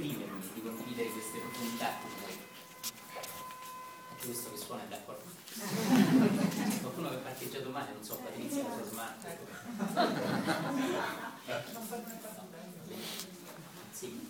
[0.00, 2.38] esprimermi, di condividere queste profondità con voi.
[4.10, 5.28] Anche questo che suona è d'accordo.
[6.80, 9.26] Qualcuno che ha parcheggiato male, non so, Patrizia, la sua smart.
[13.92, 14.28] Sì.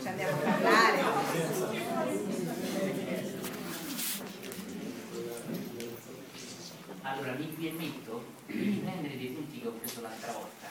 [0.00, 1.04] Ci andiamo a parlare.
[7.02, 10.68] Allora mi permetto di riprendere dei punti ho preso l'altra volta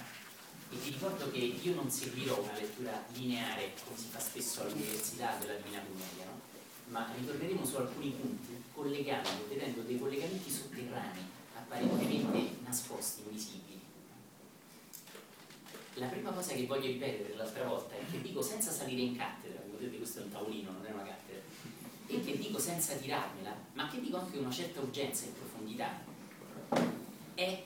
[0.70, 5.36] e ti ricordo che io non seguirò una lettura lineare come si fa spesso all'università
[5.40, 6.42] della Divina Commedia, no?
[6.88, 11.24] ma ritorneremo su alcuni punti collegando, vedendo dei collegamenti sotterranei
[11.58, 13.80] apparentemente nascosti, invisibili.
[15.94, 19.62] La prima cosa che voglio ripetere l'altra volta è che dico senza salire in cattedra,
[19.62, 21.44] come vedete questo è un tavolino, non è una cattedra,
[22.08, 26.04] e che dico senza tirarmela, ma che dico anche con una certa urgenza e profondità,
[27.34, 27.64] è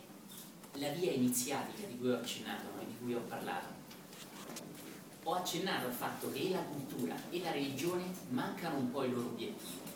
[0.74, 2.84] la via iniziatica di cui ho accennato, no?
[2.84, 3.78] di cui ho parlato.
[5.24, 9.28] Ho accennato al fatto che la cultura e la religione mancano un po' il loro
[9.28, 9.88] obiettivo.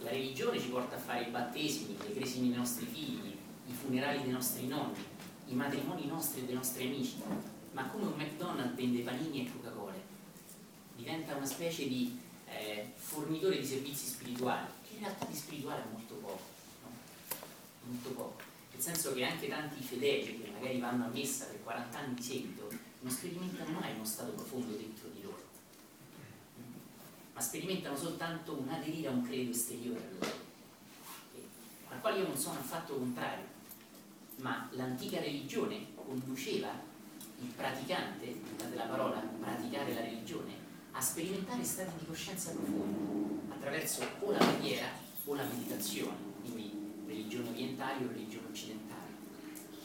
[0.00, 3.36] La religione ci porta a fare i battesimi, le cresimi dei nostri figli,
[3.66, 5.04] i funerali dei nostri nonni,
[5.46, 7.16] i matrimoni nostri e dei nostri amici,
[7.72, 9.94] ma come un McDonald's vende panini e Coca-Cola,
[10.96, 15.86] diventa una specie di eh, fornitore di servizi spirituali, che in realtà di spirituale è
[15.92, 16.42] molto poco,
[16.82, 16.90] no?
[17.84, 18.47] molto poco,
[18.78, 22.22] nel senso che anche tanti fedeli che magari vanno a messa per 40 anni di
[22.22, 22.68] seguito
[23.00, 25.42] non sperimentano mai uno stato profondo dentro di loro,
[27.32, 30.32] ma sperimentano soltanto un aderire a un credo esteriore a loro,
[31.88, 33.46] al quale io non sono affatto contrario,
[34.36, 36.70] ma l'antica religione conduceva
[37.40, 40.52] il praticante, guardate la parola, praticare la religione,
[40.92, 44.86] a sperimentare stati di coscienza profondi attraverso o la preghiera
[45.24, 49.06] o la meditazione, quindi religione orientale o religione occidentale.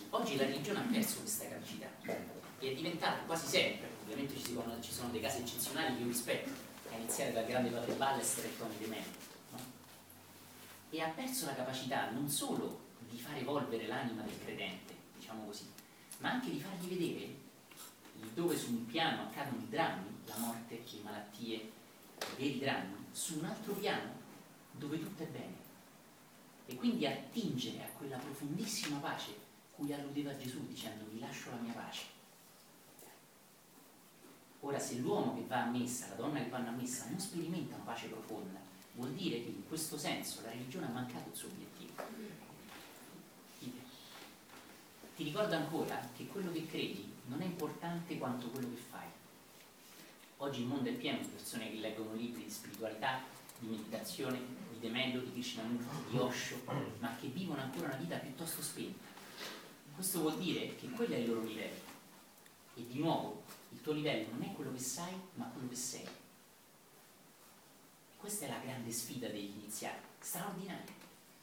[0.10, 1.88] Oggi la religione ha perso questa capacità
[2.60, 6.08] e è diventata quasi sempre, ovviamente ci sono, ci sono dei casi eccezionali che io
[6.08, 6.50] rispetto,
[6.92, 9.04] a iniziare dal grande padre Ballester e Tony De Melo,
[9.52, 9.60] no?
[10.92, 15.66] e ha perso la capacità non solo di far evolvere l'anima del credente, diciamo così,
[16.20, 17.42] ma anche di fargli vedere
[18.34, 21.72] dove su un piano accadono i drammi, la morte, le malattie, i
[22.38, 24.22] veri drammi, su un altro piano
[24.72, 25.63] dove tutto è bene.
[26.66, 29.36] E quindi attingere a quella profondissima pace
[29.76, 32.04] cui alludeva Gesù dicendo vi lascio la mia pace.
[34.62, 37.84] Ora se l'uomo che va a messa, la donna che vanno a messa non sperimentano
[37.84, 38.60] pace profonda,
[38.94, 41.82] vuol dire che in questo senso la religione ha mancato il suo obiettivo.
[45.16, 49.08] Ti ricordo ancora che quello che credi non è importante quanto quello che fai.
[50.38, 53.22] Oggi il mondo è pieno di persone che leggono libri di spiritualità,
[53.60, 54.40] di meditazione,
[54.84, 56.62] Demello, di Krishnamurti, di Osho,
[57.00, 59.06] ma che vivono ancora una vita piuttosto spenta.
[59.96, 61.92] Questo vuol dire che quello è il loro livello.
[62.76, 66.06] E di nuovo, il tuo livello non è quello che sai, ma quello che sei.
[68.18, 70.92] Questa è la grande sfida degli iniziati, straordinaria,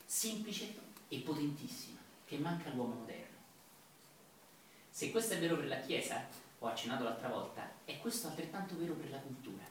[0.04, 0.74] semplice
[1.08, 3.38] e potentissima, che manca all'uomo moderno.
[4.90, 6.26] Se questo è vero per la Chiesa,
[6.58, 9.64] ho accennato l'altra volta, è questo altrettanto vero per la cultura.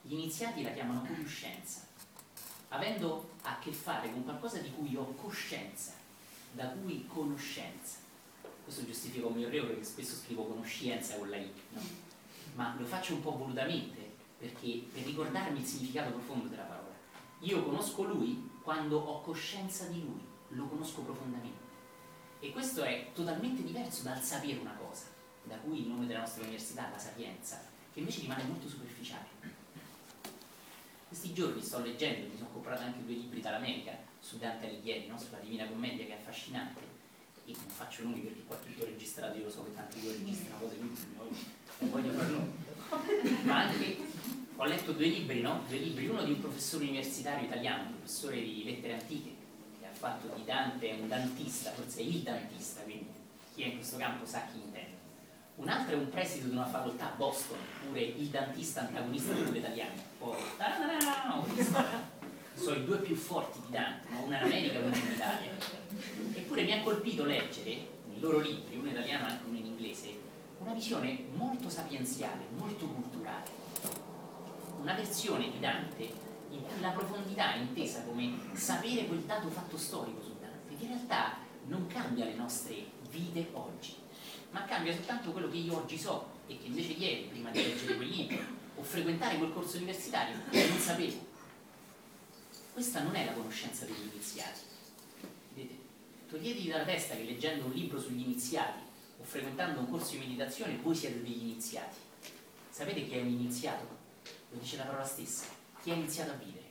[0.00, 1.86] Gli iniziati la chiamano conoscenza,
[2.72, 5.92] avendo a che fare con qualcosa di cui ho coscienza,
[6.52, 7.98] da cui conoscenza.
[8.64, 11.80] Questo giustifica un mio errore perché spesso scrivo conoscenza con la I, no?
[12.54, 16.94] ma lo faccio un po' volutamente perché per ricordarmi il significato profondo della parola.
[17.40, 21.60] Io conosco lui quando ho coscienza di lui, lo conosco profondamente.
[22.40, 25.06] E questo è totalmente diverso dal sapere una cosa,
[25.44, 29.51] da cui il nome della nostra università, la sapienza, che invece rimane molto superficiale.
[31.12, 35.18] Questi giorni sto leggendo, mi sono comprato anche due libri dall'America su Dante Alighieri, no?
[35.18, 36.80] sulla Divina Commedia, che è affascinante.
[37.44, 40.58] E non faccio nomi perché qua tutto registrato, io lo so che tanti voi registrano
[40.58, 43.44] cose che non voglio fare nomi.
[43.44, 43.98] Ma anche
[44.56, 45.62] ho letto due libri, no?
[45.68, 49.34] Due libri, uno di un professore universitario italiano, un professore di lettere antiche,
[49.80, 53.10] che ha fatto di Dante un dantista, forse il dantista, quindi
[53.54, 54.91] chi è in questo campo sa chi intende.
[55.62, 59.58] Un altro è un preside di una facoltà a Boston, oppure il dantista antagonista di
[59.58, 59.92] italiano.
[60.18, 60.36] Poi,
[62.54, 65.50] sono i due più forti di Dante, una in America e uno in Italia.
[66.34, 70.18] Eppure mi ha colpito leggere nei loro libri, uno in italiano e uno in inglese,
[70.58, 73.48] una visione molto sapienziale, molto culturale.
[74.80, 76.02] Una versione di Dante
[76.50, 80.82] in cui la profondità è intesa come sapere quel dato fatto storico su Dante, che
[80.82, 81.36] in realtà
[81.66, 84.01] non cambia le nostre vite oggi,
[84.52, 87.96] ma cambia soltanto quello che io oggi so e che invece ieri, prima di leggere
[87.96, 88.42] quel libro
[88.76, 91.30] o frequentare quel corso universitario, non sapevo.
[92.72, 94.60] Questa non è la conoscenza degli iniziati.
[95.54, 95.82] Vedete?
[96.32, 98.80] toglietevi dalla testa che leggendo un libro sugli iniziati
[99.20, 101.96] o frequentando un corso di meditazione voi siete degli iniziati.
[102.70, 103.86] Sapete chi è un iniziato?
[104.50, 105.44] Lo dice la parola stessa.
[105.82, 106.70] Chi ha iniziato a vivere?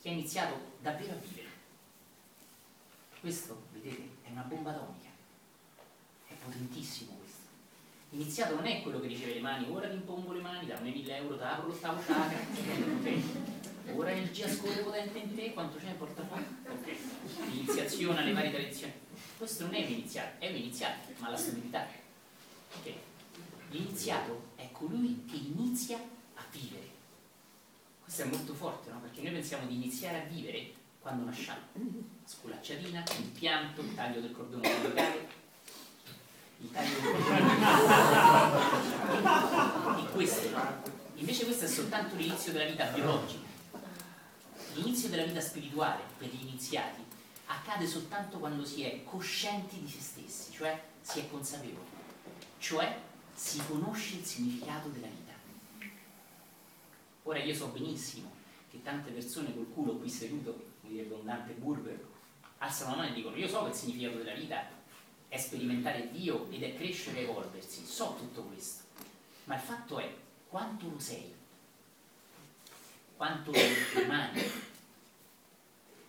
[0.00, 1.49] Chi ha iniziato davvero a vivere?
[3.20, 5.10] Questo, vedete, è una bomba atomica.
[6.26, 7.48] È potentissimo questo.
[8.12, 11.16] Iniziato non è quello che riceve le mani, ora ti impongo le mani, dammi 1000
[11.16, 12.38] euro, ti apro l'ottavo chakra,
[13.94, 16.46] ora energia scorre potente in te, quanto c'è in portafoglio?
[16.66, 16.96] Ok.
[17.50, 18.92] L'iniziazione alle varie tradizioni.
[19.36, 21.86] Questo non è un iniziato, è un iniziato, ma la stabilità.
[22.78, 22.92] Ok.
[23.70, 26.88] L'iniziato è colui che inizia a vivere.
[28.02, 28.98] Questo è molto forte, no?
[29.00, 31.60] Perché noi pensiamo di iniziare a vivere quando nasciamo.
[32.24, 35.28] Sculacciatina, il pianto, il taglio del cordone umbilicale,
[36.58, 37.48] il taglio del cordone.
[40.02, 40.48] E questo,
[41.14, 43.48] invece questo è soltanto l'inizio della vita biologica.
[44.74, 47.02] L'inizio della vita spirituale per gli iniziati
[47.46, 51.88] accade soltanto quando si è coscienti di se stessi, cioè si è consapevoli,
[52.58, 53.00] cioè
[53.34, 55.32] si conosce il significato della vita.
[57.24, 58.30] Ora io so benissimo
[58.70, 62.04] che tante persone col culo qui seduto come direbbe un Dante Burber,
[62.58, 64.68] alzano la mano e dicono io so che il significato della vita
[65.28, 68.82] è sperimentare Dio ed è crescere e evolversi, so tutto questo,
[69.44, 70.12] ma il fatto è
[70.48, 71.32] quanto lo sei,
[73.16, 73.58] quanto lo
[73.94, 74.42] rimani,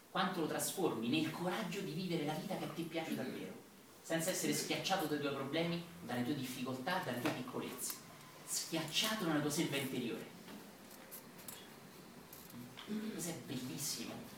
[0.10, 3.54] quanto lo trasformi nel coraggio di vivere la vita che te piace davvero,
[4.01, 7.94] senza essere schiacciato dai tuoi problemi, dalle tue difficoltà, dalle tue piccolezze,
[8.45, 10.39] schiacciato nella tua selva interiore.
[13.13, 14.31] Questo è bellissimo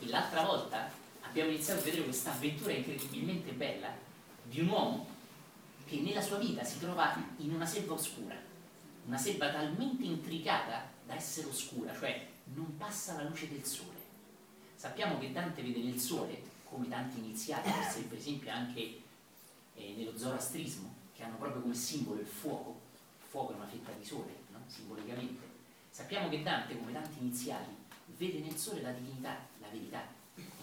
[0.00, 0.90] e l'altra volta
[1.22, 3.92] abbiamo iniziato a vedere questa avventura incredibilmente bella
[4.42, 5.06] di un uomo
[5.84, 8.36] che nella sua vita si trova in una selva oscura,
[9.06, 14.04] una selva talmente intricata da essere oscura, cioè non passa la luce del sole.
[14.74, 17.70] Sappiamo che Dante vede nel sole, come tanti iniziati,
[18.08, 19.00] per esempio anche
[19.74, 22.80] eh, nello zoroastrismo, che hanno proprio come simbolo il fuoco,
[23.18, 24.58] il fuoco è una fetta di sole, no?
[24.66, 25.54] simbolicamente.
[25.88, 27.70] Sappiamo che Dante, come tanti iniziati,
[28.16, 29.36] vede nel sole la divinità,
[29.76, 30.14] verità.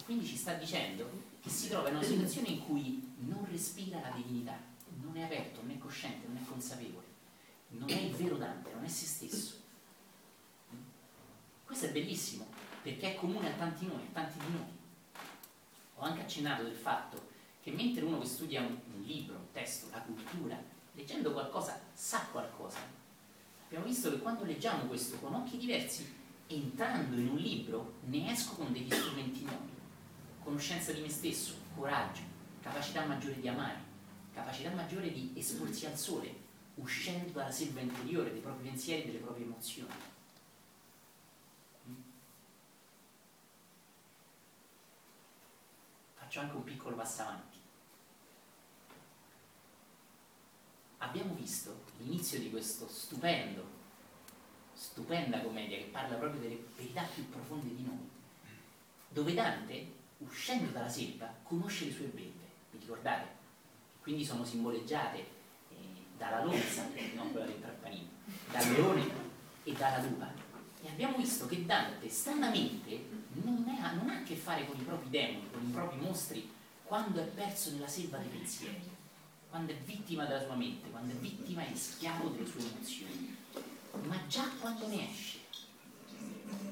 [0.05, 1.09] Quindi ci sta dicendo
[1.41, 4.57] che si trova in una situazione in cui non respira la divinità,
[5.01, 7.05] non è aperto, non è cosciente, non è consapevole,
[7.69, 9.61] non è il vero Dante, non è se stesso.
[11.65, 12.45] Questo è bellissimo,
[12.81, 14.81] perché è comune a tanti noi, a tanti di noi.
[15.95, 17.31] Ho anche accennato del fatto
[17.61, 20.61] che mentre uno che studia un, un libro, un testo, la cultura,
[20.91, 22.79] leggendo qualcosa sa qualcosa,
[23.65, 28.55] abbiamo visto che quando leggiamo questo con occhi diversi entrando in un libro ne esco
[28.55, 29.71] con degli strumenti nuovi,
[30.41, 32.21] conoscenza di me stesso, coraggio,
[32.61, 33.79] capacità maggiore di amare,
[34.33, 36.41] capacità maggiore di esporsi al sole,
[36.75, 39.93] uscendo dalla selva interiore dei propri pensieri e delle proprie emozioni.
[46.15, 47.57] Faccio anche un piccolo passo avanti.
[50.97, 53.72] Abbiamo visto l'inizio di questo stupendo
[54.83, 58.09] stupenda commedia che parla proprio delle verità più profonde di noi,
[59.07, 59.87] dove Dante,
[60.17, 63.27] uscendo dalla selva, conosce le sue belve, vi ricordate?
[64.01, 65.75] Quindi sono simboleggiate eh,
[66.17, 68.09] dalla lonza, non quella del trappanino,
[68.51, 69.09] dal leone
[69.63, 70.29] e dalla lupa.
[70.81, 73.05] E abbiamo visto che Dante, stranamente,
[73.41, 76.51] non, è, non ha a che fare con i propri demoni, con i propri mostri,
[76.83, 78.91] quando è perso nella selva dei pensieri,
[79.49, 83.32] quando è vittima della sua mente, quando è vittima e schiavo delle sue emozioni
[84.01, 85.39] ma già quando ne esce.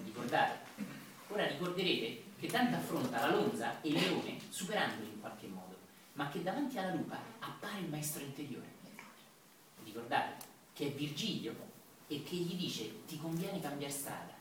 [0.06, 0.70] Ricordate?
[1.28, 5.78] Ora ricorderete che Dante affronta la lonza e il leone superandoli in qualche modo,
[6.13, 8.80] ma che davanti alla lupa appare il maestro interiore.
[9.84, 10.46] Ricordate?
[10.74, 11.56] Che è Virgilio
[12.08, 14.34] e che gli dice ti conviene cambiare strada.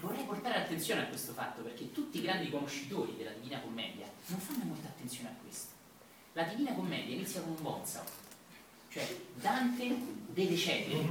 [0.00, 4.38] Vorrei portare attenzione a questo fatto perché tutti i grandi conoscitori della Divina Commedia non
[4.38, 5.72] fanno molta attenzione a questo.
[6.34, 8.04] La Divina Commedia inizia con un bonzao,
[8.90, 9.96] cioè Dante
[10.32, 11.06] deve cedere,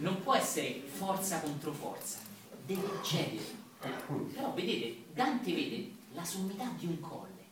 [0.00, 2.18] non può essere forza contro forza,
[2.66, 3.56] deve cedere.
[3.78, 7.46] Però vedete, Dante vede la sommità di un colle.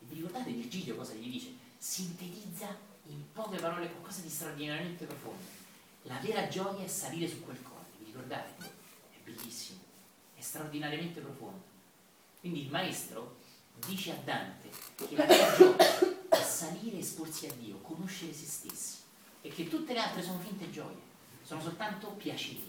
[0.00, 1.54] E vi ricordate Virgilio cosa gli dice?
[1.78, 5.58] Sintetizza in poche parole qualcosa di straordinariamente profondo.
[6.02, 8.70] La vera gioia è salire su quel colle, vi ricordate?
[9.12, 9.78] È bellissimo,
[10.34, 11.62] è straordinariamente profondo.
[12.40, 13.36] Quindi il maestro
[13.86, 14.70] dice a Dante
[15.06, 15.76] che la gioia
[16.28, 18.98] è salire e esporsi a Dio, conoscere se stessi
[19.42, 20.96] e che tutte le altre sono finte gioie,
[21.42, 22.68] sono soltanto piaceri.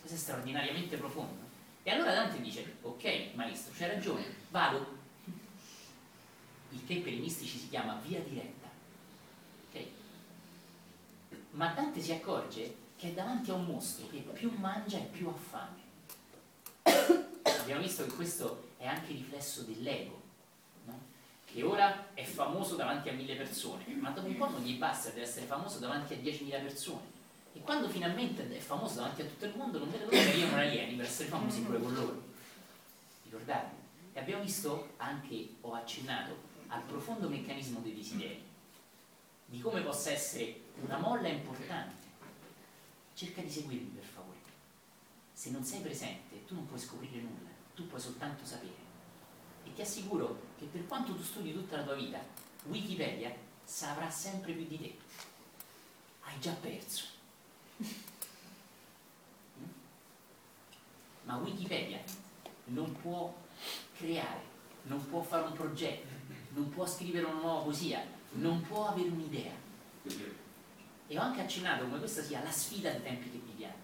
[0.00, 1.50] Questo è straordinariamente profondo.
[1.82, 5.00] E allora Dante dice, ok maestro, c'hai ragione, vado.
[6.70, 8.68] Il che per i mistici si chiama via diretta.
[9.68, 9.92] Okay?
[11.50, 15.28] Ma Dante si accorge che è davanti a un mostro che più mangia e più
[15.28, 15.80] ha fame.
[17.60, 20.21] Abbiamo visto che questo è anche riflesso dell'ego?
[21.52, 25.10] Che ora è famoso davanti a mille persone, ma dopo un po' non gli basta,
[25.10, 27.10] deve essere famoso davanti a diecimila persone.
[27.52, 30.62] E quando finalmente è famoso davanti a tutto il mondo, non vede l'ora che arrivano
[30.62, 32.22] alieni per essere famosi pure con loro.
[33.24, 33.74] Ricordate?
[34.14, 38.42] E abbiamo visto anche, ho accennato, al profondo meccanismo dei desideri,
[39.44, 42.00] di come possa essere una molla importante
[43.12, 44.38] cerca di seguirmi per favore.
[45.34, 48.90] Se non sei presente, tu non puoi scoprire nulla, tu puoi soltanto sapere.
[49.64, 52.20] E ti assicuro che per quanto tu studi tutta la tua vita,
[52.64, 54.96] Wikipedia saprà sempre più di te.
[56.22, 57.04] Hai già perso.
[57.82, 57.86] Mm?
[61.24, 62.00] Ma Wikipedia
[62.66, 63.34] non può
[63.96, 64.42] creare,
[64.84, 66.14] non può fare un progetto,
[66.50, 68.04] non può scrivere una nuova poesia,
[68.34, 69.52] non può avere un'idea
[71.08, 73.74] e ho anche accennato come questa sia la sfida dei tempi che viviamo,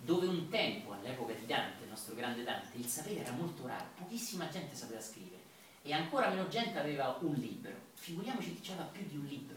[0.00, 3.86] dove un tempo, all'epoca di Dante, il nostro grande Dante, il sapere era molto raro,
[3.96, 5.43] pochissima gente sapeva scrivere
[5.86, 7.70] e ancora meno gente aveva un libro.
[7.92, 9.54] Figuriamoci chi aveva più di un libro.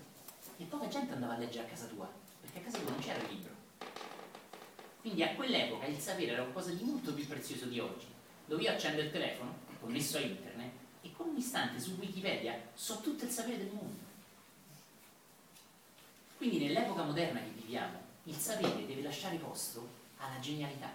[0.58, 3.24] E poca gente andava a leggere a casa tua, perché a casa tua non c'era
[3.24, 3.54] il libro.
[5.00, 8.08] Quindi a quell'epoca il sapere era qualcosa di molto più prezioso di oggi,
[8.46, 13.00] dove io accendo il telefono, connesso a internet, e con un istante su Wikipedia so
[13.00, 14.06] tutto il sapere del mondo.
[16.36, 20.92] Quindi nell'epoca moderna che viviamo, il sapere deve lasciare posto alla genialità,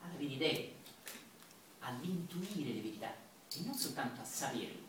[0.00, 0.78] alla verità,
[1.80, 4.88] all'intuire le verità e non soltanto a saperle.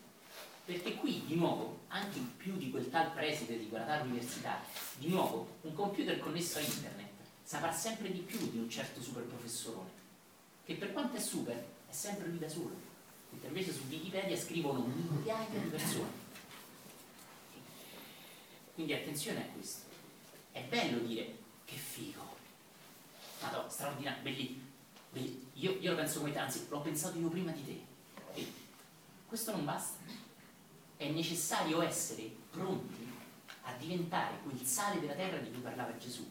[0.64, 4.60] Perché qui, di nuovo, anche più di quel tal preside di quella tal università,
[4.96, 7.10] di nuovo, un computer connesso a internet
[7.42, 9.90] saprà sempre di più di un certo super professorone,
[10.64, 11.56] che per quanto è super,
[11.88, 12.74] è sempre lui da solo,
[13.30, 16.22] mentre invece su Wikipedia scrivono migliaia di persone
[18.74, 19.84] quindi attenzione a questo.
[20.50, 22.20] È bello dire che figo.
[23.40, 24.70] Madonna, straordinario, bellissimo.
[25.54, 27.91] Io, io, lo penso come te, anzi l'ho pensato io prima di te.
[29.32, 29.96] Questo non basta.
[30.94, 33.10] È necessario essere pronti
[33.62, 36.28] a diventare quel sale della terra di cui parlava Gesù,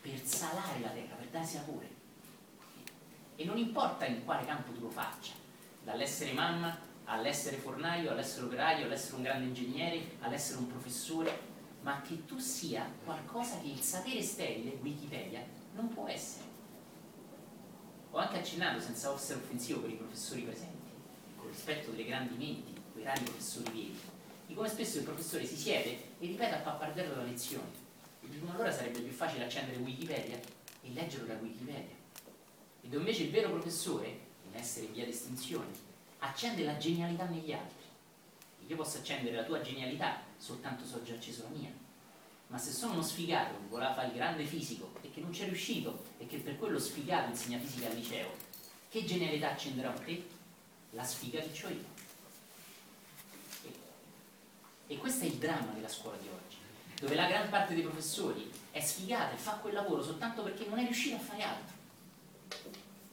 [0.00, 1.90] per salare la terra, per dare sapore.
[3.36, 5.32] E non importa in quale campo tu lo faccia,
[5.84, 11.38] dall'essere mamma all'essere fornaio, all'essere operaio, all'essere un grande ingegnere, all'essere un professore,
[11.82, 15.44] ma che tu sia qualcosa che il sapere sterile, Wikipedia,
[15.74, 16.44] non può essere.
[18.12, 20.69] Ho anche accennato, senza essere offensivo per i professori presenti,
[21.50, 23.98] rispetto delle grandi menti, quei rari professori veri,
[24.46, 27.68] di come spesso il professore si siede e ripete a pappagallo la lezione.
[28.22, 30.38] E dico, allora sarebbe più facile accendere Wikipedia
[30.82, 31.96] e leggerlo da Wikipedia.
[32.82, 34.08] E dove invece il vero professore,
[34.50, 35.88] in essere via d'estinzione,
[36.18, 37.78] accende la genialità negli altri.
[38.66, 41.70] Io posso accendere la tua genialità soltanto se ho già acceso la mia.
[42.48, 45.44] Ma se sono uno sfigato che voleva fare il grande fisico e che non c'è
[45.44, 48.30] riuscito e che per quello sfigato insegna fisica al liceo,
[48.88, 50.38] che genialità accenderà a te?
[50.90, 51.84] La sfiga che ho io.
[53.64, 53.72] E,
[54.88, 56.56] e questo è il dramma della scuola di oggi,
[57.00, 60.78] dove la gran parte dei professori è sfigata e fa quel lavoro soltanto perché non
[60.78, 61.78] è riuscito a fare altro.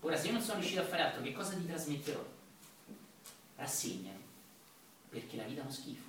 [0.01, 2.23] Ora, se io non sono riuscito a fare altro, che cosa ti trasmetterò?
[3.55, 4.11] Rassegna,
[5.09, 6.05] perché la vita è uno schifo.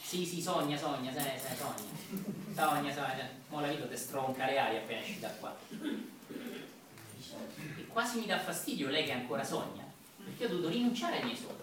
[0.00, 2.24] Sì, sì, sogna, sogna, se, se, sogna.
[2.54, 3.28] Sogna, sogna.
[3.48, 5.54] Mo la vita ti stronca le ali appena esci da qua.
[7.76, 9.84] E quasi mi dà fastidio lei che ancora sogna,
[10.28, 11.62] perché ho dovuto rinunciare ai miei soldi.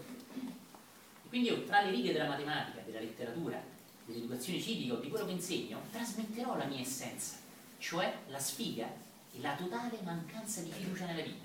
[1.24, 3.62] E quindi io tra le righe della matematica, della letteratura,
[4.06, 7.38] dell'educazione civica o di quello che insegno, trasmetterò la mia essenza,
[7.78, 8.88] cioè la sfiga
[9.32, 11.44] e la totale mancanza di fiducia nella vita.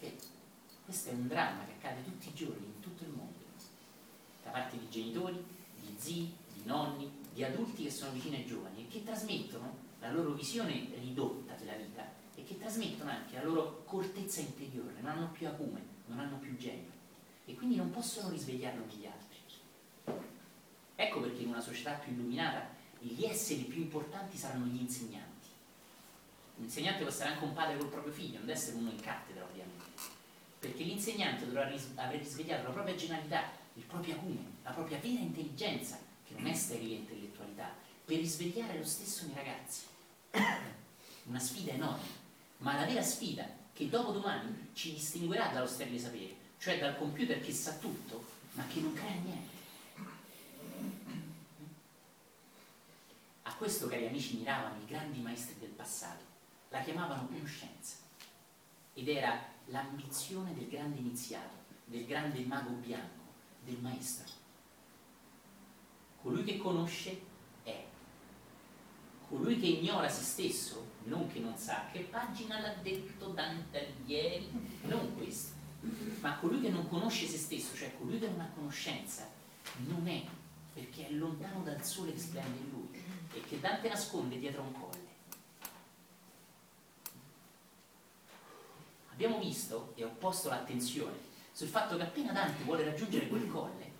[0.00, 0.16] E
[0.84, 3.40] questo è un dramma che accade tutti i giorni in tutto il mondo
[4.42, 5.42] da parte di genitori,
[5.80, 10.10] di zii, di nonni, di adulti che sono vicini ai giovani e che trasmettono la
[10.10, 12.11] loro visione ridotta della vita
[12.52, 16.90] che trasmettono anche la loro cortezza interiore, non hanno più acume, non hanno più genio
[17.46, 19.30] e quindi non possono risvegliarlo negli altri.
[20.94, 22.68] Ecco perché in una società più illuminata
[23.00, 25.48] gli esseri più importanti saranno gli insegnanti.
[26.56, 29.00] Un insegnante può essere anche un padre col proprio figlio, non deve essere uno in
[29.00, 29.84] cattedra ovviamente,
[30.58, 35.20] perché l'insegnante dovrà ris- aver risvegliato la propria genialità, il proprio acume, la propria vera
[35.20, 39.86] intelligenza, che non è sterile intellettualità, per risvegliare lo stesso nei ragazzi.
[41.24, 42.21] Una sfida enorme,
[42.62, 47.40] ma la vera sfida che dopo domani ci distinguerà dallo sterile sapere, cioè dal computer
[47.40, 49.60] che sa tutto, ma che non crea niente.
[53.42, 56.22] A questo, cari amici, miravano i grandi maestri del passato,
[56.68, 57.96] la chiamavano conoscenza,
[58.94, 61.54] ed era l'ambizione del grande iniziato,
[61.84, 63.24] del grande mago bianco
[63.64, 64.30] del maestro.
[66.22, 67.20] Colui che conosce
[67.64, 67.84] è,
[69.28, 74.48] colui che ignora se stesso, non che non sa, che pagina l'ha detto Dante ieri,
[74.82, 75.54] non questo,
[76.20, 79.28] ma colui che non conosce se stesso, cioè colui che non ha conoscenza,
[79.86, 80.24] non è,
[80.72, 83.02] perché è lontano dal sole che splende in lui
[83.34, 85.10] e che Dante nasconde dietro un colle.
[89.12, 93.90] Abbiamo visto e ho posto l'attenzione sul fatto che appena Dante vuole raggiungere quel colle,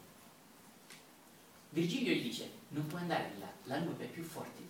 [1.69, 4.62] Virgilio gli dice non puoi andare là, la lupe è più forte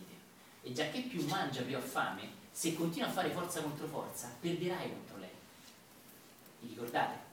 [0.62, 4.34] e già che più mangia più ha fame, se continua a fare forza contro forza,
[4.40, 5.30] perderai contro lei.
[6.60, 7.30] Vi ricordate?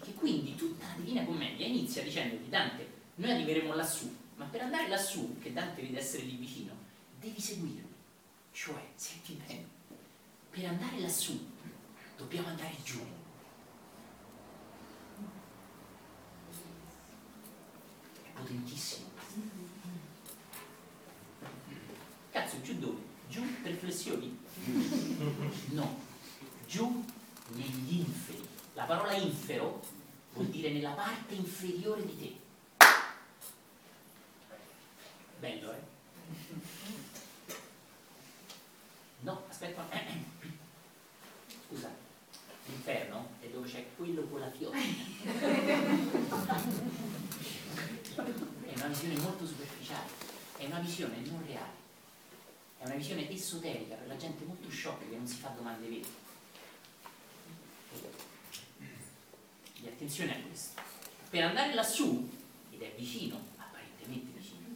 [0.00, 4.88] Che quindi tutta la Divina Commedia inizia dicendogli Dante, noi arriveremo lassù, ma per andare
[4.88, 6.72] lassù, che Dante vede essere lì vicino,
[7.18, 7.88] devi seguirmi.
[8.52, 9.64] Cioè, senti bene,
[10.50, 11.38] per andare lassù
[12.16, 13.00] dobbiamo andare giù.
[18.22, 19.09] È potentissimo.
[22.40, 23.02] Cazzo, giù dove?
[23.28, 24.38] Giù per flessioni?
[25.72, 26.00] No,
[26.66, 27.04] giù
[27.48, 28.48] negli inferi.
[28.72, 29.82] La parola infero
[30.32, 32.34] vuol dire nella parte inferiore di te.
[35.38, 35.80] Bello, eh?
[39.20, 39.86] No, aspetta.
[41.68, 41.90] Scusa,
[42.66, 44.78] l'inferno è dove c'è quello con la fioca.
[48.64, 50.08] È una visione molto superficiale,
[50.56, 51.79] è una visione non reale,
[52.80, 56.08] è una visione esoterica per la gente molto sciocca che non si fa domande vere.
[59.82, 60.80] E attenzione a questo.
[61.28, 62.26] Per andare lassù,
[62.70, 64.66] ed è vicino, apparentemente vicino,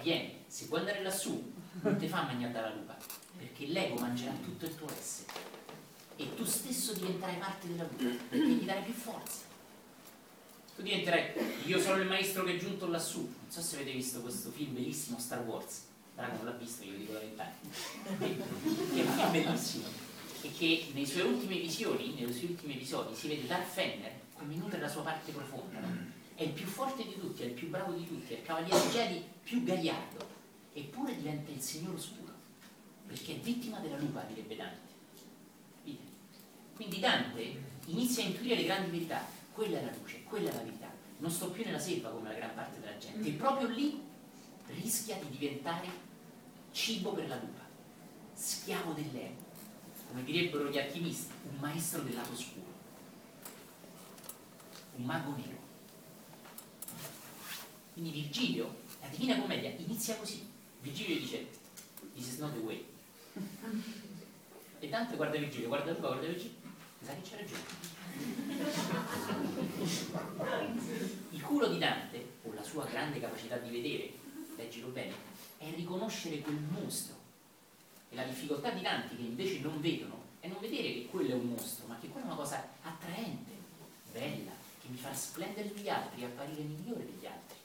[0.00, 2.96] vieni, se vuoi andare lassù, non ti fa mangiare dalla lupa,
[3.38, 5.32] perché l'ego mangerà tutto il tuo essere
[6.16, 9.40] e tu stesso diventerai parte della luce perché gli darai più forza.
[10.76, 11.32] Tu diventerai,
[11.64, 13.20] io sono il maestro che è giunto lassù.
[13.20, 15.92] Non so se avete visto questo film bellissimo Star Wars.
[16.14, 17.54] Drago non l'ha visto, io dico da vent'anni.
[18.18, 19.84] È un film bellissimo.
[20.42, 24.54] E che nei suoi ultimi visioni, nei suoi ultimi episodi, si vede Darth Fenner come
[24.54, 25.78] nutre la sua parte profonda.
[26.34, 28.90] È il più forte di tutti, è il più bravo di tutti, è il cavaliere
[28.90, 30.26] Jedi più gagliardo.
[30.72, 32.32] Eppure diventa il Signore Oscuro.
[33.06, 34.92] Perché è vittima della lupa, direbbe Dante.
[36.74, 40.62] Quindi Dante inizia a intuire le grandi verità, quella è la luce, quella è la
[40.62, 40.92] verità.
[41.18, 44.02] Non sto più nella selva come la gran parte della gente, e proprio lì
[44.66, 45.86] rischia di diventare
[46.74, 47.62] cibo per la lupa,
[48.34, 49.42] schiavo dell'ego,
[50.08, 52.66] come direbbero gli alchimisti, un maestro del lato oscuro,
[54.96, 55.62] un mago nero.
[57.92, 60.44] Quindi Virgilio, la Divina Commedia, inizia così.
[60.80, 61.46] Virgilio dice,
[62.12, 62.84] this is not the way.
[64.80, 66.56] E Dante guarda Virgilio, guarda Luca, guarda Virgilio,
[67.00, 67.62] sa che c'è ragione.
[71.30, 74.12] Il culo di Dante, o la sua grande capacità di vedere,
[74.56, 75.33] leggilo bene,
[75.64, 77.16] è riconoscere quel mostro.
[78.10, 81.34] E la difficoltà di tanti che invece non vedono è non vedere che quello è
[81.34, 83.52] un mostro, ma che quella è una cosa attraente,
[84.12, 87.56] bella, che mi fa splendere sugli altri apparire migliore degli altri.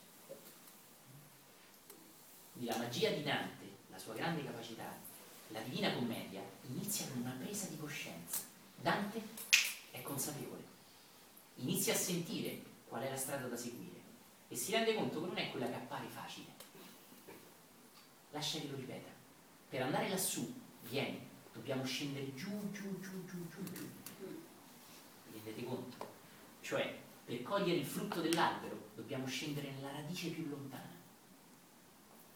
[2.52, 4.96] Quindi la magia di Dante, la sua grande capacità,
[5.48, 8.48] la divina commedia, inizia con una presa di coscienza
[8.80, 9.20] Dante
[9.90, 10.62] è consapevole,
[11.56, 14.00] inizia a sentire qual è la strada da seguire
[14.48, 16.59] e si rende conto che non è quella che appare facile.
[18.30, 19.10] Lascia che lo ripeta.
[19.68, 20.52] Per andare lassù,
[20.88, 21.20] vieni,
[21.52, 23.88] dobbiamo scendere giù, giù, giù, giù, giù, giù.
[25.26, 26.08] Vi rendete conto?
[26.60, 30.98] Cioè, per cogliere il frutto dell'albero dobbiamo scendere nella radice più lontana,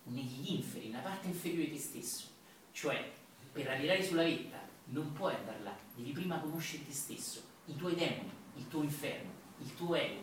[0.04, 2.28] negli inferi, nella parte inferiore di te stesso.
[2.72, 3.12] Cioè,
[3.52, 7.94] per arrivare sulla vetta non puoi andare là, devi prima conoscere te stesso, i tuoi
[7.94, 10.22] demoni, il tuo inferno, il tuo ego,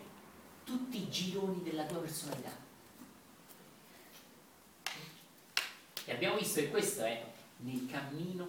[0.64, 2.61] tutti i gironi della tua personalità.
[6.04, 7.24] E abbiamo visto che questo è
[7.58, 8.46] nel cammino,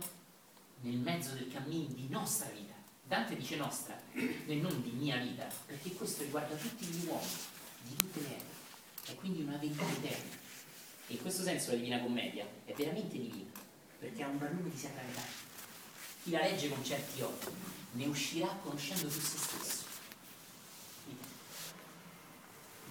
[0.82, 2.74] nel mezzo del cammino di nostra vita.
[3.06, 7.32] Dante dice nostra e non di mia vita, perché questo riguarda tutti gli uomini,
[7.84, 8.52] di tutte le ere.
[9.06, 10.42] È quindi una verità eterna.
[11.08, 13.52] E in questo senso la Divina Commedia è veramente divina,
[14.00, 15.52] perché ha un barlume di sacralità
[16.24, 17.50] chi la legge con certi occhi
[17.92, 19.84] ne uscirà conoscendo più se stesso.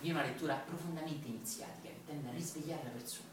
[0.03, 3.32] È una lettura profondamente iniziatica che tende a risvegliare la persona.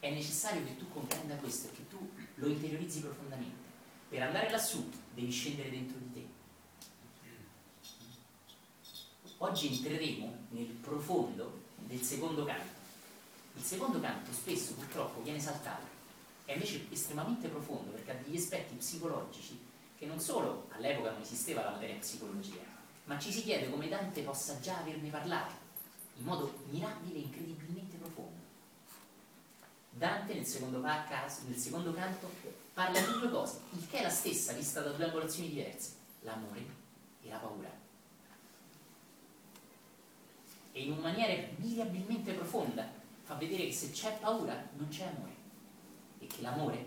[0.00, 3.68] È necessario che tu comprenda questo e che tu lo interiorizzi profondamente.
[4.08, 6.26] Per andare lassù devi scendere dentro di te.
[9.38, 12.80] Oggi entreremo nel profondo del secondo canto
[13.60, 15.84] il secondo canto spesso purtroppo viene saltato,
[16.44, 19.58] è invece estremamente profondo perché ha degli aspetti psicologici
[19.98, 22.62] che non solo all'epoca non esisteva la materia psicologia,
[23.04, 25.52] ma ci si chiede come Dante possa già averne parlato
[26.16, 27.89] in modo mirabile e incredibilmente.
[30.00, 32.30] Dante nel secondo, caso, nel secondo canto
[32.72, 35.90] parla di due cose, il che è la stessa vista da due angolazioni diverse,
[36.22, 36.64] l'amore
[37.22, 37.70] e la paura.
[40.72, 42.88] E in una maniera mirabilmente profonda
[43.24, 45.34] fa vedere che se c'è paura non c'è amore
[46.18, 46.86] e che l'amore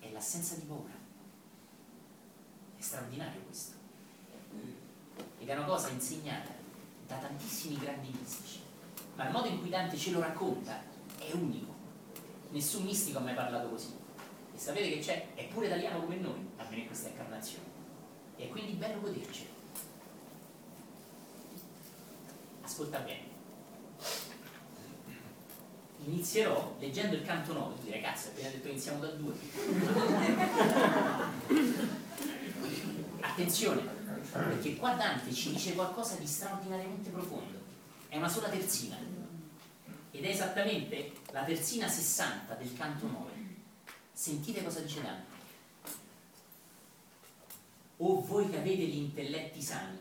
[0.00, 0.94] è l'assenza di paura.
[2.78, 3.76] È straordinario questo.
[5.38, 6.52] Ed è una cosa insegnata
[7.06, 8.60] da tantissimi grandi mistici,
[9.16, 10.82] ma il modo in cui Dante ce lo racconta
[11.18, 11.73] è unico.
[12.54, 13.88] Nessun mistico ha mai parlato così.
[14.54, 15.34] E sapete che c'è?
[15.34, 17.64] È pure italiano come noi, almeno in questa incarnazione.
[18.36, 19.50] E è quindi bello godercelo.
[22.62, 23.32] Ascolta bene.
[26.04, 29.32] Inizierò leggendo il canto 9, tu direi cazzo, appena detto iniziamo dal 2.
[33.20, 33.82] Attenzione,
[34.30, 37.58] perché qua Dante ci dice qualcosa di straordinariamente profondo.
[38.08, 39.13] È una sola terzina.
[40.14, 43.32] Ed è esattamente la terzina 60 del canto 9.
[44.12, 45.32] Sentite cosa dice Dante.
[47.96, 49.98] O voi che avete gli intelletti sani,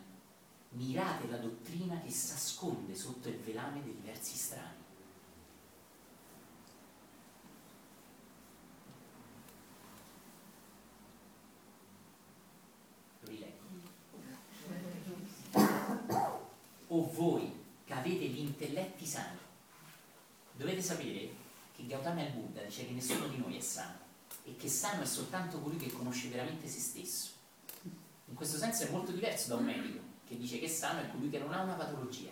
[0.70, 4.82] mirate la dottrina che s'asconde sotto il velame dei versi strani.
[13.22, 13.66] Rileggo.
[16.90, 17.52] O voi
[17.84, 19.43] che avete gli intelletti sani,
[20.64, 21.30] dovete sapere
[21.76, 24.00] che Gautama il Buddha dice che nessuno di noi è sano
[24.46, 27.32] e che sano è soltanto colui che conosce veramente se stesso.
[28.28, 31.30] In questo senso è molto diverso da un medico che dice che sano è colui
[31.30, 32.32] che non ha una patologia.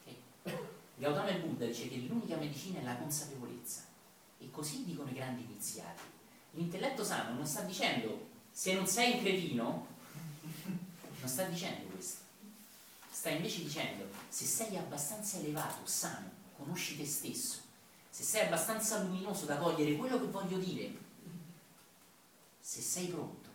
[0.00, 0.56] Okay?
[0.96, 3.82] Gautama il Buddha dice che l'unica medicina è la consapevolezza
[4.38, 6.02] e così dicono i grandi iniziati.
[6.52, 9.86] L'intelletto sano non sta dicendo se non sei un cretino,
[11.20, 12.22] non sta dicendo questo.
[13.10, 16.33] Sta invece dicendo se sei abbastanza elevato, sano,
[16.64, 17.60] conosci te stesso,
[18.08, 20.96] se sei abbastanza luminoso da cogliere quello che voglio dire,
[22.58, 23.48] se sei pronto,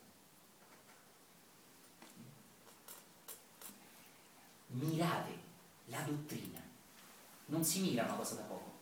[4.68, 5.38] mirate
[5.86, 6.60] la dottrina.
[7.48, 8.78] Non si mira una cosa da poco,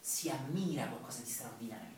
[0.00, 1.96] si ammira qualcosa di straordinario.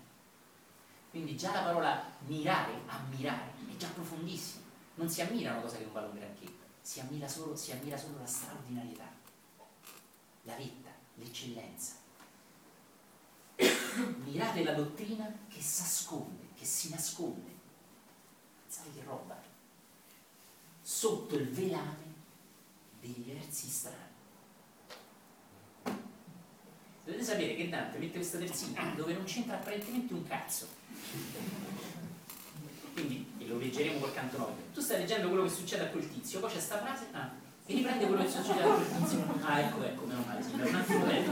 [1.11, 4.65] Quindi già la parola mirare, ammirare, è già profondissima.
[4.95, 6.47] Non si ammira una cosa che non vale un granché,
[6.83, 9.09] si ammira solo, si ammira solo la straordinarietà,
[10.43, 10.80] la vetta,
[11.21, 11.99] l'eccellenza
[14.25, 17.59] mirate la dottrina che si nasconde, che si nasconde.
[18.65, 19.41] Pensate che roba?
[20.81, 22.15] Sotto il velame
[23.01, 24.09] dei versi strani.
[27.05, 30.69] Dovete sapere che Dante mette questa terzina dove non c'entra apparentemente un cazzo.
[32.93, 36.09] Quindi, e lo leggeremo col canto 9, tu stai leggendo quello che succede a quel
[36.11, 37.31] tizio, poi c'è sta frase, ah,
[37.71, 39.25] e riprende quello che succede a quel tizio.
[39.43, 41.31] Ah, ecco, ecco, meno male, sì, un attimo lento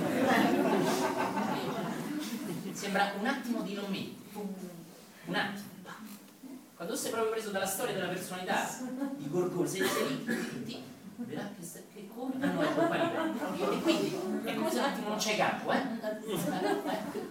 [2.73, 4.09] sembra un attimo di non me,
[5.25, 5.67] un attimo.
[6.77, 8.65] Quando sei proprio preso dalla storia della personalità
[9.17, 9.83] di Gorgone, sei,
[10.65, 10.81] lì,
[11.17, 12.35] vedrà che, che come?
[12.39, 13.73] Ah no, è comparito.
[13.73, 15.83] E quindi è come se un attimo non c'è campo, eh?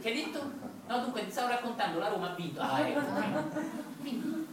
[0.02, 0.52] Che hai detto?
[0.88, 2.60] No, dunque stavo raccontando, la Roma ha vinto.
[2.60, 3.00] Ah, ecco.
[4.02, 4.48] Quindi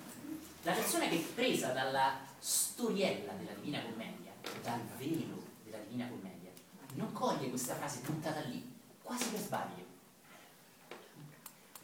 [0.63, 4.31] la persona che è presa dalla storiella della Divina Commedia,
[4.65, 6.51] dal velo della Divina Commedia,
[6.95, 9.85] non coglie questa frase buttata lì, quasi per sbaglio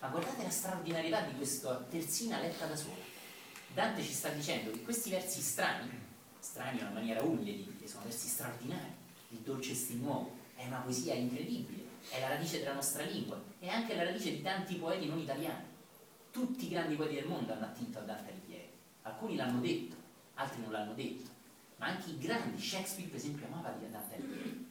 [0.01, 3.05] ma guardate la straordinarietà di questa terzina letta da sola.
[3.73, 5.91] Dante ci sta dicendo che questi versi strani,
[6.39, 8.93] strani in una maniera umile di dire, sono versi straordinari,
[9.29, 13.95] il dolce nuovo, è una poesia incredibile, è la radice della nostra lingua, è anche
[13.95, 15.67] la radice di tanti poeti non italiani.
[16.31, 18.71] Tutti i grandi poeti del mondo hanno attinto a Dante Alighieri,
[19.03, 19.97] alcuni l'hanno detto,
[20.35, 21.30] altri non l'hanno detto,
[21.81, 24.69] ma anche i grandi, Shakespeare per esempio amava di Dante Alighieri.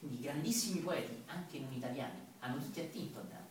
[0.00, 3.50] Quindi i grandissimi poeti, anche non italiani, hanno tutti attinto a Dante.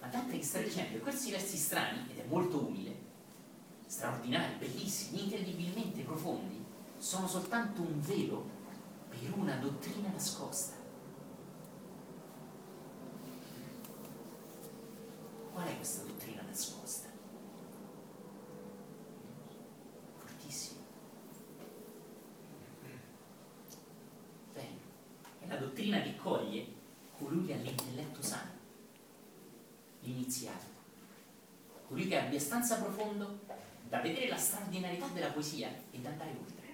[0.00, 2.94] Ma Dante che sta dicendo che questi versi strani, ed è molto umile,
[3.86, 6.64] straordinari, bellissimi, incredibilmente profondi,
[6.98, 8.48] sono soltanto un velo
[9.08, 10.74] per una dottrina nascosta.
[15.52, 17.08] Qual è questa dottrina nascosta?
[20.18, 20.80] Fortissima.
[24.52, 24.78] Bene.
[25.40, 25.56] È la
[26.26, 26.66] dottrina che coglie
[27.16, 28.54] colui che ha l'intelletto sano
[30.00, 30.64] l'iniziato,
[31.88, 33.40] colui che è abbastanza profondo
[33.88, 36.64] da vedere la straordinarietà della poesia e da andare oltre.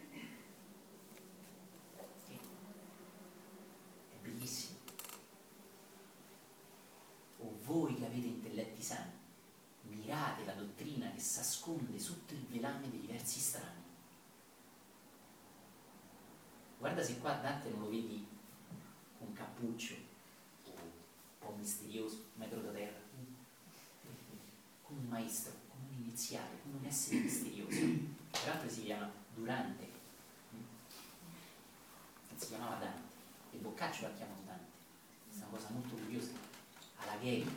[4.10, 4.78] È bellissimo.
[7.38, 9.12] O voi che avete intelletti sani,
[9.82, 13.80] mirate la dottrina che s'asconde sotto il velame dei versi strani.
[16.78, 18.31] guarda se qua Dante non lo vedi
[19.62, 19.94] cappuccio,
[20.64, 20.90] o un
[21.38, 22.98] po' misterioso, metro da terra,
[24.83, 27.81] come un maestro, come un iniziale, come un essere misterioso.
[28.31, 29.88] Peraltro si chiama Durante,
[32.37, 33.16] si chiamava Dante,
[33.53, 34.70] e Boccaccio l'ha chiamato Dante.
[35.27, 36.33] Questa è una cosa molto curiosa.
[36.96, 37.48] Alagheri,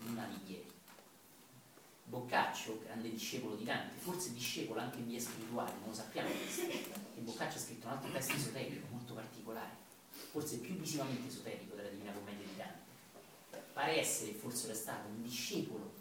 [0.00, 0.74] non Alighieri.
[2.04, 7.20] Boccaccio, grande discepolo di Dante, forse discepolo anche in via spirituale, non lo sappiamo e
[7.20, 9.85] Boccaccio ha scritto un altro testo esoterico molto particolare,
[10.36, 13.70] forse più visivamente esoterico della Divina Commedia di Dante.
[13.72, 15.94] Pare essere, forse era stato, un discepolo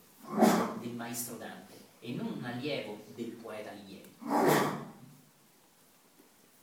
[0.81, 4.13] del maestro Dante e non un allievo del poeta Alighieri.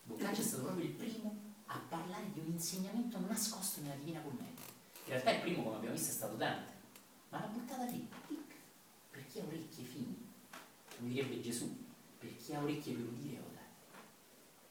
[0.05, 4.67] Boccaccio è stato proprio il primo a parlare di un insegnamento nascosto nella Divina Commedia.
[5.05, 6.73] In realtà il primo, come abbiamo visto, è stato Dante,
[7.31, 8.07] ma l'ha buttata lì,
[9.11, 10.29] per chi ha orecchie fini,
[10.99, 11.75] come direbbe Gesù,
[12.19, 13.61] per chi ha orecchie per udire oda.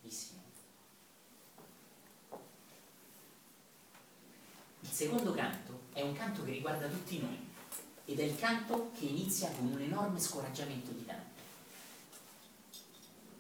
[0.01, 0.41] Bellissimo.
[4.91, 7.38] Il secondo canto è un canto che riguarda tutti noi
[8.04, 11.41] ed è il canto che inizia con un enorme scoraggiamento di Dante.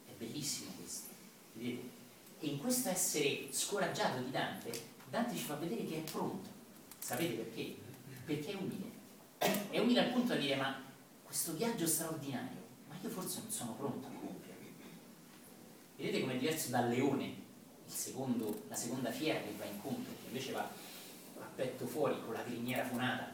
[0.07, 1.09] È bellissimo questo,
[1.51, 1.89] vedete?
[2.39, 4.71] E in questo essere scoraggiato di Dante,
[5.09, 6.47] Dante ci fa vedere che è pronto.
[6.99, 7.75] Sapete perché?
[8.23, 8.89] Perché è umile.
[9.71, 10.81] È umile al punto da dire ma
[11.21, 14.69] questo viaggio straordinario, ma io forse non sono pronto a compierlo.
[15.97, 17.35] Vedete com'è diverso dal leone,
[17.85, 20.80] secondo, la seconda fiera che va incontro, che invece va
[21.61, 23.29] petto fuori con la criniera fonata.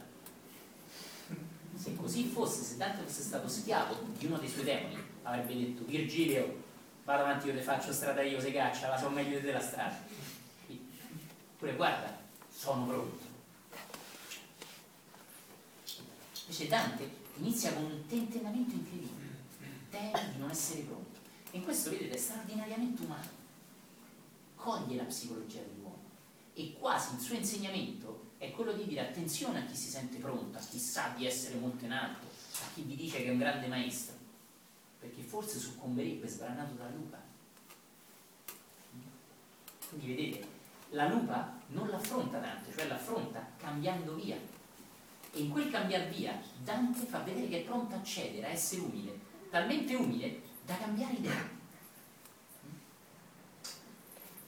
[1.74, 5.84] Se così fosse, se Dante fosse stato schiavo di uno dei suoi demoni, avrebbe detto
[5.84, 6.62] Virgilio,
[7.04, 9.96] vado avanti, io le faccio strada io, se caccia, la so meglio della strada.
[11.58, 12.18] Pure guarda,
[12.50, 13.26] sono pronto.
[16.42, 19.36] Invece Dante inizia con un tentennamento incredibile,
[19.90, 21.18] teme di non essere pronto.
[21.50, 23.36] E in questo, vedete, è straordinariamente umano.
[24.56, 25.77] Coglie la psicologia dell'uomo
[26.58, 30.58] e quasi il suo insegnamento è quello di dire attenzione a chi si sente pronto,
[30.58, 33.38] a chi sa di essere molto in alto, a chi vi dice che è un
[33.38, 34.16] grande maestro,
[34.98, 37.22] perché forse succomberebbe sbranato dalla lupa.
[39.88, 40.48] Quindi vedete,
[40.90, 47.06] la lupa non l'affronta tanto, cioè l'affronta cambiando via e in quel cambiar via Dante
[47.06, 49.16] fa vedere che è pronto a cedere, a essere umile,
[49.48, 51.57] talmente umile da cambiare idea.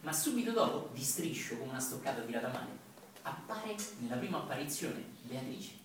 [0.03, 2.79] Ma subito dopo, di striscio, come una stoccata tirata male,
[3.23, 5.79] appare nella prima apparizione Beatrice.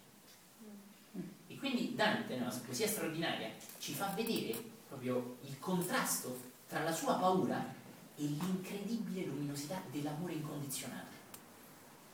[1.48, 6.94] E quindi Dante, nella sua poesia straordinaria, ci fa vedere proprio il contrasto tra la
[6.94, 7.74] sua paura
[8.18, 11.14] e l'incredibile luminosità dell'amore incondizionato,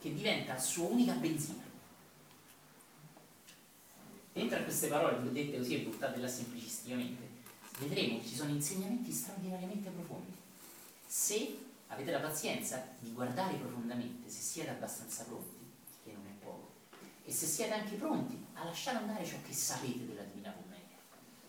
[0.00, 1.70] che diventa sua unica benzina
[4.32, 7.28] Dentro a queste parole, dette così e buttate là semplicisticamente,
[7.80, 10.32] vedremo che ci sono insegnamenti straordinariamente profondi.
[11.06, 11.61] Se
[11.92, 15.70] avete la pazienza di guardare profondamente, se siete abbastanza pronti,
[16.02, 16.72] che non è poco,
[17.24, 20.96] e se siete anche pronti a lasciare andare ciò che sapete della Divina Commedia,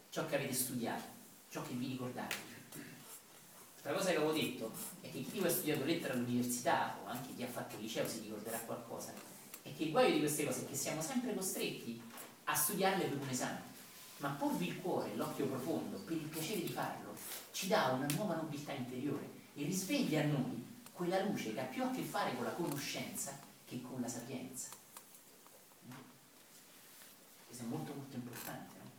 [0.10, 1.04] ciò che avete studiato,
[1.50, 2.52] ciò che vi ricordate.
[3.84, 7.44] L'altra cosa che avevo detto è che chi ha studiato lettera all'università o anche chi
[7.44, 9.14] ha fatto il liceo si ricorderà qualcosa,
[9.62, 12.02] è che il guaio di queste cose è che siamo sempre costretti
[12.46, 13.62] a studiarle per un esame,
[14.18, 17.16] ma porvi il cuore, l'occhio profondo, per il piacere di farlo,
[17.52, 21.84] ci dà una nuova nobiltà interiore e risveglia a noi quella luce che ha più
[21.84, 24.70] a che fare con la conoscenza che con la sapienza.
[27.46, 28.74] Questo è molto molto importante.
[28.82, 28.92] No?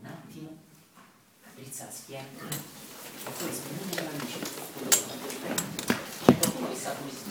[0.00, 0.56] Un attimo,
[1.54, 4.38] drizza la schiena e poi spenute la luce.
[6.24, 7.24] C'è qualcuno che sa come si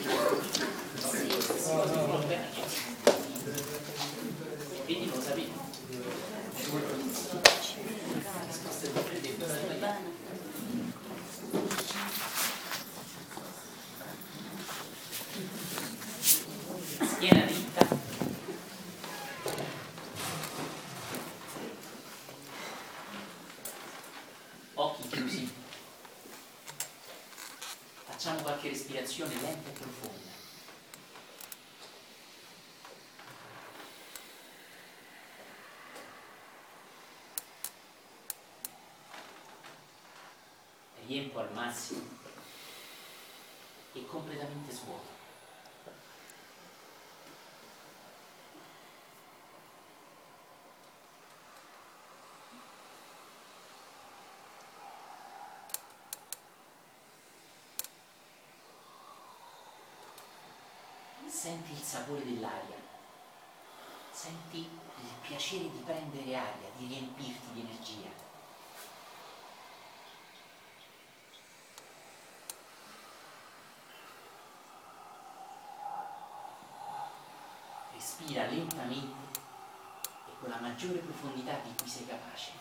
[4.86, 7.03] Quindi lo sapete.
[17.02, 17.88] Schiena dritta.
[24.76, 25.54] Occhi chiusi.
[28.06, 30.33] Facciamo qualche respirazione lenta e profonda.
[41.74, 42.02] Massimo.
[43.94, 45.12] E completamente svuoto.
[61.28, 62.78] Senti il sapore dell'aria,
[64.12, 68.23] senti il piacere di prendere aria, di riempirti di energia
[78.84, 79.39] lentamente
[80.28, 82.52] e con la maggiore profondità di cui sei capace.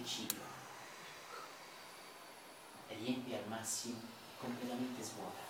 [0.00, 0.42] Qualche ciclo.
[2.88, 4.00] Riempi al massimo
[4.38, 5.49] completamente svuota.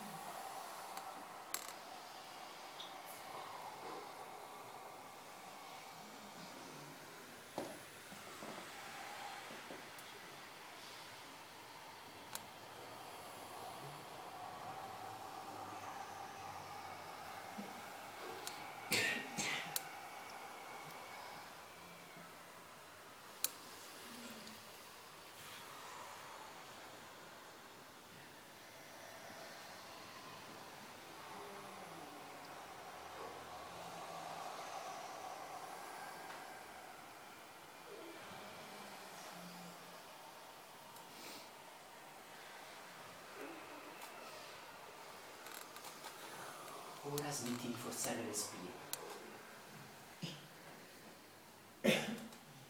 [47.13, 48.79] Ora smetti di forzare il respiro.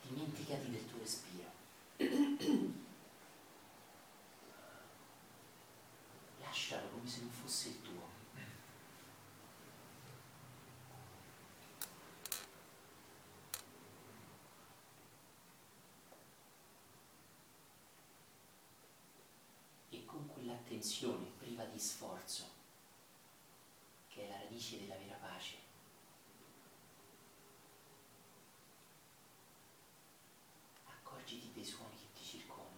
[0.03, 1.50] Dimenticati del tuo respiro.
[6.40, 8.09] Lascialo come se non fosse il tuo.
[19.90, 22.49] E con quell'attenzione priva di sforzo
[24.60, 25.56] radici della vera pace.
[30.84, 32.68] Accorgiti dei suoni che ti circondano.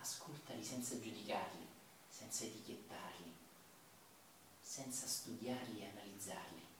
[0.00, 1.66] Ascoltali senza giudicarli,
[2.08, 3.23] senza etichettarli
[4.74, 6.73] senza studiarli e analizzarli.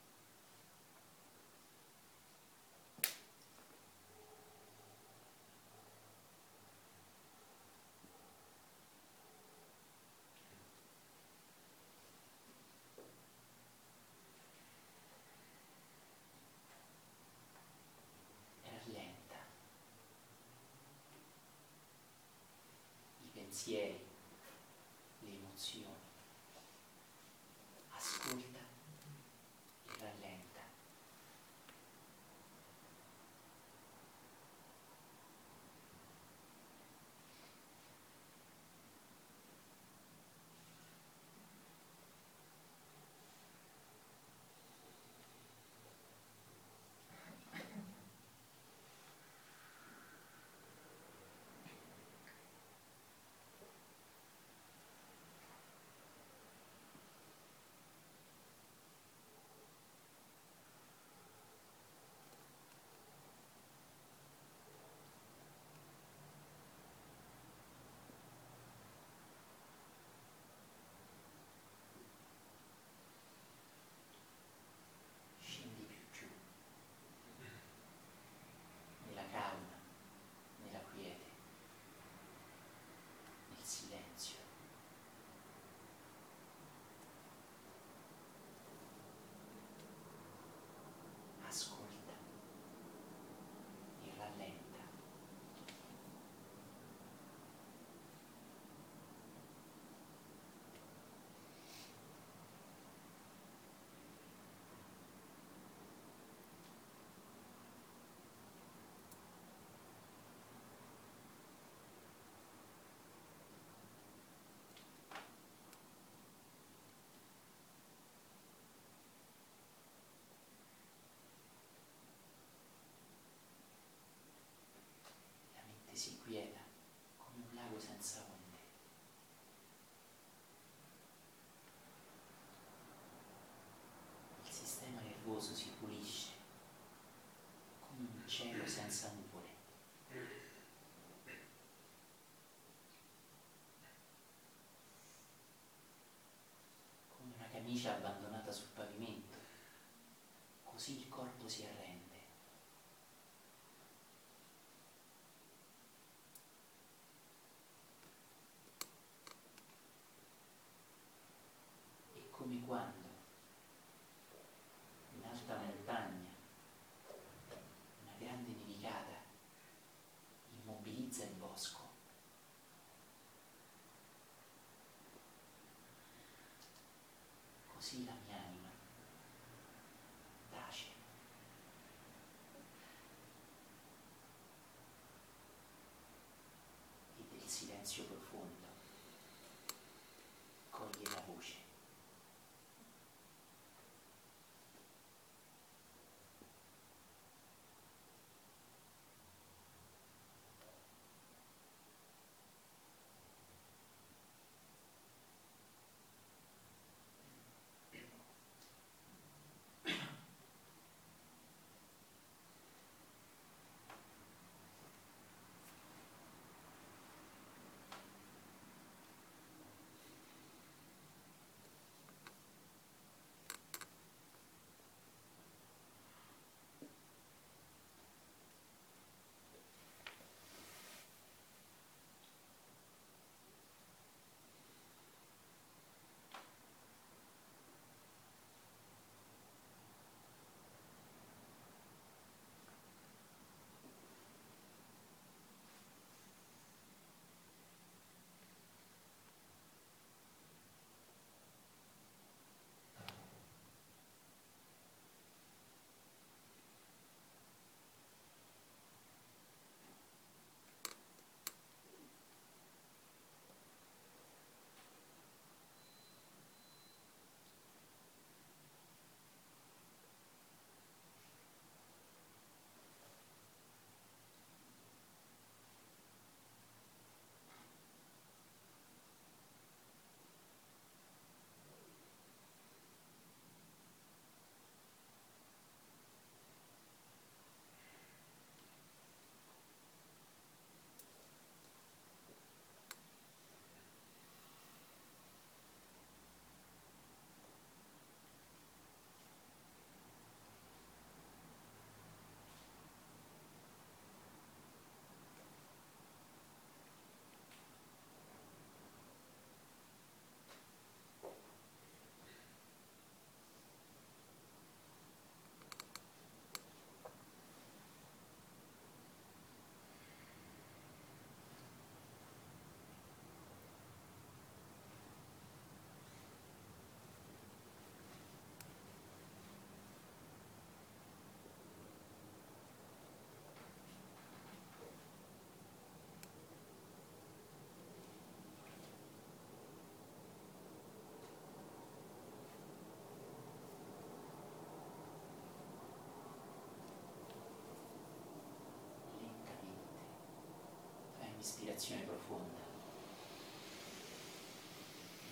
[351.75, 352.61] Ispirazione profonda,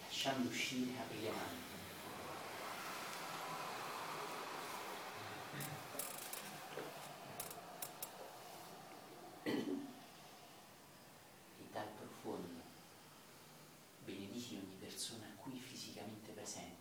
[0.03, 1.61] lasciando uscire, apri le mani.
[11.59, 12.63] E dal profondo
[14.05, 16.81] benedici ogni persona qui fisicamente presente.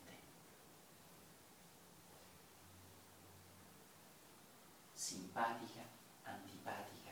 [4.93, 5.83] Simpatica,
[6.23, 7.11] antipatica,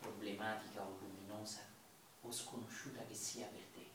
[0.00, 1.60] problematica o luminosa
[2.19, 3.90] o sconosciuta che sia per te.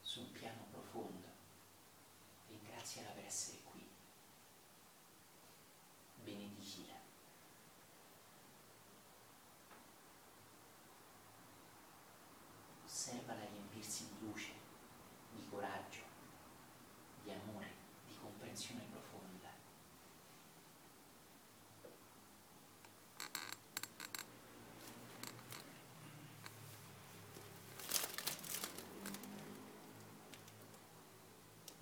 [0.00, 1.28] Su un piano profondo,
[2.48, 3.88] ringraziala per essere qui.
[6.22, 6.94] Benedicila.
[12.84, 14.52] Osservala riempirsi di luce,
[15.32, 16.02] di coraggio,
[17.22, 17.72] di amore,
[18.06, 19.52] di comprensione profonda.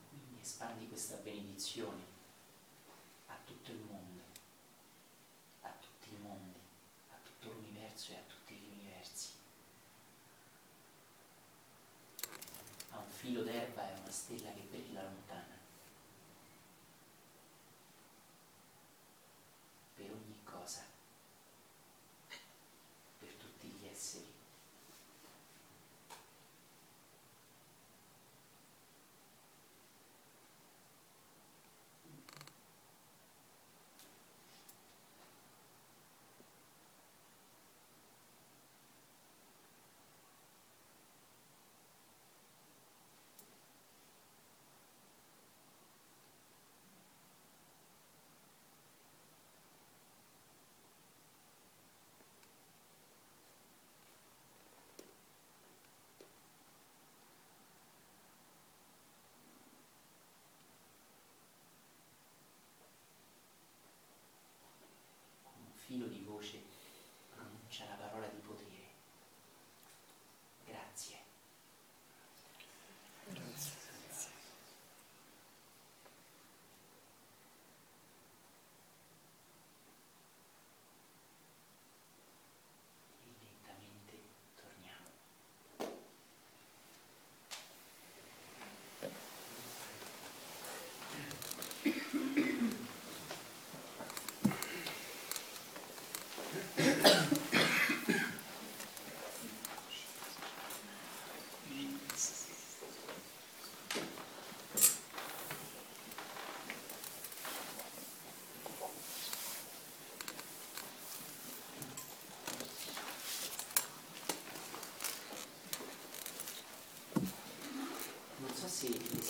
[0.09, 2.01] Quindi espandi questa benedizione
[3.27, 4.23] a tutto il mondo,
[5.63, 6.61] a tutti i mondi,
[7.11, 9.31] a tutto l'universo e a tutti gli universi.
[12.91, 14.61] A un filo d'erba e una stella che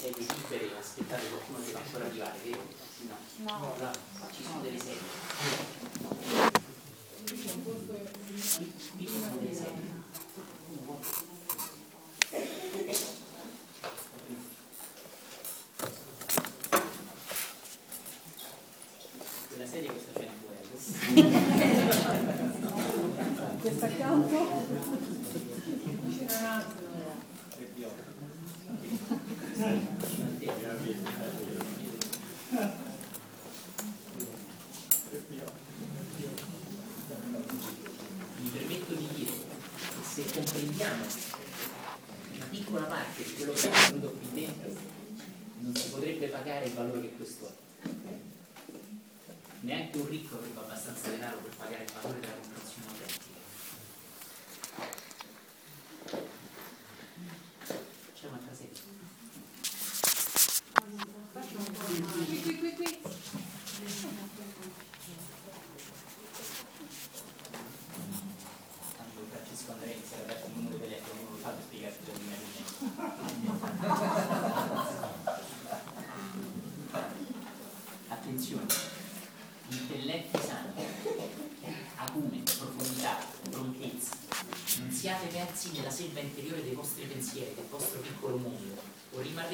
[0.03, 2.67] serie libere e aspettare qualcuno che va ancora arrivare, vero?
[3.07, 3.17] No.
[3.37, 3.55] no.
[3.55, 3.93] Allora,
[4.35, 4.99] ci sono delle sedi.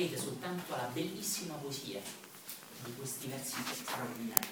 [0.09, 2.01] Rimarrete soltanto alla bellissima poesia
[2.85, 4.47] di questi versi straordinari.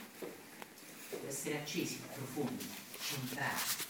[1.08, 2.68] Per essere accesi, profondi,
[3.00, 3.84] centrati,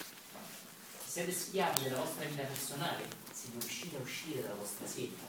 [1.05, 5.25] se siete schiavi della vostra vita personale, se non riuscite a uscire dalla vostra selva,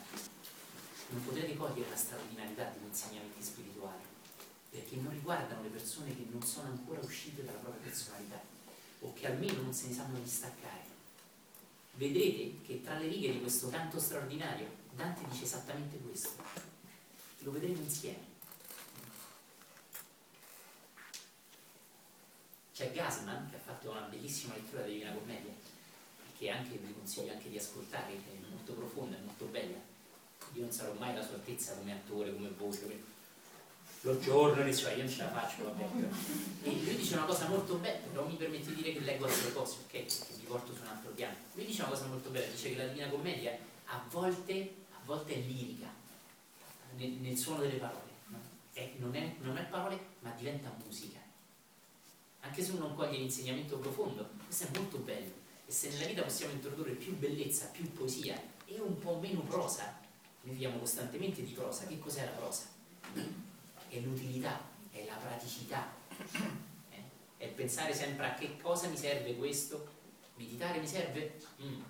[1.08, 4.04] non potrete cogliere la straordinarietà degli insegnamenti spirituali,
[4.70, 8.40] perché non riguardano le persone che non sono ancora uscite dalla propria personalità
[9.00, 10.96] o che almeno non se ne sanno distaccare.
[11.94, 16.42] Vedrete che tra le righe di questo canto straordinario Dante dice esattamente questo.
[17.38, 18.26] Lo vedremo insieme.
[22.74, 25.52] C'è Gasman che ha fatto una bellissima lettura della Divina Commedia,
[26.36, 29.78] che anche vi consiglio anche di ascoltare, che è molto profonda, è molto bella.
[30.54, 33.16] Io non sarò mai alla sua altezza come attore, come voce,
[34.00, 35.84] lo giorno, cioè io non ce la faccio, vabbè.
[36.64, 39.28] E lui dice una cosa molto bella, però mi permette di dire che leggo a
[39.28, 39.90] proposito, ok?
[39.90, 41.36] Che vi porto su un altro piano.
[41.52, 43.56] Lui dice una cosa molto bella, dice che la Divina Commedia
[43.90, 44.77] a volte,
[45.08, 45.88] volte è lirica,
[46.96, 48.10] nel, nel suono delle parole.
[48.26, 48.38] No?
[48.98, 51.18] Non, è, non è parole, ma diventa musica.
[52.40, 55.32] Anche se uno non coglie l'insegnamento profondo, questo è molto bello.
[55.64, 59.98] E se nella vita possiamo introdurre più bellezza, più poesia e un po' meno prosa,
[60.42, 61.86] noi viviamo costantemente di prosa.
[61.86, 62.64] Che cos'è la prosa?
[63.88, 65.90] È l'utilità, è la praticità,
[66.90, 67.02] eh?
[67.38, 69.96] è pensare sempre a che cosa mi serve questo.
[70.36, 71.40] Meditare mi serve?
[71.62, 71.80] Mm.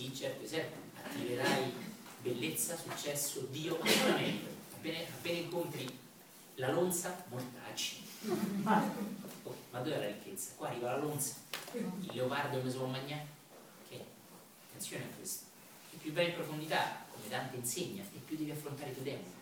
[0.00, 0.72] Sì, certo, serve.
[0.96, 1.70] Attiverai
[2.22, 4.48] bellezza, successo, Dio, assolutamente.
[4.72, 5.98] Appena, appena incontri
[6.54, 8.02] la lonza, mortacci.
[8.24, 10.52] Oh, ma dove è la ricchezza?
[10.56, 11.34] Qua arriva la lonza,
[11.74, 13.26] il leopardo come se lo mangiare.
[13.90, 14.02] Che?
[14.68, 15.44] Attenzione a questo.
[15.92, 19.32] E più vai in profondità, come Dante insegna, e più devi affrontare i tuoi demoni.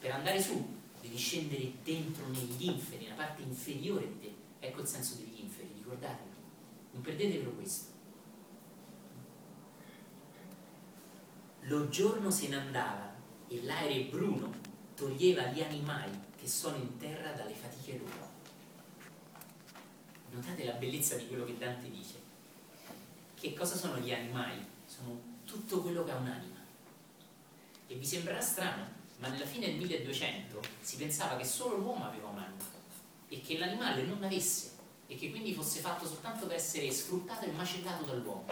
[0.00, 4.66] Per andare su, devi scendere dentro negli inferi, nella parte inferiore di te.
[4.66, 6.30] Ecco il senso degli inferi, ricordatevi.
[6.92, 7.96] Non perdetevelo questo.
[11.68, 13.14] Lo giorno se ne andava
[13.46, 14.50] e l'aereo bruno
[14.94, 18.26] toglieva gli animali che sono in terra dalle fatiche loro.
[20.30, 22.14] Notate la bellezza di quello che Dante dice.
[23.38, 24.64] Che cosa sono gli animali?
[24.86, 26.56] Sono tutto quello che ha un'anima.
[27.86, 28.86] E vi sembrerà strano,
[29.18, 32.64] ma nella fine del 1200 si pensava che solo l'uomo aveva un'anima
[33.28, 34.70] e che l'animale non avesse
[35.06, 38.46] e che quindi fosse fatto soltanto per essere sfruttato e macellato dall'uomo,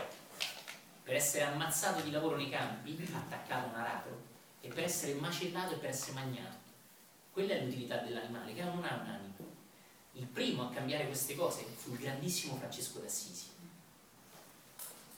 [1.07, 4.23] per essere ammazzato di lavoro nei campi, attaccato a un aratro,
[4.61, 6.57] e per essere macellato e per essere magnato.
[7.31, 9.35] Quella è l'utilità dell'animale, che non ha un'anima.
[10.15, 13.47] Il primo a cambiare queste cose fu il grandissimo Francesco d'Assisi,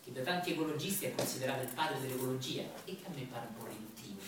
[0.05, 3.57] che da tanti ecologisti è considerato il padre dell'ecologia e che a me pare un
[3.57, 4.21] po' riduttivo.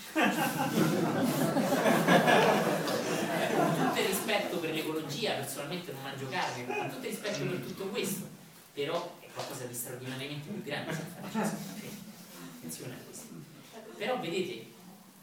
[3.54, 7.58] con tutto il rispetto per l'ecologia, personalmente non mangio carne, con tutto il rispetto per
[7.58, 8.26] tutto questo,
[8.72, 11.56] però è qualcosa di straordinariamente più grande San Francesco.
[12.56, 13.28] Attenzione a questo.
[13.96, 14.66] Però vedete,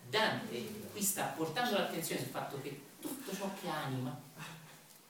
[0.10, 4.20] Dante qui sta portando l'attenzione sul fatto che tutto ciò che anima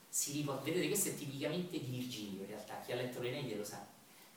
[0.08, 0.64] si riporta.
[0.64, 3.86] Vedete, questo è tipicamente di Virgilio, in realtà, chi ha letto l'Eneide lo sa.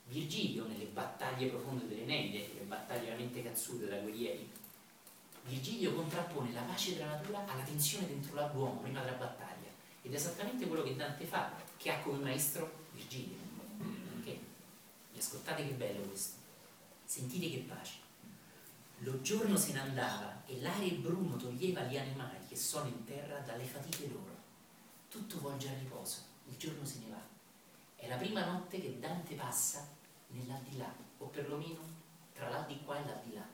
[0.07, 4.49] Virgilio, nelle battaglie profonde dell'Eneide, le battaglie veramente cazzute da guerrieri,
[5.45, 9.69] Virgilio contrappone la pace della natura alla tensione dentro l'uomo prima della battaglia.
[10.03, 13.40] Ed è esattamente quello che Dante fa, che ha come maestro Virgilio.
[15.21, 16.37] Ascoltate che bello questo.
[17.05, 17.99] Sentite che pace.
[19.03, 23.37] Lo giorno se ne andava e l'aria bruno toglieva gli animali che sono in terra
[23.41, 24.35] dalle fatiche loro.
[25.09, 27.21] Tutto volge a riposo, il giorno se ne va.
[27.95, 29.87] È la prima notte che Dante passa
[30.29, 31.81] nell'aldilà, o perlomeno
[32.33, 33.47] tra l'aldilà e l'aldilà.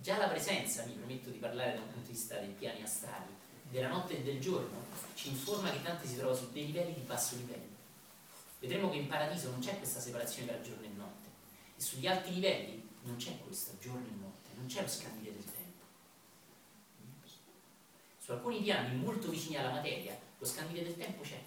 [0.00, 3.32] Già la presenza, mi permetto di parlare da un punto di vista dei piani astrali,
[3.70, 4.84] della notte e del giorno,
[5.14, 7.73] ci informa che Dante si trova su dei livelli di basso livello.
[8.64, 11.28] Vedremo che in paradiso non c'è questa separazione tra giorno e notte
[11.76, 15.44] e sugli alti livelli non c'è questo giorno e notte, non c'è lo scambio del
[15.44, 15.84] tempo.
[18.18, 21.38] Su alcuni piani molto vicini alla materia lo scambio del tempo c'è,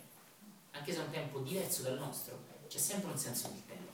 [0.74, 3.92] anche se è un tempo diverso dal nostro, c'è sempre un senso del tempo.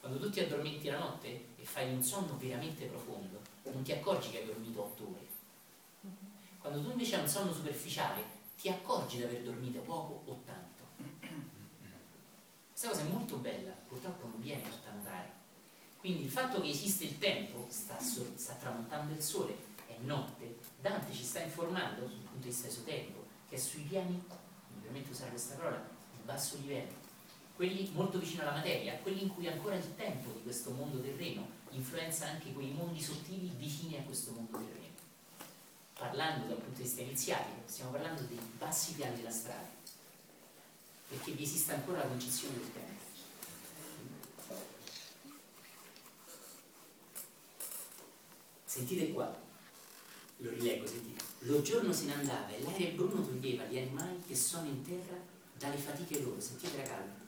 [0.00, 4.30] Quando tu ti addormenti la notte e fai un sonno veramente profondo, non ti accorgi
[4.30, 5.26] che hai dormito otto ore.
[6.58, 8.24] Quando tu invece hai un sonno superficiale,
[8.58, 10.65] ti accorgi di aver dormito poco o tanto.
[12.78, 15.32] Questa cosa è molto bella, purtroppo non viene fatta notare.
[15.96, 19.56] Quindi il fatto che esiste il tempo, sta, sta tramontando il sole,
[19.86, 24.12] è notte, Dante ci sta informando, dal punto di vista esoterico, che è sui piani,
[24.12, 27.04] mi permetto di usare questa parola, di basso livello
[27.56, 31.48] quelli molto vicino alla materia, quelli in cui ancora il tempo di questo mondo terreno
[31.70, 34.92] influenza anche quei mondi sottili vicini a questo mondo terreno.
[35.94, 39.75] Parlando dal punto di vista iniziatico, stiamo parlando dei bassi piani della strada,
[41.08, 43.04] perché vi esiste ancora la concezione del tempo.
[48.64, 49.34] Sentite qua,
[50.38, 51.24] lo rileggo, sentite.
[51.40, 55.16] Lo giorno se ne andava e l'aria bruno toglieva gli animali che sono in terra
[55.56, 57.24] dalle fatiche loro, sentite la calma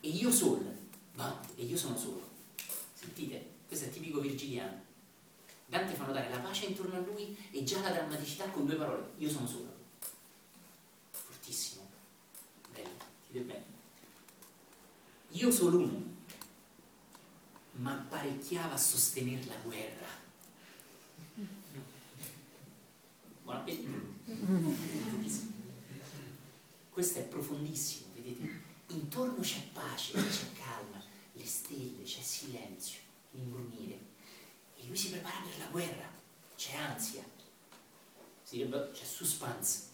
[0.00, 0.72] e io solo,
[1.14, 2.28] ma e io sono solo.
[2.92, 4.90] Sentite, questo è tipico virgiliano.
[5.66, 9.12] Dante fa notare la pace intorno a lui e già la drammaticità con due parole,
[9.16, 9.72] io sono solo.
[11.10, 11.88] Fortissimo.
[13.32, 13.64] Dite bene.
[15.30, 16.02] Io solo uno,
[17.76, 20.06] ma apparecchiava a sostenere la guerra.
[23.42, 23.64] Buon.
[26.90, 28.60] Questo è profondissimo, vedete?
[28.88, 31.02] intorno c'è pace, c'è calma,
[31.32, 33.98] le stelle, c'è silenzio, l'imbrunire.
[34.76, 36.10] E lui si prepara per la guerra,
[36.54, 37.24] c'è ansia,
[38.44, 39.91] c'è suspense.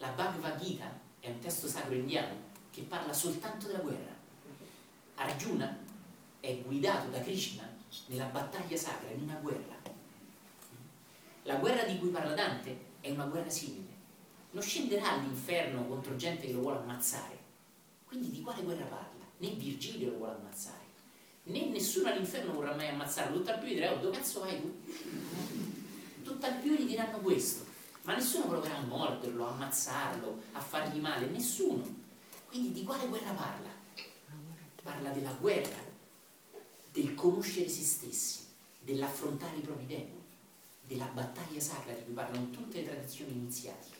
[0.00, 0.90] La Bhagavad Gita
[1.20, 2.34] è un testo sacro indiano
[2.70, 4.14] che parla soltanto della guerra.
[5.14, 5.78] Arjuna
[6.40, 7.66] è guidato da Krishna
[8.06, 9.78] nella battaglia sacra, in una guerra.
[11.44, 13.90] La guerra di cui parla Dante è una guerra simile
[14.52, 17.38] non scenderà all'inferno contro gente che lo vuole ammazzare.
[18.04, 19.24] Quindi di quale guerra parla?
[19.38, 20.84] Né Virgilio lo vuole ammazzare,
[21.44, 23.36] né nessuno all'inferno vorrà mai ammazzarlo.
[23.38, 24.82] Tutto al più gli dirà, oh, dove cazzo vai tu?
[26.22, 27.69] Tutto al più gli diranno questo.
[28.10, 31.84] Ma nessuno proverà a morderlo, a ammazzarlo, a fargli male, nessuno.
[32.48, 33.68] Quindi di quale guerra parla?
[34.82, 35.76] Parla della guerra,
[36.90, 38.46] del conoscere se stessi,
[38.80, 40.24] dell'affrontare i propri demoni,
[40.88, 43.98] della battaglia sacra di cui parlano tutte le tradizioni iniziatiche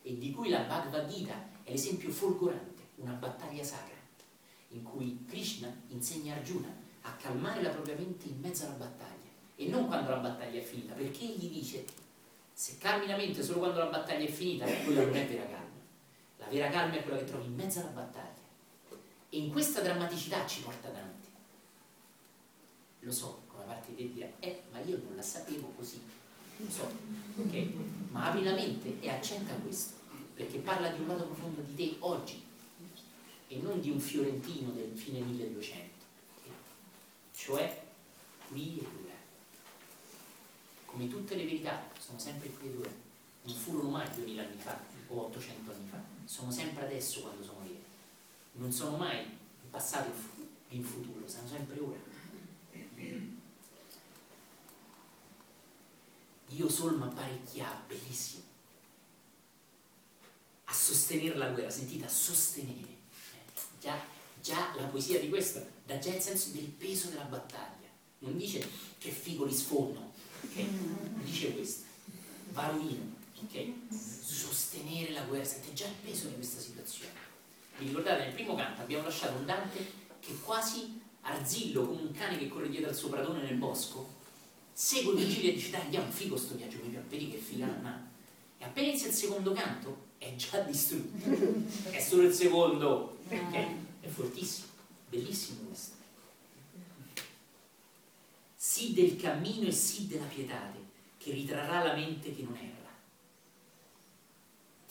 [0.00, 3.98] e di cui la Bhagavad Gita è l'esempio folgorante, una battaglia sacra,
[4.68, 9.68] in cui Krishna insegna Arjuna a calmare la propria mente in mezzo alla battaglia e
[9.68, 11.84] non quando la battaglia è finita, perché gli dice
[12.54, 15.82] se calmi la mente solo quando la battaglia è finita, quella non è vera calma.
[16.38, 18.42] La vera calma è quella che trovi in mezzo alla battaglia.
[19.28, 21.28] E in questa drammaticità ci porta Dante.
[23.00, 26.00] Lo so, come parte di te dire, eh, ma io non la sapevo così
[26.56, 26.90] non so,
[27.36, 27.66] ok?
[28.10, 29.94] Ma apri la mente e accetta questo,
[30.34, 32.42] perché parla di un lato profondo di te oggi
[33.48, 36.04] e non di un fiorentino del fine 1200,
[36.38, 36.52] okay?
[37.34, 37.82] cioè
[38.48, 39.13] qui e ora.
[40.94, 42.90] Come tutte le verità sono sempre qui ed ora,
[43.42, 47.62] non furono mai 2000 anni fa o 800 anni fa, sono sempre adesso quando sono
[47.62, 47.82] vere,
[48.52, 50.12] non sono mai in passato
[50.68, 51.98] e in futuro, sono sempre ora.
[56.46, 58.44] Dio Solma apparecchia, bellissimo,
[60.66, 62.86] a sostenere la guerra, sentite, a sostenere.
[63.32, 63.98] Eh, già,
[64.40, 67.88] già la poesia di questo dà già il senso del peso della battaglia.
[68.20, 68.64] Non dice
[68.98, 70.13] che figo li sfondo,
[70.50, 70.66] okay?
[70.70, 71.84] non dice questo.
[72.52, 73.72] Varovino, ok?
[73.90, 77.12] Sostenere la guerra, sente già il peso di questa situazione.
[77.78, 82.38] Vi ricordate, nel primo canto abbiamo lasciato un Dante che quasi arzillo come un cane
[82.38, 84.22] che corre dietro al suo pradone nel bosco,
[84.74, 86.78] segue Virgilio e dice dai andiamo figo sto viaggio
[87.08, 88.10] vedi che figata
[88.58, 91.30] e appena inizia il secondo canto è già distrutto
[91.90, 93.66] è solo il secondo okay?
[94.00, 94.66] è fortissimo
[95.08, 95.94] bellissimo questo
[98.74, 100.78] sì del cammino e sì della pietate
[101.16, 102.90] che ritrarrà la mente che non erra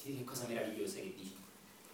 [0.01, 1.35] Vedete che cosa meravigliosa che dice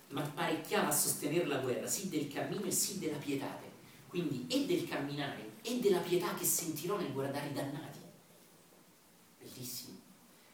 [0.10, 3.68] ma parecchiava a sostenere la guerra, sì del cammino e sì della pietate.
[4.08, 8.00] Quindi e del camminare e della pietà che sentirò nel guardare i dannati.
[9.40, 9.98] Bellissimo.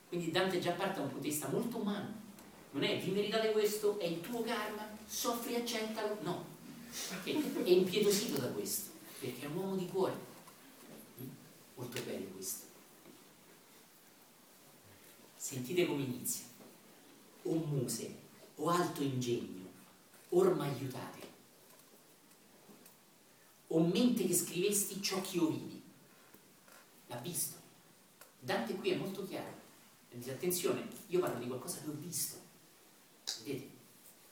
[0.10, 2.24] Quindi Dante già parte da un punto di vista molto umano.
[2.72, 6.18] Non è vi meritate questo, è il tuo karma, soffri, accettalo.
[6.22, 6.46] No,
[7.10, 7.32] perché
[7.64, 10.34] è impietosito da questo, perché è un uomo di cuore.
[11.76, 12.65] Molto bello questo.
[15.36, 16.45] Sentite come inizia.
[17.43, 18.15] O muse,
[18.55, 19.69] o alto ingegno,
[20.30, 21.34] or m'aiutate.
[23.67, 25.82] O mente che scrivesti ciò che io vidi.
[27.07, 27.57] L'ha visto.
[28.39, 29.63] Dante qui è molto chiaro.
[30.09, 32.38] Dice, attenzione, io parlo di qualcosa che ho visto.
[33.43, 33.69] Vedete?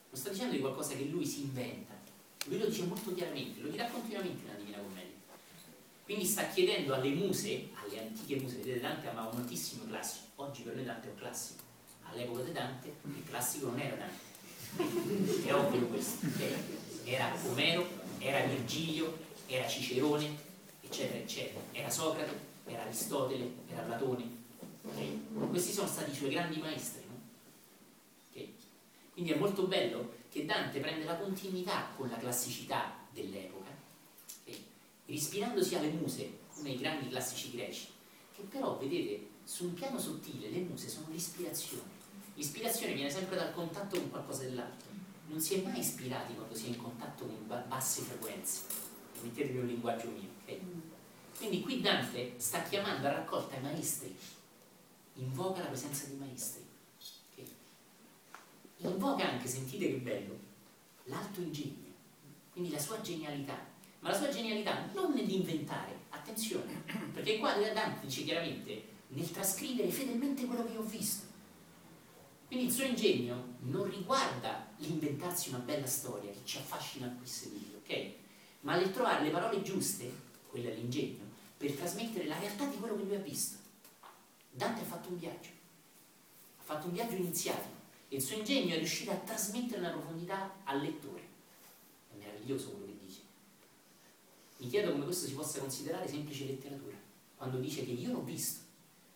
[0.10, 1.94] Non sto dicendo di qualcosa che lui si inventa.
[2.46, 5.03] Lui lo dice molto chiaramente, lo dirà continuamente nella Divina Commedia.
[6.04, 10.62] Quindi sta chiedendo alle muse, alle antiche muse, vedete Dante amava moltissimo i classici, oggi
[10.64, 11.64] per noi Dante è un classico,
[12.04, 16.28] all'epoca di Dante il classico non era Dante, è ovvio questo,
[17.06, 17.88] era Omero,
[18.20, 20.38] era Virgilio, era Cicerone,
[20.82, 24.30] eccetera, eccetera, era Socrate, era Aristotele, era Platone,
[24.82, 25.26] okay?
[25.50, 27.18] questi sono stati i suoi grandi maestri, no?
[28.30, 28.54] okay?
[29.14, 33.63] quindi è molto bello che Dante prende la continuità con la classicità dell'epoca
[35.06, 37.88] ispirandosi alle muse, uno dei grandi classici greci,
[38.36, 42.02] che però, vedete, su un piano sottile le muse sono l'ispirazione.
[42.36, 44.90] L'ispirazione viene sempre dal contatto con qualcosa dell'altro.
[45.28, 48.62] Non si è mai ispirati quando si è in contatto con basse frequenze.
[49.22, 50.60] Mettetevi un linguaggio mio, ok?
[51.38, 54.16] Quindi qui Dante sta chiamando a raccolta i maestri,
[55.16, 56.64] invoca la presenza dei maestri.
[57.32, 57.52] Okay?
[58.78, 60.38] Invoca anche, sentite che bello,
[61.06, 61.92] l'alto ingegno,
[62.52, 63.58] quindi la sua genialità,
[64.04, 66.84] ma la sua genialità non nell'inventare, attenzione,
[67.14, 71.26] perché qua Dante dice chiaramente nel trascrivere fedelmente quello che ho visto.
[72.48, 77.48] Quindi il suo ingegno non riguarda l'inventarsi una bella storia che ci affascina a questo
[77.50, 78.12] video, ok?
[78.62, 80.12] Ma nel trovare le parole giuste,
[80.50, 81.24] quella è l'ingegno,
[81.56, 83.56] per trasmettere la realtà di quello che lui ha visto.
[84.50, 85.50] Dante ha fatto un viaggio,
[86.58, 87.76] ha fatto un viaggio iniziatico
[88.10, 91.22] e il suo ingegno è riuscito a trasmettere la profondità al lettore.
[92.12, 92.83] È meraviglioso quello.
[94.64, 96.96] Mi chiedo come questo si possa considerare semplice letteratura,
[97.36, 98.62] quando dice che io l'ho visto.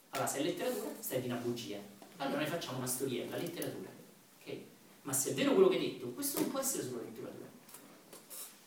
[0.10, 1.80] Allora, se è letteratura, stai di una bugia.
[2.18, 3.90] Allora noi facciamo una storiella, letteratura.
[4.42, 4.66] Okay?
[5.04, 7.48] Ma se è vero quello che hai detto, questo non può essere solo letteratura.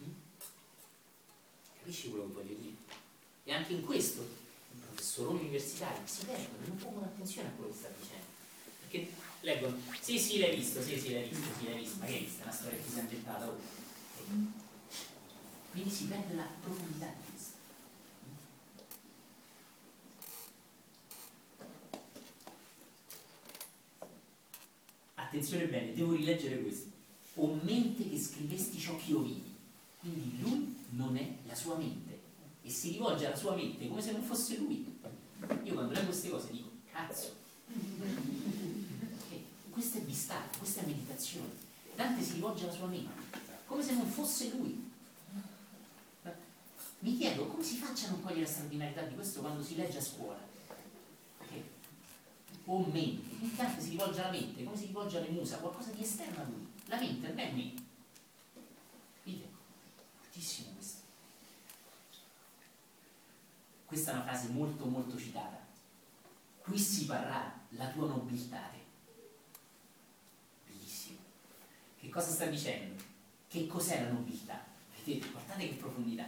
[0.03, 0.11] Mm?
[1.81, 2.76] Capisci quello che voglio dire?
[3.45, 7.76] E anche in questo, i professoroni universitari si perdono, non pongono attenzione a quello che
[7.76, 8.24] sta dicendo.
[8.81, 12.12] Perché leggono, sì sì l'hai visto, sì sì l'hai visto, sì l'hai visto, ma che
[12.14, 12.41] hai visto?
[12.41, 13.47] È una storia che si è inventata.
[13.47, 14.59] Oh.
[15.71, 17.59] Quindi si perde la profondità di questo.
[25.14, 26.91] Attenzione bene, devo rileggere questo.
[27.35, 29.55] O mente che scrivesti ciò che io vidi.
[30.01, 32.18] Quindi lui non è la sua mente.
[32.62, 34.99] E si rivolge alla sua mente come se non fosse lui.
[35.62, 37.37] Io quando leggo queste cose dico, cazzo.
[37.68, 39.45] Okay.
[39.71, 41.49] Questo è distacco, questa è meditazione.
[41.95, 44.89] Dante si rivolge alla sua mente, come se non fosse lui.
[47.01, 49.98] Mi chiedo come si faccia a non cogliere la straordinarietà di questo quando si legge
[49.98, 50.38] a scuola.
[51.40, 51.64] Okay.
[52.66, 56.03] O mente, il Dante si rivolge alla mente, come si rivolge alle musa, qualcosa di
[56.03, 56.66] esterno a lui.
[56.86, 57.72] La mente non è me.
[59.22, 59.48] Vedete?
[60.20, 60.98] Fortissimo questo.
[63.86, 65.59] Questa è una frase molto molto citata.
[66.61, 68.70] Qui si parrà la tua nobiltà.
[70.66, 71.18] Bellissimo.
[71.98, 73.03] Che cosa sta dicendo?
[73.48, 74.62] Che cos'è la nobiltà?
[75.03, 76.24] Vedete, guardate che profondità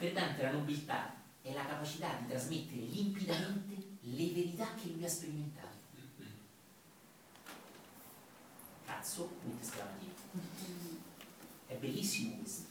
[0.00, 5.08] per Dante la nobiltà è la capacità di trasmettere limpidamente le verità che lui ha
[5.08, 5.76] sperimentato.
[8.86, 10.12] Cazzo, punto esclamativo.
[11.66, 12.68] È bellissimo questo.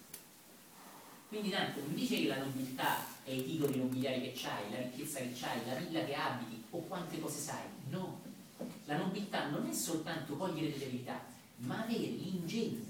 [1.27, 5.19] Quindi Dante non dice che la nobiltà è i titoli nobiliari che c'hai, la ricchezza
[5.19, 7.65] che c'hai, la villa che abiti o quante cose sai.
[7.89, 8.21] No.
[8.85, 11.23] La nobiltà non è soltanto cogliere delle verità,
[11.57, 12.83] ma avere l'ingegno,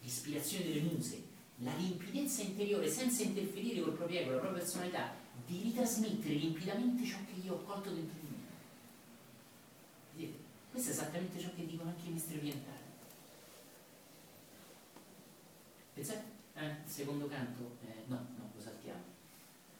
[0.00, 1.25] l'ispirazione delle muse,
[1.60, 5.14] la limpidezza interiore senza interferire col proprio ego, la propria personalità,
[5.46, 8.36] di ritrasmettere limpidamente ciò che io ho colto dentro di me.
[10.14, 10.44] Vedete?
[10.70, 12.84] Questo è esattamente ciò che dicono anche i maestri orientali.
[15.94, 19.02] Pensate, eh, secondo canto, eh, no, no, lo saltiamo.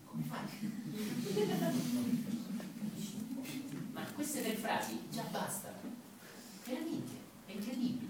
[0.06, 0.46] Come fai?
[3.92, 5.76] Ma queste tre frasi già bastano.
[6.64, 7.12] Veramente,
[7.46, 8.05] è incredibile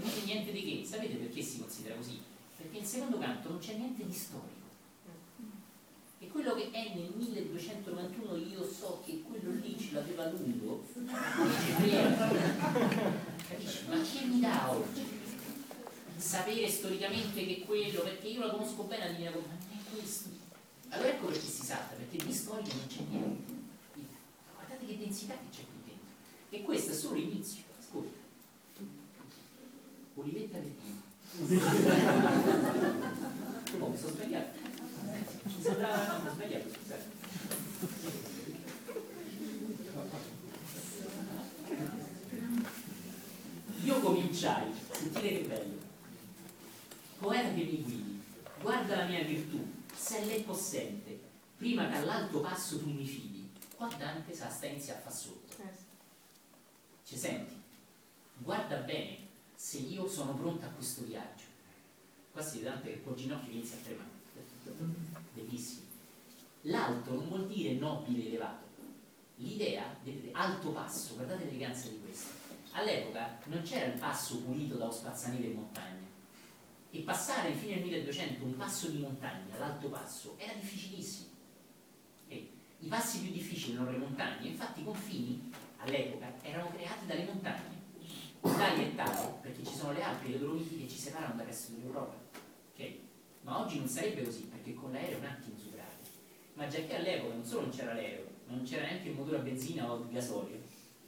[0.00, 0.84] non è niente di che.
[0.86, 2.20] Sapete perché si considera così?
[2.56, 4.58] Perché il secondo canto non c'è niente di storico.
[6.22, 10.84] E quello che è nel 1291 io so che quello lì ce l'aveva lungo?
[11.06, 11.16] Ma
[14.04, 15.18] sa oggi.
[16.18, 20.28] Sapere storicamente che quello, perché io la conosco bene la Commedia, ma è questo.
[20.90, 23.52] Allora ecco perché si salta, perché di storica non c'è niente.
[24.54, 26.06] Guardate che densità che c'è qui dentro.
[26.50, 27.62] E questo è solo l'inizio.
[30.20, 30.98] Olivetta del Pino.
[33.78, 34.58] oh, mi sono sbagliato.
[35.44, 37.18] Mi sembrava, no, mi sbagliato, scusate.
[43.82, 45.78] Io cominciai, sentite che bello,
[47.18, 48.22] poeta che mi guidi,
[48.60, 51.18] guarda la mia virtù, se lei possente,
[51.56, 55.56] prima che all'alto passo tu mi fidi, qua Dante sa sta inizia a fa sotto.
[57.04, 57.54] Ci senti?
[58.36, 59.19] Guarda bene
[59.60, 61.44] se io sono pronta a questo viaggio.
[62.32, 64.08] Qua si vede Dante che col ginocchio inizia a tremare.
[65.34, 65.82] Bellissimo.
[66.62, 68.64] L'alto non vuol dire nobile elevato.
[69.36, 72.40] L'idea, vedete, alto passo, guardate l'eleganza di questo
[72.72, 76.06] all'epoca non c'era il passo pulito da spazzanile in montagna
[76.90, 81.28] e passare fino al 1200 un passo di montagna, l'alto passo, era difficilissimo.
[82.28, 87.24] E I passi più difficili erano le montagne, infatti i confini all'epoca erano creati dalle
[87.24, 87.79] montagne.
[88.42, 91.46] Italia e tale, perché ci sono le Alpi e le Dolomiti che ci separano dal
[91.46, 92.14] resto dell'Europa.
[92.72, 93.00] Okay?
[93.42, 96.04] Ma oggi non sarebbe così, perché con l'aereo è un attimo superate.
[96.54, 99.38] Ma già che all'epoca non solo non c'era l'aereo, ma non c'era neanche il motore
[99.38, 100.58] a benzina o a gasolio,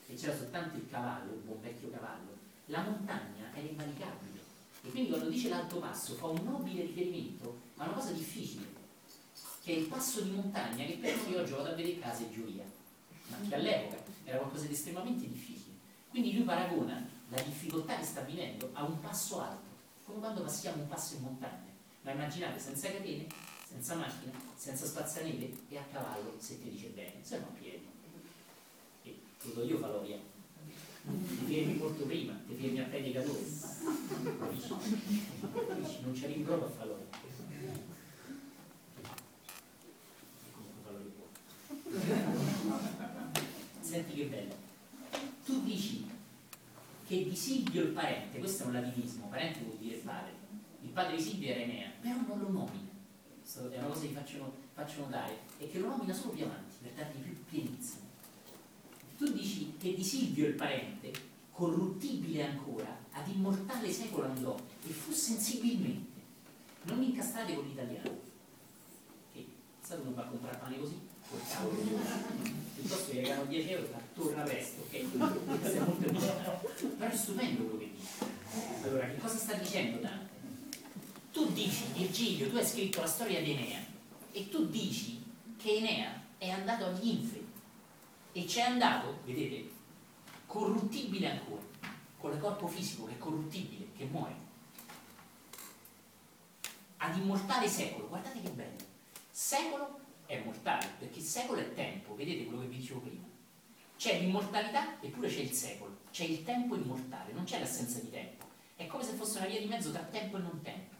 [0.07, 4.41] e c'era soltanto il cavallo, il buon vecchio cavallo, la montagna era invalicabile.
[4.85, 8.67] E quindi quando dice l'alto passo fa un nobile riferimento a una cosa difficile,
[9.63, 12.31] che è il passo di montagna che per noi oggi vado a vedere casa e
[12.31, 12.65] giuria,
[13.29, 15.77] ma che all'epoca era qualcosa di estremamente difficile.
[16.11, 19.71] Quindi lui paragona la difficoltà che sta vivendo a un passo alto,
[20.05, 21.71] come quando passiamo un passo in montagna.
[22.03, 23.27] Ma immaginate, senza catene,
[23.67, 27.91] senza macchina, senza spazzaneve e a cavallo, se ti dice bene, se no a piedi
[29.45, 30.19] lo do io Valoria.
[31.05, 33.41] Ti fermi molto prima, ti fermi a predicatore.
[34.39, 36.01] Capisci?
[36.03, 37.07] Non c'è rimprovero a Valoria.
[43.81, 44.55] Senti che bello.
[45.45, 46.09] Tu dici
[47.13, 50.33] che di Silvio il parente, questo è un latinismo, parente vuol dire padre.
[50.81, 52.91] Il padre di Silvio era Enea, però non lo nomina.
[53.45, 56.93] È una cosa che faccio, faccio notare, e che lo nomina solo più avanti, per
[56.93, 58.01] dargli più pienezza
[59.19, 61.13] tu dici che di Silvio il parente,
[61.53, 66.21] corruttibile ancora, ad immortale secolo andò e fu sensibilmente.
[66.85, 68.19] Non incastrate con l'italiano,
[69.33, 69.47] che
[69.81, 70.99] sai uno va a comprare pane così,
[72.75, 75.15] piuttosto che regalano 10 euro torna presto, ok?
[75.15, 75.41] Molto.
[76.99, 78.25] Però è stupendo quello che dice.
[78.83, 80.31] Allora, che cosa sta dicendo Dante?
[81.33, 83.81] Tu dici, Virgilio, tu hai scritto la storia di Enea
[84.33, 85.25] e tu dici
[85.57, 87.47] che Enea è andato agli inferi
[88.33, 89.71] e c'è andato, vedete,
[90.47, 91.63] corruttibile ancora,
[92.19, 94.35] con il corpo fisico che è corruttibile, che muore,
[96.99, 98.77] ad immortale secolo, guardate che bello,
[99.31, 100.01] secolo
[100.35, 103.25] è mortale, perché il secolo è tempo, vedete quello che vi dicevo prima,
[103.97, 108.47] c'è l'immortalità eppure c'è il secolo, c'è il tempo immortale, non c'è l'assenza di tempo,
[108.77, 110.95] è come se fosse una via di mezzo tra tempo e non tempo,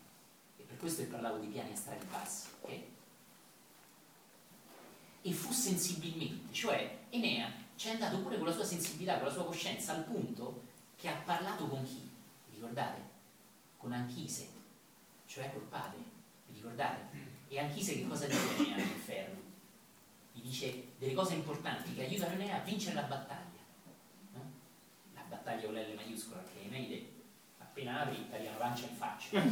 [0.57, 2.81] e per questo che parlavo di piani astrali bassi, ok?
[5.25, 9.33] e fu sensibilmente, cioè Enea ci è andato pure con la sua sensibilità, con la
[9.33, 10.63] sua coscienza, al punto
[10.97, 12.09] che ha parlato con chi?
[12.49, 13.01] Vi ricordate?
[13.77, 14.49] Con Anchise,
[15.27, 15.99] cioè col padre,
[16.47, 17.12] vi ricordate?
[17.53, 19.39] E Anchise che cosa dice Enea all'inferno?
[20.33, 23.61] Gli dice delle cose importanti che aiutano Enea a vincere la battaglia.
[24.33, 24.53] No?
[25.13, 27.11] La battaglia con l'L maiuscola, che Eneide
[27.59, 29.39] appena apri taglia una lancia in faccia.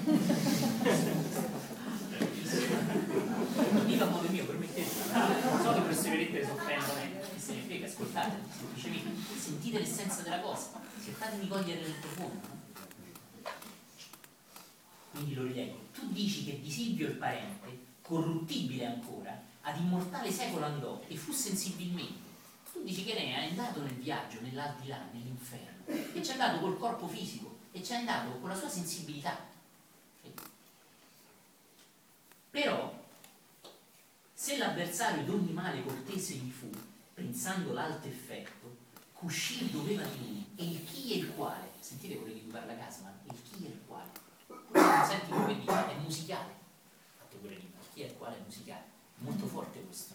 [3.85, 8.37] dico a modo mio, permettete, so che perseverete soffrendo me, che se ne frega, ascoltate,
[8.57, 12.49] semplicemente sentite l'essenza della cosa, cercate di cogliere nel profondo.
[15.11, 15.89] Quindi lo rileggo.
[15.93, 21.31] Tu dici che di Silvio il parente, corruttibile ancora, ad immortale secolo andò e fu
[21.31, 22.29] sensibilmente.
[22.73, 26.77] Tu dici che lei è andato nel viaggio, nell'aldilà, nell'inferno, e ci è andato col
[26.77, 29.39] corpo fisico, e ci è andato con la sua sensibilità.
[32.51, 32.99] Però
[34.35, 36.69] se l'avversario d'ogni male cortese gli fu,
[37.15, 38.77] pensando l'alto effetto,
[39.13, 42.77] cuscir doveva di lui, e il chi e il quale, sentite quello di cui parla
[42.77, 44.11] Casman, il chi e il quale,
[44.47, 46.60] quello senti come dice, è musicale,
[48.03, 48.85] e il quale è musicale,
[49.17, 50.15] molto forte questo.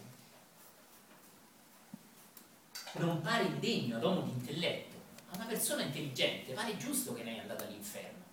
[2.93, 4.95] Non pare indegno ad uomo di intelletto,
[5.31, 8.23] a una persona intelligente pare giusto che ne è andata all'inferno,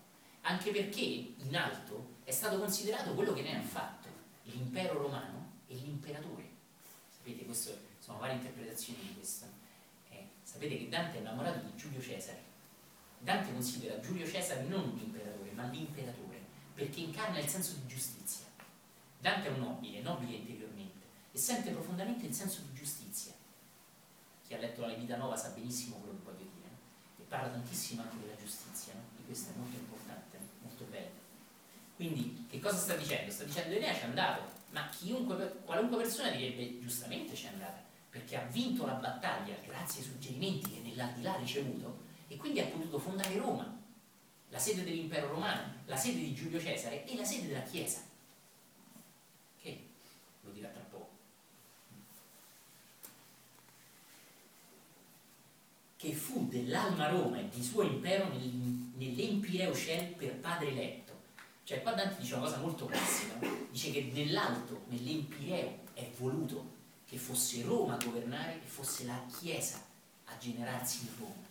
[0.43, 4.09] anche perché in alto è stato considerato quello che ne ha fatto,
[4.45, 6.49] l'impero romano e l'imperatore.
[7.17, 9.47] Sapete, queste sono varie interpretazioni di questo.
[10.11, 12.51] Eh, sapete che Dante è innamorato di Giulio Cesare.
[13.19, 16.41] Dante considera Giulio Cesare non l'imperatore, ma l'imperatore,
[16.75, 18.42] perché incarna il senso di giustizia.
[19.23, 20.99] Dante è un nobile, nobile interiormente,
[21.31, 23.33] e sente profondamente il senso di giustizia.
[24.45, 26.69] Chi ha letto la Vita Nova sa benissimo quello che voglio dire,
[27.21, 29.01] e parla tantissimo anche della giustizia, no?
[29.21, 31.21] e questo è molto importante, molto bello.
[31.95, 33.31] Quindi, che cosa sta dicendo?
[33.31, 38.45] Sta dicendo Enea c'è andato, ma chiunque, qualunque persona direbbe giustamente c'è andata, perché ha
[38.47, 43.39] vinto la battaglia grazie ai suggerimenti che nell'aldilà ha ricevuto e quindi ha potuto fondare
[43.39, 43.73] Roma,
[44.49, 48.11] la sede dell'impero romano, la sede di Giulio Cesare e la sede della Chiesa.
[49.63, 49.89] Che
[50.41, 51.11] lo dirà tra poco.
[56.03, 58.29] Che fu dell'alma Roma e di suo impero
[58.97, 61.13] nell'empireo Cel per padre eletto.
[61.63, 63.35] Cioè qua Dante dice una cosa molto classica,
[63.71, 69.81] dice che nell'alto, nell'empireo, è voluto che fosse Roma a governare e fosse la Chiesa
[70.25, 71.51] a generarsi in Roma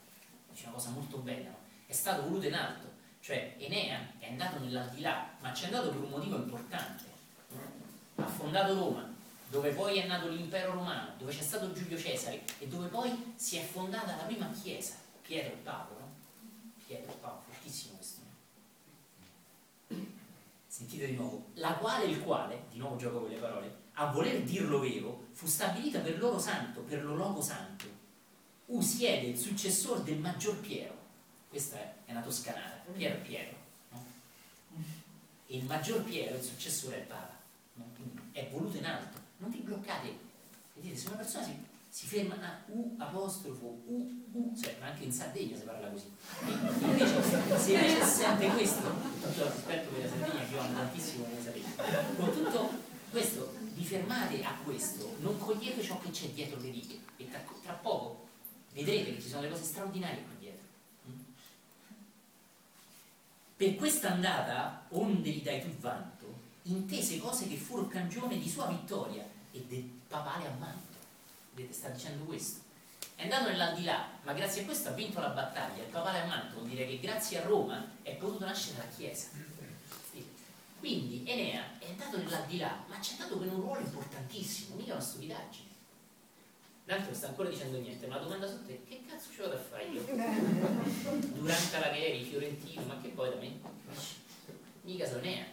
[0.52, 1.58] dice una cosa molto bella, no?
[1.86, 2.90] è stato voluto in alto,
[3.22, 7.06] cioè Enea è andato nell'aldilà, ma ci è andato per un motivo importante.
[8.16, 9.10] Ha fondato Roma,
[9.52, 13.58] dove poi è nato l'impero romano, dove c'è stato Giulio Cesare e dove poi si
[13.58, 16.10] è fondata la prima chiesa, Pietro e Paolo, no?
[16.88, 18.22] Pietro e Paolo, fortissimo questo.
[20.68, 24.42] Sentite di nuovo, la quale il quale, di nuovo gioco con le parole, a voler
[24.44, 28.00] dirlo vero, fu stabilita per loro santo, per lo logo santo,
[28.68, 30.96] Usiede, il successore del maggior Piero,
[31.50, 33.54] questa è una toscanata, Piero Piero,
[33.90, 34.06] no?
[35.46, 37.38] e il maggior Piero, il successore è il Papa,
[37.74, 37.92] no?
[38.32, 40.16] è voluto in alto, non vi bloccate,
[40.76, 41.58] vedete, se una persona si,
[41.90, 46.06] si ferma a U apostrofo, U, U, cioè, anche in Sardegna si parla così,
[46.46, 47.24] e invece
[47.58, 48.88] se invece sente questo,
[49.22, 52.70] tutto rispetto per la Sardegna che io amo tantissimo come sapete, con tutto
[53.10, 57.44] questo vi fermate a questo, non cogliete ciò che c'è dietro le righe e tra,
[57.64, 58.28] tra poco
[58.74, 60.66] vedrete che ci sono delle cose straordinarie qui dietro.
[61.10, 61.20] Mm?
[63.58, 68.68] Per questa andata, onde gli dai tu vanto, intese cose che furono cangione di sua
[68.68, 70.98] vittoria e del papale ammanto.
[71.54, 72.62] Vedete, sta dicendo questo.
[73.16, 75.84] È andato nell'aldilà, ma grazie a questo ha vinto la battaglia.
[75.84, 79.30] Il papale ammanto vuol dire che grazie a Roma è potuto nascere la Chiesa.
[80.80, 85.02] Quindi Enea è andato nell'aldilà, ma ci è andato per un ruolo importantissimo, mica una
[85.02, 85.70] stupidaggine.
[86.86, 89.60] L'altro sta ancora dicendo niente, ma la domanda su te, che cazzo ci vado a
[89.60, 90.02] fare io?
[91.38, 93.60] Durante la Gheri, Fiorentino, ma che poi da me?
[94.82, 95.46] Mica sono nea.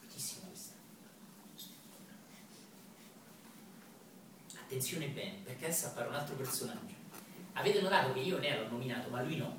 [0.00, 0.72] Bruttissima questa.
[4.72, 6.94] Attenzione bene, perché adesso appare un altro personaggio.
[7.52, 9.54] Avete notato che io ne ero nominato, ma lui no.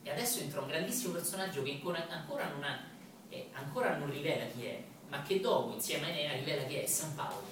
[0.00, 2.84] E adesso entra un grandissimo personaggio che ancora, ancora, non, ha,
[3.30, 6.86] eh, ancora non rivela chi è, ma che dopo, insieme a Enea, rivela chi è
[6.86, 7.50] San Paolo.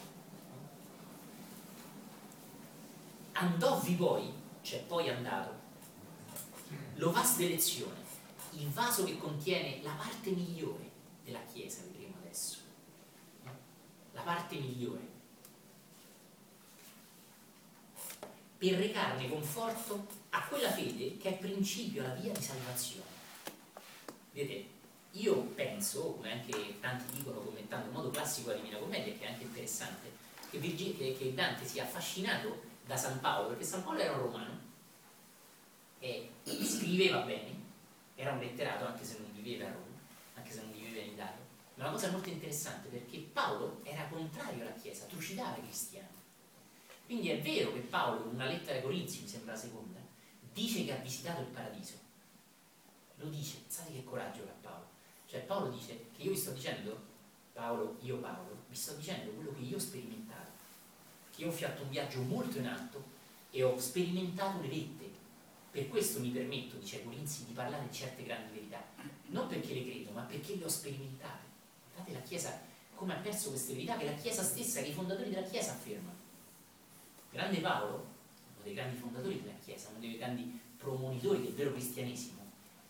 [3.32, 5.52] andovvi poi, cioè poi andato,
[6.94, 7.98] lo vaste lezione,
[8.52, 10.88] il vaso che contiene la parte migliore
[11.24, 12.58] della Chiesa, vedremo adesso.
[14.12, 15.09] La parte migliore.
[18.60, 23.08] Per recarne conforto a quella fede che è principio, la via di salvazione.
[24.32, 24.68] Vedete,
[25.12, 29.28] io penso, come anche tanti dicono commentando in modo classico la Divina Commedia, che è
[29.28, 30.12] anche interessante,
[30.50, 34.58] che, Virgil, che Dante sia affascinato da San Paolo, perché San Paolo era un romano
[35.98, 37.54] e scriveva bene,
[38.14, 39.96] era un letterato anche se non viveva a Roma,
[40.34, 41.48] anche se non viveva in Italia.
[41.76, 46.19] Ma una cosa molto interessante perché Paolo era contrario alla Chiesa, trucidava i cristiani.
[47.10, 49.98] Quindi è vero che Paolo, in una lettera ai Corinzi, mi sembra la seconda,
[50.52, 51.94] dice che ha visitato il paradiso.
[53.16, 54.86] Lo dice, pensate che coraggio che ha Paolo.
[55.26, 56.96] Cioè Paolo dice che io vi sto dicendo,
[57.52, 60.50] Paolo, io Paolo, vi sto dicendo quello che io ho sperimentato
[61.40, 63.02] io ho fatto un viaggio molto in alto
[63.50, 65.08] e ho sperimentato le vette.
[65.70, 68.84] Per questo mi permetto, dice ai Corinzi, di parlare di certe grandi verità.
[69.26, 71.48] Non perché le credo, ma perché le ho sperimentate.
[71.94, 72.60] Guardate la Chiesa
[72.94, 76.19] come ha perso queste verità che la Chiesa stessa, che i fondatori della Chiesa affermano.
[77.30, 82.40] Grande Paolo, uno dei grandi fondatori della Chiesa, uno dei grandi promonitori del vero cristianesimo,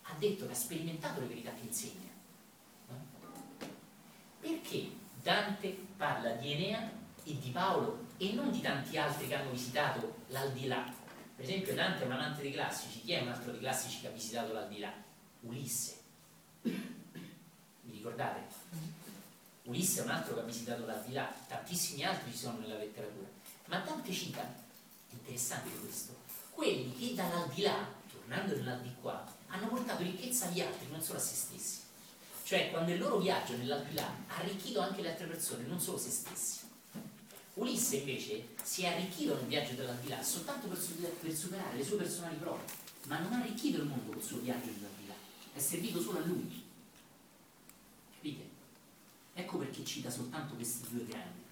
[0.03, 2.09] ha detto che ha sperimentato le verità che insegna.
[4.41, 4.91] Perché
[5.22, 6.91] Dante parla di Enea
[7.24, 10.91] e di Paolo e non di tanti altri che hanno visitato l'aldilà.
[11.36, 14.09] Per esempio Dante è un amante dei classici, chi è un altro dei classici che
[14.09, 14.93] ha visitato l'aldilà?
[15.41, 15.99] Ulisse.
[16.62, 18.47] Mi ricordate?
[19.64, 23.39] Ulisse è un altro che ha visitato l'aldilà, tantissimi altri ci sono nella letteratura.
[23.71, 24.45] Ma Dante cita,
[25.11, 26.16] interessante questo,
[26.51, 31.79] quelli che dall'aldilà, tornando nell'aldilà, hanno portato ricchezza agli altri, non solo a se stessi.
[32.43, 36.11] Cioè, quando il loro viaggio nell'aldilà ha arricchito anche le altre persone, non solo se
[36.11, 36.59] stessi.
[37.55, 40.79] Ulisse invece si è arricchito nel viaggio dell'aldilà soltanto per,
[41.21, 42.64] per superare le sue personali prove.
[43.07, 45.14] ma non ha arricchito il mondo col suo viaggio nell'aldilà,
[45.53, 46.64] è servito solo a lui.
[48.16, 48.49] Capite?
[49.35, 51.43] Ecco perché cita soltanto questi due grandi,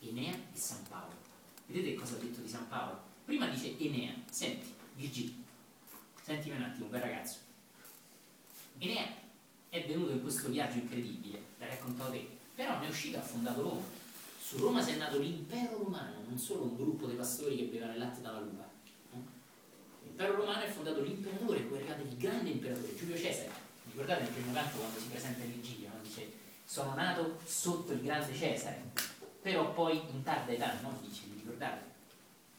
[0.00, 1.21] Enea e San Paolo.
[1.72, 3.00] Vedete cosa ha detto di San Paolo?
[3.24, 5.32] Prima dice Enea, senti, Virgilio,
[6.22, 7.38] sentimi un attimo, bel ragazzo.
[8.76, 9.06] Enea
[9.70, 13.22] è venuto in questo viaggio incredibile, l'hai raccontato te, però ne è uscito e ha
[13.22, 13.80] fondato Roma.
[14.38, 17.92] Su Roma si è nato l'impero romano, non solo un gruppo di pastori che bevevano
[17.92, 18.68] il latte dalla lupa.
[20.02, 23.50] L'impero romano è fondato l'imperatore, poi regate il grande imperatore, Giulio Cesare.
[23.90, 26.02] Ricordate nel primo canto quando si presenta Virgilio, no?
[26.02, 26.30] dice
[26.66, 28.90] sono nato sotto il grande Cesare,
[29.40, 30.98] però poi in tarda età, no?
[31.02, 31.90] Dice, ricordate?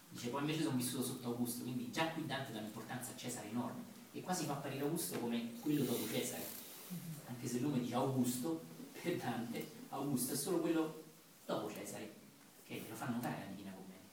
[0.09, 3.49] Dice poi invece sono vissuto sotto Augusto, quindi già qui Dante dà un'importanza a Cesare
[3.49, 3.81] enorme
[4.11, 6.45] e quasi fa apparire Augusto come quello dopo Cesare,
[7.27, 8.61] anche se il nome dice Augusto,
[9.01, 11.03] per Dante Augusto è solo quello
[11.45, 12.13] dopo Cesare,
[12.67, 14.07] che lo fanno notare la Divina Commedia.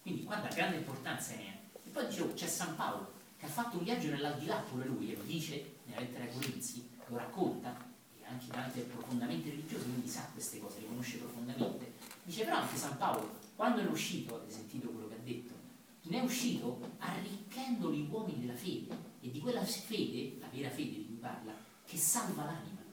[0.00, 1.54] Quindi qua dà grande importanza Enea.
[1.84, 5.16] E poi dicevo, c'è San Paolo, che ha fatto un viaggio nell'aldilà pure lui, e
[5.16, 7.76] lo dice nella lettera ai Corinzi, lo racconta,
[8.18, 11.92] e anche Dante è profondamente religioso, quindi sa queste cose, le conosce profondamente.
[12.22, 15.54] Dice però anche San Paolo, quando è uscito, avete sentito quello che ha detto,
[16.02, 20.90] ne è uscito arricchendo gli uomini della fede, e di quella fede, la vera fede
[20.90, 21.52] di cui parla,
[21.84, 22.84] che salva l'anima.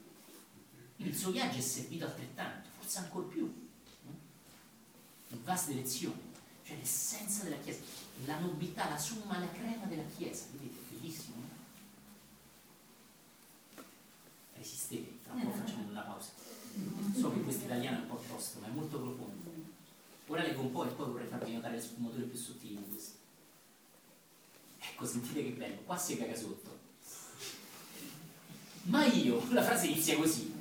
[0.96, 3.62] Il suo viaggio è servito altrettanto, forse ancora più
[5.28, 6.32] in vaste lezioni,
[6.64, 7.82] cioè l'essenza della Chiesa,
[8.24, 11.36] la nobiltà, la summa, la crema della Chiesa, vedete, bellissimo.
[11.36, 13.82] No?
[14.54, 16.30] Resistete, tra un po' facciamo una pausa.
[17.14, 19.33] So che questo italiano è un po' tosto, ma è molto profondo.
[20.34, 23.18] Ora un po' e poi vorrei farvi notare le sfumature più sottili di questo.
[24.80, 26.76] Ecco, sentite che bello, qua si caga sotto.
[28.86, 30.52] Ma io, la frase inizia così,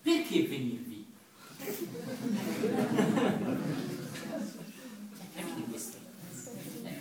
[0.00, 1.06] perché venirvi?
[5.34, 5.98] Capite questo?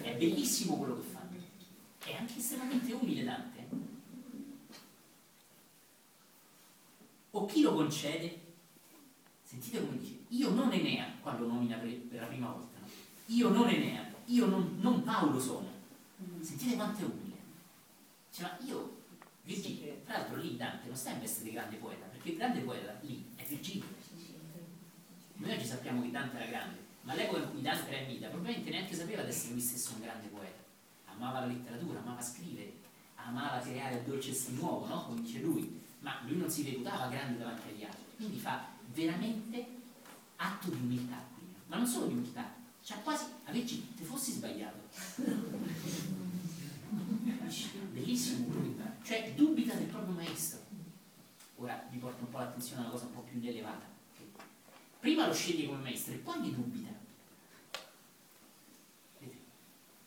[0.02, 1.38] È bellissimo quello che fanno.
[2.03, 3.68] È anche estremamente umile Dante.
[7.31, 8.41] O chi lo concede?
[9.45, 12.88] Sentite come dice, io non Enea, quando nomina per, la prima volta, no?
[13.28, 15.72] io non Enea, io non, non Paolo sono.
[16.42, 17.38] Sentite quanto è umile.
[18.32, 19.02] Cioè, ma io,
[19.44, 22.62] Virgilio, tra l'altro lì Dante non sta in veste di grande poeta, perché il grande
[22.62, 23.86] poeta lì è Virgilio.
[25.36, 28.28] Noi oggi sappiamo che Dante era grande, ma all'epoca in cui Dante era in vita
[28.28, 30.62] probabilmente neanche sapeva di essere lui stesso un grande poeta.
[31.06, 32.74] Amava la letteratura, amava scrivere,
[33.16, 35.06] amava creare il dolce e nuovo, no?
[35.06, 38.04] come dice lui, ma lui non si reputava grande davanti agli altri.
[38.16, 39.82] Quindi fa veramente
[40.44, 41.32] atto di umiltà
[41.68, 42.53] ma non solo di umiltà,
[42.84, 44.78] cioè quasi a Virgilio, te fossi sbagliato.
[47.91, 50.60] Bellissimo che cioè dubita del proprio maestro.
[51.56, 53.91] Ora vi porto un po' l'attenzione a una cosa un po' più elevata
[55.03, 56.90] prima lo sceglie come maestro e poi ne dubita.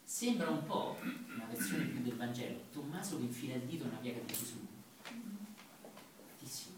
[0.02, 4.20] Sembra un po' una versione più del Vangelo, Tommaso che infila il dito nella piaga
[4.20, 4.66] di Gesù.
[5.02, 6.76] Tantissimo.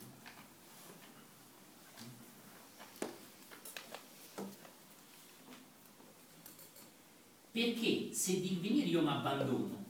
[7.59, 9.85] Perché se di venire io mi abbandono,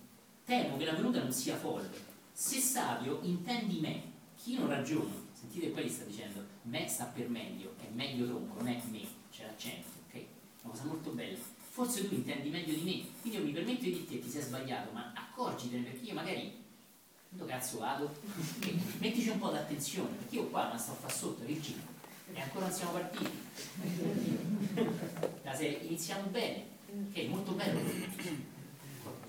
[0.46, 1.90] temo che la venuta non sia folle.
[2.32, 4.02] Se savio, intendi me,
[4.36, 5.26] chi non ragiono.
[5.34, 9.02] Sentite qua gli sta dicendo, me sta per meglio, è meglio tronco, non è me,
[9.30, 10.14] c'è l'accento, ok?
[10.62, 11.36] Una cosa molto bella.
[11.68, 14.40] Forse tu intendi meglio di me, quindi io mi permetto di dirti che ti sei
[14.40, 16.50] sbagliato, ma accorgitene perché io magari
[17.28, 18.10] dove cazzo vado?
[18.96, 21.84] Mettici un po' d'attenzione, perché io qua ma sto qua sotto, Virginia,
[22.32, 23.30] e ancora non siamo partiti.
[25.44, 27.28] La serie, iniziamo bene, ok?
[27.28, 27.80] Molto bello.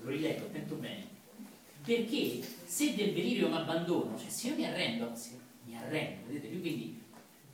[0.02, 1.06] Lo rileggo, attento bene.
[1.84, 5.12] Perché se del venire io mi abbandono, cioè se io mi arrendo,
[5.64, 7.02] mi arrendo, vedete, lui quindi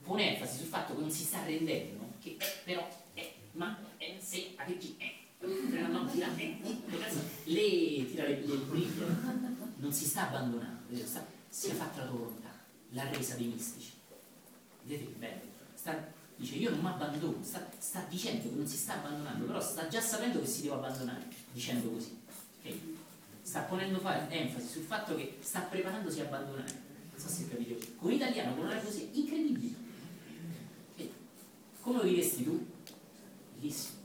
[0.03, 4.17] pone enfasi sul fatto che non si sta rendendo, che è, però è, ma è,
[4.19, 5.13] se, a che è,
[5.87, 6.57] non tira, è,
[7.43, 9.05] le, tira le, le briglie,
[9.77, 12.53] non si sta abbandonando, vedete, sta, si è fatta la volontà,
[12.89, 13.93] la resa dei mistici.
[14.83, 15.41] Vedete che bello?
[15.73, 19.59] Sta, dice io non mi abbandono, sta, sta, dicendo che non si sta abbandonando, però
[19.59, 22.15] sta già sapendo che si deve abbandonare, dicendo così.
[22.59, 22.95] Okay?
[23.41, 26.85] Sta ponendo enfasi sul fatto che sta preparandosi a abbandonare.
[27.11, 27.95] Non so se capite.
[27.95, 29.73] Con l'italiano, con una così incredibile.
[30.95, 31.11] E
[31.81, 32.65] come lo diresti tu?
[33.55, 33.95] Bellissimo.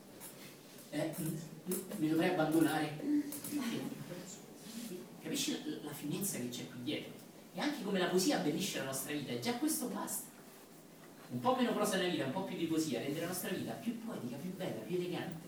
[0.90, 1.14] Eh,
[1.96, 2.98] mi dovrei abbandonare.
[5.22, 7.12] Capisci la, la finezza che c'è qui dietro?
[7.54, 10.31] E anche come la poesia abbellisce la nostra vita, e già questo basta.
[11.32, 13.72] Un po' meno prosa nella vita, un po' più di poesia, rende la nostra vita
[13.72, 15.46] più poetica, più bella, più elegante,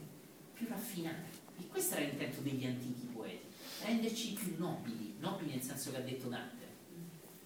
[0.54, 1.28] più raffinata.
[1.58, 3.44] E questo era l'intento degli antichi poeti,
[3.82, 6.64] renderci più nobili, nobili nel senso che ha detto Dante,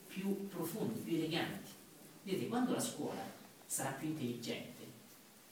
[0.06, 1.70] più profondi, più eleganti.
[2.23, 3.20] Vedete, quando la scuola
[3.66, 4.85] sarà più intelligente,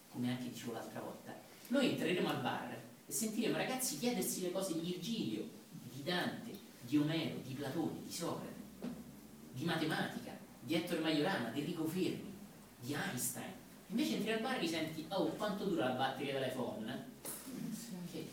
[0.09, 1.35] come anche dicevo l'altra volta,
[1.69, 2.71] noi entreremo al bar
[3.05, 6.53] e sentiremo ragazzi chiedersi le cose di Virgilio, di Dante,
[6.83, 8.55] di Omero, di Platone, di Socrate,
[9.51, 12.26] di matematica, di Ettore Majorana, di Enrico Fermi,
[12.81, 13.53] di Einstein.
[13.89, 17.05] Invece entri al bar e senti, oh, quanto dura la batteria dell'iPhone?
[18.11, 18.29] Che...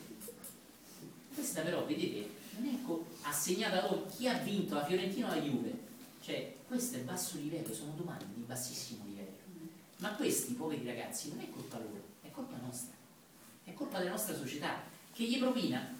[1.34, 5.40] Questa però, vedete, non è co- assegnata a chi ha vinto la Fiorentina o la
[5.40, 5.78] Juve.
[6.22, 9.32] Cioè, questo è basso livello, sono domande di bassissimo livello.
[9.98, 12.94] Ma questi poveri ragazzi non è colpa loro, è colpa nostra.
[13.64, 15.94] È colpa della nostra società che gli propina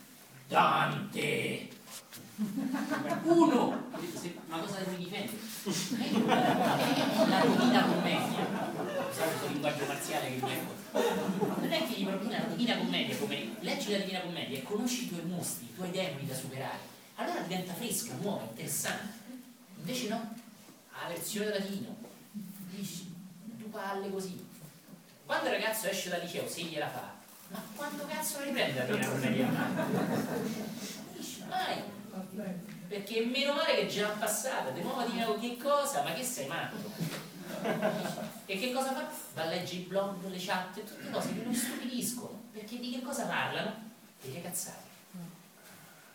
[0.47, 1.69] Dante!
[3.23, 3.91] Uno!
[4.49, 5.39] Ma cosa devi difendere?
[7.29, 8.47] La divina commedia.
[9.13, 10.63] Sai questo linguaggio marziale che mi è
[10.93, 15.05] Non è che gli propina la divina commedia come leggi la divina commedia e conosci
[15.05, 16.79] i tuoi mostri, i tuoi demoni da superare.
[17.17, 19.23] Allora diventa fresca, nuova, interessante.
[19.79, 20.35] Invece no,
[20.91, 21.97] la lezione latino.
[22.71, 23.15] Dici,
[23.59, 24.45] tu palle così.
[25.25, 27.15] Quando il ragazzo esce dal liceo, se gliela fa,
[27.49, 31.03] ma quando cazzo la riprende la divina commedia?
[31.49, 31.83] Mai!
[32.89, 36.03] Perché meno male che già è passata, di nuovo di che cosa?
[36.03, 36.91] Ma che sei matto?
[38.47, 39.11] E che cosa fa?
[39.35, 43.03] Va a leggere i blog, le chat, tutte cose che non stupidiscono, perché di che
[43.03, 43.91] cosa parlano?
[44.21, 44.83] Delle cazzate.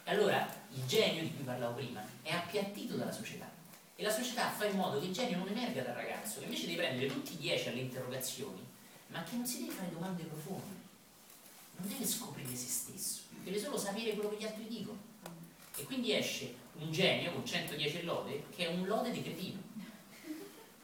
[0.06, 3.50] Allora il genio di cui parlavo prima è appiattito dalla società.
[3.96, 6.68] E la società fa in modo che il genio non emerga dal ragazzo, che invece
[6.68, 8.66] di prendere tutti i dieci alle interrogazioni,
[9.08, 10.76] ma che non si deve fare domande profonde,
[11.76, 15.09] non deve scoprire se stesso, deve solo sapere quello che gli altri dicono.
[15.80, 19.62] E quindi esce un genio con 110 lode che è un lode di cretino.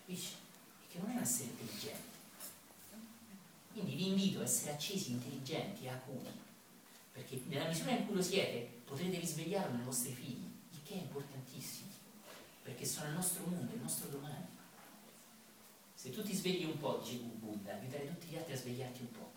[0.05, 0.33] Dice,
[0.89, 2.13] che non è essere intelligente.
[3.73, 6.29] Quindi vi invito a essere accesi, intelligenti, acuti,
[7.11, 10.97] perché nella misura in cui lo siete potrete risvegliarlo nei vostri figli, il che è
[10.97, 11.89] importantissimo,
[12.63, 14.45] perché sono il nostro mondo, il nostro domani.
[15.93, 19.11] Se tu ti svegli un po', dice Buddha, aiutare tutti gli altri a svegliarti un
[19.11, 19.31] po'.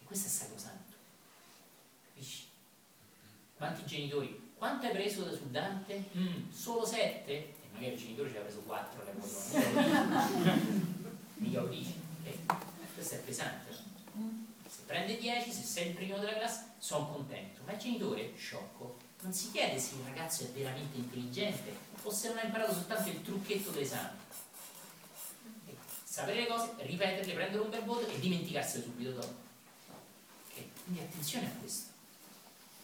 [0.00, 0.94] E questo è sacrosanto.
[2.06, 2.46] Capisci?
[3.54, 6.04] Quanti genitori quanto hai preso da su Dante?
[6.16, 7.32] Mm, solo sette?
[7.32, 9.04] E magari il genitore ci ha preso quattro,
[11.36, 11.92] mica lo dice.
[12.24, 12.38] Eh,
[12.94, 13.72] questo è pesante.
[14.66, 17.60] Se prende 10, se sei il primo della classe, sono contento.
[17.66, 22.28] Ma il genitore, sciocco, non si chiede se il ragazzo è veramente intelligente o se
[22.28, 24.16] non ha imparato soltanto il trucchetto d'esame.
[25.66, 29.34] Eh, sapere le cose, ripeterle, prendere un bel voto e dimenticarsele subito dopo.
[30.50, 30.70] Okay.
[30.84, 31.90] Quindi attenzione a questo.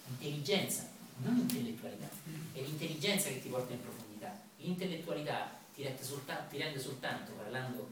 [0.09, 2.09] Intelligenza non intellettualità,
[2.52, 4.40] è l'intelligenza che ti porta in profondità.
[4.56, 7.88] L'intellettualità ti ti rende soltanto, parlando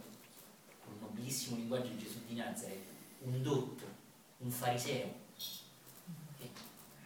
[0.84, 2.86] con un nobilissimo linguaggio di Gesù di Nazareth,
[3.20, 3.84] un dotto,
[4.38, 5.26] un fariseo.
[6.40, 6.50] E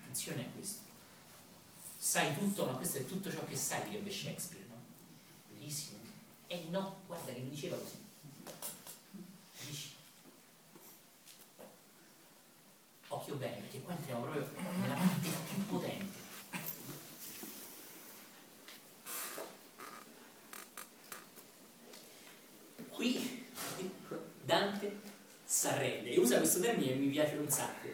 [0.01, 0.81] attenzione a questo.
[1.97, 4.77] Sai tutto, ma questo è tutto ciò che sai, direbbe Shakespeare, no?
[5.49, 5.99] Bellissimo.
[6.49, 8.02] E no, guarda che mi diceva così.
[13.15, 14.49] Occhio bene, perché qua entriamo proprio
[14.81, 16.21] nella parte più potente.
[22.89, 23.47] Qui
[24.45, 25.01] Dante
[25.45, 27.89] s'arrende e usa questo termine che mi piace un sacco.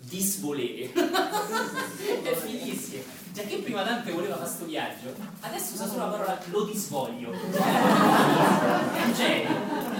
[0.00, 0.90] Disvolere.
[0.92, 3.02] è fighissimo.
[3.32, 7.30] Già che prima Dante voleva fare questo viaggio, adesso usa solo la parola lo disvoglio.
[7.38, 9.96] è un genio.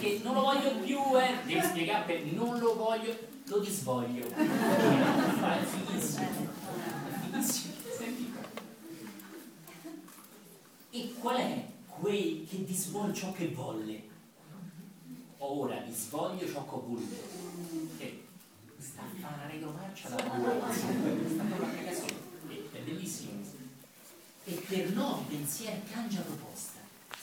[0.00, 1.44] Perché non lo voglio più, eh.
[1.44, 3.14] Devi spiegare per non lo voglio,
[3.44, 4.26] lo disvoglio.
[4.28, 6.48] È fighissimo.
[7.30, 7.74] È fighissimo.
[10.92, 14.08] E qual è quei che disvoglio ciò che volle?
[15.36, 17.16] Ora disvoglio ciò che ho voluto.
[17.98, 18.24] Che
[18.78, 21.44] sta a fare una retromarcia da sta
[22.72, 23.32] È bellissimo.
[24.44, 26.69] E per noi pensieri cangia proposta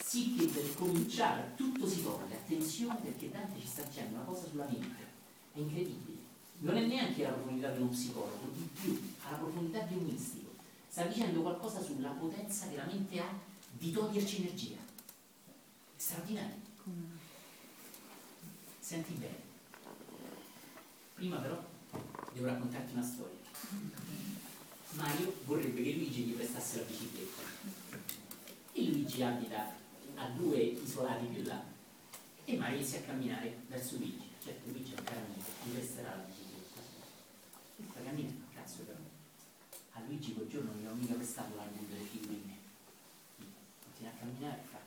[0.08, 2.34] sì che per cominciare tutto si toglie.
[2.34, 5.06] Attenzione perché Dante ci sta dicendo una cosa sulla mente.
[5.52, 6.16] È incredibile.
[6.60, 10.54] Non è neanche la profondità di uno psicologo, di più, alla profondità di un mistico.
[10.88, 13.28] Sta dicendo qualcosa sulla potenza che la mente ha
[13.70, 14.76] di toglierci energia.
[14.76, 16.56] È straordinario.
[18.80, 19.46] Senti bene.
[21.16, 21.62] Prima però
[22.32, 23.36] devo raccontarti una storia.
[24.92, 27.42] Mario vorrebbe che Luigi gli prestasse la bicicletta.
[28.72, 29.76] E Luigi abita
[30.18, 31.62] a due isolati più là.
[32.44, 34.28] E Mario inizia a camminare verso Luigi.
[34.42, 36.80] Certo, Luigi è un caro amico, gli presterà la bicicletta.
[37.90, 38.98] Sta camminando, cazzo però.
[39.92, 42.56] A Luigi quel giorno non gli ho mica prestato l'album delle figurine.
[43.84, 44.78] Continua a camminare fa.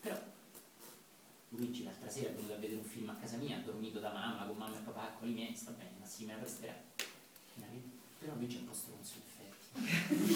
[0.00, 0.18] Però
[1.50, 4.12] Luigi l'altra sera è venuto a vedere un film a casa mia, ha dormito da
[4.12, 6.74] mamma, con mamma e papà, con i miei, sta bene, ma sì, me la presterà.
[8.18, 10.28] Però Luigi è un po' stronzo, in effetti.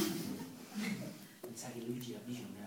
[1.55, 2.66] Sa che Luigi la bici non me la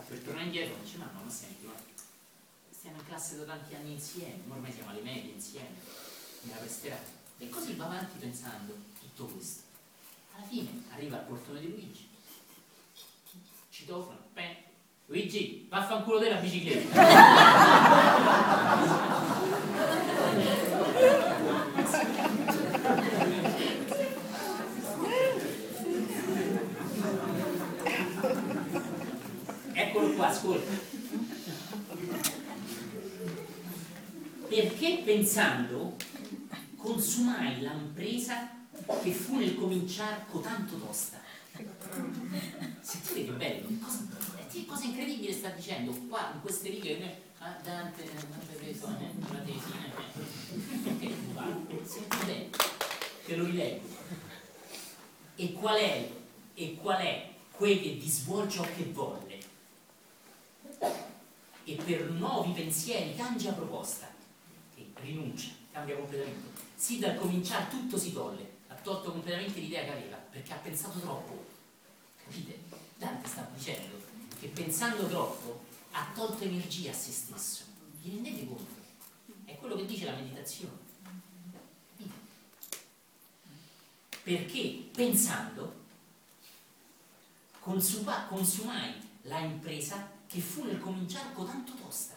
[0.00, 1.72] presta sta per tornare indietro dice mamma ma senti ma
[2.70, 5.68] stiamo in classe da tanti anni insieme ormai siamo alle medie insieme
[6.42, 6.98] me la presterà
[7.38, 9.62] E così va avanti pensando tutto questo.
[10.36, 12.06] Alla fine arriva al portone di Luigi,
[13.70, 14.56] citofono, beh,
[15.06, 16.98] Luigi, vaffanculo della bicicletta.
[30.30, 30.70] Ascolta.
[34.48, 35.96] Perché pensando
[36.76, 38.48] consumai l'impresa
[39.02, 41.20] che fu nel cominciar cotanto tosta.
[42.80, 43.66] Sentite che bello,
[44.50, 48.76] che cosa incredibile sta dicendo qua in queste righe ah, Dante, Dante eh,
[49.32, 50.90] la tesina, eh.
[50.90, 51.46] ok, va,
[51.84, 52.50] senti bene,
[53.26, 53.88] te lo rileggo.
[55.36, 56.10] E qual è,
[56.54, 59.29] e qual è quel che disvolge ciò che volle?
[61.64, 64.08] E per nuovi pensieri cambia proposta,
[64.74, 66.60] che rinuncia, cambia completamente.
[66.74, 70.98] Sì, dal cominciare tutto si tolle, ha tolto completamente l'idea che aveva, perché ha pensato
[70.98, 71.46] troppo.
[72.24, 72.58] Capite?
[72.96, 74.02] Dante sta dicendo
[74.38, 77.64] che pensando troppo ha tolto energia a se stesso.
[78.00, 78.78] Vi rendete conto?
[79.44, 80.88] È quello che dice la meditazione.
[84.22, 85.74] Perché pensando
[87.58, 88.92] consuma, consumai
[89.22, 92.14] la impresa che fu nel cominciare tanto tosta.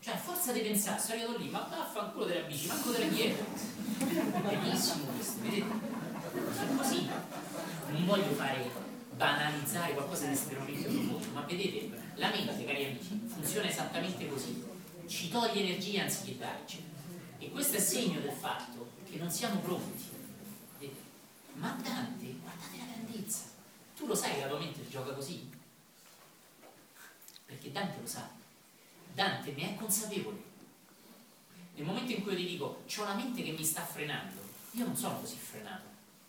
[0.00, 3.44] Cioè, a forza di pensare, sono arrivato lì, ma vaffanculo della bici, manco della dieta.
[3.96, 5.64] Bellissimo questo, vedete?
[5.64, 7.08] È così.
[7.88, 8.70] Non voglio fare
[9.16, 14.62] banalizzare qualcosa di estremamente profondo, ma vedete, la mente, cari amici, funziona esattamente così.
[15.06, 16.84] Ci toglie energia anziché darci.
[17.38, 20.04] E questo è segno del fatto che non siamo pronti.
[20.78, 21.00] Vedete?
[21.54, 23.44] Ma Dante, guardate la grandezza.
[23.96, 25.56] Tu lo sai che la tua mente gioca così?
[27.68, 28.28] Perché Dante lo sa.
[29.12, 30.42] Dante ne è consapevole.
[31.74, 34.40] Nel momento in cui io ti dico, ho la mente che mi sta frenando,
[34.72, 35.84] io non sono così frenato,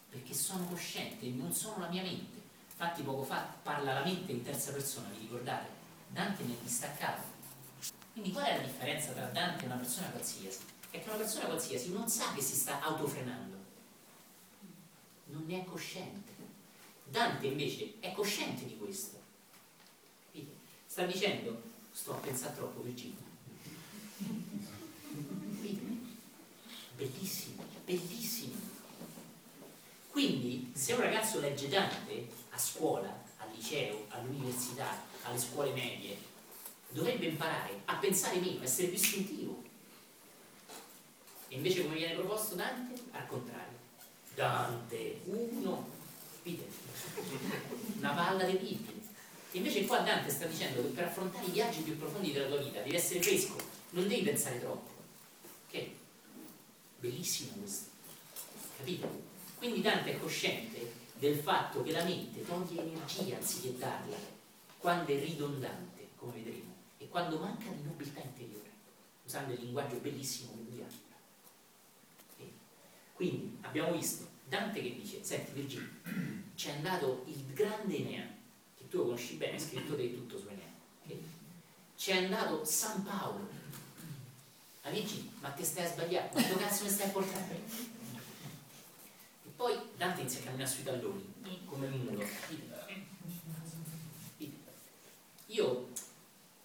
[0.09, 2.37] perché sono cosciente, non sono la mia mente.
[2.71, 5.67] Infatti poco fa parla la mente in terza persona, vi ricordate?
[6.09, 7.21] Dante ne è distaccato.
[8.11, 10.59] Quindi qual è la differenza tra Dante e una persona qualsiasi?
[10.89, 13.57] È che una persona qualsiasi non sa che si sta autofrenando,
[15.25, 16.33] non ne è cosciente.
[17.05, 19.18] Dante invece è cosciente di questo
[20.99, 21.61] sta dicendo
[21.93, 23.15] sto a pensare troppo Virginia
[26.95, 28.55] bellissimo bellissimo.
[30.09, 33.07] Quindi se un ragazzo legge Dante a scuola
[33.37, 36.17] al liceo all'università alle scuole medie
[36.89, 39.63] dovrebbe imparare a pensare meno essere più istintivo.
[41.47, 43.01] E invece come viene proposto Dante?
[43.11, 43.77] Al contrario.
[44.35, 45.97] Dante uno
[47.99, 48.98] una palla di Bibbia
[49.51, 52.81] Invece qua Dante sta dicendo che per affrontare i viaggi più profondi della tua vita
[52.81, 53.55] devi essere fresco,
[53.91, 54.91] non devi pensare troppo.
[55.67, 55.87] Ok?
[56.99, 57.89] Bellissimo questo.
[58.77, 59.27] Capito?
[59.57, 64.17] Quindi Dante è cosciente del fatto che la mente toglie energia anziché darla
[64.77, 68.69] quando è ridondante, come vedremo, e quando manca di nobiltà interiore,
[69.25, 70.87] usando il linguaggio bellissimo che lui ha.
[73.13, 75.89] Quindi abbiamo visto Dante che dice, senti Virginia,
[76.55, 78.37] c'è andato il grande Enea
[78.89, 80.65] tu lo conosci bene, è scritto di tutto su Enea.
[81.03, 81.23] Okay?
[81.95, 83.47] C'è andato San Paolo.
[84.81, 86.29] Amici, ma che stai a sbagliare?
[86.33, 87.61] Dove cazzo mi stai a portare?
[89.45, 91.33] E poi Dante inizia a camminare sui talloni,
[91.65, 92.25] come il muro.
[95.47, 95.87] Io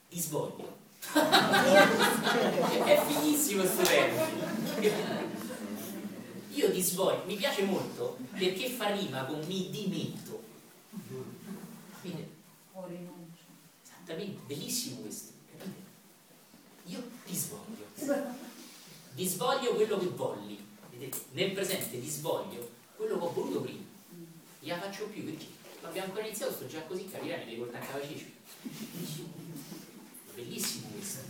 [0.09, 0.83] ti svoglio.
[1.13, 5.33] è finissimo questo termine.
[6.51, 10.24] Io ti svoglio, mi piace molto perché fa rima con mi dimetto
[12.75, 13.43] o rinuncio.
[13.83, 15.83] Esattamente, bellissimo questo, capite?
[16.87, 17.87] Io ti svoglio.
[19.15, 20.67] Vi svoglio quello che volli.
[20.91, 21.19] Vedete?
[21.33, 23.83] Nel presente vi svoglio quello che ho voluto prima.
[24.61, 25.47] Gliela faccio più perché
[25.83, 28.27] abbiamo ancora iniziato, sto già così, capirà, mi devi portare a Cavacecio.
[30.35, 31.21] Bellissimo questo.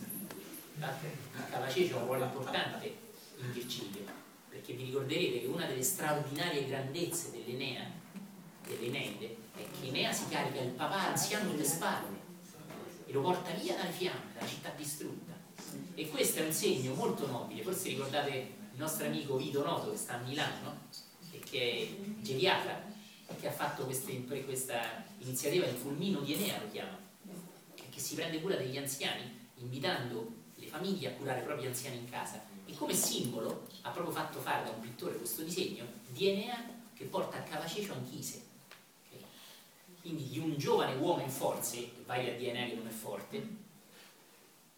[0.81, 2.97] A Cavacecio è un ruolo importante
[3.39, 4.05] in Virgilio,
[4.49, 7.91] perché vi ricorderete che una delle straordinarie grandezze dell'Enea,
[8.67, 12.23] dell'Eneide, è che Enea si carica il papà anziano sulle spalle
[13.07, 15.33] e lo porta via dalle fiamme, dalla città distrutta.
[15.95, 17.63] E questo è un segno molto nobile.
[17.63, 20.79] Forse ricordate il nostro amico Vito Noto che sta a Milano, no?
[21.31, 22.83] e che è geriatra,
[23.39, 26.99] che ha fatto queste, questa iniziativa di fulmino di Enea, lo chiama,
[27.75, 32.11] che si prende cura degli anziani, invitando le famiglie a curare i propri anziani in
[32.11, 32.43] casa.
[32.67, 36.65] E come simbolo ha proprio fatto fare da un pittore questo disegno di Enea
[36.95, 38.53] che porta a Cavacecio Anchise
[40.05, 43.39] quindi di un giovane uomo in forze, vai a DNA che non è forte,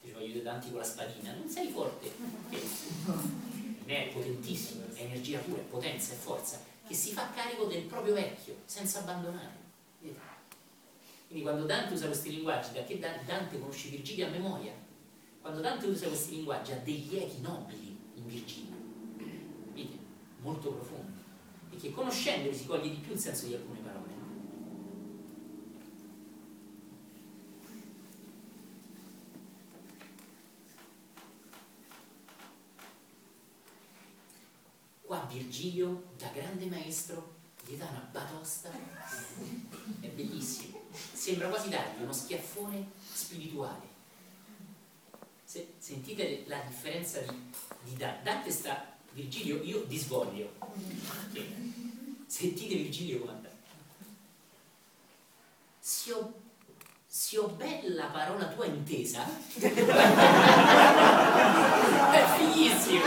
[0.01, 2.13] ti voglio aiutare con la spadina, non sei forte,
[3.87, 8.15] è potentissimo, è energia pura, è potenza, è forza, che si fa carico del proprio
[8.15, 9.65] vecchio, senza abbandonare.
[11.27, 14.75] Quindi quando Dante usa questi linguaggi, da che Dante conosce Virgilio a memoria,
[15.41, 18.75] quando Dante usa questi linguaggi ha degli echi nobili in Virgilio,
[20.43, 21.19] molto profondi,
[21.73, 24.07] e che conoscendoli si coglie di più il senso di alcune parole.
[35.07, 37.35] Qua Virgilio, da grande maestro,
[37.67, 38.71] gli dà una batosta,
[40.01, 40.83] è bellissimo,
[41.13, 43.95] sembra quasi dargli uno schiaffone spirituale.
[45.45, 47.51] Se, sentite la differenza di,
[47.85, 48.23] di Dante.
[48.23, 50.53] Dante sta, Virgilio, io disvoglio.
[52.27, 53.55] Sentite Virgilio comandare.
[55.79, 56.33] Si ho,
[57.07, 59.25] si bella parola tua intesa.
[62.13, 63.05] è fighissimo.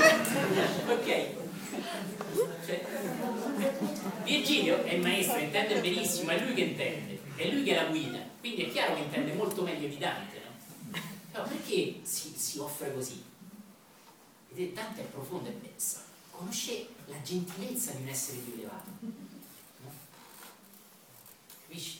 [0.87, 1.48] Ok.
[4.29, 7.89] Virgilio è il maestro, intende benissimo, è lui che intende, è lui che è la
[7.89, 10.99] guida, quindi è chiaro che intende molto meglio di Dante, no?
[11.31, 13.23] Però perché si, si offre così?
[14.49, 18.89] Vedete, Dante è profondo e pensa, conosce la gentilezza di un essere più elevato.
[19.01, 19.91] No?
[21.67, 21.99] Capisci?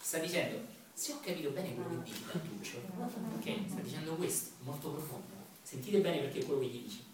[0.00, 0.60] Sta dicendo,
[0.92, 2.82] se ho capito bene quello che dici Dantuccio,
[3.36, 3.70] ok?
[3.70, 5.34] Sta dicendo questo, molto profondo.
[5.62, 7.06] Sentite bene perché è quello che gli dici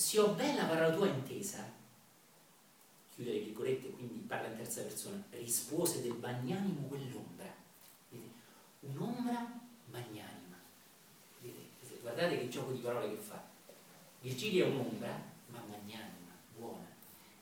[0.00, 1.62] se ho bella parola tua intesa,
[3.20, 7.54] chiude le virgolette, quindi parla in terza persona, rispose del magnanimo quell'ombra.
[8.08, 8.30] Vedete?
[8.80, 9.60] Un'ombra
[9.90, 10.56] magnanima.
[11.40, 11.98] Vedete?
[12.00, 13.42] Guardate che gioco di parole che fa.
[14.22, 16.86] Virgilio è un'ombra, ma magnanima, buona.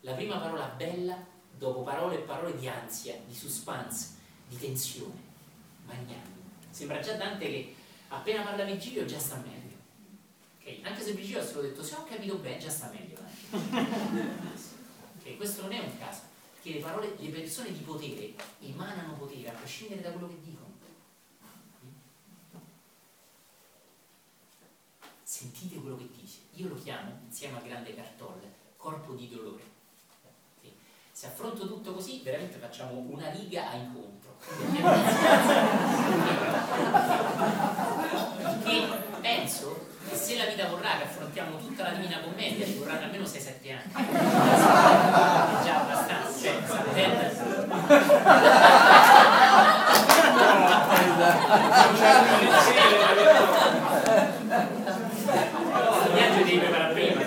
[0.00, 1.24] La prima parola bella,
[1.56, 4.16] dopo parole e parole di ansia, di suspense,
[4.48, 5.20] di tensione,
[5.86, 6.36] magnanima.
[6.70, 7.74] Sembra già Dante che
[8.08, 9.76] appena parla Virgilio già sta meglio.
[10.60, 10.82] Okay?
[10.82, 13.16] Anche se Virgilio ha solo detto se ho capito bene già sta meglio.
[15.28, 15.36] okay?
[15.36, 16.22] Questo non è un caso,
[16.54, 20.66] perché le, parole, le persone di potere emanano potere a prescindere da quello che dicono.
[25.22, 26.38] Sentite quello che dice.
[26.54, 29.76] Io lo chiamo, insieme al grande Cartolle, corpo di dolore.
[31.12, 34.17] Se affronto tutto così, veramente facciamo una riga a incontro.
[38.64, 38.86] Che
[39.20, 43.24] penso e se la vita vorrà che affrontiamo tutta la Divina Commedia ci vorranno almeno
[43.24, 43.92] 6-7 anni.
[43.94, 47.34] È già abbastanza cioè sapete
[55.88, 57.22] questo viaggio devi preparare prima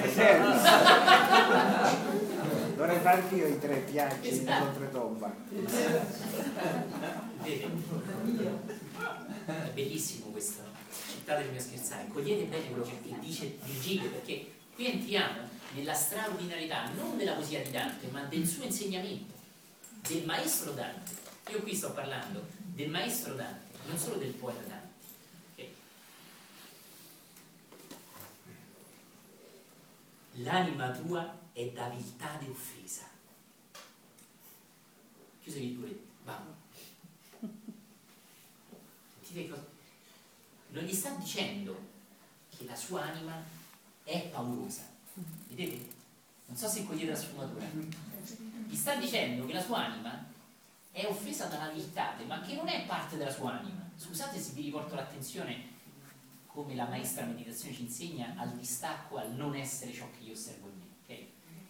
[2.82, 4.64] dovrei fare anch'io i tre viaggi esatto.
[4.64, 5.36] di Oltretomba
[9.45, 15.48] è bellissimo questo aspettatemi a scherzare, cogliete bene quello che dice Virgilio, perché qui entriamo
[15.76, 19.34] nella straordinarietà non della poesia di Dante, ma del suo insegnamento,
[20.08, 21.12] del maestro Dante.
[21.52, 24.90] Io qui sto parlando del maestro Dante, non solo del poeta Dante.
[30.34, 33.07] L'anima tua è da viltà e offesa.
[35.41, 36.56] Chiuse virgolette, vamo.
[39.22, 39.72] Sentite cosa
[40.72, 41.90] non gli sta dicendo
[42.56, 43.44] che la sua anima
[44.03, 44.84] è paurosa.
[45.49, 45.99] Vedete?
[46.45, 47.65] Non so se cogliete la sfumatura.
[48.68, 50.26] Gli sta dicendo che la sua anima
[50.91, 53.90] è offesa dalla viltà, ma che non è parte della sua anima.
[53.98, 55.69] Scusate se vi riporto l'attenzione,
[56.48, 60.70] come la maestra meditazione ci insegna, al distacco, al non essere ciò che io osservo?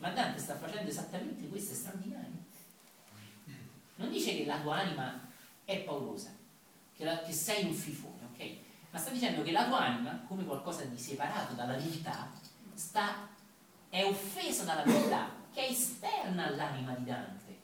[0.01, 2.39] Ma Dante sta facendo esattamente questo, è straordinario.
[3.95, 5.27] Non dice che la tua anima
[5.63, 6.29] è paurosa,
[6.95, 8.21] che, la, che sei un fifone
[8.91, 12.29] ma sta dicendo che la tua anima, come qualcosa di separato dalla viltà,
[12.73, 13.29] sta,
[13.89, 17.59] è offesa dalla viltà, che è esterna all'anima di Dante.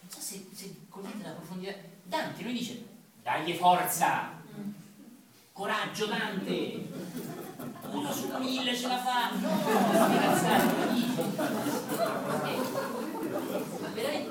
[0.00, 1.74] Non so se, se cogliete la profondità.
[2.04, 2.86] Dante lui dice,
[3.22, 4.37] dagli forza,
[5.58, 6.86] coraggio Dante,
[7.90, 9.60] uno su mille ce la fa, no,
[10.06, 11.08] ragazzato, dice.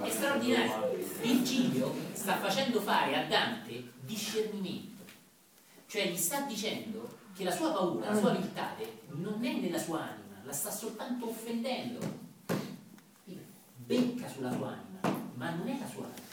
[0.02, 0.96] È straordinario.
[1.22, 5.04] Virgilio sta facendo fare a Dante discernimento
[5.88, 8.76] cioè gli sta dicendo che la sua paura, la sua viltà
[9.12, 12.26] non è nella sua anima, la sta soltanto offendendo.
[13.76, 16.28] Becca sulla sua anima, ma non è la sua anima.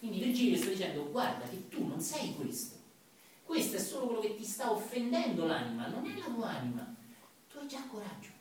[0.00, 2.83] Quindi Virgilio sta dicendo guarda che tu non sei questo.
[3.44, 6.94] Questo è solo quello che ti sta offendendo l'anima, non è la tua anima.
[7.50, 8.32] Tu hai già coraggio.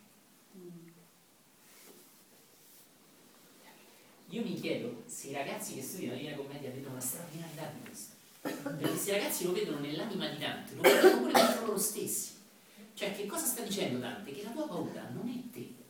[4.30, 7.81] Io mi chiedo se i ragazzi che studiano la Divina Commedia vedono la straordinarietà di
[7.88, 8.13] questo
[8.43, 12.31] perché questi ragazzi lo vedono nell'anima di Dante, lo vedono pure dentro loro stessi.
[12.93, 14.34] Cioè che cosa sta dicendo Dante?
[14.34, 15.81] Che la tua paura non è te.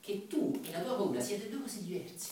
[0.00, 2.30] Che tu e la tua paura siete due cose diverse.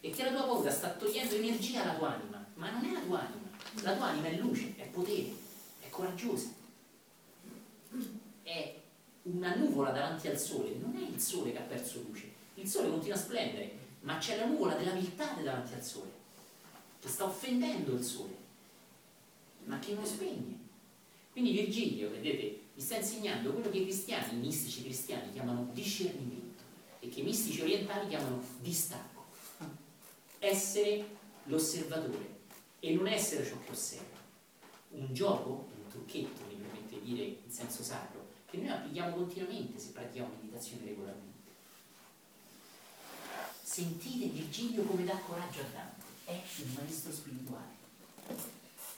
[0.00, 3.00] E che la tua paura sta togliendo energia alla tua anima, ma non è la
[3.00, 3.41] tua anima.
[3.80, 5.32] La tua anima è luce, è potere,
[5.80, 6.48] è coraggiosa.
[8.42, 8.80] È
[9.22, 12.30] una nuvola davanti al sole, non è il sole che ha perso luce.
[12.54, 16.10] Il sole continua a splendere, ma c'è la nuvola della viltà davanti al sole,
[17.00, 18.36] che sta offendendo il sole,
[19.64, 20.58] ma che non spegne.
[21.32, 26.62] Quindi Virgilio, vedete, vi sta insegnando quello che i cristiani, i mistici cristiani, chiamano discernimento
[27.00, 29.24] e che i mistici orientali chiamano distacco.
[30.38, 31.06] Essere
[31.44, 32.40] l'osservatore
[32.84, 34.18] e non essere ciò che osserva.
[34.90, 39.78] Un gioco, un trucchetto, mi permette di dire in senso sacro, che noi applichiamo continuamente
[39.78, 41.50] se pratichiamo meditazione regolarmente.
[43.62, 47.70] Sentite Virgilio come dà coraggio a Dante, è un maestro spirituale.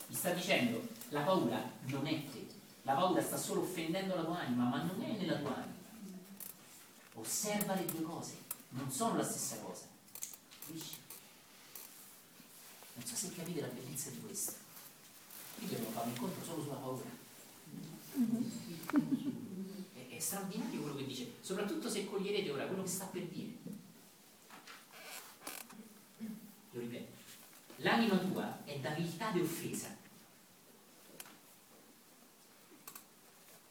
[0.07, 2.47] Vi sta dicendo, la paura non è te,
[2.81, 5.73] la paura sta solo offendendo la tua anima, ma non è nella tua anima.
[7.13, 8.37] Osserva le due cose,
[8.69, 9.85] non sono la stessa cosa.
[10.65, 11.03] Capisci?
[13.05, 14.53] Non so se capite la bellezza di questo.
[15.59, 17.07] Qui dobbiamo fare un incontro solo sulla paura.
[19.93, 23.53] È, è straordinario quello che dice, soprattutto se coglierete ora quello che sta per dire.
[26.71, 27.11] Lo ripeto,
[27.75, 29.95] l'anima tua è da viltà e offesa,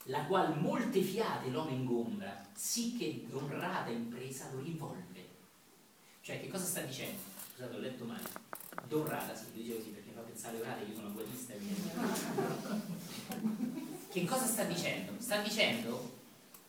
[0.05, 5.29] la qual molte fiate l'uomo ingombra, sì che d'onrata impresa lo rivolve.
[6.21, 7.19] Cioè, che cosa sta dicendo?
[7.51, 8.44] Scusate, ho letto male.
[8.89, 11.75] D'onrata, sì, lo dice così perché fa pensare orata, io sono guarista mi
[14.11, 15.13] Che cosa sta dicendo?
[15.19, 16.13] Sta dicendo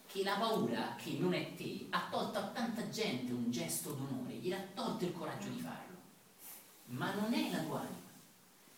[0.08, 4.34] che la paura che non è te ha tolto a tanta gente un gesto d'onore,
[4.36, 5.86] gli ha tolto il coraggio di farlo
[6.88, 8.04] ma non è la tua anima.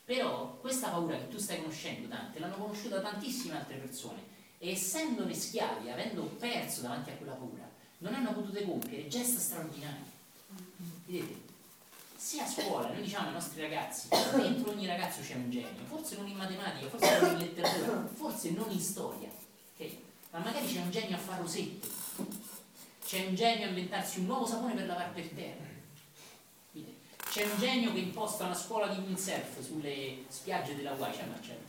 [0.06, 5.34] Però questa paura che tu stai conoscendo, Dante, l'hanno conosciuta tantissime altre persone e essendone
[5.34, 10.16] schiavi, avendo perso davanti a quella paura, non hanno potuto compiere gesta straordinarie.
[11.06, 11.47] Vedete?
[12.18, 16.18] Se a scuola noi diciamo ai nostri ragazzi, dentro ogni ragazzo c'è un genio, forse
[16.18, 19.30] non in matematica, forse non in letteratura, forse non in storia,
[19.76, 20.03] okay?
[20.31, 21.88] ma magari c'è un genio a fare rosette,
[23.06, 25.65] c'è un genio a inventarsi un nuovo sapone per lavare per terra,
[27.30, 31.65] c'è un genio che imposta una scuola di windsurf sulle spiagge della Guai, c'è Marcello?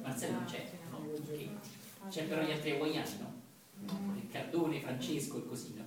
[0.00, 0.70] Marcello non c'è?
[0.90, 1.58] No, okay.
[2.08, 4.14] C'è però gli altri hawaiani, no?
[4.14, 5.84] Riccardone, Francesco e così, no?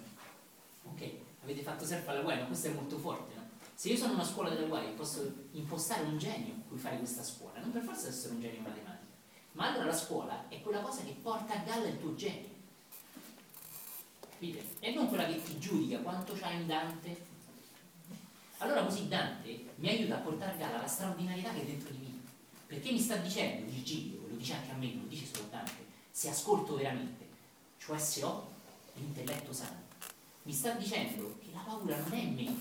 [1.44, 3.42] Avete fatto surf alla Guai, ma questo è molto forte, no?
[3.76, 7.60] Se io sono una scuola della Guai posso impostare un genio cui fare questa scuola,
[7.60, 9.12] non per forza essere un genio in matematica,
[9.54, 12.50] ma allora la scuola è quella cosa che porta a galla il tuo genio.
[14.30, 14.66] Capite?
[14.80, 17.26] E non quella che ti giudica quanto c'hai in Dante,
[18.60, 21.98] allora così Dante mi aiuta a portare a galla la straordinarietà che è dentro di
[21.98, 22.22] me.
[22.68, 26.30] Perché mi sta dicendo, Virgilio, lo dice anche a me, lo dice solo Dante, se
[26.30, 27.28] ascolto veramente,
[27.78, 28.52] cioè se ho
[28.94, 29.83] l'intelletto sano,
[30.44, 32.56] mi sta dicendo che la paura non è me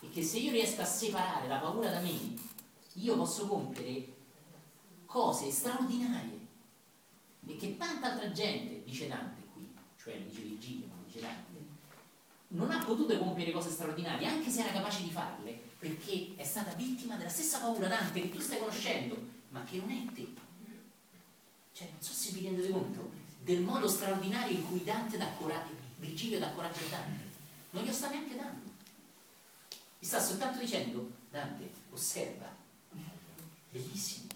[0.00, 2.34] e che se io riesco a separare la paura da me,
[2.94, 4.14] io posso compiere
[5.04, 6.46] cose straordinarie
[7.46, 11.44] e che tanta altra gente, dice Dante qui, cioè dice Virgilio, non dice Dante,
[12.48, 16.72] non ha potuto compiere cose straordinarie, anche se era capace di farle, perché è stata
[16.74, 19.16] vittima della stessa paura Dante che tu stai conoscendo,
[19.50, 20.26] ma che non è te.
[21.72, 23.10] Cioè, non so se vi rendete conto
[23.42, 27.24] del modo straordinario in cui Dante dà coraggio, Virgilio dà coraggio a Dante.
[27.70, 28.70] Non glielo sta neanche dando.
[29.98, 32.54] Gli sta soltanto dicendo, Dante, osserva.
[33.70, 34.28] Bellissimo,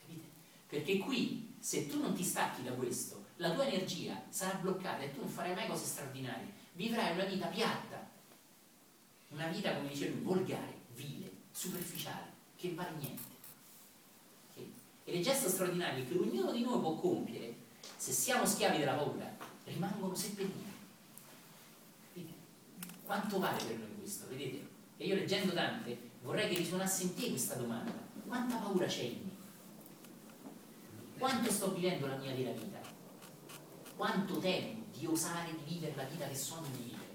[0.00, 0.26] capite?
[0.68, 5.12] Perché qui, se tu non ti stacchi da questo, la tua energia sarà bloccata e
[5.12, 8.08] tu non farai mai cose straordinarie vivrai una vita piatta,
[9.30, 13.36] una vita, come dice lui, volgare, vile, superficiale, che vale niente.
[15.04, 17.52] E le gesta straordinarie che ognuno di noi può compiere,
[17.96, 20.67] se siamo schiavi della paura, rimangono seppellite.
[23.08, 24.28] Quanto vale per noi questo?
[24.28, 24.68] Vedete?
[24.98, 27.90] E io leggendo Dante vorrei che risuonasse in te questa domanda.
[28.26, 29.30] Quanta paura c'è in me?
[31.16, 32.78] Quanto sto vivendo la mia vera vita?
[33.96, 37.06] Quanto temo di osare di vivere la vita che sogno di vivere.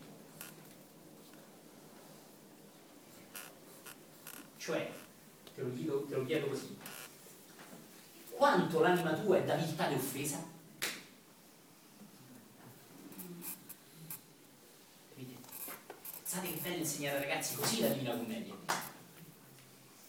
[4.57, 4.91] Cioè,
[5.53, 6.75] te lo, chiedo, te lo chiedo così,
[8.31, 10.52] quanto l'anima tua è da viltà e offesa?
[16.33, 18.55] State intendendo insegnare ai ragazzi così la Divina Commedia,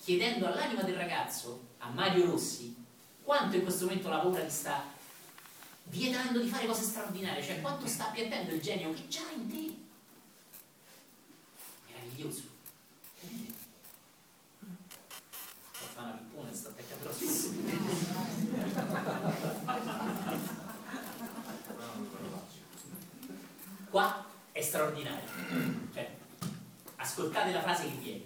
[0.01, 2.75] chiedendo all'anima del ragazzo, a Mario Rossi,
[3.23, 4.85] quanto in questo momento la paura gli sta
[5.83, 9.77] vietando di fare cose straordinarie, cioè quanto sta piantando il genio che già in te.
[11.93, 12.43] Meraviglioso.
[15.73, 17.13] Sto fa una pippone, sta attaccando la.
[23.91, 25.84] Qua è straordinario.
[27.05, 28.25] Ascoltate la frase che viene.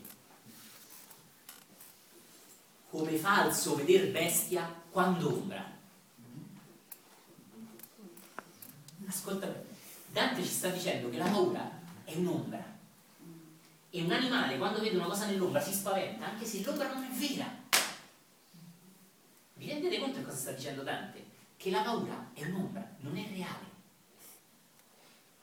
[2.91, 5.77] Come falso veder bestia quando ombra.
[9.09, 9.53] Ascolta,
[10.13, 11.69] Dante ci sta dicendo che la paura
[12.05, 12.65] è un'ombra.
[13.91, 17.09] E un animale quando vede una cosa nell'ombra si spaventa, anche se l'ombra non è
[17.09, 17.53] vera.
[19.55, 21.25] Vi rendete conto di cosa sta dicendo Dante?
[21.57, 23.67] Che la paura è un'ombra, non è reale.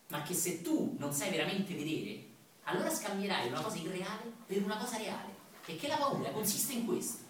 [0.08, 2.25] Ma che se tu non sai veramente vedere,
[2.66, 5.34] allora scambierai una cosa irreale per una cosa reale.
[5.66, 7.24] E che la paura consiste in questo.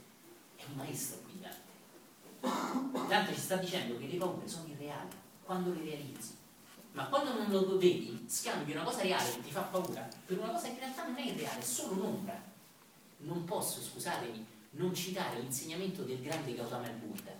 [0.55, 3.07] È un maestro qui Dante.
[3.07, 5.09] Dante ci sta dicendo che le paure sono irreali
[5.43, 6.35] quando le realizzi.
[6.93, 10.49] Ma quando non lo vedi, scambi una cosa reale che ti fa paura per una
[10.49, 12.41] cosa che in realtà non è irreale, è solo un'ombra.
[13.17, 17.31] Non posso, scusatemi, non citare l'insegnamento del grande Gautama Buddha,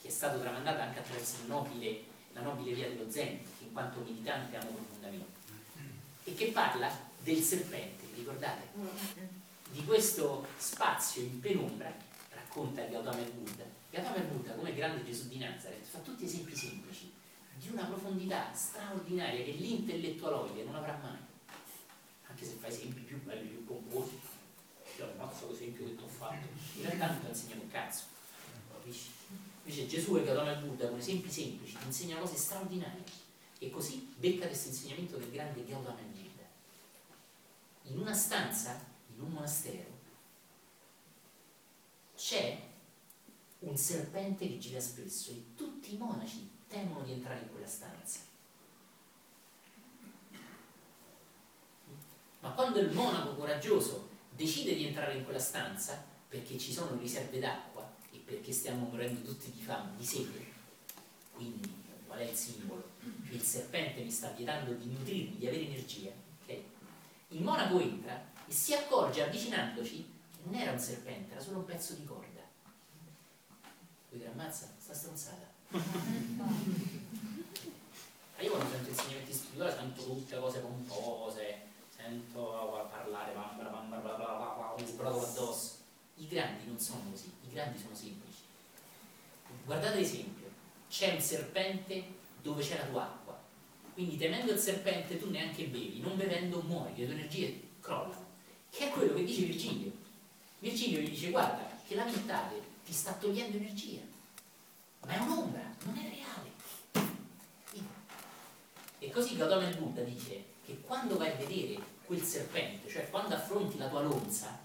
[0.00, 4.00] che è stato tramandato anche attraverso nobile, la nobile via dello Zen, che in quanto
[4.00, 5.38] militante amo profondamente,
[6.24, 8.68] e che parla del serpente, ricordate?
[9.70, 11.92] Di questo spazio in penombra,
[12.30, 13.64] racconta il Gautama Buddha.
[13.90, 17.12] Gautama Buddha, come grande Gesù di Nazareth, fa tutti esempi semplici,
[17.54, 21.18] di una profondità straordinaria che l'intellettualoide non avrà mai,
[22.26, 24.38] anche se fa esempi più belli, più composti
[25.00, 28.04] io ammazzo l'esempio che ti ho fatto, in realtà non ti insegna un cazzo,
[28.70, 29.08] capisci?
[29.64, 33.02] Invece Gesù e Gautama il Buddha con esempi semplici ti insegna cose straordinarie
[33.58, 35.98] e così becca questo insegnamento del grande Gautama.
[37.90, 38.80] In una stanza,
[39.14, 39.98] in un monastero,
[42.14, 42.68] c'è
[43.60, 48.20] un serpente che gira spesso e tutti i monaci temono di entrare in quella stanza.
[52.40, 57.40] Ma quando il monaco coraggioso decide di entrare in quella stanza perché ci sono riserve
[57.40, 60.46] d'acqua e perché stiamo morendo tutti di fame, di sete.
[61.32, 61.68] Quindi,
[62.06, 62.90] qual è il simbolo?
[63.30, 66.28] Il serpente mi sta vietando di nutrirmi, di avere energia.
[67.32, 71.64] Il monaco entra e si accorge avvicinandoci che non era un serpente, era solo un
[71.64, 72.40] pezzo di corda.
[74.08, 75.46] Vuoi dire, ammazza, sta stronzata.
[75.68, 75.78] Ma
[78.40, 81.60] io quando sento insegnamenti spirituali sento tutte cose pompose,
[81.94, 85.76] sento parlare bambara, bambara, bla bla bla, bla, sbrago addosso.
[86.16, 88.40] I grandi non sono così, i grandi sono semplici.
[89.64, 90.48] Guardate l'esempio,
[90.88, 93.19] c'è un serpente dove c'è la tua
[94.00, 98.28] quindi temendo il serpente tu neanche bevi, non bevendo muori, le tue energie crollano,
[98.70, 99.92] che è quello che dice Virgilio.
[100.58, 104.00] Virgilio gli dice guarda che la mentale ti sta togliendo energia,
[105.00, 107.08] ma è un'ombra, non è reale.
[109.00, 113.34] E così Gautama il Buddha dice che quando vai a vedere quel serpente, cioè quando
[113.34, 114.58] affronti la tua lonza,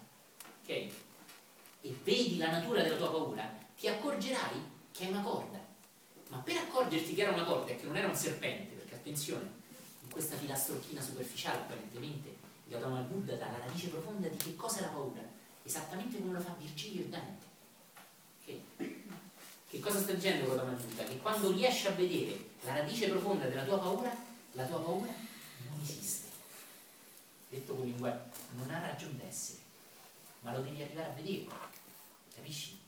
[0.62, 0.70] ok?
[0.70, 4.62] E vedi la natura della tua paura, ti accorgerai
[4.94, 5.60] che è una corda.
[6.30, 8.75] Ma per accorgerti che era una corda e che non era un serpente,
[9.06, 9.48] attenzione,
[10.02, 14.82] in questa filastrocchina superficiale apparentemente, Gautama Buddha dà la radice profonda di che cosa è
[14.82, 15.22] la paura,
[15.64, 17.46] esattamente come lo fa Virgilio e Dante.
[18.42, 19.04] Okay?
[19.70, 21.04] Che cosa sta dicendo Gautama Buddha?
[21.04, 24.16] Che quando riesci a vedere la radice profonda della tua paura,
[24.54, 25.14] la tua paura
[25.70, 26.28] non esiste.
[27.50, 29.60] Detto con linguaggio, non ha ragione d'essere,
[30.42, 31.46] ma lo devi arrivare a vedere,
[32.34, 32.80] capisci?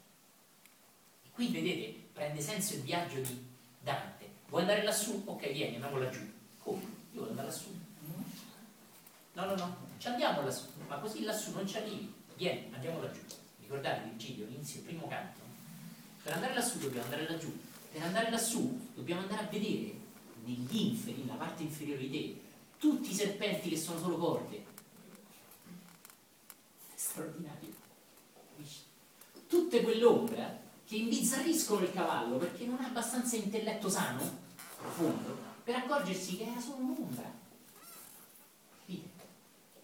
[1.25, 3.45] E qui vedete, prende senso il viaggio di
[3.81, 4.16] Dante.
[4.49, 5.21] Vuoi andare lassù?
[5.25, 6.21] Ok, vieni, andiamo laggiù.
[6.59, 6.81] Come?
[7.11, 7.75] Io voglio andare lassù.
[9.33, 12.11] No, no, no, ci andiamo lassù, ma così lassù non ci arrivi.
[12.35, 13.21] Vieni, andiamo laggiù.
[13.59, 15.39] Ricordate Virgilio, l'inizio, il primo canto.
[16.23, 17.55] Per andare lassù dobbiamo andare laggiù.
[17.91, 19.93] Per andare lassù dobbiamo andare a vedere
[20.43, 22.41] negli inferi, nella parte inferiore di te,
[22.79, 24.65] tutti i serpenti che sono solo corde.
[26.95, 27.75] Straordinario.
[29.47, 34.21] Tutte quell'ombra che imbizzarriscono il cavallo perché non ha abbastanza intelletto sano,
[34.77, 37.45] profondo, per accorgersi che era solo un'ombra.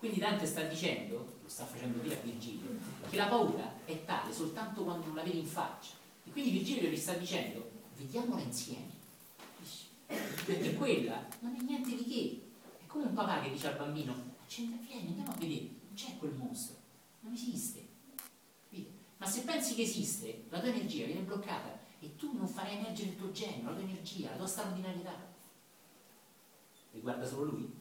[0.04, 2.72] Quindi Dante sta dicendo, lo sta facendo dire a Virgilio,
[3.10, 5.92] che la paura è tale soltanto quando non la vedi in faccia.
[6.26, 8.92] E quindi Virgilio gli sta dicendo, vediamola insieme.
[10.06, 12.42] Perché quella non è niente di che.
[12.84, 14.14] È come un papà che dice al bambino,
[14.48, 16.76] vieni, andiamo a vedere, non c'è quel mostro,
[17.22, 17.83] non esiste.
[19.24, 23.12] Ma se pensi che esiste, la tua energia viene bloccata e tu non farai emergere
[23.12, 25.16] il tuo genio, la tua energia, la tua straordinarietà.
[26.92, 27.74] Riguarda solo lui?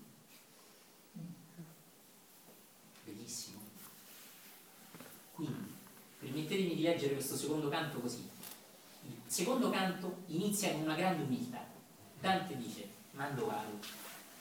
[3.04, 3.58] Bellissimo.
[5.32, 5.74] Quindi,
[6.20, 8.30] permettetemi di leggere questo secondo canto così.
[9.04, 11.66] Il secondo canto inizia con una grande umiltà.
[12.20, 13.80] Dante dice, mando vado,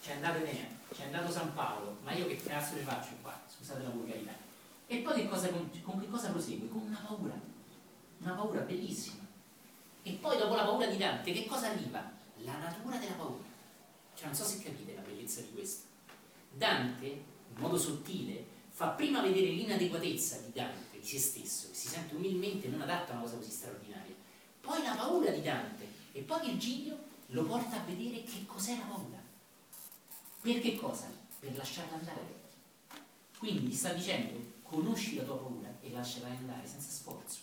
[0.04, 3.42] c'è andato Enea, c'è andato San Paolo, ma io che cazzo ne faccio qua?
[3.48, 4.50] Scusate la volgarità.
[4.92, 6.68] E poi che cosa, con, con che cosa prosegue?
[6.68, 7.34] Con una paura,
[8.18, 9.26] una paura bellissima.
[10.04, 12.12] E poi dopo la paura di Dante che cosa arriva?
[12.40, 13.42] La natura della paura.
[14.14, 15.86] Cioè, non so se capite la bellezza di questo.
[16.52, 17.24] Dante, in
[17.56, 22.68] modo sottile, fa prima vedere l'inadeguatezza di Dante, di se stesso, che si sente umilmente
[22.68, 24.16] non adatto a una cosa così straordinaria.
[24.60, 26.98] Poi la paura di Dante e poi Virgilio
[27.28, 29.24] lo porta a vedere che cos'è la paura.
[30.42, 31.10] Per che cosa?
[31.40, 32.40] Per lasciarla andare.
[33.38, 37.40] Quindi sta dicendo, conosci la tua paura e lasciala andare senza sforzo.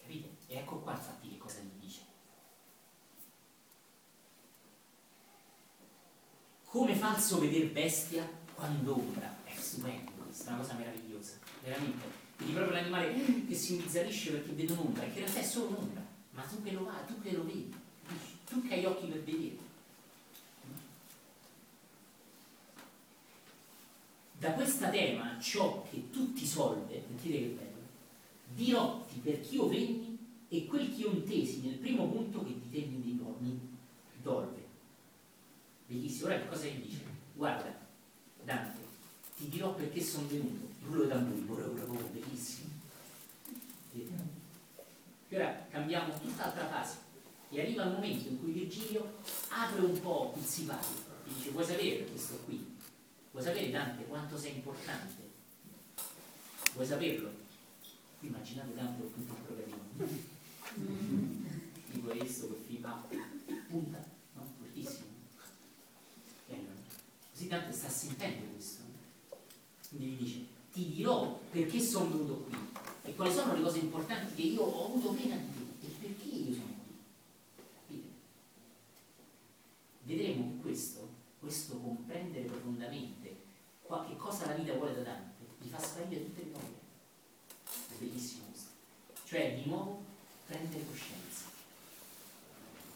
[0.00, 0.36] Capite?
[0.46, 2.00] E ecco qua infatti che cosa gli dice.
[6.64, 9.36] Come falso veder bestia quando ombra.
[9.42, 12.26] È stupendo, questa è una cosa meravigliosa, veramente.
[12.36, 16.06] Vedi proprio l'animale che si imbizzarisce perché vede un'ombra, che in realtà è solo un'ombra,
[16.30, 17.74] ma tu che lo vai, tu che lo vedi,
[18.46, 19.67] tu che hai occhi per vedere.
[24.38, 27.86] Da questa tema ciò che tu ti solve, sentite che bello,
[28.54, 32.70] dirotti per chi io venni e quel che io intesi nel primo punto che di
[32.70, 33.18] te mi
[34.22, 34.66] dolve.
[35.86, 37.02] Bellissimo, ora che cosa gli dice?
[37.34, 37.74] Guarda,
[38.44, 38.80] Dante,
[39.36, 42.68] ti dirò perché sono venuto, rullo di tamburi, ora, ora, ora, bellissimo.
[43.94, 46.96] E ora cambiamo tutt'altra fase
[47.50, 49.14] e arriva il momento in cui Virgilio
[49.48, 50.96] apre un po' il sipario
[51.26, 52.67] e dice vuoi sapere questo qui?
[53.38, 55.22] Vuoi sapere Dante quanto sei importante?
[56.74, 57.30] Vuoi saperlo?
[58.18, 59.78] Immaginate Dante con tutto il programma.
[61.92, 63.06] Tipo questo, che fa
[63.68, 64.44] punta, no?
[64.58, 65.06] Fortissimo.
[67.30, 68.82] Così Dante sta sentendo questo.
[69.88, 72.58] Quindi gli dice, ti dirò perché sono venuto qui
[73.04, 76.28] e quali sono le cose importanti che io ho avuto pena di te e perché
[76.28, 76.74] io sono
[77.86, 78.02] qui.
[80.02, 81.08] Vedremo che questo,
[81.38, 83.27] questo comprendere profondamente
[83.88, 86.74] che cosa la vita vuole da Dante, gli fa sparire tutte le paure.
[87.64, 88.70] È bellissimo questo.
[89.24, 90.04] Cioè, di nuovo,
[90.46, 91.44] prendere coscienza.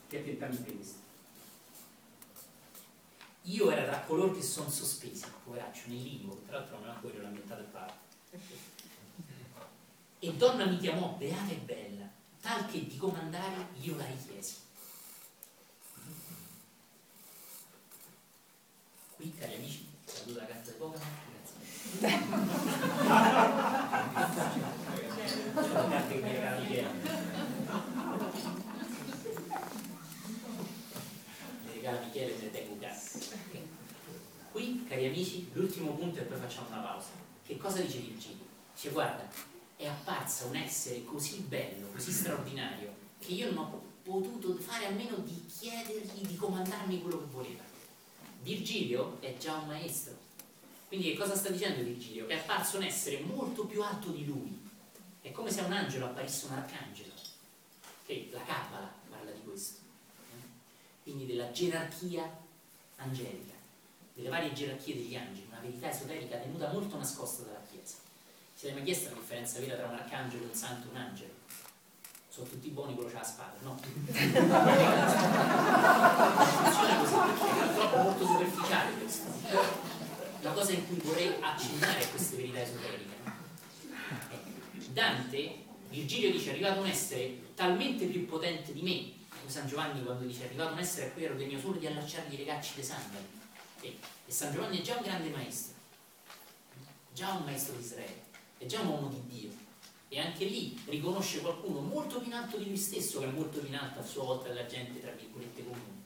[0.08, 1.00] Che attentamente questo.
[3.46, 7.60] Io era tra coloro che sono sospesi, poveraccio, nel limbo, tra l'altro non ancora lamentato
[7.60, 7.94] il padre.
[10.18, 12.08] E donna mi chiamò beata e bella,
[12.40, 14.56] tal che di comandare io la richiesi.
[19.16, 20.98] Qui, cari amici, saluto la carta di poca,
[32.02, 32.38] Michele.
[32.38, 33.18] E ne tengo casa.
[34.52, 37.08] Qui, cari amici, l'ultimo punto e poi facciamo una pausa.
[37.44, 38.44] Che cosa dice Virgilio?
[38.74, 39.26] Dice, guarda,
[39.76, 44.90] è apparsa un essere così bello, così straordinario, che io non ho potuto fare a
[44.90, 47.71] meno di chiedergli di comandarmi quello che voleva.
[48.42, 50.16] Virgilio è già un maestro.
[50.88, 52.26] Quindi che cosa sta dicendo Virgilio?
[52.26, 54.60] Che è apparso un essere molto più alto di lui.
[55.20, 57.12] È come se un angelo apparisse un arcangelo.
[58.04, 59.80] Che la Kabbalah parla di questo.
[61.02, 62.30] Quindi della gerarchia
[62.96, 63.54] angelica,
[64.14, 67.96] delle varie gerarchie degli angeli, una verità esoterica tenuta molto nascosta dalla Chiesa.
[68.54, 71.32] Si è mai chiesta la differenza vera tra un arcangelo, un santo e un angelo?
[72.32, 73.76] Sono tutti buoni quello c'ha la spada, no?
[73.84, 74.16] Funziona
[76.96, 79.28] così perché è troppo molto superficiale questo.
[80.40, 83.16] La cosa in cui vorrei accennare è queste verità esoteriche.
[83.22, 83.34] No?
[84.94, 85.56] Dante,
[85.90, 90.24] Virgilio dice, è arrivato un essere talmente più potente di me, come San Giovanni quando
[90.24, 92.84] dice, è arrivato un essere a cui ero degno solo di allacciargli i legacci dei
[92.84, 93.26] sandali.
[93.82, 93.98] E
[94.28, 95.74] San Giovanni è già un grande maestro,
[97.12, 98.22] già un maestro di Israele,
[98.56, 99.61] è già un uomo di Dio
[100.12, 103.60] e anche lì riconosce qualcuno molto più in alto di lui stesso che è molto
[103.60, 106.02] più in alto a sua volta della gente tra virgolette comune.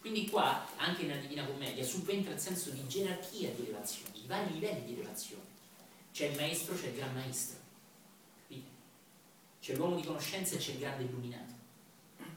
[0.00, 4.52] Quindi qua anche nella Divina Commedia subentra il senso di gerarchia di elevazione di vari
[4.52, 5.42] livelli di elevazione
[6.12, 7.58] c'è il maestro, c'è il gran maestro.
[9.60, 11.52] C'è l'uomo di conoscenza e c'è il grande illuminato.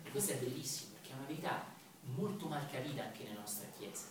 [0.03, 1.65] E questo è bellissimo perché è una verità
[2.15, 4.05] molto mal capita anche nella nostra chiesa.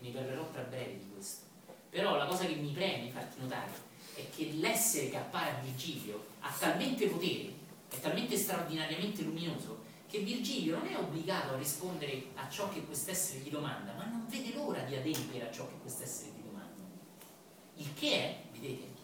[0.00, 1.44] Ne parlerò tra breve di questo.
[1.90, 3.85] Però la cosa che mi preme farti notare
[4.16, 7.52] è che l'essere che appare a Virgilio ha talmente potere,
[7.90, 13.40] è talmente straordinariamente luminoso, che Virgilio non è obbligato a rispondere a ciò che quest'essere
[13.40, 16.82] gli domanda, ma non vede l'ora di adempiere a ciò che quest'essere gli domanda.
[17.76, 18.94] Il che è, vedete,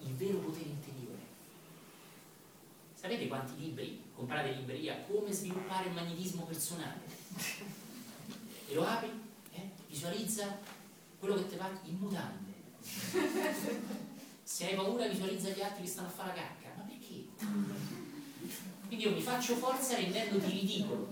[0.00, 1.18] il vero potere interiore.
[2.94, 5.02] Sapete quanti libri comprate in libreria?
[5.06, 7.00] Come sviluppare il magnetismo personale?
[8.68, 9.10] E lo apri,
[9.52, 10.58] eh, visualizza
[11.18, 12.48] quello che ti va in mutande.
[14.50, 16.74] Se hai paura visualizza gli altri che stanno a fare la cacca.
[16.76, 17.24] Ma perché?
[18.88, 21.08] Quindi io mi faccio forza rendendoti ridicolo.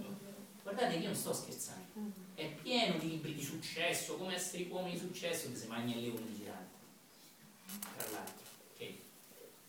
[0.60, 1.86] Guardate che io non sto scherzando.
[2.34, 6.02] È pieno di libri di successo, come essere uomini di successo, che se mangia il
[6.02, 6.76] leone girante.
[7.96, 8.44] Tra l'altro.
[8.74, 9.00] Okay.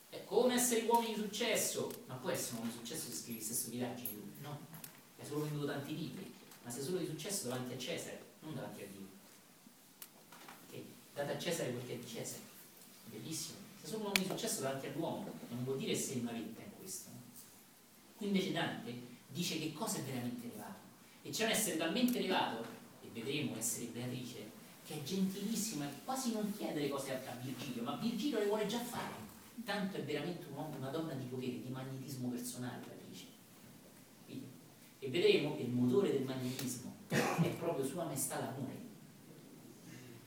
[0.09, 1.91] È come essere uomini di successo.
[2.07, 4.03] Ma può essere un uomo di successo se scrivi stesso viaggio?
[4.41, 4.59] No.
[5.19, 6.33] Hai solo venduto tanti libri.
[6.63, 9.07] ma sei solo di successo davanti a Cesare, non davanti a Dio.
[10.67, 10.83] Ok?
[11.13, 12.41] Date a Cesare quel che è di Cesare.
[13.05, 13.58] Bellissimo.
[13.83, 17.09] Solo un uomo di successo davanti all'uomo, non vuol dire sei una vita in questo.
[18.17, 18.93] Qui invece Dante
[19.27, 20.77] dice che cosa è veramente elevato.
[21.23, 22.63] E c'è un essere talmente elevato,
[23.01, 24.51] e vedremo essere Beatrice,
[24.85, 28.67] che è gentilissima e quasi non chiede le cose a Virgilio, ma Virgilio le vuole
[28.67, 29.27] già fare.
[29.65, 33.25] Tanto è veramente un uomo, una donna di potere, di magnetismo personale, Beatrice.
[35.01, 38.78] E vedremo che il motore del magnetismo è proprio Sua Maestà l'amore.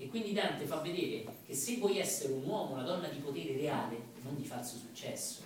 [0.02, 3.52] E quindi Dante fa vedere che se vuoi essere un uomo, una donna di potere
[3.52, 5.42] reale, non di falso successo,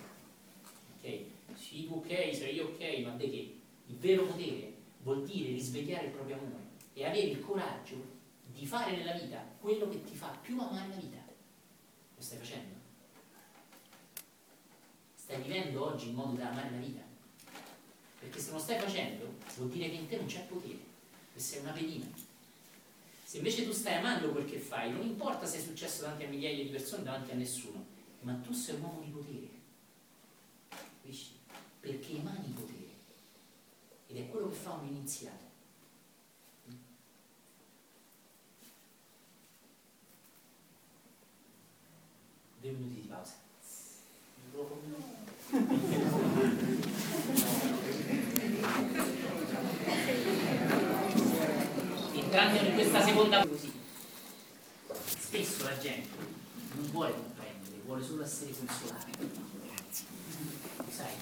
[0.97, 1.21] ok?
[1.53, 3.59] Sì, tu ok, sei io ok, ma di che?
[3.85, 4.73] Il vero potere
[5.03, 6.63] vuol dire risvegliare il proprio amore
[6.93, 8.03] e avere il coraggio
[8.51, 11.17] di fare nella vita quello che ti fa più amare la vita.
[12.15, 12.75] Lo stai facendo?
[15.13, 17.01] Stai vivendo oggi in modo da amare la vita?
[18.21, 20.79] Perché se non stai facendo, vuol dire che in te non c'è potere,
[21.31, 22.16] che sei una pedina.
[23.27, 26.29] Se invece tu stai amando quel che fai, non importa se è successo davanti a
[26.29, 27.85] migliaia di persone, davanti a nessuno,
[28.21, 29.49] ma tu sei un uomo di potere.
[30.69, 31.31] Capisci?
[31.81, 32.87] Perché emani potere.
[34.07, 35.43] Ed è quello che fa un iniziato.
[42.61, 43.33] Due minuti di pausa.
[52.37, 53.73] Entrando in questa seconda così,
[55.07, 56.07] spesso la gente
[56.75, 59.07] non vuole comprendere, vuole solo essere consolata.
[60.87, 61.13] Sai?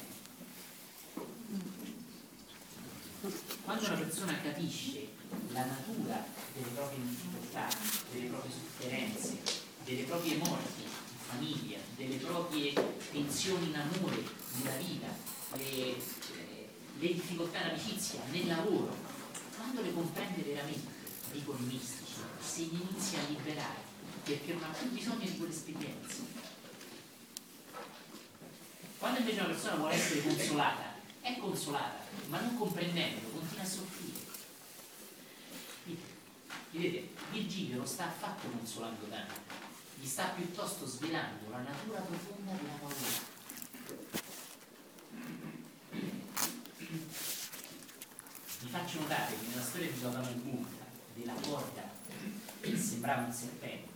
[3.63, 5.07] Quando una persona capisce
[5.53, 7.69] la natura delle proprie difficoltà,
[8.11, 9.37] delle proprie sofferenze,
[9.85, 10.89] delle proprie morti in
[11.29, 12.73] famiglia, delle proprie
[13.13, 14.21] tensioni in amore,
[14.57, 15.07] nella vita,
[15.53, 15.95] le,
[16.99, 18.93] le difficoltà in amicizia, nel lavoro,
[19.55, 20.94] quando le comprende veramente,
[21.37, 23.83] i mistici, se li inizia a liberare,
[24.23, 26.23] perché non ha più bisogno di quelle esperienze.
[28.97, 34.23] Quando invece una persona vuole essere consolata, è consolata, ma non comprendendo, continua a soffrire.
[36.71, 39.39] Vedete, Virgilio non sta affatto consolando Dante,
[39.97, 43.33] gli sta piuttosto svelando la natura profonda della paura.
[48.59, 50.35] Vi faccio notare che nella storia di Giordano il
[51.15, 51.83] della corda
[52.59, 53.93] che sembrava un serpente,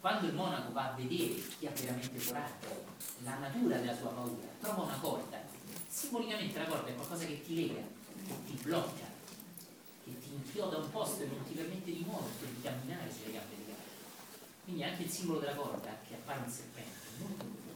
[0.00, 2.84] quando il monaco va a vedere chi ha veramente coraggio,
[3.24, 5.40] la natura della sua paura, trova una corda.
[5.88, 9.06] Simbolicamente la corda è qualcosa che ti lega, che ti blocca,
[10.04, 13.54] che ti inchioda un posto e non ti permette di muoverti di camminare sulle gambe
[13.56, 13.82] di legate.
[14.64, 17.66] Quindi anche il simbolo della corda, che appare un serpente, molto profondo.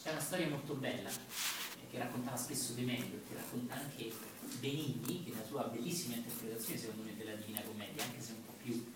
[0.00, 4.12] C'è una storia molto bella eh, che raccontava spesso De Meglio, che racconta anche
[4.60, 8.52] Benigni, che nella sua bellissima interpretazione, secondo me, della Divina Commedia, anche se un po'
[8.62, 8.92] più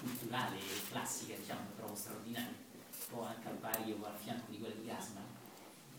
[0.00, 4.50] culturale e classica, diciamo, la trovo straordinaria, un po' anche al pari o al fianco
[4.50, 5.24] di quella di Gasman.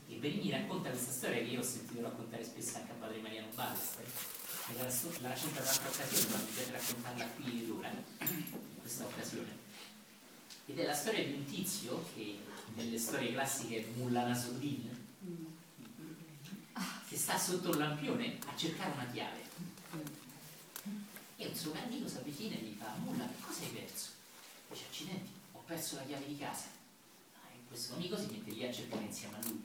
[0.08, 3.48] E Benigni racconta questa storia che io ho sentito raccontare spesso anche a padre Mariano
[3.56, 4.06] Balestre,
[4.68, 8.80] e la, la racconta in un'altra occasione, ma mi piace raccontarla qui ed ora, in
[8.82, 9.64] questa occasione.
[10.68, 12.40] Ed è la storia di un tizio che
[12.74, 14.26] nelle storie classiche è Mullah
[17.08, 19.44] che sta sotto un lampione a cercare una chiave.
[21.38, 24.10] E un suo amico si avvicina e gli fa, Mullah, che cosa hai perso?
[24.70, 26.68] Dice, accidenti, ho perso la chiave di casa.
[27.54, 29.64] E questo amico si mette lì a cercare insieme a lui.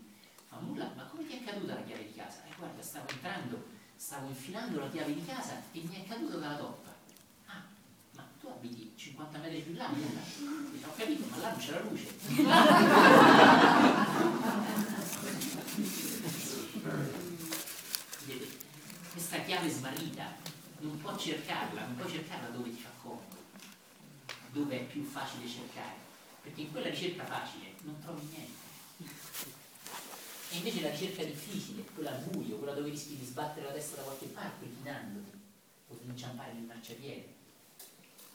[0.50, 2.42] Ma Mullah, ma come ti è caduta la chiave di casa?
[2.44, 3.64] E guarda, stavo entrando,
[3.96, 6.92] stavo infilando la chiave di casa e mi è caduta dalla toppa.
[7.46, 7.62] Ah,
[8.14, 10.70] ma tu abiti 50 metri più là, Mullah?
[10.72, 12.08] Dice, ho capito, ma là non c'è la luce.
[18.24, 18.56] Vedete,
[19.12, 20.34] questa chiave smarrita
[20.78, 23.36] non può cercarla, non puoi cercarla dove ti fa comodo,
[24.52, 25.96] dove è più facile cercare,
[26.42, 28.68] perché in quella ricerca facile non trovi niente.
[30.52, 33.96] E invece la ricerca difficile, quella al buio, quella dove rischi di sbattere la testa
[33.96, 35.38] da qualche parte, chinandoti,
[35.88, 37.34] o di inciampare nel marciapiede,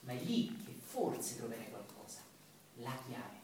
[0.01, 2.19] ma è lì che forse troverai qualcosa,
[2.75, 3.43] la chiave.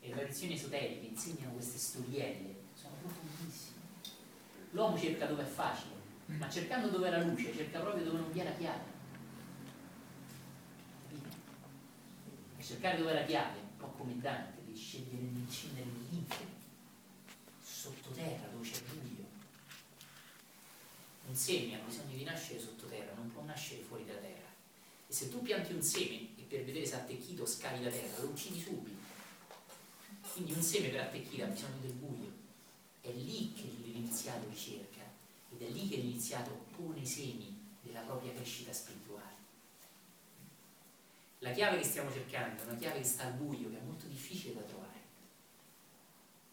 [0.00, 3.75] E le tradizioni esoteriche insegnano queste storielle, sono profondissime.
[4.76, 5.94] L'uomo cerca dove è facile,
[6.26, 8.84] ma cercando dove è la luce, cerca proprio dove non vi è la chiave.
[12.58, 16.50] E cercare dove è la chiave, un po' come Dante, di scegliere l'infimo,
[17.62, 19.24] sottoterra dove c'è buio.
[21.26, 24.52] Un seme ha bisogno di nascere sottoterra, non può nascere fuori dalla terra.
[25.08, 28.20] E se tu pianti un seme e per vedere se ha attecchito scavi la terra,
[28.20, 29.00] lo uccidi subito.
[30.34, 32.35] Quindi un seme per attecchire ha bisogno del buio.
[33.06, 35.02] È lì che l'iniziato ricerca
[35.50, 39.34] ed è lì che l'iniziato pone i semi della propria crescita spirituale.
[41.38, 44.06] La chiave che stiamo cercando è una chiave che sta al buio, che è molto
[44.06, 44.84] difficile da trovare.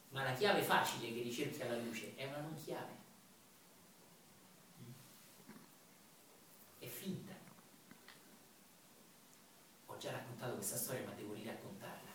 [0.10, 3.02] Ma la chiave facile che ricerchi alla luce è una non chiave.
[6.78, 7.34] È finta.
[9.88, 12.12] Ho già raccontato questa storia, ma devo riraccontarla.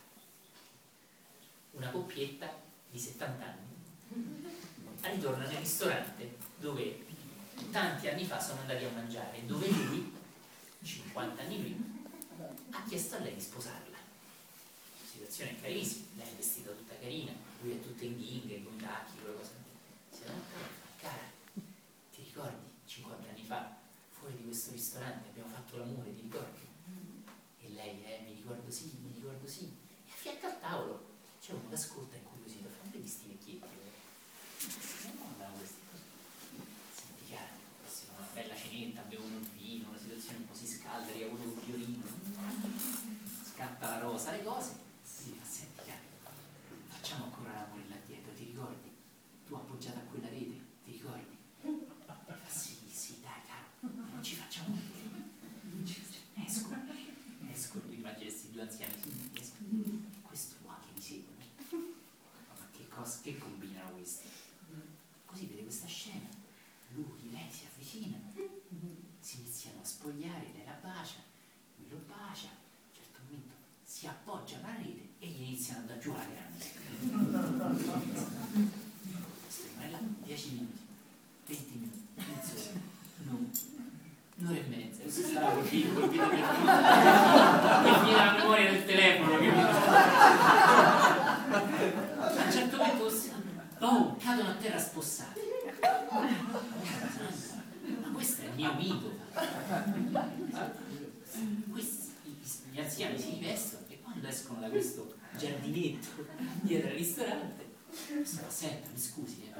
[1.72, 2.54] Una coppietta
[2.88, 3.67] di 70 anni
[5.02, 7.06] ritorna nel ristorante dove
[7.70, 10.12] tanti anni fa sono andati a mangiare, dove lui,
[10.82, 11.84] 50 anni prima,
[12.70, 13.96] ha chiesto a lei di sposarla.
[15.10, 19.18] Situazione carissima, lei è vestita tutta carina, lui è tutto in ghinghe, con i tacchi,
[19.20, 19.50] quelle cose.
[20.10, 20.26] Si è
[21.00, 21.30] cara,
[22.14, 23.76] ti ricordi 50 anni fa,
[24.10, 26.66] fuori di questo ristorante abbiamo fatto l'amore, ti ricordi?
[27.60, 29.64] E lei, eh, mi ricordo sì, mi ricordo sì.
[30.06, 31.06] E a fianco al tavolo
[31.40, 33.66] c'è uno che ascolta incuriosito, fa vedi sti vecchietti.
[34.66, 36.02] Eh, no, no, questi cose.
[36.94, 37.50] Senti cara,
[38.16, 41.64] una bella cenetta, bevono il vino, una situazione un po' si scalda, arriva uno con
[41.64, 42.04] violino,
[43.52, 44.72] scatta la rosa, le cose.
[45.04, 46.00] Sì, ma senti cara,
[46.88, 48.90] facciamo ancora l'amore là dietro, ti ricordi?
[49.46, 51.36] Tu appoggiata a quella rete, ti ricordi?
[52.06, 52.16] Fa
[52.48, 55.06] sì, sì, dai cara, non ci facciamo vedere.
[56.44, 56.74] Esco,
[57.52, 59.56] esco, immagina questi due anziani, sì, esco.
[60.22, 61.36] Questo qua che mi seguono.
[62.48, 64.28] Ma che cosa, che combinano questi?
[65.24, 66.28] Così vede questa scena.
[66.90, 68.18] Lui, lei si avvicina,
[69.20, 71.18] si iniziano a spogliare, lei la bacia,
[71.76, 72.56] lui lo bacia, a
[72.88, 73.54] un certo momento
[73.84, 76.64] si appoggia alla rete e gli iniziano da giù la grande.
[79.42, 80.78] Questo rimane là 10 minuti,
[81.46, 82.80] 20 minuti, mezz'ora,
[83.24, 83.50] no,
[85.08, 86.38] e mezza, questo sarà colpito, colpito per
[88.12, 89.48] la memoria del telefono che
[91.48, 93.10] a un certo punto
[93.78, 95.40] oh, cadono a terra spossati
[98.02, 99.16] ma questo è il mio mito
[101.70, 102.12] Questi,
[102.70, 106.26] gli anziani si rivestono e quando escono da questo giardinetto
[106.60, 107.76] dietro al ristorante
[108.24, 109.52] sono senta mi scusi eh.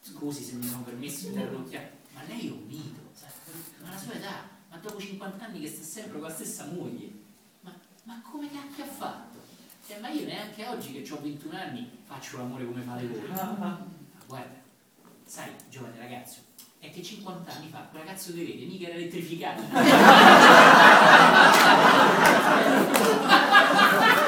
[0.00, 3.00] scusi se mi sono permesso di interrompere ma lei è un mito
[3.82, 7.10] ma la sua età ma dopo 50 anni che sta sempre con la stessa moglie
[7.62, 7.72] ma,
[8.04, 9.38] ma come cacchio ha fatto?
[9.88, 13.26] Eh, ma io neanche oggi che ho 21 anni faccio l'amore come fate voi.
[13.28, 13.86] Ma
[14.26, 14.56] guarda,
[15.24, 16.40] sai, giovane ragazzo,
[16.78, 19.62] è che 50 anni fa quella cazzo di rete mica era elettrificata.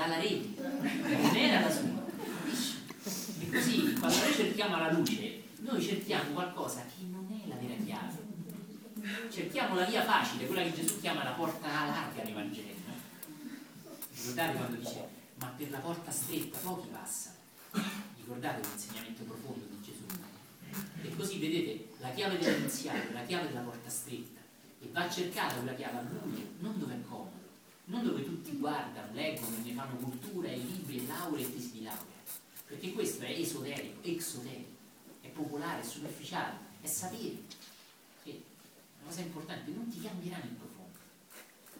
[0.00, 2.08] dalla rete, non era la sua.
[3.40, 7.74] E così quando noi cerchiamo la luce, noi cerchiamo qualcosa che non è la vera
[7.84, 8.28] chiave.
[9.30, 12.78] Cerchiamo la via facile, quella che Gesù chiama la porta larga nei Vangeli.
[14.14, 17.36] Ricordate quando dice, ma per la porta stretta pochi passano.
[18.16, 20.04] Ricordate l'insegnamento profondo di Gesù?
[21.02, 24.40] E così vedete la chiave dell'iniziale, la chiave della porta stretta.
[24.82, 27.29] E va cercata quella chiave a buio, non dove è comodo,
[27.90, 31.82] non dove tutti guardano, leggono, ne fanno cultura, e libri, e lauree e tesi di
[31.82, 32.18] laurea.
[32.66, 34.68] Perché questo è esoterico, exoterico,
[35.20, 37.42] è popolare, è superficiale, è sapere.
[38.22, 38.42] E
[39.00, 40.98] una cosa importante, non ti cambierà nel profondo.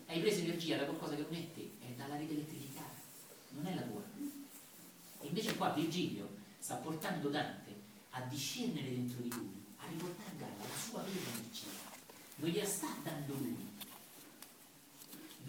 [0.07, 3.01] Hai preso energia da qualcosa che non è te, è dalla rete elettrificata,
[3.51, 4.03] non è la tua.
[5.20, 6.28] E invece qua Virgilio
[6.59, 7.73] sta portando Dante
[8.11, 11.69] a discernere dentro di lui, a riportare a galla la sua vera energia.
[12.37, 13.69] Non gliela sta dando lui.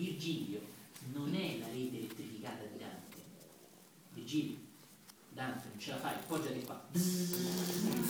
[0.02, 0.60] Virgilio
[1.14, 3.18] non è la rete elettrificata di Dante.
[4.14, 4.58] Virgilio,
[5.30, 6.84] Dante, non ce la fai, appoggiati qua.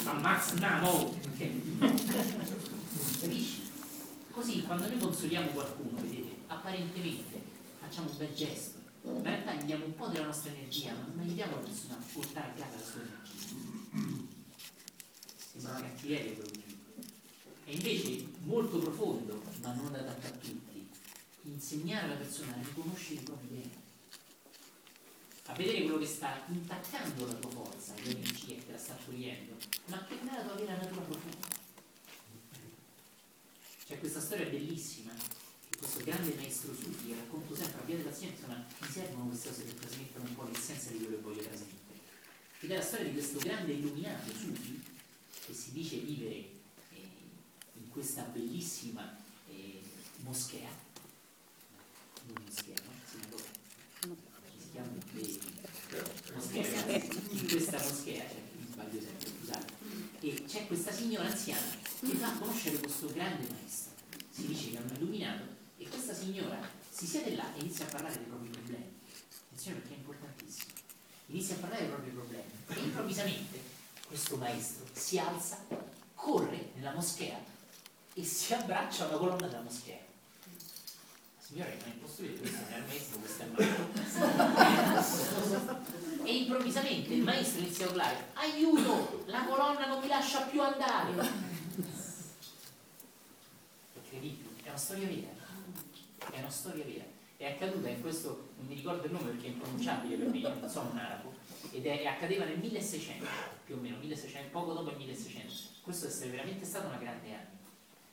[0.06, 1.14] Ammazza, no!
[3.20, 3.70] Capisci?
[4.32, 7.42] Così quando noi consoliamo qualcuno, vedete, apparentemente
[7.82, 11.20] facciamo un bel gesto, in realtà gli diamo un po' della nostra energia, ma non
[11.20, 14.30] aiutiamo la persona a portare a casa la sua energia.
[15.36, 16.70] Sembra una cattiveria quello che.
[17.66, 20.81] E invece molto profondo, ma non adatto a tutti,
[21.44, 23.80] insegnare alla persona a riconoscere i propri beni,
[25.46, 29.56] a vedere quello che sta intaccando la tua forza, l'energia che te la sta togliendo,
[29.86, 31.48] ma che è la tua vera natura profonda.
[33.86, 35.12] C'è questa storia bellissima
[35.70, 39.28] che questo grande maestro Sufi, che racconto sempre a via della scienza, ma mi servono
[39.28, 42.00] queste cose per trasmettere un po' l'essenza di quello che voglio trasmettere.
[42.62, 44.82] Ed è la storia di questo grande illuminato Sufi
[45.46, 47.10] che si dice vivere eh,
[47.74, 49.18] in questa bellissima
[49.50, 49.82] eh,
[50.20, 50.70] moschea,
[52.34, 52.92] non moschea, no?
[53.10, 53.44] Sinagoga.
[54.58, 54.90] si chiama
[56.34, 56.72] moschea,
[57.30, 59.74] in questa moschea, cioè, mi sbaglio sempre, scusate,
[60.22, 63.92] e c'è questa signora anziana che va a conoscere questo grande maestro,
[64.32, 65.44] si dice che hanno illuminato,
[65.78, 66.60] e questa signora
[66.90, 69.00] si siede là e inizia a parlare dei propri problemi.
[69.46, 70.72] Attenzione perché è importantissimo.
[71.28, 73.60] Inizia a parlare dei propri problemi e improvvisamente
[74.06, 75.66] questo maestro si alza,
[76.14, 77.40] corre nella moschea
[78.14, 80.11] e si abbraccia alla colonna della moschea.
[81.52, 83.44] Signore, non è possibile, questo non maestro, questo.
[86.24, 91.12] E improvvisamente il maestro inizia a urlare, aiuto, la colonna non mi lascia più andare.
[93.96, 95.28] Incredibile, è una storia vera.
[96.32, 97.04] È una storia vera.
[97.36, 100.70] È accaduta in questo, non mi ricordo il nome perché è impronunciabile per me, non
[100.70, 101.34] sono un arabo,
[101.72, 103.26] ed è, accadeva nel 1600,
[103.66, 105.54] più o meno, 1600, poco dopo il 1600.
[105.82, 107.60] Questo deve essere veramente stata una grande anima.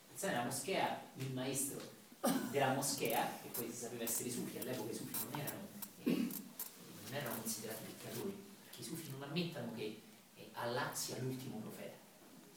[0.09, 1.98] Pensate, nella moschea, il maestro
[2.51, 5.67] della moschea, che poi si sapeva essere sufi, all'epoca i sufi non erano,
[6.03, 10.01] eh, non erano considerati peccatori, perché i sufi non ammettono che
[10.35, 11.95] eh, Allah sia l'ultimo profeta,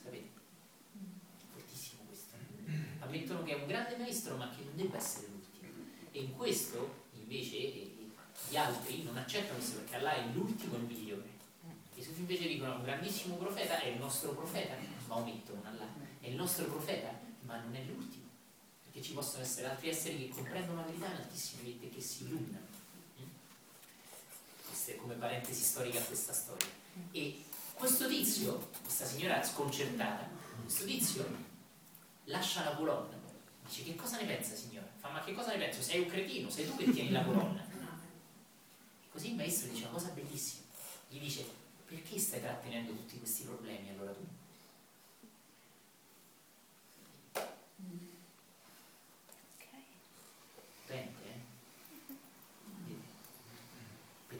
[0.03, 0.29] sapete?
[1.53, 2.35] Fortissimo questo.
[2.99, 5.67] Ammettono che è un grande maestro ma che non debba essere l'ultimo.
[6.11, 7.95] E in questo, invece, eh,
[8.49, 11.31] gli altri non accettano questo perché Allah è l'ultimo e il migliore.
[11.95, 14.73] I sufi invece dicono un grandissimo profeta è il nostro profeta,
[15.07, 15.87] Maometto, non Allah,
[16.19, 18.22] è il nostro profeta, ma non è l'ultimo
[18.93, 22.25] che ci possono essere altri esseri che comprendono la verità in altissime vite che si
[22.25, 22.67] illuminano.
[23.19, 23.27] Mm?
[24.67, 26.67] Questa è come parentesi storica a questa storia.
[27.11, 27.43] E
[27.73, 30.29] questo tizio, questa signora sconcertata,
[30.61, 31.25] questo tizio
[32.25, 33.19] lascia la colonna.
[33.65, 34.87] Dice che cosa ne pensa signora?
[34.99, 35.81] Fa ma che cosa ne penso?
[35.81, 37.65] Sei un cretino, sei tu che tieni la colonna.
[37.65, 40.65] E così il maestro dice una cosa bellissima.
[41.09, 41.45] Gli dice
[41.87, 44.25] perché stai trattenendo tutti questi problemi allora tu?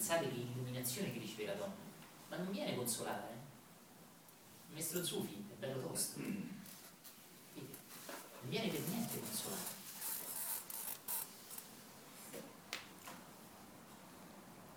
[0.03, 1.73] Pensate che l'illuminazione che riceve la donna,
[2.27, 3.39] ma non viene consolata, eh?
[4.67, 6.49] Il maestro Zufi è bello tosto, non
[8.49, 9.71] viene per niente consolata.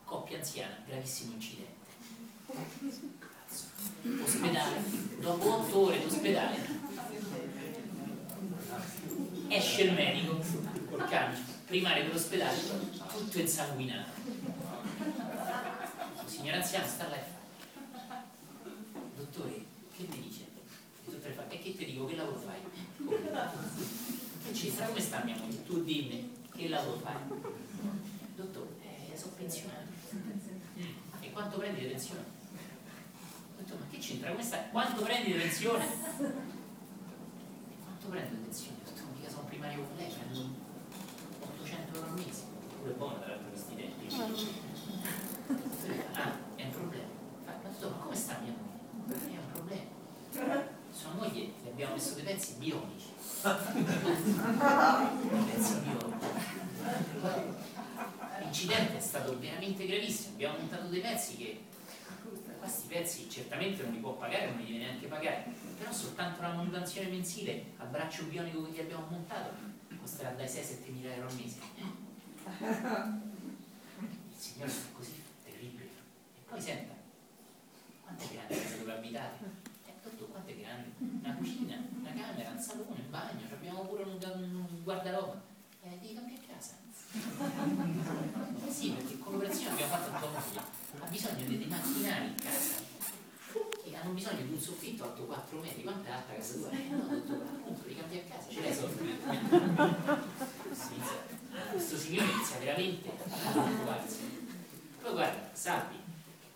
[0.05, 1.75] Coppia anziana, gravissimo incidente.
[3.19, 3.65] Cazzo.
[4.23, 4.81] Ospedale,
[5.19, 6.57] dopo otto ore di ospedale,
[9.49, 10.41] esce il medico
[10.89, 12.57] col camice primario dell'ospedale,
[13.13, 14.36] tutto insanguinato
[16.47, 17.25] signora anziana sta là e
[18.07, 18.23] fa
[19.17, 19.65] dottore
[19.97, 20.47] che mi dice?
[21.05, 22.61] il dottore fa e che ti dico che lavoro fai?
[24.45, 25.65] che c'entra come sta mia moglie?
[25.65, 27.17] tu dimmi che lavoro fai?
[28.37, 28.69] dottore
[29.11, 30.85] eh, sono pensionato mm.
[31.21, 32.23] e quanto prendi di pensione?
[33.57, 34.59] dottore ma che c'entra come sta?
[34.71, 35.85] quanto prendi di pensione?
[37.83, 38.77] quanto prendo di pensione?
[38.85, 40.49] dottore mica sono primario con lei prendo
[41.41, 42.43] 800 euro al mese
[42.79, 44.66] pure buono tra l'altro questi tempi
[46.13, 47.05] Ah, è un problema.
[47.45, 49.35] Ma ma come sta mia moglie?
[49.35, 50.65] È un problema.
[50.91, 53.09] Sua moglie le abbiamo messo dei pezzi bionici.
[53.43, 53.85] dei
[55.45, 56.27] pezzi bionici.
[58.41, 60.35] L'incidente è stato veramente gravissimo.
[60.35, 61.61] Abbiamo montato dei pezzi che
[62.59, 65.45] questi pezzi certamente non li può pagare, non li deve neanche pagare,
[65.79, 69.51] però soltanto la manutenzione mensile al braccio bionico che gli abbiamo montato
[70.07, 71.59] costerà dai 6-7 mila euro al mese.
[74.29, 75.16] Il signore è così
[76.57, 76.95] poi senta,
[78.01, 79.45] quanto è grande casa dove abitate?
[79.85, 80.89] Eh, tutto quanto è grande?
[80.97, 85.43] Una cucina, una camera, un salone, un bagno, abbiamo pure un, un guardaroba.
[85.83, 86.77] Eh, devi cambiare casa.
[88.67, 90.61] Eh sì, perché con l'operazione abbiamo fatto a tua moglie.
[90.99, 92.85] Ha bisogno di dei macchinari in casa.
[93.85, 95.83] E hanno bisogno di un soffitto alto 4 metri.
[95.83, 96.71] Quanto è alta casa tua?
[96.71, 99.19] Eh no, dottore, appunto, devi cambiare casa, ce l'hai soldi.
[101.71, 104.45] Questo signore inizia veramente a preoccuparsi.
[105.03, 106.06] Poi guarda, salvi,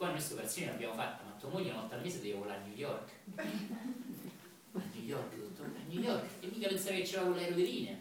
[0.00, 2.58] poi noi questa operazione l'abbiamo fatta, ma tua moglie una volta al mese deve volare
[2.58, 3.10] a New York.
[3.36, 3.42] A
[4.94, 6.24] New York, dottore, a New York.
[6.40, 7.96] E mica pensare che c'era con l'aereo di linea.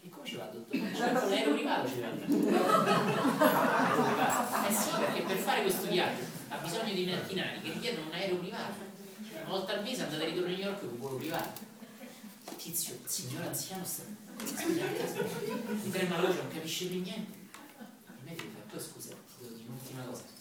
[0.00, 0.92] E come ci va, dottore?
[0.92, 2.08] C'è con l'aereo privato ci va.
[4.68, 8.36] Eh sì, perché per fare questo viaggio ha bisogno di macchinari che richiedono un aereo
[8.36, 8.74] privato.
[9.32, 11.66] Una volta al mese andate a ritorno a New York con un volo privato.
[12.56, 14.04] Tizio, il signor anziano sta
[14.38, 17.36] mi trema la voce, non capisce più niente.
[18.06, 20.36] Il medico fa, poi scusa, ti devo dire un'ultima cosa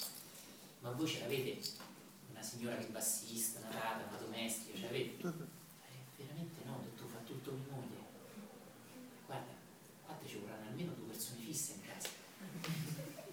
[0.87, 1.59] ma voi ce l'avete
[2.31, 5.27] una signora che è bassista, una rata, una domestica, ce l'avete?
[5.27, 7.97] Eh, veramente no, ho detto fa tutto mia moglie.
[9.25, 9.51] Guarda,
[10.05, 12.09] qua ci vorranno almeno due persone fisse in casa.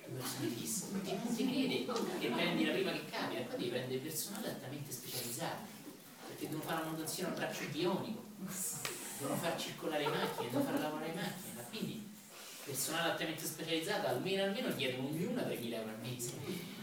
[0.08, 0.86] Due persone fisse.
[1.04, 4.90] E non si crede che prendi la prima che capita, qua devi prendere personale altamente
[4.90, 5.66] specializzato,
[6.26, 8.24] perché devono fare la manutenzione al braccio bionico,
[9.18, 12.12] devono far circolare le macchine, devono far lavorare le macchine, ma quindi
[12.64, 16.73] personale altamente specializzato almeno almeno chiedono ognuna 3.000 euro al mese.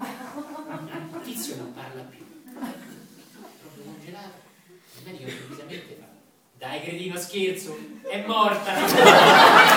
[0.00, 4.48] Il tizio non parla più, proprio congelato.
[4.96, 6.06] Il medico improvvisamente fa,
[6.58, 7.76] dai cretino scherzo,
[8.08, 9.68] è morta.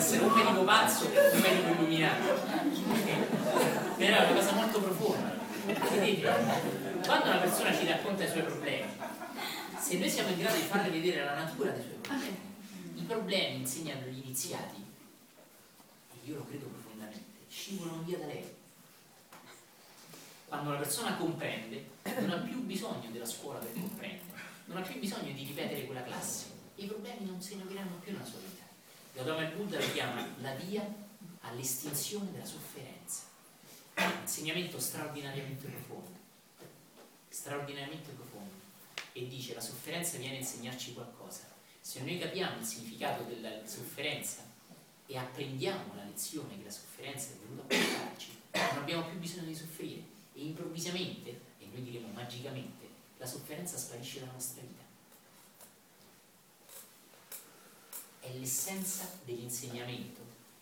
[0.00, 2.34] essere un medico pazzo o un medico illuminato.
[3.96, 5.38] Però è una cosa molto profonda.
[5.66, 6.22] Vedete,
[7.04, 8.90] quando una persona ci racconta i suoi problemi,
[9.78, 12.38] se noi siamo in grado di farle vedere la natura dei suoi problemi,
[12.94, 14.84] i problemi insegnano agli iniziati,
[16.12, 18.58] e io lo credo profondamente, scivolano via da lei.
[20.48, 24.98] Quando una persona comprende, non ha più bisogno della scuola per comprendere, non ha più
[24.98, 26.46] bisogno di ripetere quella classe,
[26.76, 28.60] i problemi non se ne avranno più nella sua vita.
[29.12, 30.86] Gautama il Buddha lo chiama la via
[31.40, 33.22] all'estinzione della sofferenza.
[33.96, 36.16] Un insegnamento straordinariamente profondo,
[37.28, 38.54] straordinariamente profondo.
[39.12, 41.48] E dice la sofferenza viene a insegnarci qualcosa.
[41.80, 44.42] Se noi capiamo il significato della sofferenza
[45.06, 49.46] e apprendiamo la lezione che la sofferenza è venuta a portarci, non abbiamo più bisogno
[49.46, 50.02] di soffrire
[50.34, 52.88] e improvvisamente, e noi diremo magicamente,
[53.18, 54.80] la sofferenza sparisce dalla nostra vita.
[58.20, 60.20] è l'essenza dell'insegnamento,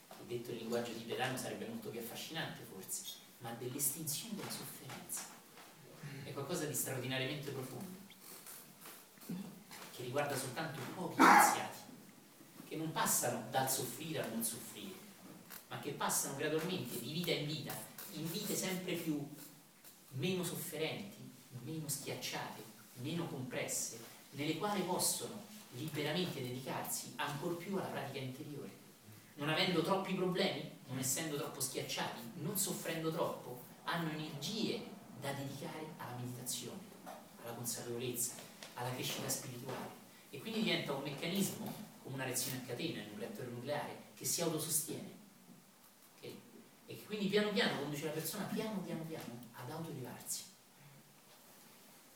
[0.08, 3.02] che detto il linguaggio tibetano sarebbe molto più affascinante forse,
[3.38, 5.36] ma dell'estinzione della sofferenza.
[6.24, 7.97] È qualcosa di straordinariamente profondo,
[9.98, 11.78] che riguarda soltanto pochi iniziati,
[12.68, 14.94] che non passano dal soffrire al non soffrire,
[15.66, 17.74] ma che passano gradualmente di vita in vita,
[18.12, 19.28] in vite sempre più
[20.10, 21.16] meno sofferenti,
[21.64, 22.62] meno schiacciate,
[23.00, 23.98] meno compresse,
[24.30, 28.70] nelle quali possono liberamente dedicarsi ancor più alla pratica interiore,
[29.34, 34.80] non avendo troppi problemi, non essendo troppo schiacciati, non soffrendo troppo, hanno energie
[35.20, 36.78] da dedicare alla meditazione,
[37.42, 38.46] alla consapevolezza,
[38.78, 39.96] alla crescita spirituale
[40.30, 41.72] e quindi diventa un meccanismo
[42.02, 45.10] come una reazione a catena in un reattore nucleare che si autosostiene
[46.16, 46.40] okay?
[46.86, 50.44] e che quindi piano piano conduce la persona piano piano piano ad autoelevarsi.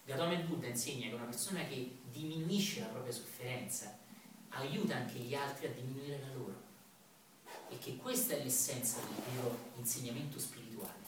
[0.05, 3.99] Gautama Buddha insegna che una persona che diminuisce la propria sofferenza,
[4.51, 6.61] aiuta anche gli altri a diminuire la loro.
[7.69, 11.01] E che questa è l'essenza del vero insegnamento spirituale.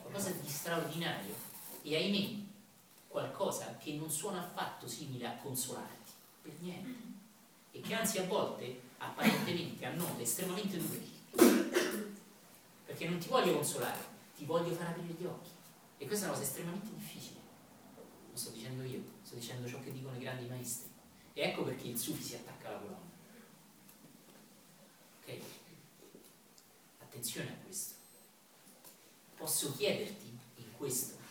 [0.00, 1.34] Qualcosa di straordinario
[1.82, 2.51] e ahimè
[3.12, 7.10] qualcosa che non suona affatto simile a consolarti, per niente.
[7.70, 12.10] E che anzi a volte, apparentemente, a note estremamente dure.
[12.86, 14.00] Perché non ti voglio consolare,
[14.34, 15.50] ti voglio far aprire gli occhi.
[15.98, 17.40] E questa è una cosa estremamente difficile.
[18.30, 20.90] Lo sto dicendo io sto dicendo ciò che dicono i grandi maestri.
[21.34, 23.10] E ecco perché il Sufi si attacca alla colonna.
[25.20, 25.40] Ok?
[27.00, 27.94] Attenzione a questo.
[29.36, 31.21] Posso chiederti in questo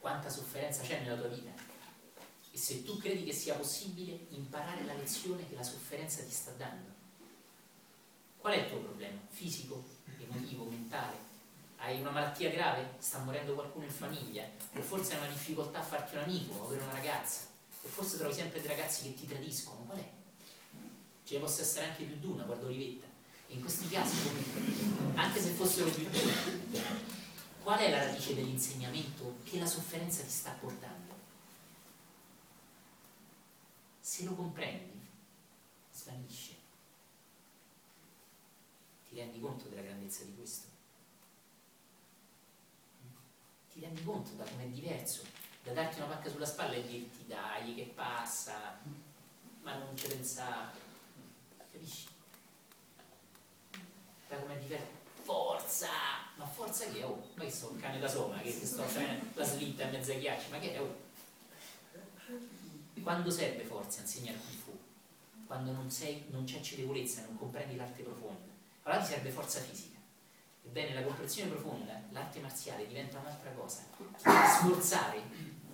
[0.00, 1.52] quanta sofferenza c'è nella tua vita
[2.52, 6.50] e se tu credi che sia possibile imparare la lezione che la sofferenza ti sta
[6.52, 6.88] dando.
[8.38, 9.20] Qual è il tuo problema?
[9.28, 9.84] Fisico,
[10.18, 11.28] emotivo, mentale?
[11.82, 14.44] hai una malattia grave, sta morendo qualcuno in famiglia,
[14.74, 17.46] o forse hai una difficoltà a farti un amico, o avere una ragazza,
[17.82, 20.08] o forse trovi sempre dei ragazzi che ti tradiscono, qual è?
[21.24, 23.06] Ce ne possa essere anche più di una, guardo Rivetta.
[23.46, 24.14] E in questi casi,
[25.14, 26.84] anche se fossero più di una,
[27.62, 31.14] qual è la radice dell'insegnamento che la sofferenza ti sta portando?
[34.00, 35.00] Se lo comprendi,
[35.92, 36.56] svanisce.
[39.08, 40.70] Ti rendi conto della grandezza di questo?
[43.72, 45.22] ti rendi conto da com'è diverso
[45.62, 48.78] da darti una pacca sulla spalla e dirti dai che passa
[49.62, 50.76] ma non ci pensare
[51.56, 52.08] capisci?
[54.28, 54.99] da com'è diverso
[55.30, 55.88] forza
[56.34, 59.44] ma forza che oh ma che sono un cane da soma che sto facendo la
[59.44, 60.82] slitta in mezzo ai ghiacci ma che è
[63.00, 64.78] quando serve forza insegnare Kung Fu
[65.46, 68.50] quando non, sei, non c'è cedevolezza non comprendi l'arte profonda
[68.82, 69.98] allora ti serve forza fisica
[70.62, 73.82] Ebbene, la comprensione profonda, l'arte marziale diventa un'altra cosa.
[74.18, 75.20] Sforzare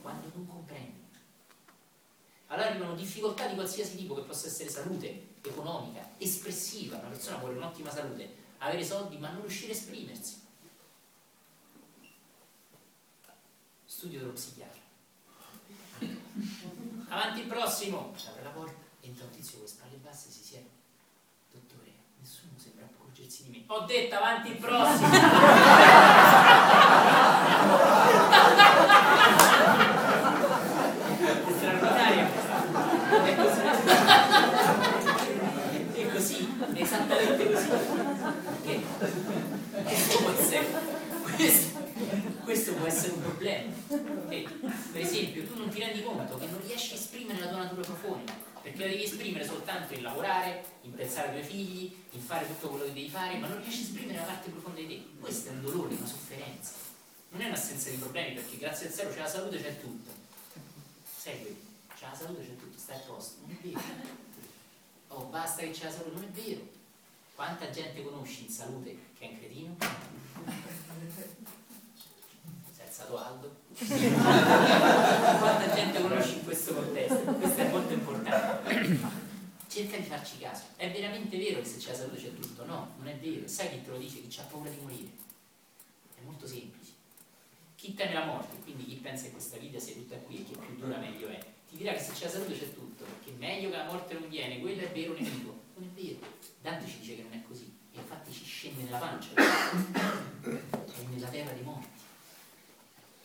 [0.01, 1.05] quando non comprendi.
[2.47, 6.97] Allora arrivano difficoltà di qualsiasi tipo, che possa essere salute, economica, espressiva.
[6.99, 10.45] Una persona vuole un'ottima salute, avere soldi, ma non riuscire a esprimersi.
[13.85, 14.81] Studio dello psichiatra.
[17.09, 18.15] Avanti il prossimo.
[18.15, 20.77] Apre la porta, entra un tizio con le spalle basse, si siede
[23.17, 23.63] accorgersi di me.
[23.67, 25.09] Ho detto avanti il prossimo.
[41.37, 43.73] questo, può essere un problema.
[43.89, 44.49] Perché,
[44.93, 47.83] per esempio, tu non ti rendi conto che non riesci a esprimere la tua natura
[47.83, 48.33] profonda,
[48.63, 52.69] perché la devi esprimere soltanto in lavorare, in pensare ai tuoi figli, in fare tutto
[52.69, 55.05] quello che devi fare, ma non riesci a esprimere la parte profonda di te.
[55.21, 56.73] Questo è un dolore, una sofferenza.
[57.31, 60.11] Non è un'assenza di problemi, perché grazie al zero c'è la salute, c'è tutto.
[61.19, 61.57] Segui,
[61.95, 63.41] c'è la salute, c'è tutto, stai a posto.
[63.45, 63.81] Non è vero.
[65.09, 66.75] Oh, basta che c'è la salute, non è vero.
[67.35, 69.77] Quanta gente conosci in salute che è un cretino?
[72.73, 73.57] Si è alzato Aldo?
[75.39, 77.17] Quanta gente conosci in questo contesto?
[77.17, 79.25] Questo è molto importante.
[79.69, 80.63] Cerca di farci caso.
[80.77, 82.65] È veramente vero che se c'è la salute c'è tutto?
[82.65, 83.47] No, non è vero.
[83.47, 84.27] Sai chi te lo dice?
[84.27, 85.11] Chi ha paura di morire.
[86.15, 86.93] È molto semplice.
[87.75, 90.57] Chi teme la morte, quindi chi pensa che questa vita sia tutta qui e che
[90.59, 91.39] più dura meglio è,
[91.69, 94.29] ti dirà che se c'è la salute c'è tutto, che meglio che la morte non
[94.29, 95.55] viene, quello è vero nemico.
[95.75, 96.19] Non è vero.
[96.63, 97.76] Dante ci dice che non è così.
[97.97, 99.31] Infatti ci scende nella pancia.
[99.35, 101.89] È nella terra dei morti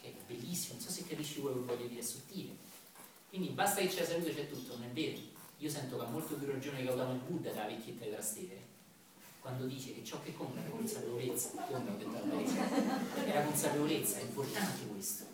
[0.02, 2.56] che è bellissimo, non so se capisci quello che voglio dire, è sottile.
[3.30, 5.19] Quindi basta che c'è la salute c'è tutto, non è vero.
[5.57, 8.61] Io sento che ha molto più ragione Gautama il Buddha dalla vecchietta di Trastevere,
[9.39, 15.26] quando dice che ciò che conta è la consapevolezza, è la consapevolezza, è importante questo.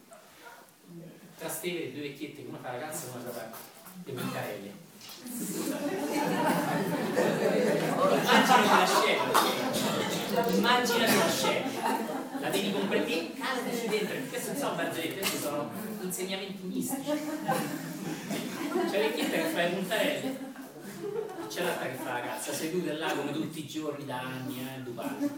[1.37, 3.51] Trastevere, due vecchiette, una fa la cazzo e una fa
[4.03, 4.86] le puntarelle.
[8.27, 9.23] Immaginati la scena,
[10.55, 15.69] immaginati la scena la devi comprendere, caldaci dentro, perché questi non sono barzellette, questi sono
[16.01, 17.11] insegnamenti mistici.
[18.89, 20.39] C'è vecchietta che fa le puntarelle,
[21.47, 24.81] c'è l'altra che fa la cazza, seduta là come tutti i giorni da anni, eh,
[24.81, 25.31] Dubai.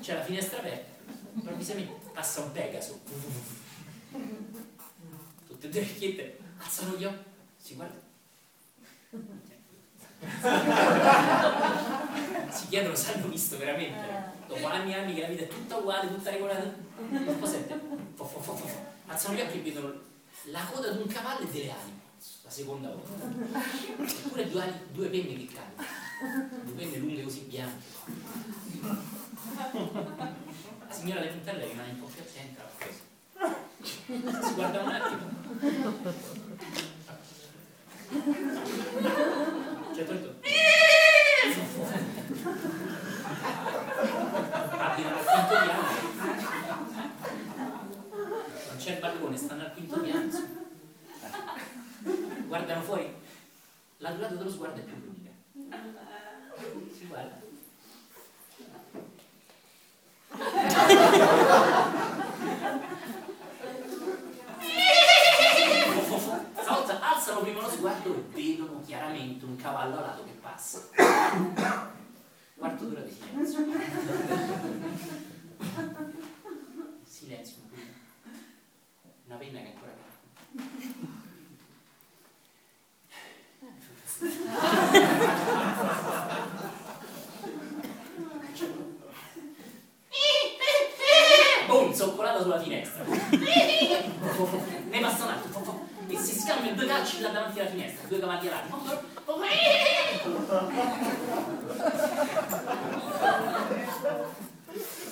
[0.00, 1.02] C'è la finestra aperta,
[1.34, 3.00] improvvisamente passa un Pegaso.
[5.46, 7.27] Tutte e due vecchiette alzano gli occhi,
[7.68, 8.06] si guardano.
[12.50, 13.98] si chiedono se hanno visto veramente
[14.46, 17.78] dopo anni e anni che la vita è tutta uguale, tutta regolata, un po' sente,
[18.14, 18.66] fo, fo, fo, fo.
[19.06, 19.92] alzano gli occhi e vedono
[20.44, 21.92] la coda di un cavallo e delle ali,
[22.42, 23.26] la seconda volta.
[24.02, 25.86] Eppure due, ali, due penne che cadono,
[26.64, 27.84] due penne lunghe così bianche.
[30.88, 32.66] La signora delle puntelle rimane un po' più attenta.
[34.46, 36.86] Si guarda un attimo.
[38.08, 40.34] Cioè, detto,
[44.78, 45.82] abitano al quinto piano.
[48.66, 50.30] Non c'è il balcone stanno al quinto piano.
[52.46, 53.14] Guardano fuori.
[53.98, 55.30] La durata dello sguardo è più lunga.
[56.96, 57.46] Si guarda
[66.68, 70.86] stavolta alzano prima lo sguardo e vedono chiaramente un cavallo alato che passa
[72.56, 73.64] quarto d'ora di silenzio.
[77.04, 77.56] silenzio,
[79.24, 79.96] una penna che ancora
[91.66, 93.04] Boom, zoccolata sulla finestra.
[93.04, 95.87] ne passa un altro.
[96.10, 98.72] E si scambiano due calci là davanti alla finestra, due cavalli alati.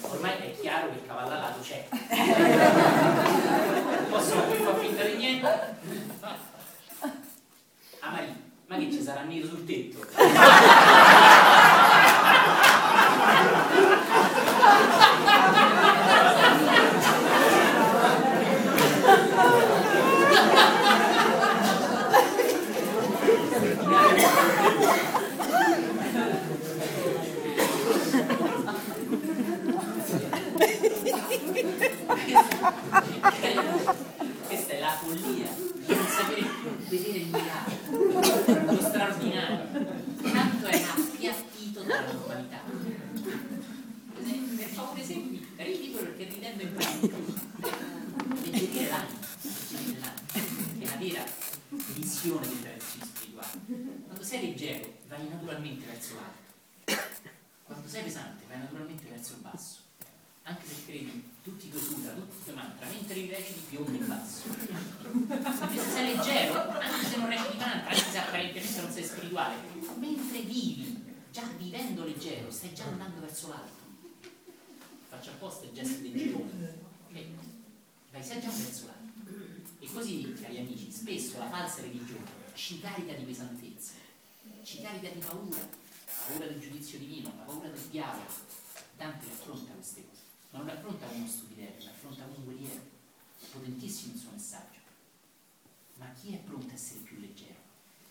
[0.03, 1.87] Ormai è chiaro che il cavallo alato c'è.
[4.09, 5.77] Possono più far finta di niente.
[8.01, 8.35] Ah, Maria,
[8.67, 10.07] ma che ci sarà nero sul tetto?
[34.47, 36.47] Questa è la follia non sapere
[36.89, 38.21] vedere il miracolo,
[38.73, 39.67] lo straordinario.
[40.23, 42.63] Tanto è appiattito dalla normalità.
[44.57, 47.17] Facciamo un esempio ridicolo perché ridendo in pubblico.
[48.29, 50.15] Alleggerire l'anima,
[50.79, 51.25] è la vera
[51.95, 53.61] missione delle tradizioni spirituali.
[54.07, 56.45] Quando sei leggero vai naturalmente verso l'alto.
[57.65, 59.85] Quando sei pesante vai naturalmente verso il basso
[60.49, 64.49] anche se credi tutti sutra, tutti mantra, mentre li reciti piombi in basso.
[64.51, 69.55] Se sei leggero, anche se non reciti mantra, anche se apparentemente non sei spirituale,
[69.97, 73.85] mentre vivi, già vivendo leggero, stai già andando verso l'alto.
[75.09, 76.79] Faccio apposta il gesto del girone.
[77.11, 77.35] Okay?
[78.11, 79.05] Vai già verso l'alto.
[79.79, 83.93] E così, cari amici, spesso la falsa religione ci carica di pesantezza,
[84.65, 85.69] ci carica di paura,
[86.27, 88.55] paura del giudizio divino, paura del diavolo.
[88.97, 90.16] Dante affronta queste cose
[90.57, 92.95] non lo affronta uno stupidello, lo affronta un guerriero.
[93.53, 94.81] potentissimo il suo messaggio.
[95.97, 97.65] Ma chi è pronto a essere più leggero?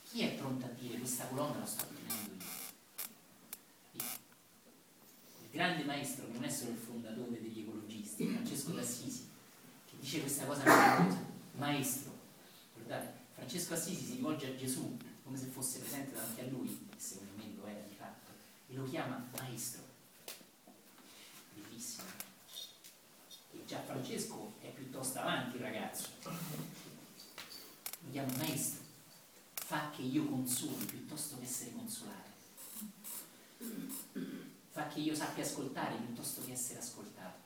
[0.04, 2.44] Chi è pronto a dire questa colonna la sto ottenendo
[3.92, 4.04] io?
[5.42, 9.30] Il grande maestro, che non è solo il fondatore degli ecologisti, Francesco d'Assisi,
[9.90, 11.26] che dice questa cosa meravigliosa,
[11.58, 12.14] maestro,
[12.74, 17.32] guardate, Francesco Assisi si rivolge a Gesù come se fosse presente davanti a lui, secondo
[17.36, 18.32] me lo era di fatto,
[18.68, 19.84] e lo chiama maestro.
[21.54, 22.04] Bellissimo.
[23.66, 26.10] E già Francesco è piuttosto avanti, ragazzo.
[26.24, 28.84] Lo chiama maestro.
[29.54, 32.30] Fa che io consoli piuttosto che essere consolato.
[34.70, 37.40] Fa che io sappia ascoltare piuttosto che essere ascoltato.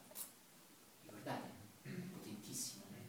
[1.04, 1.48] Ricordate?
[1.84, 2.84] Potentissimo.
[2.96, 3.08] Eh?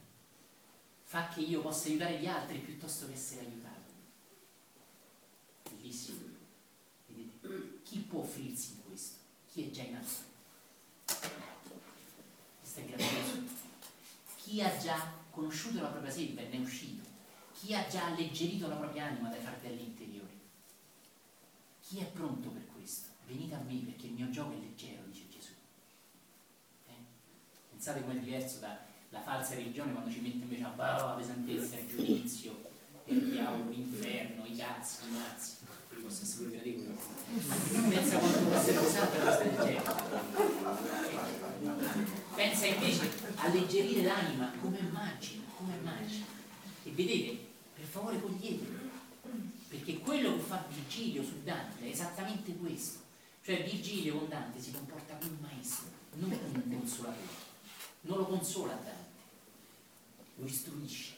[1.03, 3.91] Fa che io possa aiutare gli altri piuttosto che essere aiutato.
[5.63, 6.19] Bellissimo.
[7.07, 7.81] Vedete?
[7.83, 9.17] Chi può offrirsi in questo?
[9.51, 10.29] Chi è già in alto?
[14.37, 17.03] Chi ha già conosciuto la propria sede e ne è uscito?
[17.53, 20.39] Chi ha già alleggerito la propria anima dai fardelli interiori?
[21.81, 23.09] Chi è pronto per questo?
[23.27, 25.51] Venite a me perché il mio gioco è leggero, dice Gesù.
[26.87, 26.93] Eh?
[27.71, 31.87] Pensate come è diverso dalla falsa religione quando ci mette invece a la pesantezza, il
[31.87, 32.69] giudizio,
[33.05, 35.55] il diavolo, l'inferno, i cazzi, i mazzi.
[36.07, 36.97] Essere pure gradevole.
[37.89, 39.83] Pensa quanto essere pesante del genere.
[42.35, 46.25] Pensa invece alleggerire l'anima come magia, come magia.
[46.83, 47.37] E vedete,
[47.75, 48.79] per favore coglietelo,
[49.69, 52.99] perché quello che fa Virgilio su Dante è esattamente questo.
[53.43, 57.49] Cioè Virgilio con Dante si comporta come un maestro, non come un consolatore.
[58.01, 59.19] Non lo consola Dante,
[60.35, 61.15] lo istruisce.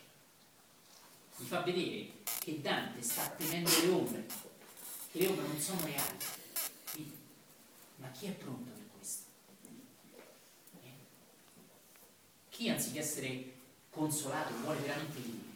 [1.35, 4.27] Gli fa vedere che Dante sta tenendo le ombre,
[5.15, 7.11] le ombre non sono reali.
[7.97, 9.29] Ma chi è pronto per questo?
[10.81, 10.91] Eh?
[12.49, 13.53] Chi anziché essere
[13.89, 15.51] consolato vuole veramente vivere?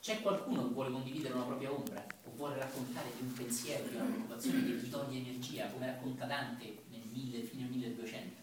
[0.00, 3.94] C'è qualcuno che vuole condividere una propria ombra o vuole raccontare di un pensiero, di
[3.96, 8.39] una preoccupazione che gli toglie energia, come racconta Dante nel mille, fine 1200?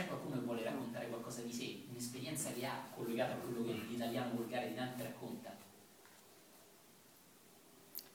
[0.00, 3.72] C'è qualcuno che vuole raccontare qualcosa di sé, un'esperienza che ha collegata a quello che
[3.72, 5.52] l'italiano volgare di Dante racconta?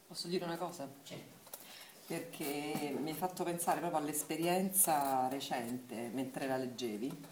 [0.07, 0.89] Posso dire una cosa?
[1.03, 1.59] Certo.
[2.07, 7.23] Perché mi hai fatto pensare proprio all'esperienza recente mentre la leggevi,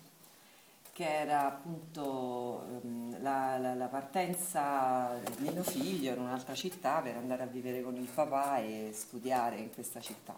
[0.91, 7.17] che era appunto ehm, la, la, la, partenza di mio figlio in un'altra città per
[7.17, 10.37] andare a vivere con il papà e studiare in questa città.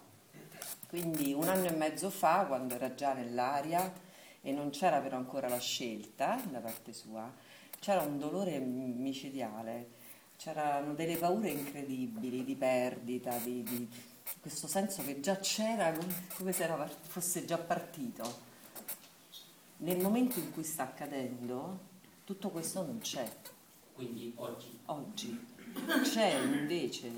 [0.88, 4.04] Quindi un anno e mezzo fa, quando era già nell'aria
[4.46, 7.28] e non c'era però ancora la scelta da parte sua,
[7.80, 9.88] c'era un dolore micidiale,
[10.36, 13.88] c'erano delle paure incredibili di perdita, di, di
[14.40, 15.92] questo senso che già c'era
[16.36, 18.44] come se era, fosse già partito.
[19.78, 21.80] Nel momento in cui sta accadendo,
[22.22, 23.28] tutto questo non c'è.
[23.94, 24.78] Quindi oggi?
[24.84, 25.46] Oggi.
[26.04, 27.10] C'è invece,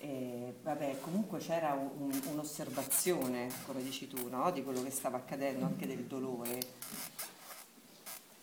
[0.00, 4.50] eh, vabbè, comunque c'era un, un'osservazione, come dici tu, no?
[4.50, 6.58] di quello che stava accadendo, anche del dolore.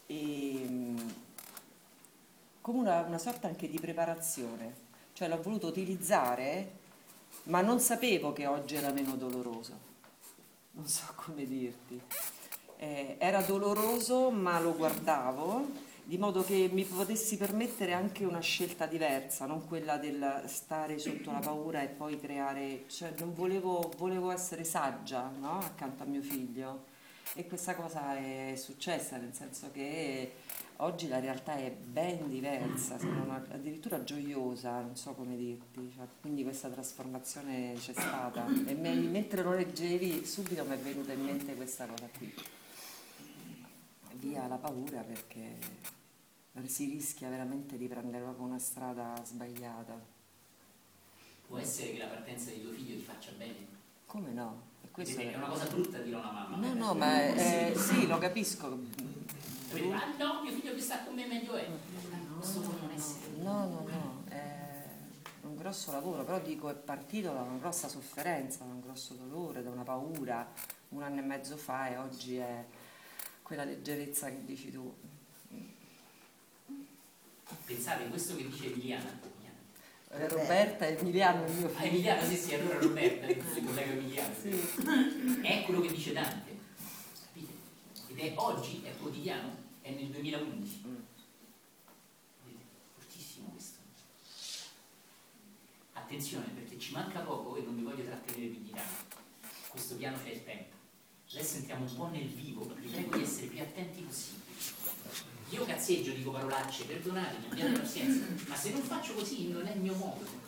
[0.06, 0.94] E,
[2.62, 4.86] come una, una sorta anche di preparazione.
[5.14, 6.86] Cioè l'ho voluto utilizzare
[7.44, 9.86] ma non sapevo che oggi era meno doloroso.
[10.72, 12.00] Non so come dirti.
[12.78, 18.86] Eh, era doloroso, ma lo guardavo di modo che mi potessi permettere anche una scelta
[18.86, 24.32] diversa, non quella del stare sotto la paura e poi creare, cioè non volevo, volevo
[24.32, 25.60] essere saggia no?
[25.60, 26.86] accanto a mio figlio
[27.34, 30.32] e questa cosa è successa, nel senso che
[30.78, 36.06] oggi la realtà è ben diversa, se non addirittura gioiosa, non so come dirti, cioè,
[36.22, 41.26] quindi questa trasformazione c'è stata e me, mentre lo leggevi subito mi è venuta in
[41.26, 42.34] mente questa cosa qui.
[44.14, 45.97] Via la paura perché
[46.66, 50.00] si rischia veramente di prendere proprio una strada sbagliata.
[51.48, 53.68] Può essere che la partenza di tuo figlio ti faccia bene?
[54.06, 54.76] Come no?
[54.94, 56.58] È una cosa brutta dire a una mamma.
[56.58, 58.66] No, no, ma è, eh, sì, lo capisco.
[58.66, 61.68] Ah no, mio figlio che sta con me meglio è.
[62.38, 63.38] Questo può non essere.
[63.38, 64.86] No, no, no, è
[65.44, 69.62] un grosso lavoro, però dico è partito da una grossa sofferenza, da un grosso dolore,
[69.62, 70.52] da una paura
[70.90, 72.66] un anno e mezzo fa e oggi è
[73.42, 74.94] quella leggerezza che dici tu.
[77.66, 79.20] Pensate, questo che dice Emiliana,
[80.10, 81.80] eh, Roberta e Emiliano il mio figlio.
[81.80, 84.34] Ah, Emiliano, sì, sì, allora Roberta, il collega Emiliano.
[84.42, 85.42] Sì.
[85.42, 86.58] È quello che dice Dante,
[87.26, 87.54] capite?
[88.08, 89.50] Ed è oggi, è quotidiano,
[89.82, 90.82] è nel 2011.
[90.88, 90.96] Mm.
[92.96, 93.80] Fortissimo questo.
[95.94, 99.16] Attenzione, perché ci manca poco e non vi voglio trattenere più di tanto.
[99.70, 100.76] questo piano c'è il tempo.
[101.34, 104.47] Adesso entriamo un po' nel vivo, vi prego di essere più attenti possibile.
[105.50, 109.80] Io cazzeggio, dico parolacce, perdonatemi, abbiate pazienza, ma se non faccio così non è il
[109.80, 110.46] mio modo.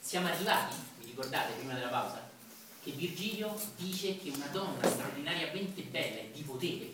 [0.00, 2.28] Siamo arrivati, vi ricordate prima della pausa,
[2.82, 6.92] che Virgilio dice che una donna straordinariamente bella e di potere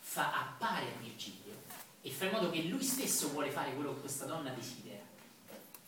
[0.00, 1.54] fa appare a Virgilio
[2.02, 5.02] e fa in modo che lui stesso vuole fare quello che questa donna desidera.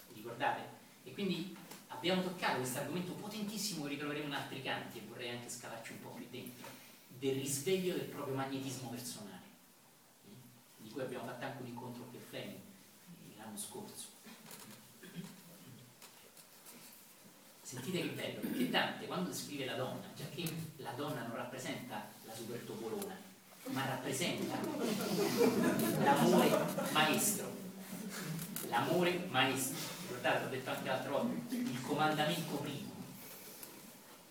[0.09, 0.77] Vi ricordate?
[1.05, 1.56] E quindi
[1.89, 6.11] abbiamo toccato questo argomento potentissimo che ritroveremo in altri canti vorrei anche scalarci un po'
[6.11, 6.69] qui dentro,
[7.19, 9.43] del risveglio del proprio magnetismo personale,
[10.77, 12.61] di cui abbiamo fatto anche un incontro a Fleming
[13.36, 14.16] l'anno scorso.
[17.62, 22.07] Sentite che bello, perché Dante quando descrive la donna, già che la donna non rappresenta
[22.24, 23.16] la super topolona,
[23.70, 24.57] ma rappresenta
[26.03, 26.49] l'amore
[26.93, 27.53] maestro,
[28.69, 32.88] l'amore maestro ricordate, l'ho detto anche l'altra volta, il comandamento primo.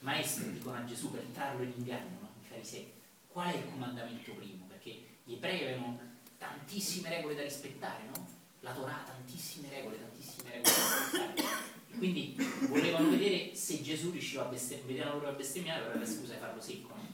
[0.07, 2.29] Maestro, dicono a Gesù per trarlo in inganno, no?
[2.41, 2.93] i farisei.
[3.27, 4.65] Qual è il comandamento primo?
[4.65, 5.99] Perché gli ebrei avevano
[6.38, 8.25] tantissime regole da rispettare, no?
[8.61, 11.65] La Torah, tantissime regole, tantissime regole da rispettare.
[11.89, 12.35] E quindi
[12.69, 16.39] volevano vedere se Gesù riusciva a bestemmiare, vedevano loro a bestemmiare, aveva la scusa di
[16.39, 17.07] farlo secco, no?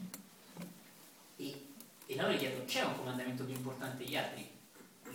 [1.36, 1.66] E,
[2.06, 4.48] e allora gli chiedono, c'è un comandamento più importante degli altri?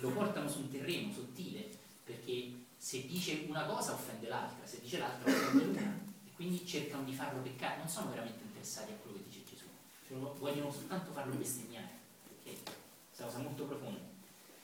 [0.00, 1.70] Lo portano su un terreno sottile,
[2.04, 6.08] perché se dice una cosa offende l'altra, se dice l'altra offende l'una
[6.40, 9.66] quindi cercano di farlo peccare, non sono veramente interessati a quello che dice Gesù,
[10.08, 11.90] cioè, vogliono soltanto farlo bestemmiare,
[12.26, 14.00] perché è una cosa molto profonda.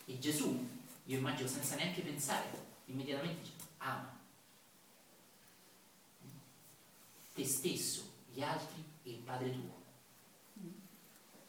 [0.07, 0.66] E Gesù,
[1.05, 2.48] io immagino senza neanche pensare,
[2.86, 4.19] immediatamente dice ama
[7.35, 9.82] te stesso, gli altri e il Padre tuo.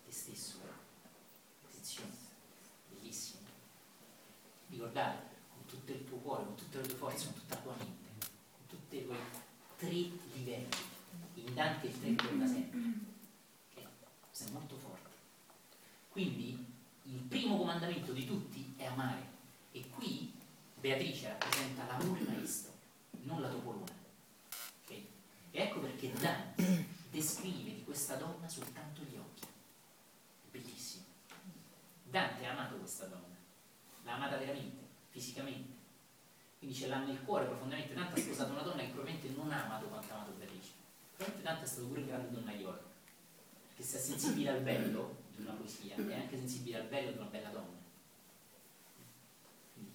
[0.06, 0.60] Te stesso.
[1.64, 2.12] Attenzione,
[2.90, 3.44] bellissimo.
[4.68, 5.36] Ricordate,
[5.68, 8.66] tutto il tuo cuore, con tutte le tue forze, con tutta la tua mente, con
[8.68, 9.46] tutti quei
[9.78, 9.90] tre
[10.34, 10.68] livelli.
[11.36, 12.80] In Dante il tre torna sempre.
[13.72, 13.88] Okay?
[14.28, 15.10] Questo è molto forte.
[16.10, 16.66] Quindi
[17.04, 19.36] il primo comandamento di tutti è amare.
[19.72, 20.34] E qui
[20.80, 22.74] Beatrice rappresenta l'amore maestro,
[23.24, 23.94] non la topolona.
[24.84, 25.08] Okay?
[25.52, 29.46] E ecco perché Dante descrive di questa donna soltanto gli occhi.
[30.52, 31.06] Bellissimo.
[32.04, 33.36] Dante ha amato questa donna,
[34.04, 35.77] l'ha amata veramente, fisicamente
[36.68, 37.94] quindi ce l'ha nel cuore profondamente.
[37.94, 40.72] Dante ha sposato una donna che probabilmente non ha amato quanto ha amato Beatrice.
[41.16, 42.84] Probabilmente Dante è stato pure un grande donnaiolo,
[43.68, 47.18] perché se è sensibile al bello di una poesia, è anche sensibile al bello di
[47.20, 47.80] una bella donna.
[49.74, 49.94] Quindi,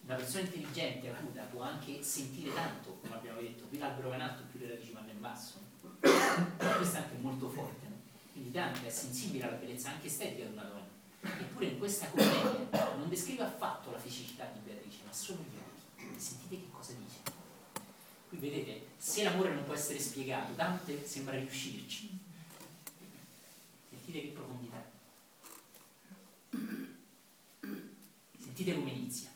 [0.00, 4.22] una persona intelligente, acuta, può anche sentire tanto, come abbiamo detto, più l'albero va in
[4.22, 5.60] alto, più le radici vanno in basso.
[6.00, 7.86] Ma questo è anche molto forte.
[8.32, 10.86] Quindi Dante è sensibile alla bellezza anche estetica di una donna.
[11.20, 15.67] Eppure in questa commedia non descrive affatto la fisicità di Beatrice, ma solo gli
[16.18, 17.36] occhi sentite che cosa dice.
[18.28, 22.18] Qui vedete, se l'amore non può essere spiegato, Dante sembra riuscirci.
[23.88, 24.90] Sentite che profondità.
[28.36, 29.30] Sentite come inizia.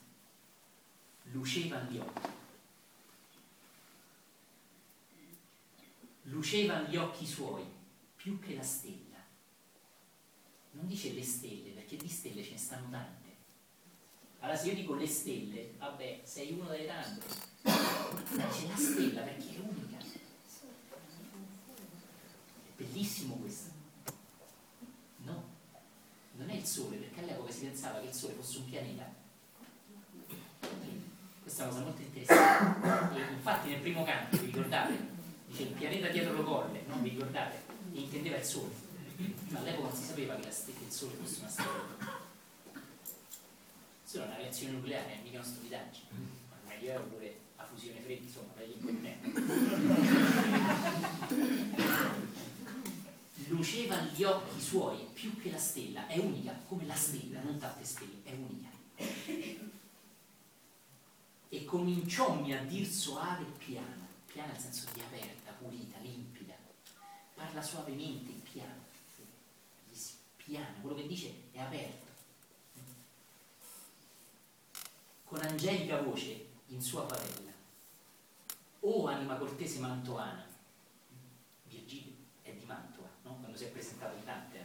[1.31, 2.29] Luceva gli occhi.
[6.25, 7.65] Luceva gli occhi suoi
[8.17, 9.01] più che la stella.
[10.73, 13.22] Non dice le stelle, perché di stelle ce ne stanno tante
[14.43, 17.27] allora se io dico le stelle, vabbè, sei uno delle tante.
[17.63, 19.99] Ma c'è la stella perché è unica.
[22.77, 23.71] È bellissimo questo.
[25.19, 25.45] No,
[26.33, 29.15] non è il sole, perché all'epoca si pensava che il sole fosse un pianeta.
[31.41, 33.17] Questa è cosa molto interessante.
[33.17, 34.99] E infatti nel primo canto, vi ricordate?
[35.47, 37.63] Dice il pianeta dietro lo colle, non vi ricordate?
[37.93, 38.75] E intendeva il sole.
[39.51, 42.22] Ma all'epoca non si sapeva che, che il sole fosse una stella
[44.13, 46.07] solo una reazione nucleare, mica una stupidaggine.
[46.67, 49.31] Ma io ero pure a fusione fredda, insomma, per l'importante.
[53.49, 57.85] Luceva gli occhi suoi più che la stella, è unica, come la stella, non tante
[57.85, 58.69] stelle, è unica.
[61.49, 66.55] E cominciò-mi a dir soave e piano, piana nel senso di aperta, pulita, limpida.
[67.35, 68.91] Parla suavemente, piano.
[70.37, 72.02] Piano, quello che dice è aperto
[75.33, 77.51] con angelica voce in sua favella.
[78.81, 80.45] O anima cortese mantoana,
[81.63, 83.37] Virgilio è di Mantua, no?
[83.41, 84.59] quando si è presentato in Dante,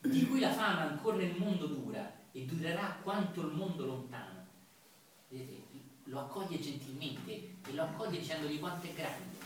[0.00, 0.08] eh?
[0.08, 4.44] di cui la fama ancora nel mondo dura e durerà quanto il mondo lontano.
[5.28, 5.62] Vedete,
[6.04, 7.30] lo accoglie gentilmente
[7.64, 9.36] e lo accoglie dicendogli quanto è grande,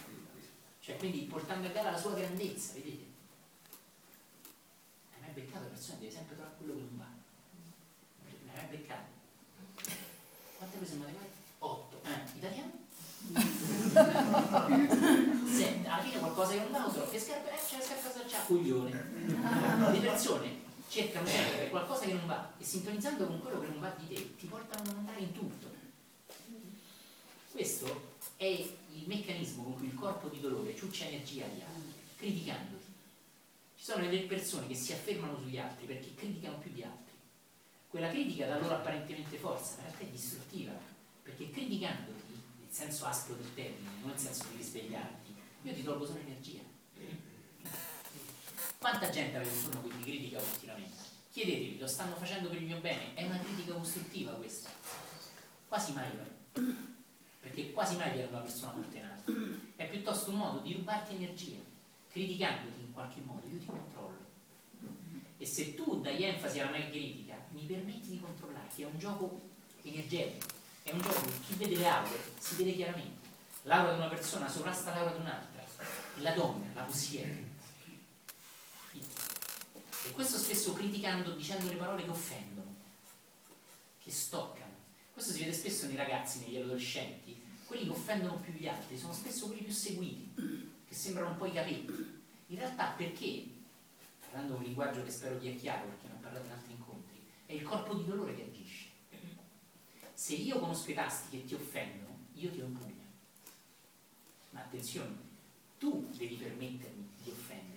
[0.81, 3.05] cioè quindi portando a gara la sua grandezza, vedete?
[5.13, 6.97] Hai mai beccato persone deve sempre trovare quello che non
[8.73, 9.11] beccato?
[10.57, 11.41] Quante prese matematica?
[11.59, 12.01] 8.
[12.37, 12.81] italiano?
[15.47, 18.09] Senti, alla fine qualcosa che non va, lo so, che scarpa, eh, c'è la scarpa
[18.27, 18.91] c'ha coglione.
[19.93, 23.95] Le persone cercano sempre qualcosa che non va e sintonizzando con quello che non va
[23.99, 25.69] di te ti portano ad andare in tutto.
[27.51, 32.85] Questo è il meccanismo con cui il corpo di dolore ciuccia energia agli altri, criticandoti.
[33.77, 37.02] Ci sono delle persone che si affermano sugli altri perché criticano più di altri.
[37.93, 40.73] Quella critica dà loro apparentemente forza, in realtà è distruttiva,
[41.23, 46.07] perché criticandoti, nel senso aspro del termine, non nel senso di risvegliarti, io ti tolgo
[46.07, 46.63] solo energia.
[48.79, 50.97] Quanta gente avete intorno che ti critica continuamente?
[51.33, 53.13] Chiedetevi, lo stanno facendo per il mio bene?
[53.13, 54.71] È una critica costruttiva questa?
[55.69, 56.09] Quasi mai,
[57.41, 59.31] perché quasi mai viene una persona contenata.
[59.77, 61.59] È piuttosto un modo di rubarti energia,
[62.11, 64.31] criticandoti in qualche modo, io ti controllo.
[65.37, 69.41] E se tu dai enfasi alla mia critica, mi permetti di controllarti, è un gioco
[69.83, 70.47] energetico,
[70.83, 73.29] è un gioco che chi vede le aure si vede chiaramente.
[73.63, 75.65] L'aura di una persona sovrasta l'aura di un'altra,
[76.17, 77.51] la donna la possiede
[80.05, 82.75] e questo spesso criticando, dicendo le parole che offendono,
[84.03, 84.73] che stoccano.
[85.13, 87.41] Questo si vede spesso nei ragazzi, negli adolescenti.
[87.67, 90.33] Quelli che offendono più gli altri sono spesso quelli più seguiti,
[90.87, 92.21] che sembrano un po' i capelli.
[92.49, 93.47] In realtà perché,
[94.19, 96.72] parlando un linguaggio che spero dia chiaro perché ne ho parlato in altri
[97.53, 98.89] è il corpo di dolore che agisce.
[100.15, 103.05] Se io conosco i tasti che ti offendono, io ti ho in pugno.
[104.51, 105.17] Ma attenzione,
[105.79, 107.73] tu devi permettermi di offendere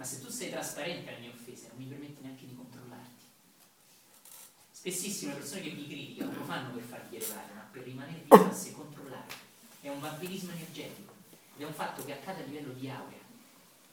[0.00, 3.24] ma se tu sei trasparente alle mie offese, non mi permetti neanche di controllarti.
[4.70, 8.70] Spessissimo le persone che mi criticano lo fanno per farti elevare, ma per rimanere classe
[8.70, 9.28] e controllare.
[9.82, 11.12] È un vampirismo energetico
[11.54, 13.18] ed è un fatto che accade a livello di aurea.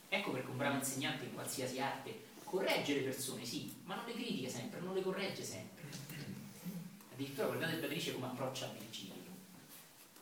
[0.07, 4.14] Ecco perché un bravo insegnante in qualsiasi arte corregge le persone, sì, ma non le
[4.14, 5.84] critica sempre, non le corregge sempre.
[7.11, 9.16] Addirittura guardate Beatrice come approccia a Virgilio.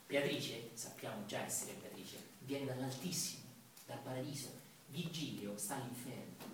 [0.07, 3.43] Beatrice, sappiamo già essere Beatrice, viene dall'Altissimo,
[3.85, 4.49] dal Paradiso,
[4.87, 6.53] Vigilio sta all'inferno.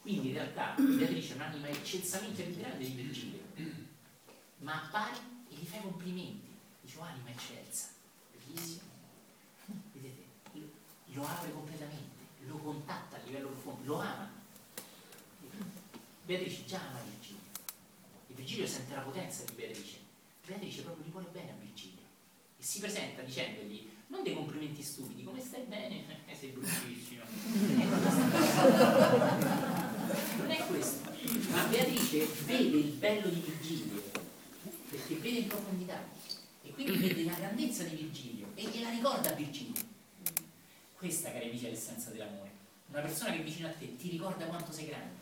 [0.00, 3.40] Quindi in realtà Beatrice è un'anima eccelsamente più grande di Virgilio,
[4.58, 5.16] ma appare
[5.48, 6.54] e gli fai complimenti.
[6.80, 7.88] Dice, oh, anima eccelsa,
[8.32, 8.84] bellissimo.
[9.92, 10.24] Vedete,
[11.06, 12.15] lo apre completamente,
[12.46, 14.30] lo contatta a livello profondo, lo ama.
[16.24, 17.40] Beatrice già ama Virgilio.
[18.28, 19.98] E Virgilio sente la potenza di Beatrice.
[20.44, 22.02] Beatrice proprio gli vuole bene a Virgilio.
[22.58, 26.04] E si presenta dicendogli, non dei complimenti stupidi, come stai bene?
[26.26, 27.24] Eh, sei bruttissimo.
[30.36, 31.10] non è questo.
[31.50, 34.02] Ma Beatrice vede il bello di Virgilio,
[34.90, 36.04] perché vede in profondità,
[36.62, 39.94] e quindi vede la grandezza di Virgilio e gliela ricorda a Virgilio.
[40.96, 42.50] Questa, cari amici, è l'essenza dell'amore.
[42.88, 45.14] Una persona che è vicino a te ti ricorda quanto sei grande,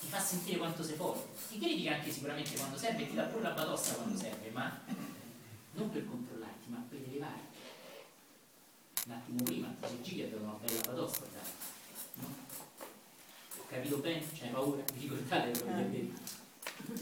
[0.00, 3.24] ti fa sentire quanto sei forte, ti critica anche sicuramente quando serve e ti dà
[3.24, 4.80] pure la batosta quando serve, ma
[5.72, 7.56] non per controllarti, ma per elevarti
[9.08, 11.24] un attimo prima, Virgilio aveva una bella batosta,
[12.14, 12.26] no?
[13.56, 14.22] Ho capito bene?
[14.34, 14.82] C'hai paura?
[14.92, 16.20] Vi ricordate quello che detto?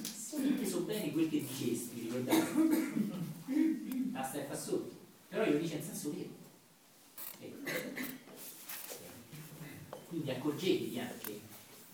[0.03, 2.45] Se ho inteso bene quel che dicesti, vi ricordate?
[4.11, 4.95] Basta e fa sotto.
[5.29, 6.45] Però io lo dice in senso vero.
[10.09, 11.41] Quindi accorgetevi anche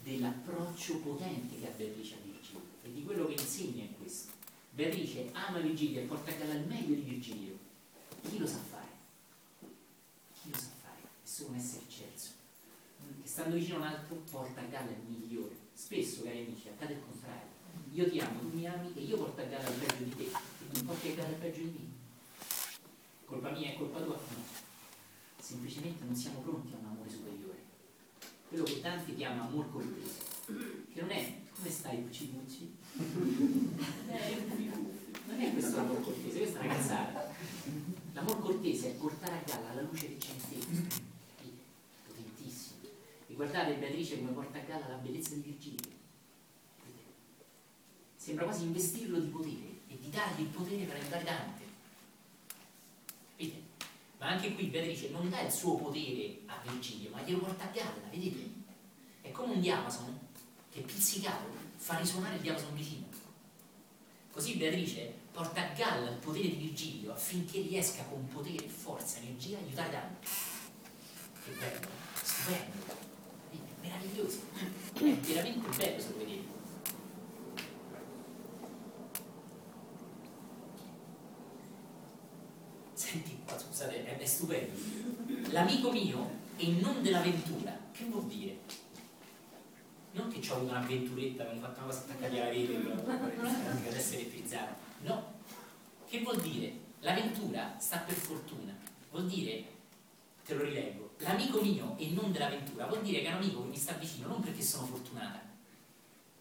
[0.02, 4.32] dell'approccio potente che ha Beatrice a Virgilio e di quello che insegna in questo.
[4.70, 7.58] Beatrice ama Virgilio e porta a galla il meglio di Virgilio.
[8.28, 8.82] Chi lo sa fare?
[11.32, 12.30] essere un essere eccelso.
[13.22, 15.56] E stando vicino a un altro porta a galla il migliore.
[15.72, 17.50] Spesso, cari amici, accade il contrario.
[17.92, 20.24] Io ti amo, tu mi ami e io porto a galla il peggio di te
[20.24, 22.00] e tu porti a galla il peggio di me.
[23.24, 24.14] Colpa mia è colpa tua?
[24.14, 24.70] No.
[25.42, 27.58] Semplicemente non siamo pronti a un amore superiore.
[28.46, 30.20] Quello che tanti chiamano amor cortese,
[30.94, 32.30] che non è come stai Pucci
[35.26, 37.34] non è questo l'amor cortese, questa è una cazzata.
[38.12, 41.10] L'amor cortese è portare a galla la luce che c'è in te
[43.26, 45.90] e guardate Beatrice come porta a galla la bellezza di Virgilio.
[48.14, 51.61] Sembra quasi investirlo di potere e di dargli il potere per aiutare Dante.
[54.22, 57.72] Ma anche qui Beatrice non dà il suo potere a Virgilio, ma glielo porta a
[57.72, 58.52] galla, vedete?
[59.20, 60.16] È come un diapason
[60.70, 61.44] che pizzicato
[61.74, 63.06] fa risuonare il diapason vicino.
[64.30, 69.58] Così Beatrice porta a galla il potere di Virgilio affinché riesca con potere, forza, energia
[69.58, 70.28] a aiutare Dante.
[71.44, 71.88] Che bello,
[72.22, 72.96] stupendo
[73.80, 74.40] meravigliosi.
[74.92, 76.51] È veramente bello se lo vedete.
[83.58, 84.78] Senti, scusate, è, è stupendo.
[85.50, 88.58] L'amico mio e non dell'avventura, che vuol dire?
[90.12, 92.80] non che ho avuto un'avventuretta, avevo fatto una cosa attaccata alla rete,
[93.82, 94.74] che adesso è elettrizzato.
[95.00, 95.32] No.
[96.06, 96.80] Che vuol dire?
[97.00, 98.74] L'avventura sta per fortuna.
[99.10, 99.64] Vuol dire,
[100.44, 103.68] te lo rileggo, l'amico mio e non dell'avventura, vuol dire che è un amico che
[103.68, 105.40] mi sta vicino non perché sono fortunata,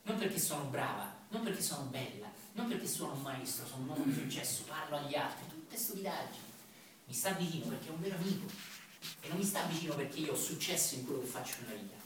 [0.03, 3.89] non perché sono brava, non perché sono bella, non perché sono un maestro, sono un
[3.89, 6.50] uomo di successo, parlo agli altri, tutte stupidaggini.
[7.11, 8.49] Mi sta vicino perché è un vero amico
[9.19, 11.97] e non mi sta vicino perché io ho successo in quello che faccio nella vita.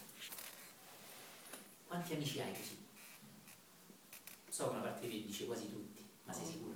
[1.86, 2.76] Quanti amici hai così?
[4.50, 6.74] So che una parte di te dice quasi tutti, ma sei sicuro?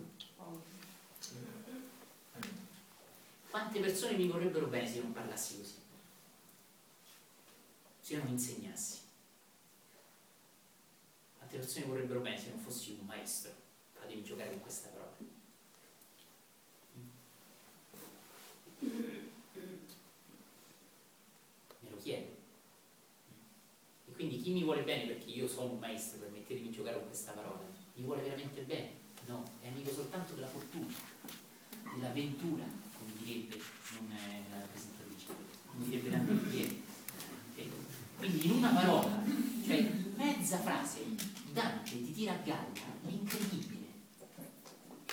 [3.50, 5.74] Quante persone mi vorrebbero bene se non parlassi così?
[8.00, 9.00] Se non insegnassi?
[11.36, 13.52] Quante persone mi vorrebbero bene se non fossi un maestro?
[13.94, 15.38] Fatemi giocare con questa parola.
[21.82, 22.32] Me lo chiedo.
[24.06, 27.08] E quindi chi mi vuole bene perché io sono un maestro, permettetemi di giocare con
[27.08, 27.62] questa parola,
[27.94, 28.92] mi vuole veramente bene?
[29.28, 30.94] No, è amico soltanto della fortuna,
[31.96, 32.66] dell'avventura,
[32.98, 33.62] come direbbe
[33.94, 35.28] non è la presentatrice,
[35.68, 36.84] come direbbe Alighieri.
[37.56, 37.68] Ok?
[38.18, 39.24] Quindi in una parola,
[39.66, 41.00] cioè mezza frase,
[41.54, 42.68] Dante ti tira a galla
[43.06, 43.88] l'incredibile.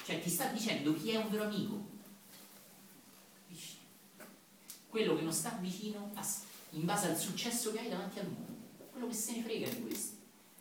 [0.04, 1.94] Cioè ti sta dicendo chi è un vero amico.
[4.88, 6.12] Quello che non sta vicino
[6.70, 8.55] in base al successo che hai davanti al mondo.
[8.96, 10.16] Quello che se ne frega di questo.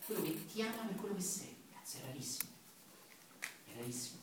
[0.05, 1.55] Quello che ti ama per quello che sei.
[1.71, 2.49] Cazzo, è rarissimo.
[3.39, 4.19] È rarissimo.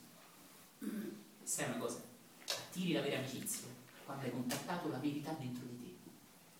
[1.42, 2.02] Sai una cosa?
[2.46, 3.68] Attiri la vera amicizia
[4.04, 6.10] quando hai contattato la verità dentro di te.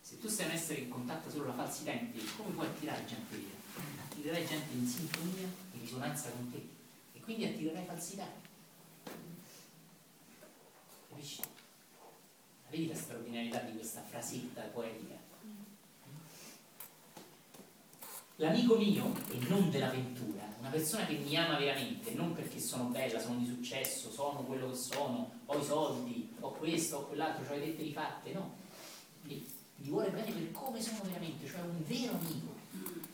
[0.01, 3.05] Se tu sei un essere che contatta solo la falsità in te, come puoi attirare
[3.05, 4.03] gente vera?
[4.03, 6.67] Attirerai gente in sintonia, in risonanza con te.
[7.13, 8.27] E quindi attirerai falsità.
[11.11, 11.43] Capisci?
[12.71, 15.22] Vedi la straordinarietà di questa frasetta poetica?
[18.37, 23.21] L'amico mio e non dell'avventura, una persona che mi ama veramente, non perché sono bella,
[23.21, 27.59] sono di successo, sono quello che sono, ho i soldi, ho questo, ho quell'altro, ho
[27.59, 28.55] le dette rifatte, no.
[29.23, 29.47] Mi,
[29.77, 32.55] mi vuole bene per come sono veramente, cioè un vero amico.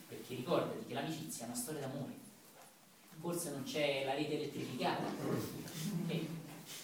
[0.08, 2.12] Perché ricordati che l'amicizia è una storia d'amore.
[3.20, 6.20] Forse non c'è la rete elettrificata, ok?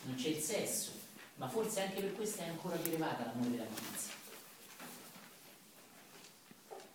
[0.02, 0.90] non c'è il sesso,
[1.36, 4.13] ma forse anche per questo è ancora più elevata l'amore dell'amicizia.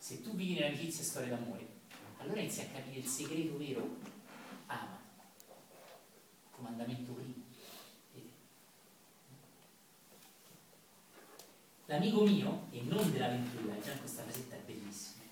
[0.09, 1.67] Se tu vivi nell'amicizia e storia d'amore,
[2.17, 3.97] allora inizi a capire il segreto vero.
[4.65, 4.97] Ama.
[6.49, 7.43] Comandamento primo.
[11.85, 15.25] L'amico mio, e non dell'avventura, già questa frasetta è bellissima.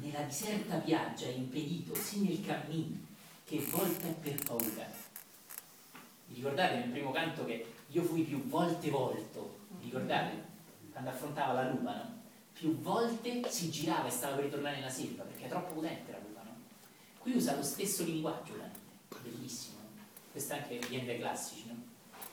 [0.00, 2.96] Nella diserta piaggia impedito, sì nel cammino,
[3.44, 4.90] che volta è per paura.
[6.26, 9.58] Vi ricordate nel primo canto che io fui più volte volto?
[9.78, 10.42] Vi ricordate?
[10.90, 12.13] Quando affrontava la lupa, no?
[12.54, 16.18] Più volte si girava e stava per ritornare nella selva, perché è troppo potente la
[16.18, 16.54] lupa, no?
[17.18, 18.78] Qui usa lo stesso linguaggio Dante,
[19.22, 20.02] bellissimo, no?
[20.30, 21.74] questo anche viene dai classici, no?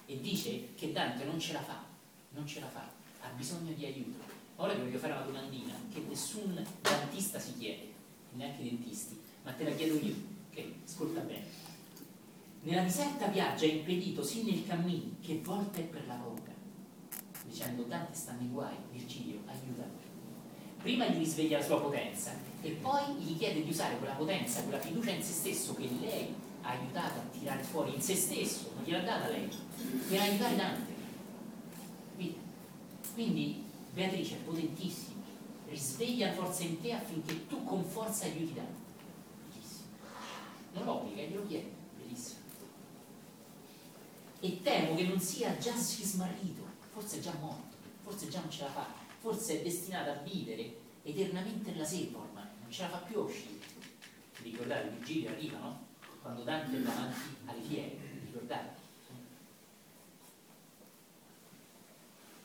[0.06, 1.84] E dice che Dante non ce la fa,
[2.30, 2.88] non ce la fa,
[3.22, 4.24] ha bisogno di aiuto.
[4.58, 7.92] Ora ti voglio fare una domandina che nessun dantista si chiede,
[8.34, 10.16] neanche i dentisti, ma te la chiedo io,
[10.52, 10.64] ok?
[10.86, 11.46] Ascolta bene.
[12.62, 16.54] Nella diserta piaggia è impedito sì nel cammino, che volta è per la paura,
[17.44, 20.01] dicendo Dante sta nei guai, Virgilio, aiutami.
[20.82, 24.80] Prima gli risveglia la sua potenza e poi gli chiede di usare quella potenza, quella
[24.80, 28.84] fiducia in se stesso che lei ha aiutato a tirare fuori in se stesso, non
[28.84, 29.48] gliel'ha data lei,
[30.08, 30.94] per aiutare Dante.
[32.12, 32.40] Capite?
[33.14, 35.22] Quindi Beatrice è potentissima,
[35.70, 38.80] risveglia la forza in te affinché tu con forza aiuti Dante.
[39.50, 39.86] Bellissimo.
[40.74, 42.40] Non obbliga, glielo chiede, bellissimo.
[44.40, 48.50] E temo che non sia già si smarrito, forse è già morto, forse già non
[48.50, 52.90] ce la fa, forse è destinato a vivere eternamente nella selva ormai, non ce la
[52.90, 53.60] fa più uscire.
[54.42, 55.86] Ricordate, Virgilio arriva, no?
[56.24, 58.80] Quando Dante è davanti alle fiere, ricordate?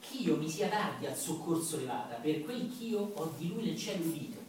[0.00, 4.04] Ch'io mi sia tardi al soccorso levata, per quel ch'io ho di lui nel cielo
[4.04, 4.44] udito.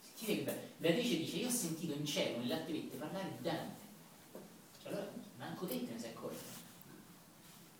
[0.00, 0.68] Sentite che bello.
[0.78, 2.56] Beatrice dice, io ho sentito in cielo, nelle
[2.96, 3.82] parlare di Dante.
[4.82, 6.42] Cioè, allora, manco te te ne sei accorto.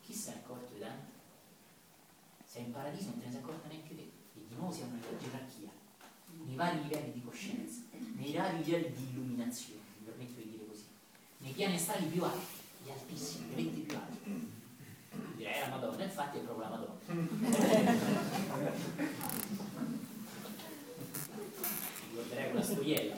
[0.05, 1.12] Chi si è accorto di Dante?
[2.55, 4.02] Sei in paradiso, non te ne sei accorta neanche te.
[4.02, 5.70] E di nuovo siamo nella gerarchia,
[6.44, 7.81] nei vari livelli di coscienza,
[8.15, 10.84] nei vari livelli di illuminazione, mi permetto di dire così,
[11.39, 12.47] nei piani astrali più alti,
[12.84, 14.52] gli altissimi, i venti più alti.
[15.34, 16.94] Direi la Madonna, infatti è proprio la Madonna.
[22.10, 23.16] Ricorderei quella storiella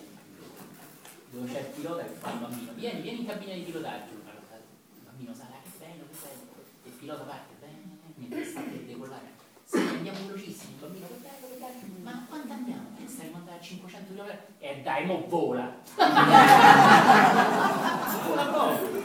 [1.31, 4.13] dove c'è il pilota che fa il bambino, vieni, vieni in cabina di pilotaggio.
[4.15, 6.55] Il bambino sa, "Ah, che bello, che bello.
[6.85, 8.63] E il pilota parte, bene, mentre sta
[10.77, 11.07] 500 mila
[12.03, 12.91] ma quanto andiamo?
[12.97, 14.47] Pensa di mandare 500 mila per...
[14.59, 15.75] E eh dai, mo vola!
[18.27, 19.05] vola poco!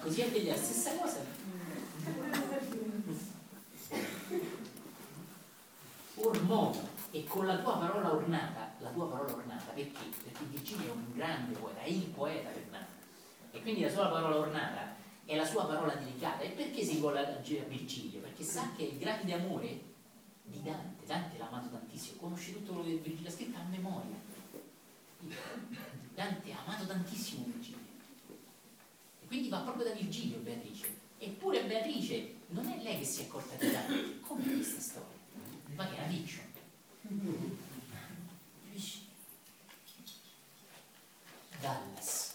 [0.00, 1.18] Così anche la stessa cosa.
[6.16, 6.74] Ormo,
[7.10, 10.04] e con la tua parola ornata, la tua parola ornata perché?
[10.22, 12.86] Perché Virgilio è un grande poeta, è il poeta Bernardo.
[13.50, 14.98] E quindi la sua parola ornata
[15.30, 16.42] è la sua parola delicata.
[16.42, 18.18] E perché si vuole a Virgilio?
[18.18, 19.80] Perché sa che il grande amore
[20.42, 21.06] di Dante.
[21.06, 24.16] Dante l'ha amato tantissimo, conosce tutto quello che Virgilio ha scritto a memoria.
[26.14, 27.78] Dante ha amato tantissimo Virgilio.
[29.22, 30.98] E quindi va proprio da Virgilio Beatrice.
[31.18, 34.20] Eppure Beatrice non è lei che si è accorta di Dante.
[34.22, 35.16] Come questa storia?
[35.76, 36.48] Ma che una fiction.
[41.60, 42.34] Dallas.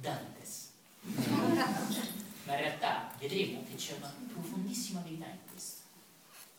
[0.00, 0.70] Dantes.
[1.00, 5.82] Ma in realtà vedremo che c'è una profondissima verità in questo.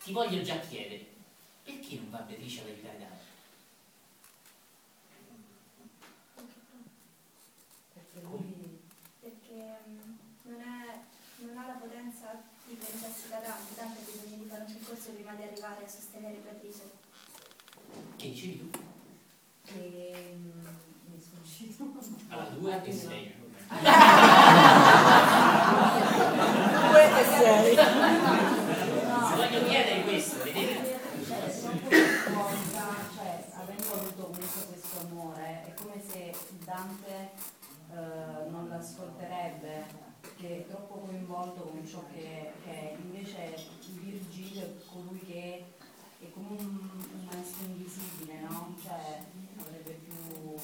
[0.02, 1.06] Ti voglio già chiedere,
[1.64, 3.20] perché non va Beatrice ad aiutare Dante?
[9.20, 11.00] Perché mm, non, è,
[11.38, 15.10] non ha la potenza di prendersi da Dante, Dante ha bisogno di fare un percorso
[15.10, 16.90] prima di arrivare a sostenere Beatrice.
[18.16, 18.70] Che dicevi tu?
[19.64, 20.66] Che mm,
[21.06, 21.51] mi è sfuggito.
[22.28, 23.32] Allora, due e sei.
[26.88, 27.76] Due e sei.
[27.76, 31.00] Vi voglio chiedere questo, vedete?
[32.34, 32.58] Cosa,
[33.14, 36.34] cioè, avendo avuto comunque questo amore, è come se
[36.64, 37.30] Dante
[37.92, 39.84] eh, non l'ascolterebbe,
[40.36, 42.96] che è troppo coinvolto con ciò che, che è.
[43.00, 43.54] Invece
[44.00, 45.64] Virgilio è colui che
[46.20, 48.74] è come un, un maestro invisibile, no?
[48.82, 49.22] Cioè,
[49.60, 50.56] avrebbe più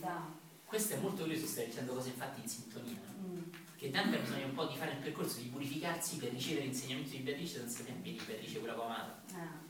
[0.00, 0.38] credibilità.
[0.64, 2.98] Questo è molto curioso, stai dicendo cose infatti in sintonia.
[3.06, 3.28] no?
[3.28, 3.42] Mm.
[3.76, 7.10] Che Dante ha bisogno un po' di fare il percorso, di purificarsi per ricevere l'insegnamento
[7.10, 9.12] di Beatrice senza tempi di Beatrice, quella amato.
[9.32, 9.68] Ah.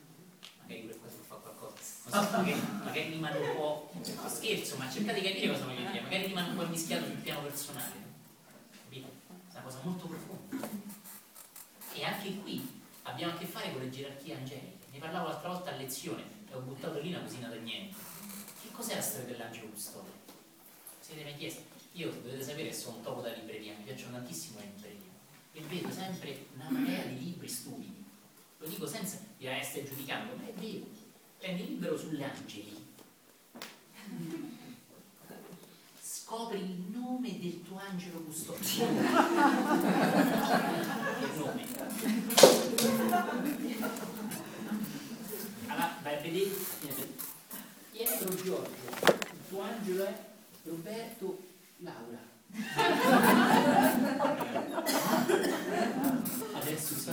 [0.60, 1.74] Magari pure qua si fa qualcosa.
[2.04, 3.92] Non so, magari, magari rimane un po'.
[4.26, 6.00] Scherzo, ma cercate di capire cosa voglio dire.
[6.00, 7.92] Magari rimane un po' mischiato sul piano personale.
[8.82, 9.08] Capito?
[9.08, 10.68] È una cosa molto profonda.
[11.92, 14.78] E anche qui abbiamo a che fare con le gerarchie angeliche.
[14.92, 17.94] Ne parlavo l'altra volta a lezione e ho buttato lì una cosina da niente.
[18.60, 20.19] Che cos'è la storia dell'angelo custode?
[21.10, 21.64] Siete mai chiesti?
[21.94, 25.08] Io dovete sapere sono un topo da libreria, mi piacciono tantissimo le librerie.
[25.54, 28.04] E vedo sempre una marea di libri stupidi.
[28.58, 30.86] Lo dico senza dire eh, stai giudicando, ma è vero.
[31.36, 32.86] Prendi il libro sugli angeli.
[36.00, 38.60] Scopri il nome del tuo angelo custode.
[38.70, 38.86] il
[41.34, 41.66] nome.
[45.66, 46.50] Allora, vai a vedere.
[47.90, 48.70] Pietro Giorgio,
[49.02, 50.29] il tuo angelo è
[50.62, 51.38] Roberto
[51.78, 52.18] Laura.
[56.54, 57.10] Adesso sì.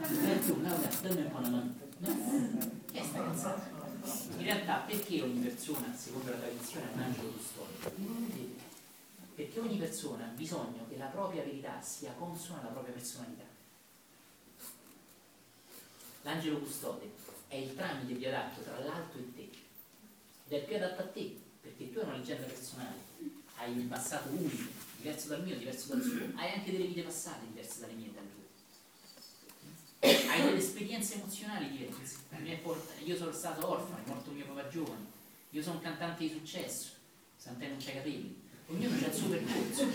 [0.00, 1.74] Roberto Laura, dammi un po' la mano.
[1.98, 2.08] No?
[2.90, 3.76] Che è sta canzone?
[4.38, 7.96] In realtà perché ogni persona, secondo la tradizione, ha un angelo custode?
[9.34, 13.44] Perché ogni persona ha bisogno che la propria verità sia consona alla propria personalità.
[16.22, 17.10] L'angelo custode
[17.46, 19.48] è il tramite più adatto tra l'alto e te.
[20.48, 21.36] Ed è il più adatto a te,
[21.68, 22.96] perché tu hai una leggenda personale,
[23.56, 27.46] hai un passato unico, diverso dal mio, diverso dal suo, hai anche delle vite passate
[27.46, 28.28] diverse dalle mie e dalle
[30.00, 30.28] tue.
[30.28, 32.16] Hai delle esperienze emozionali diverse.
[33.04, 35.04] Io sono stato orfano, è morto mio papà giovane,
[35.50, 36.90] io sono un cantante di successo,
[37.36, 38.34] Sant'è non c'ha capelli.
[38.66, 39.86] Ognuno ha il suo percorso.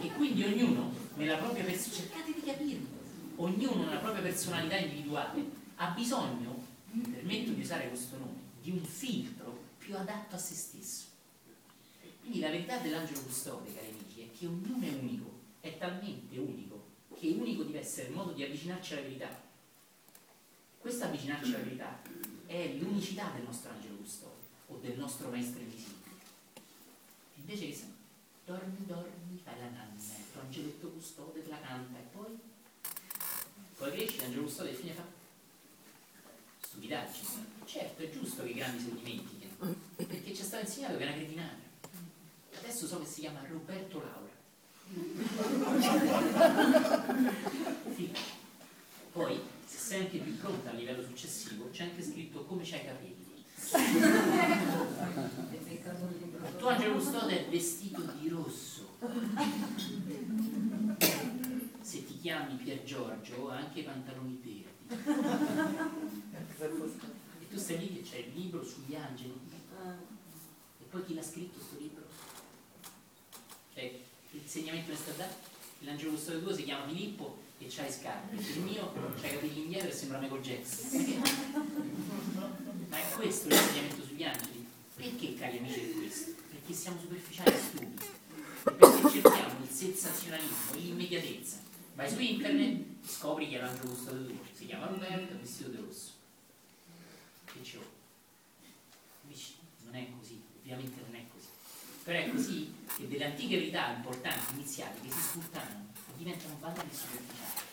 [0.00, 2.86] E quindi ognuno nella propria personalità, cercate di capirlo,
[3.36, 5.44] ognuno nella propria personalità individuale
[5.76, 9.37] ha bisogno, mi permetto di usare questo nome, di un filtro
[9.88, 11.06] più adatto a se stesso.
[12.20, 16.84] Quindi la verità dell'angelo custode, cari amici, è che ognuno è unico, è talmente unico
[17.18, 19.42] che unico deve essere il modo di avvicinarci alla verità.
[20.76, 22.02] Questa avvicinarci alla verità
[22.44, 26.10] è l'unicità del nostro angelo custode o del nostro maestro invisibile.
[27.36, 27.92] Invece che se-
[28.44, 32.38] dormi, dormi, fai la nanna, il tuo angeletto custode te la canta e poi
[33.78, 35.04] poi cresci, l'angelo custode fine fa
[36.78, 37.56] stupidaggine.
[37.64, 39.37] Certo, è giusto che i grandi se lo dimentichino,
[40.06, 41.66] perché ci è stato insegnato che una cretinata.
[42.58, 44.36] Adesso so che si chiama Roberto Laura.
[47.94, 48.18] Figa.
[49.12, 52.84] Poi, se sei anche più pronta a livello successivo, c'è anche scritto come c'hai i
[52.84, 53.26] capelli.
[56.40, 58.96] Il tuo angelo custode è vestito di rosso.
[61.80, 64.66] Se ti chiami Pier Giorgio, ha anche i pantaloni verdi.
[67.40, 69.47] E tu stai lì che c'è il libro sugli angeli.
[70.90, 72.06] Poi chi l'ha scritto questo libro?
[74.48, 75.34] insegnamento che sta dando?
[75.80, 79.62] L'angelo custode tuo si chiama Filippo e c'ha le scarpe, il mio c'ha i capelli
[79.62, 81.22] indietro e sembra Michael Jackson.
[82.88, 84.66] Ma è questo l'insegnamento sugli angeli?
[84.96, 86.32] Perché, cari amici, è questo?
[86.50, 88.04] Perché siamo superficiali e stupidi.
[88.64, 91.56] Perché cerchiamo il sensazionalismo, l'immediatezza.
[91.94, 94.36] Vai su internet, scopri chi è l'angelo custode tuo.
[94.52, 96.12] Si chiama Roberto, vestito di rosso.
[97.44, 97.84] Che c'ho?
[99.22, 101.48] Dici, non è così, ovviamente non è così.
[102.02, 106.94] Però è così che delle antiche verità importanti, iniziali, che si sfruttano, diventano banali e
[106.94, 107.66] superficiali.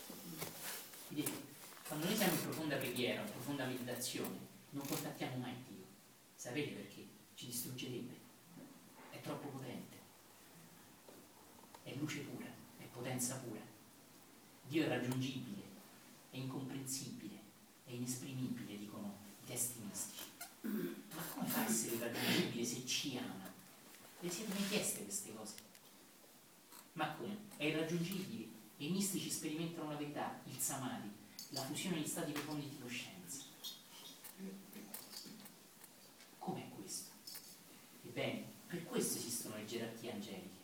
[1.09, 1.31] Vedete,
[1.87, 4.37] quando noi siamo in profonda preghiera, in profonda meditazione,
[4.71, 5.85] non contattiamo mai Dio.
[6.35, 7.07] Sapete perché?
[7.33, 8.13] Ci distruggerebbe.
[9.09, 9.97] È troppo potente.
[11.83, 13.61] È luce pura, è potenza pura.
[14.67, 15.61] Dio è raggiungibile,
[16.31, 17.39] è incomprensibile,
[17.85, 20.34] è inesprimibile, dicono i testi mistici.
[20.65, 23.51] Ma come fa a essere raggiungibile se ci ama?
[24.19, 25.53] Le siete mai chieste queste cose?
[26.93, 27.37] Ma come?
[27.57, 28.47] È irraggiungibile.
[28.77, 31.09] I mistici sperimentano la verità, il samadhi,
[31.49, 33.43] la fusione di stati profondi di coscienza.
[36.39, 37.11] Com'è questo?
[38.03, 40.63] Ebbene, per questo esistono le gerarchie angeliche.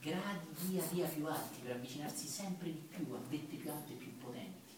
[0.00, 3.96] Gradi via via più alti per avvicinarsi sempre di più a vette più alte e
[3.96, 4.72] più potenti,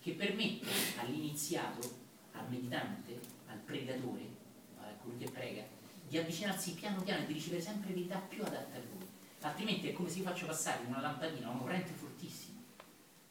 [0.00, 2.04] che permette all'iniziato,
[2.36, 4.22] al meditante, al pregatore,
[4.78, 5.64] a colui che prega,
[6.08, 9.06] di avvicinarsi piano piano e di ricevere sempre verità più adatte a lui.
[9.40, 12.60] Altrimenti è come se io faccio passare una lampadina, una corrente fortissima,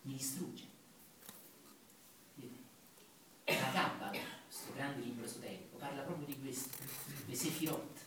[0.03, 0.73] mi distrugge.
[3.45, 6.77] La Kabbala, questo grande libro esoterico, parla proprio di questo,
[7.25, 7.99] le sefirot,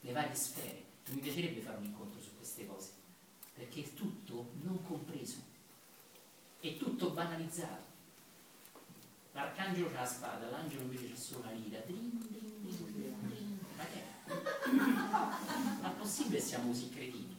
[0.00, 0.84] le varie sfere.
[1.08, 2.90] Mi piacerebbe fare un incontro su queste cose,
[3.54, 5.38] perché è tutto non compreso,
[6.60, 7.91] è tutto banalizzato.
[9.32, 11.78] L'arcangelo ha la spada, l'angelo invece c'ha solo una lira.
[11.86, 13.58] Drin, drin.
[13.76, 14.32] Ma che è?
[15.80, 17.34] Ma possibile siamo così cretini?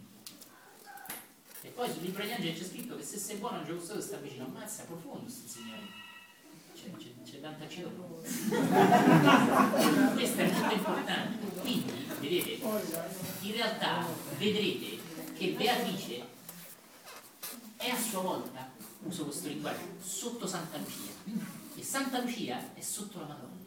[1.61, 4.17] E poi sul libro degli angeli c'è scritto che se sei buono angelo custode sta
[4.17, 6.01] vicino, ammazza, profondo questo insegnamento.
[6.75, 7.89] C'è, c'è, c'è tanta cielo.
[10.13, 11.61] Questo è molto importante.
[11.61, 12.51] Quindi, vedete,
[13.41, 14.05] in realtà
[14.37, 14.99] vedrete
[15.33, 16.25] che Beatrice
[17.77, 18.69] è a sua volta,
[19.03, 21.62] uso questo linguaggio, sotto Santa Lucia.
[21.75, 23.65] E Santa Lucia è sotto la Madonna.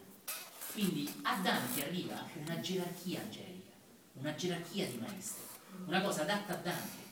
[0.73, 3.73] Quindi a Dante arriva una gerarchia angelica,
[4.15, 5.43] una gerarchia di maestri,
[5.86, 7.05] una cosa adatta a Dante.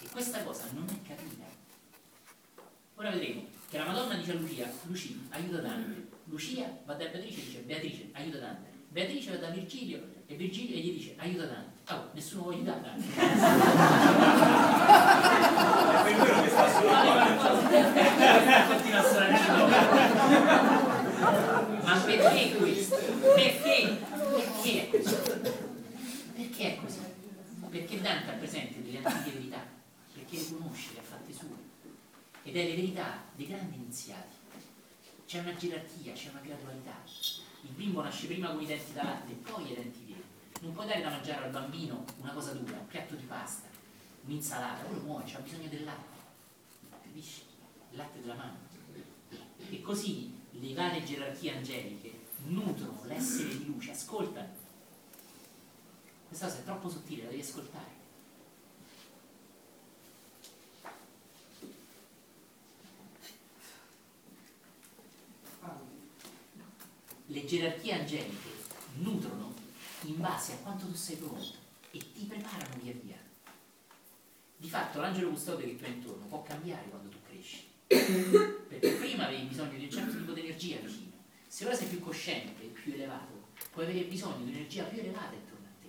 [0.00, 1.44] E questa cosa non è capita.
[2.94, 6.08] Ora vedremo che la Madonna dice a Lucia, Lucia, aiuta Dante.
[6.24, 8.70] Lucia va da Beatrice e dice, Beatrice, aiuta Dante.
[8.88, 11.77] Beatrice va da Virgilio e Virgilio gli dice, aiuta Dante.
[11.90, 13.06] Oh, nessuno vuole aiutare Dante.
[16.04, 16.90] Per quello che sta solo
[18.68, 19.38] Continua a suonare
[21.82, 22.96] Ma perché questo?
[23.34, 24.04] Perché?
[24.34, 25.00] Perché è?
[26.34, 26.98] Perché è così?
[27.70, 29.64] Perché Dante ha presente delle antiche verità,
[30.12, 31.56] perché le conosce, le ha fatte sue.
[32.42, 34.36] Ed è le verità dei grandi iniziati.
[35.26, 37.02] C'è una gerarchia, c'è una gradualità.
[37.62, 40.17] Il bimbo nasce prima con i denti da latte e poi i denti veri.
[40.60, 43.68] Non puoi dare da mangiare al bambino una cosa dura, un piatto di pasta,
[44.24, 46.16] un'insalata, quello muore, ha bisogno del latte.
[47.02, 47.42] Capisci?
[47.90, 48.58] Il latte della mamma.
[49.70, 54.66] E così le varie gerarchie angeliche nutrono l'essere di luce, ascoltano.
[56.26, 57.96] Questa cosa è troppo sottile, la devi ascoltare.
[67.26, 68.48] Le gerarchie angeliche
[68.96, 69.57] nutrono
[70.02, 71.54] in base a quanto tu sei pronto
[71.90, 73.16] e ti preparano via via.
[74.56, 77.66] Di fatto l'angelo custode che tu hai intorno può cambiare quando tu cresci.
[77.86, 81.12] Perché prima avevi bisogno di un certo tipo di energia vicino.
[81.46, 85.66] Se ora sei più cosciente, più elevato, puoi avere bisogno di un'energia più elevata intorno
[85.66, 85.88] a te.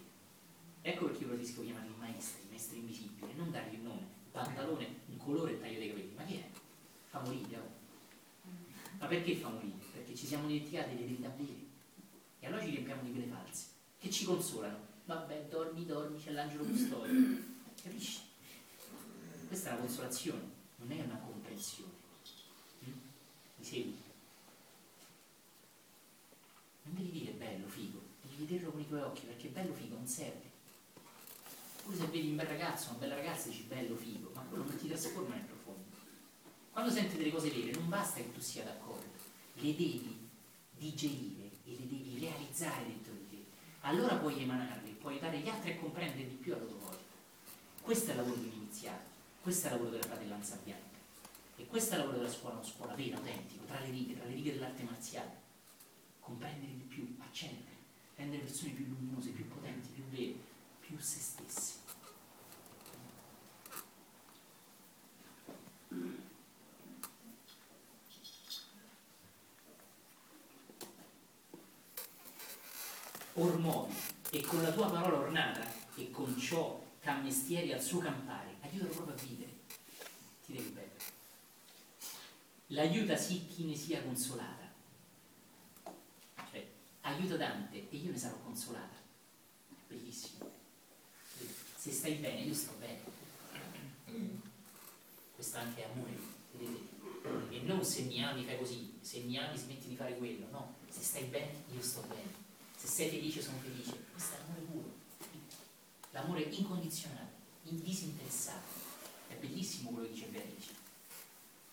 [0.89, 5.53] Ecco perché io preferisco chiamarli maestri, maestri invisibili, non dargli un nome, pantalone, un colore
[5.53, 6.13] e taglio dei capelli.
[6.15, 6.49] Ma che è?
[7.09, 7.77] Fa morire, oh.
[8.99, 9.49] Ma perché fa?
[9.49, 11.67] Perché ci siamo dimenticati delle verità vere.
[12.39, 13.65] E allora ci riempiamo di quelle false,
[13.99, 14.87] che ci consolano.
[15.05, 17.11] Vabbè, dormi, dormi, c'è l'angelo custode.
[17.81, 18.21] Capisci?
[19.47, 20.41] Questa è una consolazione,
[20.77, 21.91] non è una comprensione.
[22.85, 22.91] Mm?
[23.55, 23.97] Mi segui?
[26.83, 30.07] Non devi dire bello, figo, devi vederlo con i tuoi occhi, perché bello, figo non
[30.07, 30.47] serve.
[31.83, 34.77] Pure se vedi un bel ragazzo, una bella ragazza, dici bello, figo, ma quello non
[34.77, 35.83] ti trasforma nel profondo.
[36.71, 39.07] Quando senti delle cose vere, non basta che tu sia d'accordo,
[39.53, 40.29] le devi
[40.77, 43.08] digerire e le devi realizzare dentro.
[43.81, 46.97] Allora puoi emanarle, puoi aiutare gli altri a comprendere di più a loro volta.
[47.81, 49.09] Questo è il lavoro di un iniziato,
[49.41, 50.97] questo è il lavoro della fratellanza bianca.
[51.55, 54.25] E questo è il lavoro della scuola, una scuola vera, autentico, tra le righe, tra
[54.25, 55.37] le righe dell'arte marziale.
[56.19, 57.75] Comprendere di più, accendere,
[58.15, 60.35] rendere persone più luminose, più potenti, più vere.
[60.79, 61.68] più se stessi.
[73.41, 73.93] Ormoni,
[74.31, 79.15] e con la tua parola ornata, e con ciò cammestieri al suo campare, aiutalo proprio
[79.15, 79.51] a vivere.
[80.45, 80.87] Ti devi bello.
[82.67, 84.69] L'aiuta sì chi ne sia consolata.
[86.51, 86.67] Cioè,
[87.01, 88.97] aiuta Dante e io ne sarò consolata.
[89.87, 90.51] Bellissimo.
[91.77, 92.99] Se stai bene, io sto bene.
[95.33, 96.11] Questo anche è amore,
[96.51, 97.55] vedete?
[97.55, 100.75] E non se mi ami fai così, se mi ami smetti di fare quello, no.
[100.89, 102.47] Se stai bene, io sto bene.
[102.79, 104.05] Se sei felice, sono felice.
[104.13, 104.93] Questo è l'amore puro.
[106.11, 107.33] L'amore incondizionato,
[107.63, 108.67] disinteressato.
[109.27, 110.71] È bellissimo quello che dice Beatrice.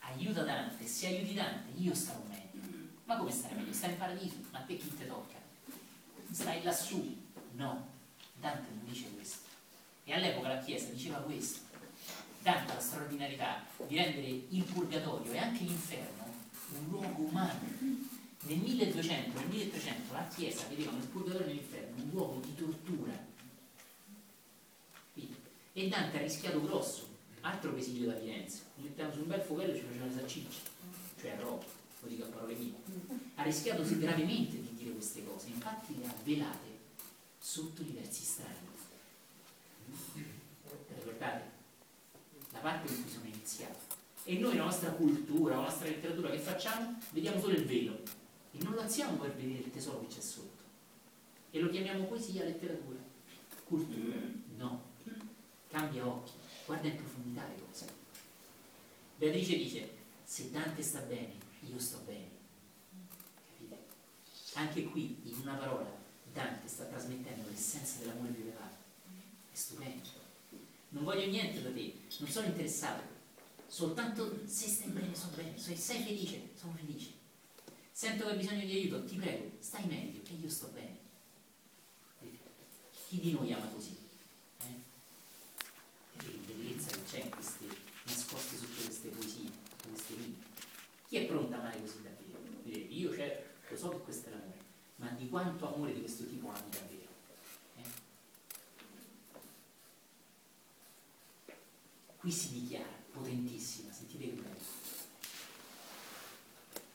[0.00, 2.60] Aiuta Dante, se aiuti Dante, io starò meglio.
[3.04, 3.72] Ma come stare meglio?
[3.72, 5.38] Stai in paradiso, ma a te chi ti tocca?
[6.32, 7.16] Stai lassù?
[7.52, 7.86] No,
[8.40, 9.46] Dante non dice questo.
[10.02, 11.60] E all'epoca la Chiesa diceva questo.
[12.42, 16.24] Dante ha la straordinarietà di rendere il purgatorio e anche l'inferno
[16.78, 17.60] un luogo umano.
[18.46, 23.24] Nel 1200, nel 1300 la Chiesa vedeva nel purgatorio e nell'inferno un luogo di tortura.
[25.72, 27.08] E Dante ha rischiato grosso,
[27.40, 28.62] altro che esilio da Firenze.
[28.76, 30.60] Mettiamo su un bel fovello e ci facevano le salsicce,
[31.20, 31.64] cioè a roba,
[32.00, 32.74] lo dico a parole mie.
[33.34, 36.78] Ha rischiato gravemente di dire queste cose, infatti le ha velate
[37.38, 38.54] sotto diversi strani.
[40.94, 41.44] Ricordate?
[42.52, 43.94] La parte in cui sono iniziato.
[44.22, 48.24] E noi la nostra cultura, la nostra letteratura che facciamo, vediamo solo il velo
[48.58, 50.64] e non lo alziamo per vedere il tesoro che c'è sotto.
[51.50, 52.98] E lo chiamiamo poesia, letteratura.
[53.64, 54.16] Cultura?
[54.56, 54.94] No.
[55.68, 56.32] Cambia occhi,
[56.64, 57.86] guarda in profondità le cose.
[59.18, 59.90] Beatrice dice,
[60.24, 62.30] se Dante sta bene, io sto bene.
[63.50, 63.84] Capite?
[64.54, 65.90] Anche qui, in una parola,
[66.32, 68.76] Dante sta trasmettendo l'essenza dell'amore più elevato.
[69.50, 70.08] È stupendo.
[70.90, 73.02] Non voglio niente da te, non sono interessato.
[73.66, 75.58] Soltanto se stai bene, sto bene.
[75.58, 77.15] Se sei felice, sono felice.
[77.96, 80.98] Sento che hai bisogno di aiuto, ti prego, stai meglio, che io sto bene.
[83.08, 83.96] Chi di noi ama così?
[84.58, 84.82] Eh?
[86.18, 87.64] Che bellezza che c'è in queste
[88.04, 89.50] nascoste sotto queste poesie,
[89.88, 90.34] queste rime.
[91.08, 92.38] Chi è pronto a amare così davvero?
[92.66, 94.58] Io cioè, lo so che questo è l'amore,
[94.96, 97.08] ma di quanto amore di questo tipo ami davvero?
[97.76, 97.82] Eh?
[102.18, 104.45] Qui si dichiara, potentissima, sentite che.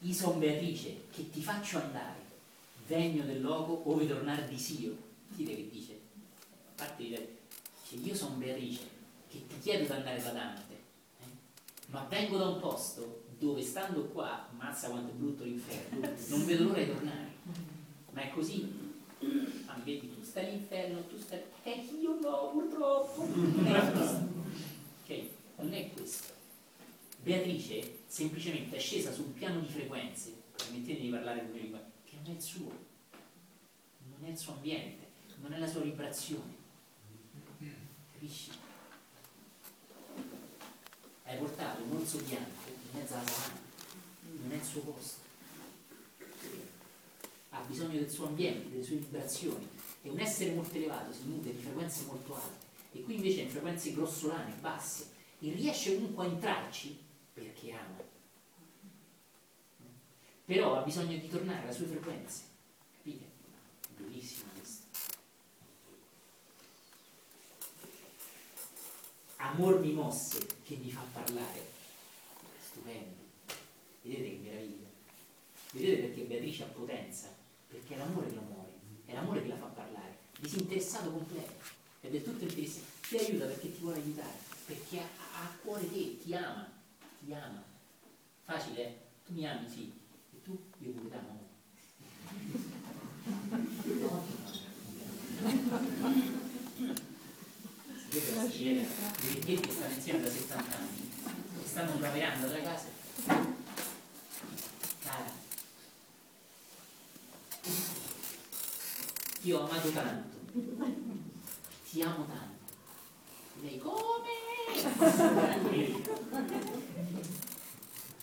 [0.02, 2.20] Ison Beatrice, che ti faccio andare,
[2.88, 4.96] degno del loco ove tornar di Sio.
[5.28, 6.00] Sentite che dice?
[6.76, 8.82] A parte di dice, io sono Beatrice,
[9.30, 11.26] che ti chiedo di andare da Dante, eh?
[11.88, 16.64] ma vengo da un posto dove stando qua, mazza quanto è brutto l'inferno, non vedo
[16.64, 17.30] l'ora di tornare.
[18.12, 18.80] Ma è così?
[19.68, 21.42] Ah, mi vedi, tu stai all'inferno, tu stai...
[21.64, 23.26] Eh, io no, purtroppo.
[23.26, 24.28] Non è questo.
[25.04, 25.24] Ok?
[25.58, 26.34] Non è questo.
[27.24, 32.16] Beatrice semplicemente è scesa su un piano di frequenze, permettete di parlare con lingua, che
[32.16, 32.72] non è il suo,
[34.10, 35.08] non è il suo ambiente,
[35.40, 36.56] non è la sua vibrazione.
[38.12, 38.50] Capisci?
[41.26, 43.60] Hai portato un orso bianco in mezzo alla savana,
[44.42, 45.20] non è il suo posto.
[47.50, 49.68] Ha bisogno del suo ambiente, delle sue vibrazioni.
[50.02, 52.66] E un essere molto elevato si nutre di frequenze molto alte.
[52.94, 55.10] E qui invece in frequenze grossolane, basse.
[55.40, 57.10] E riesce comunque a entrarci
[57.44, 57.98] perché ama.
[60.46, 62.44] Però ha bisogno di tornare alle sue frequenze.
[62.98, 63.26] Capite?
[63.98, 64.86] Bellissimo questo.
[69.38, 71.70] Amor mi mosse che mi fa parlare.
[72.64, 73.20] Stupendo.
[74.02, 74.88] Vedete che meraviglia.
[75.72, 77.34] Vedete perché Beatrice ha potenza?
[77.68, 78.72] Perché è l'amore che lo muove,
[79.06, 80.18] è l'amore che la fa parlare.
[80.38, 81.54] Disinteressato completo.
[82.02, 82.86] È del tutto interessato.
[83.08, 86.81] Ti aiuta perché ti vuole aiutare, perché ha, ha a cuore te, ti ama,
[87.24, 87.64] ti ama.
[88.44, 88.98] Facile, eh?
[89.26, 89.92] Tu mi ami, sì.
[90.34, 90.60] E tu?
[90.80, 91.40] Io pure t'amo.
[98.10, 101.12] Vede la signora, i vecchietti che stanno insieme da 70 anni,
[101.62, 102.88] che stanno lavorando dalla casa.
[105.04, 105.32] Cara,
[109.42, 110.38] ti ho amato tanto,
[111.90, 112.51] ti amo tanto.
[113.62, 114.30] Lei come?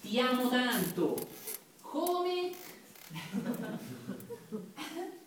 [0.00, 1.16] Ti amo tanto.
[1.80, 2.50] Come?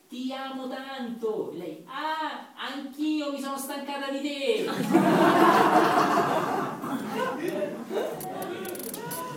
[0.10, 1.54] Ti amo tanto.
[1.56, 4.66] Lei, ah, anch'io mi sono stancata di te.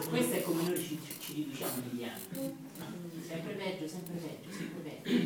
[0.08, 2.56] Questo è come noi ci, ci riduciamo negli anni.
[3.24, 5.18] Sempre peggio, sempre peggio, sempre peggio.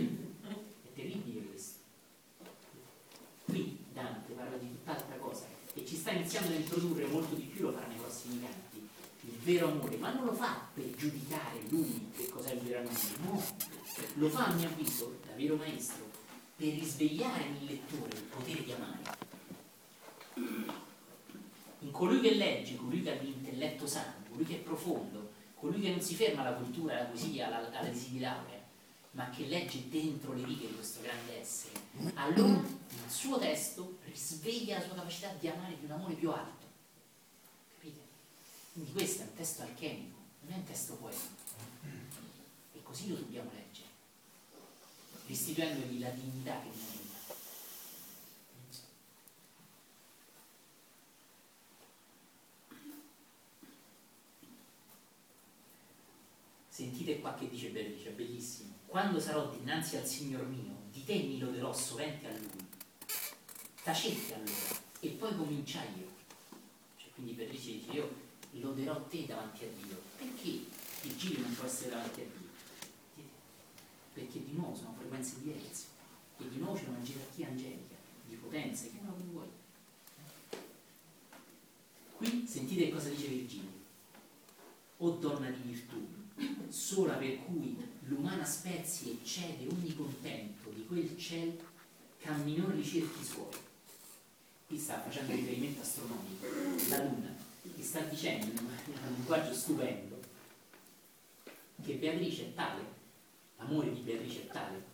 [0.47, 1.78] È terribile questo.
[3.47, 4.28] Qui, Dante
[6.12, 8.88] da introdurre molto di più lo farà nei prossimi canti,
[9.20, 12.98] il vero amore, ma non lo fa per giudicare lui che cos'è il vero amore,
[13.22, 13.44] no,
[14.14, 16.06] lo fa a mio avviso, da vero maestro,
[16.56, 19.16] per risvegliare nel lettore il potere di amare.
[21.80, 25.90] In colui che legge, colui che ha l'intelletto sano, colui che è profondo, colui che
[25.90, 28.56] non si ferma alla cultura, alla poesia, alla, alla tesi laurea,
[29.12, 31.74] ma che legge dentro le righe di questo grande essere,
[32.14, 36.66] allora il suo testo risveglia la sua capacità di amare di un amore più alto.
[37.74, 38.00] Capite?
[38.72, 41.46] Quindi questo è un testo alchemico, non è un testo poetico.
[42.72, 43.88] E così lo dobbiamo leggere,
[45.26, 47.06] restituendogli la dignità che merita.
[56.68, 58.72] Sentite qua che dice Bernice, bellissimo.
[58.86, 62.67] Quando sarò dinanzi al Signor mio, di te mi loderò sovente a Lui.
[63.89, 66.08] Tacette allora, e poi cominciai io.
[66.99, 68.15] Cioè, quindi Bernice dice, io
[68.60, 69.99] loderò te davanti a Dio.
[70.18, 70.67] Perché
[71.05, 73.25] Virgilio non può essere davanti a Dio?
[74.12, 75.86] Perché di nuovo sono frequenze diverse.
[76.36, 77.94] E di nuovo c'è una gerarchia angelica,
[78.26, 79.49] di potenze, che non vuoi.
[82.12, 83.70] Qui sentite cosa dice Virgilio.
[84.99, 86.07] O donna di virtù,
[86.68, 91.58] sola per cui l'umana spezie eccede ogni contento di quel ciel
[92.18, 93.67] che a minor ricerchi suoi.
[94.68, 96.47] Qui sta facendo riferimento astronomico,
[96.90, 97.34] la Luna,
[97.74, 100.20] che sta dicendo in un linguaggio stupendo
[101.82, 102.82] che Beatrice è tale,
[103.56, 104.84] l'amore di Beatrice è tale,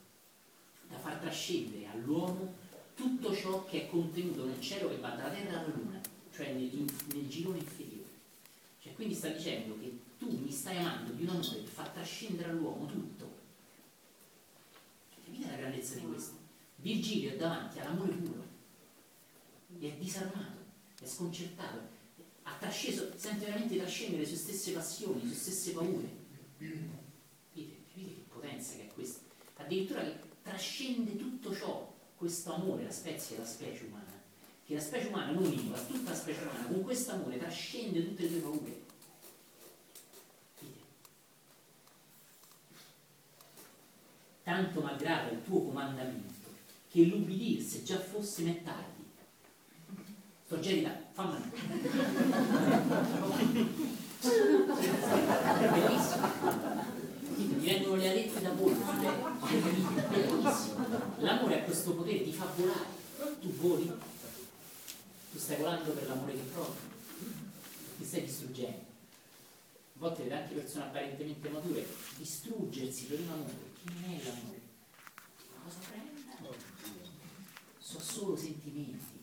[0.89, 2.55] da far trascendere all'uomo
[2.95, 6.01] tutto ciò che è contenuto nel cielo che va dalla terra alla luna,
[6.33, 6.71] cioè nel,
[7.13, 8.11] nel girone inferiore.
[8.81, 12.51] Cioè, quindi sta dicendo che tu mi stai amando di un amore che fa trascendere
[12.51, 13.29] all'uomo tutto.
[15.15, 16.37] Cioè, capite la grandezza di questo?
[16.77, 18.54] Virgilio è davanti all'amore puro e
[19.81, 20.59] è disarmato,
[21.01, 21.79] è sconcertato,
[22.43, 26.23] ha trasceso, sente veramente trascendere le sue stesse passioni, le sue stesse paure.
[26.57, 29.21] Capite, capite che potenza che è questa?
[29.57, 34.23] Addirittura che trascende tutto ciò, questo amore, la spezia e la specie umana,
[34.65, 38.23] che la specie umana non unica, tutta la specie umana, con questo amore trascende tutte
[38.23, 38.93] le sue paure.
[44.45, 46.51] tanto malgrado il tuo comandamento,
[46.91, 48.63] che l'ubbidir se già fosse me
[50.49, 51.51] di fammi
[55.73, 56.29] Bellissimo.
[57.37, 59.11] Mi vengono le alette da volo sulle
[60.09, 60.87] bellissimo.
[61.19, 63.03] L'amore ha questo potere di far volare.
[63.41, 66.79] Tu voli, tu stai volando per l'amore che provi,
[67.99, 68.93] ti stai distruggendo.
[69.97, 74.61] A volte vede anche persone apparentemente mature distruggersi per un amore che non è l'amore.
[75.65, 76.57] Cosa prenda?
[77.79, 79.23] Sono solo sentimenti.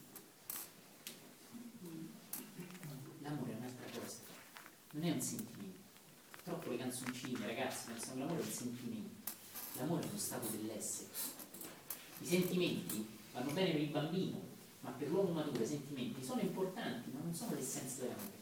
[3.22, 4.18] L'amore è un'altra cosa,
[4.92, 5.80] non è un sentimento.
[6.44, 9.32] Troppo le canzoncine, ragazzi, pensano che l'amore è un sentimento.
[9.78, 11.10] L'amore è uno stato dell'essere.
[12.20, 14.42] I sentimenti vanno bene per il bambino,
[14.82, 18.40] ma per l'uomo maturo i sentimenti sono importanti, ma non sono l'essenza dell'amore.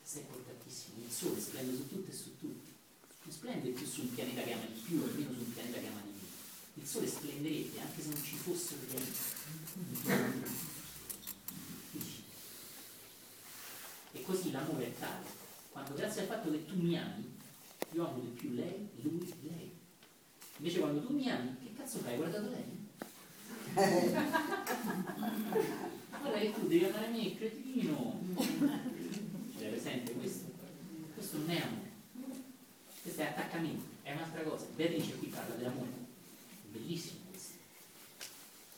[0.00, 1.04] Questo è importantissimo.
[1.04, 2.74] Il sole splende su tutto e su tutti.
[3.22, 5.80] Non splende più su un pianeta che ama di più o meno su un pianeta
[5.80, 6.26] che ama di meno.
[6.74, 9.18] Il sole splenderebbe anche se non ci fossero pianeti.
[10.04, 10.75] E
[14.26, 15.24] così l'amore è tale.
[15.70, 17.34] Quando grazie al fatto che tu mi ami,
[17.92, 19.70] io amo di più lei, lui, lei.
[20.58, 22.16] Invece quando tu mi ami, che cazzo fai?
[22.16, 22.84] Guardato lei?
[26.20, 28.20] Guarda che tu devi amare me, cretino.
[29.56, 30.50] C'è presente questo?
[31.14, 31.90] Questo non è amore.
[33.02, 34.66] Questo è attaccamento, è un'altra cosa.
[34.74, 35.92] Beatrice qui parla dell'amore.
[36.72, 37.54] Bellissimo questo.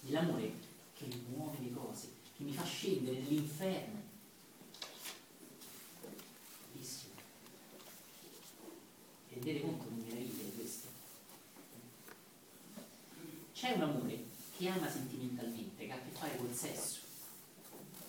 [0.00, 0.52] Dell'amore
[0.94, 4.02] che muove le cose, che mi fa scendere nell'inferno.
[6.72, 7.12] Bellissimo.
[9.39, 10.89] Rendete conto che meraviglia di questo?
[13.55, 14.25] C'è un amore
[14.57, 16.99] che ama sentimentalmente, che ha a che fare col sesso.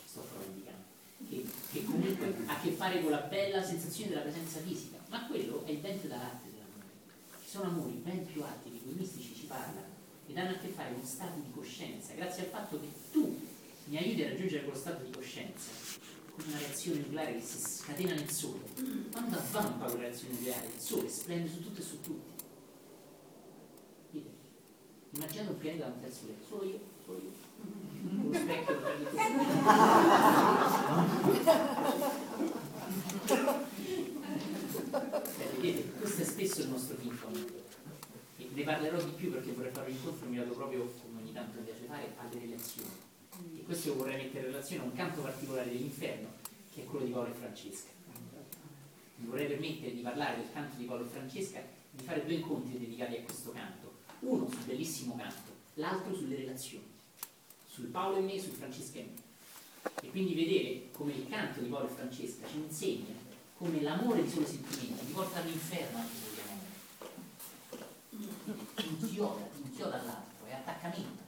[0.05, 0.87] Sto indicando.
[1.29, 5.27] Che, che comunque ha a che fare con la bella sensazione della presenza fisica, ma
[5.27, 6.87] quello è il vento dall'arte dell'amore.
[7.43, 10.57] Ci sono amori ben più alti di cui i mistici ci parlano ed hanno a
[10.57, 13.39] che fare con stati di coscienza, grazie al fatto che tu
[13.85, 15.69] mi aiuti a raggiungere quello stato di coscienza,
[16.39, 18.63] come una reazione nucleare che si scatena nel sole.
[19.11, 22.43] Quando avvampa quella reazione nucleare, il sole splende su tutto e su tutti.
[24.11, 24.31] Vedete?
[25.11, 27.47] Immaginate un pianeta davanti al sole, solo io, solo io.
[27.99, 29.09] Con lo specchio lo prendo
[35.59, 37.51] Vedete, questo è spesso il nostro ping-pong.
[38.37, 41.59] E ne parlerò di più perché vorrei fare un incontro mirato proprio, come ogni tanto
[41.59, 43.08] mi piace fare, alle relazioni.
[43.69, 46.29] Questo vorrei mettere in relazione a un canto particolare dell'inferno,
[46.73, 47.91] che è quello di Paolo e Francesca.
[49.17, 52.79] Mi vorrei permettere di parlare del canto di Paolo e Francesca, di fare due incontri
[52.79, 53.97] dedicati a questo canto.
[54.21, 56.91] Uno sul bellissimo canto, l'altro sulle relazioni,
[57.67, 59.21] sul Paolo e me, sul Francesca e me.
[60.01, 63.13] E quindi vedere come il canto di Paolo e Francesca ci insegna
[63.55, 66.59] come l'amore di soli sentimenti ti porta all'inferno anche se vogliamo
[68.15, 68.65] amore.
[68.73, 71.27] Ti inchioda, ti inchioda all'altro, è attaccamento.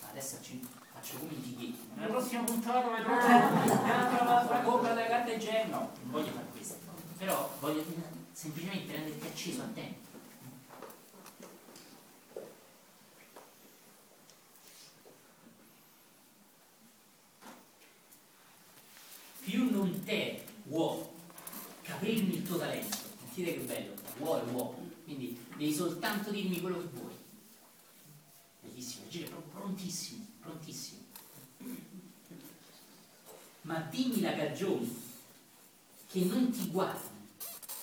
[0.11, 0.53] adesso faccio,
[0.93, 1.89] faccio come i fighetti.
[1.95, 5.77] Nella prossima puntata vedrò la copra della carta igienica.
[5.77, 6.75] No, non voglio fare questo.
[7.17, 7.83] Però voglio
[8.31, 10.09] semplicemente renderti acceso a tempo.
[19.43, 20.99] più non te vuoi
[21.81, 26.87] capirmi il tuo talento, sentite che bello, vuoi, vuoi, quindi devi soltanto dirmi quello che
[26.93, 27.10] vuoi.
[28.81, 30.99] È proprio prontissimo, prontissimo.
[33.61, 34.87] Ma dimmi la cagione
[36.07, 37.09] che non ti guardi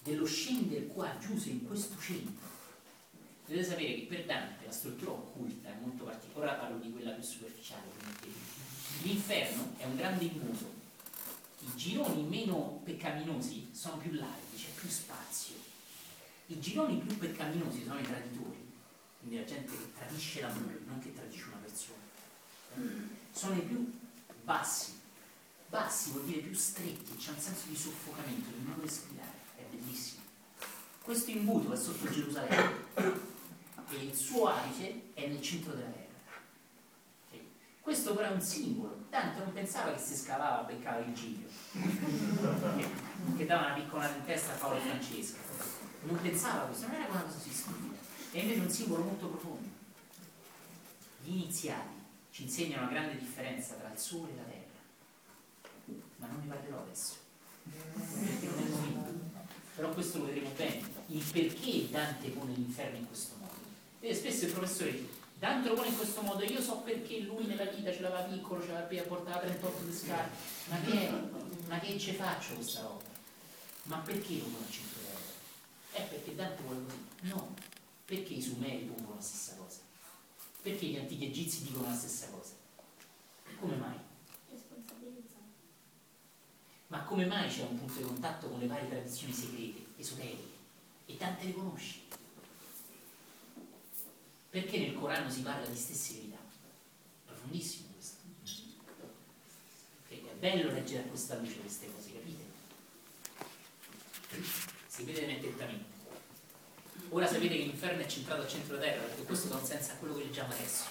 [0.02, 2.46] dello scendere qua giù in questo centro.
[3.46, 7.12] Dovete sapere che per Dante la struttura occulta è molto particolare, ora parlo di quella
[7.12, 7.86] più superficiale.
[9.02, 10.78] L'inferno è un grande imbuto
[11.60, 15.56] i gironi meno peccaminosi sono più larghi, c'è più spazio.
[16.46, 18.67] I gironi più peccaminosi sono i traditori,
[19.18, 21.98] quindi la gente che tradisce l'amore, non che tradisce una persona.
[23.32, 23.98] Sono i più
[24.42, 24.96] bassi.
[25.68, 30.22] Bassi vuol dire più stretti, c'è un senso di soffocamento, di non respirare, è bellissimo.
[31.02, 32.86] Questo imbuto è sotto Gerusalemme
[33.90, 36.06] e il suo apice è nel centro della terra.
[37.80, 39.06] Questo però è un simbolo.
[39.08, 41.48] Dante non pensava che si scavava a beccare Virgilio,
[43.34, 45.38] che, dava una piccola in testa a Paolo Francesca.
[46.02, 47.87] Non pensava questo, non era una cosa così.
[48.38, 49.68] È invece un simbolo molto profondo.
[51.24, 51.96] Gli iniziati
[52.30, 55.98] ci insegnano una grande differenza tra il sole e la terra.
[56.18, 57.16] Ma non ne parlerò adesso.
[57.64, 59.26] Perché non è il momento.
[59.74, 60.88] Però questo lo vedremo bene.
[61.06, 63.54] Il perché Dante pone l'inferno in questo modo.
[63.98, 67.64] Vede spesso il professore Dante lo pone in questo modo, io so perché lui nella
[67.64, 70.36] vita ce l'aveva piccolo, ce l'aveva portata 38 di scarpe,
[70.68, 71.10] ma che,
[71.66, 73.04] ma che ce faccio questa roba?
[73.84, 75.22] Ma perché lo pone a 100 euro?
[75.92, 77.32] È perché Dante vuole così?
[77.32, 77.54] No,
[78.08, 79.80] perché i sumeri pongono la stessa cosa?
[80.62, 82.54] Perché gli antichi egizi dicono la stessa cosa?
[83.60, 83.98] Come mai?
[86.86, 90.56] Ma come mai c'è un punto di contatto con le varie tradizioni segrete, esoteriche?
[91.04, 91.98] E Dante le conosce?
[94.48, 96.38] Perché nel Corano si parla di stesse verità?
[97.26, 98.22] Profondissimo questo.
[100.08, 102.44] Perché è bello leggere a questa luce queste cose, capite?
[104.86, 105.97] Seguitemi attentamente.
[107.10, 109.92] Ora sapete che l'inferno è centrato al centro della terra, perché questo dà un senso
[109.92, 110.84] a quello che leggiamo adesso.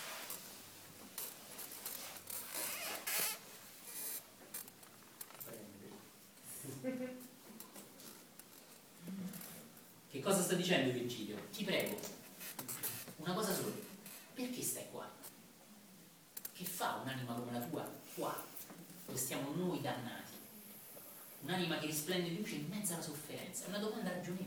[10.09, 11.37] Che cosa sta dicendo Virgilio?
[11.51, 11.99] Ti prego,
[13.17, 13.75] una cosa sola,
[14.33, 15.07] perché stai qua?
[16.53, 18.43] Che fa un'anima come la tua qua,
[19.05, 20.31] dove stiamo noi dannati?
[21.41, 24.46] Un'anima che risplende di luce in mezzo alla sofferenza, è una domanda ragionevole.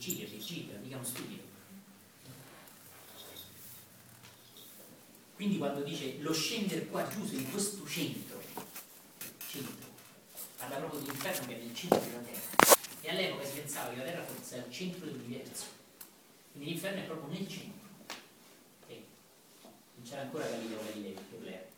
[0.00, 1.42] Virgilio, Virgilio, mica uno stupido.
[5.34, 8.42] Quindi quando dice lo scendere qua giù in questo centro,
[9.46, 9.88] centro,
[10.56, 12.78] parla proprio di inferno che è nel centro della terra.
[13.02, 15.66] E all'epoca si pensava che la terra fosse al centro dell'universo.
[16.52, 17.88] Quindi l'inferno è proprio nel centro.
[18.86, 19.04] E
[19.96, 21.68] non c'era ancora Galileo Galilei, Keplero.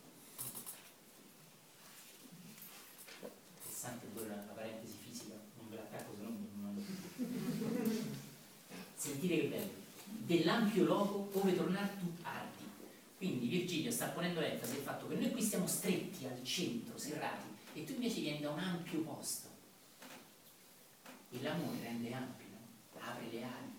[3.64, 7.00] Interessante pure una, una parentesi fisica, non ve l'attacco se no non più.
[9.22, 9.70] Sentite che bello.
[10.04, 12.64] Dell'ampio loco ove tornar tu ardi.
[13.16, 17.46] Quindi Virgilio sta ponendo l'enfasi sul fatto che noi qui stiamo stretti al centro, serrati,
[17.74, 19.48] e tu invece vieni da un ampio posto.
[21.30, 22.46] E l'amore rende ampio,
[22.98, 23.70] apre le ali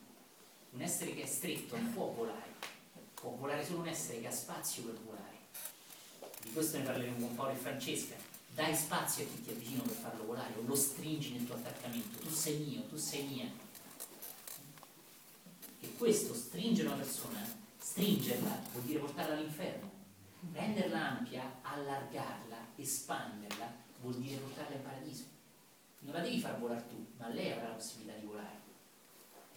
[0.71, 2.53] un essere che è stretto non può volare,
[3.13, 5.37] può volare solo un essere che ha spazio per volare.
[6.41, 8.15] Di questo ne parleremo con Paolo e Francesca.
[8.55, 11.55] Dai spazio a chi ti è vicino per farlo volare o lo stringi nel tuo
[11.55, 12.17] attaccamento.
[12.19, 13.62] Tu sei mio, tu sei mia.
[15.83, 17.45] E questo stringere una persona,
[17.77, 19.91] stringerla, vuol dire portarla all'inferno.
[20.53, 23.71] Renderla ampia, allargarla, espanderla,
[24.01, 25.23] vuol dire portarla in paradiso.
[25.99, 28.61] Non la devi far volare tu, ma lei avrà la possibilità di volare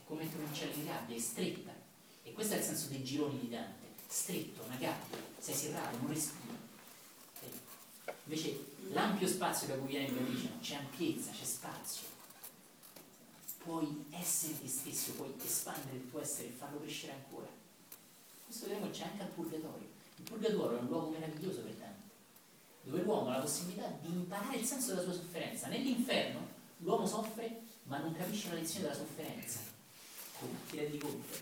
[0.06, 1.72] come mettere un uccello in gabbia, è stretta.
[2.22, 3.94] E questo è il senso dei gironi di Dante.
[4.06, 6.54] Stretto, una gabbia, sei serrato, non respiri.
[8.24, 12.06] Invece l'ampio spazio da cui viene il Vericino, c'è ampiezza, c'è spazio.
[13.66, 17.48] Puoi essere te stesso, puoi espandere il tuo essere e farlo crescere ancora.
[18.44, 19.88] Questo vedremo c'è anche al purgatorio.
[20.18, 22.10] Il purgatorio è un luogo meraviglioso per Dante,
[22.82, 25.66] dove l'uomo ha la possibilità di imparare il senso della sua sofferenza.
[25.66, 26.46] Nell'inferno
[26.78, 29.58] l'uomo soffre ma non capisce la lezione della sofferenza.
[30.38, 30.58] Come?
[30.70, 31.36] Ti rendi conto?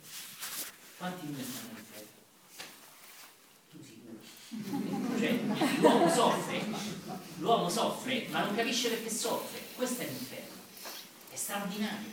[0.97, 2.09] Quanti di noi stanno all'inferno?
[3.71, 5.19] Tu sicuro.
[5.19, 6.65] Cioè, l'uomo soffre,
[7.37, 9.61] l'uomo soffre, ma non capisce perché soffre.
[9.77, 10.54] Questo è l'inferno.
[11.35, 12.13] È straordinario.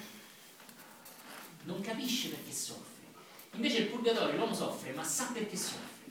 [1.65, 3.05] Non capisce perché soffre.
[3.51, 6.09] Invece il purgatorio l'uomo soffre, ma sa perché soffre.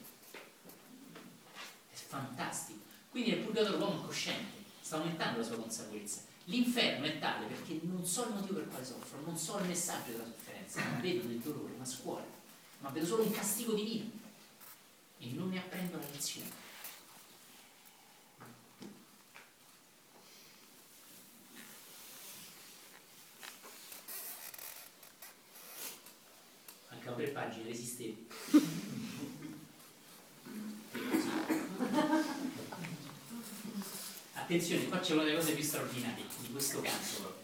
[1.90, 2.78] È fantastico.
[3.10, 6.20] Quindi nel purgatorio l'uomo è cosciente, sta aumentando la sua consapevolezza.
[6.44, 10.12] L'inferno è tale perché non so il motivo per quale soffro, non so il messaggio
[10.12, 12.24] della sofferenza, non vedo del dolore, ma scuola,
[12.78, 14.08] ma vedo solo un castigo divino
[15.18, 16.59] e non ne apprendo la lezione.
[27.10, 28.16] Mancano tre pagine, resistevo.
[34.34, 37.38] Attenzione, qua c'è una delle cose più straordinarie di questo canto.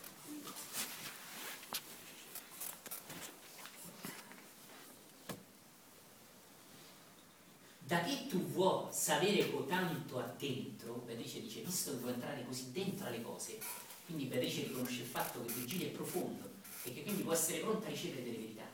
[7.80, 13.06] Da che tu vuoi sapere tanto addentro, Beatrice dice, visto che vuoi entrare così dentro
[13.06, 13.58] alle cose,
[14.06, 16.50] quindi Beatrice riconosce il fatto che Virgilio è profondo
[16.82, 18.65] e che quindi può essere pronta a ricevere delle verità.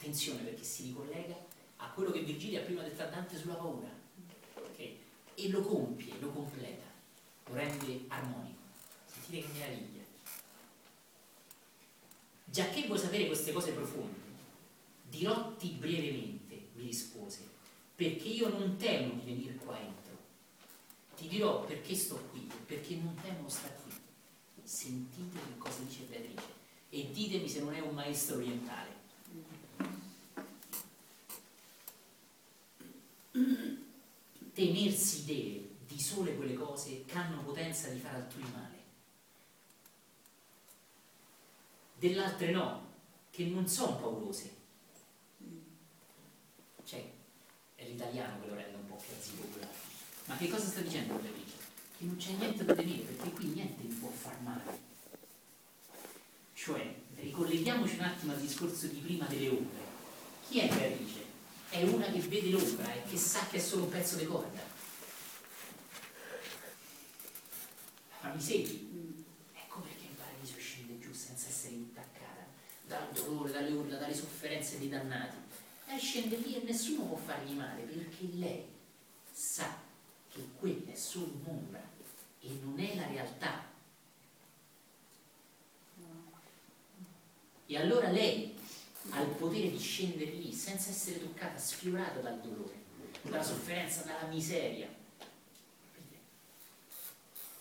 [0.00, 1.36] Attenzione perché si ricollega
[1.76, 3.90] a quello che Virgilio ha prima detto a Dante sulla paura.
[4.56, 4.98] Okay?
[5.34, 6.86] E lo compie, lo completa,
[7.44, 8.62] lo rende armonico.
[9.04, 10.02] Sentite che meraviglia.
[12.46, 14.16] Già che vuoi sapere queste cose profonde,
[15.06, 17.46] dirotti brevemente, mi rispose,
[17.94, 20.16] perché io non temo di venire qua entro.
[21.14, 23.92] Ti dirò perché sto qui perché non temo stare qui.
[24.62, 26.54] Sentite che cosa dice Beatrice
[26.88, 28.99] e ditemi se non è un maestro orientale.
[34.52, 38.78] Temersi deve di sole quelle cose che hanno potenza di fare altrui male.
[41.98, 42.88] Dell'altre no,
[43.30, 44.56] che non sono paurose.
[46.84, 47.10] Cioè,
[47.74, 49.74] è l'italiano che lo rende un po' più arzipopolare.
[50.26, 51.56] Ma che cosa sta dicendo Beatrice?
[51.98, 54.78] Che non c'è niente da temere, perché qui niente mi può far male.
[56.54, 59.80] Cioè, ricolleghiamoci un attimo al discorso di prima delle ombre.
[60.48, 61.19] Chi è Beatrice?
[61.70, 64.60] È una che vede l'ombra e che sa che è solo un pezzo di corda.
[68.22, 69.24] Ma mi segui?
[69.54, 72.44] Ecco perché il paradiso scende giù senza essere intaccata
[72.86, 75.36] dal dolore, dalle urla, dalle sofferenze dei dannati.
[75.86, 78.66] Lei scende lì e nessuno può fargli male perché lei
[79.32, 79.78] sa
[80.28, 81.82] che quella è solo un'ombra
[82.40, 83.68] e non è la realtà.
[87.66, 88.58] E allora lei
[89.08, 92.74] ha il potere di scendere lì senza essere toccata, sfiorata dal dolore,
[93.22, 94.88] dalla sofferenza, dalla miseria.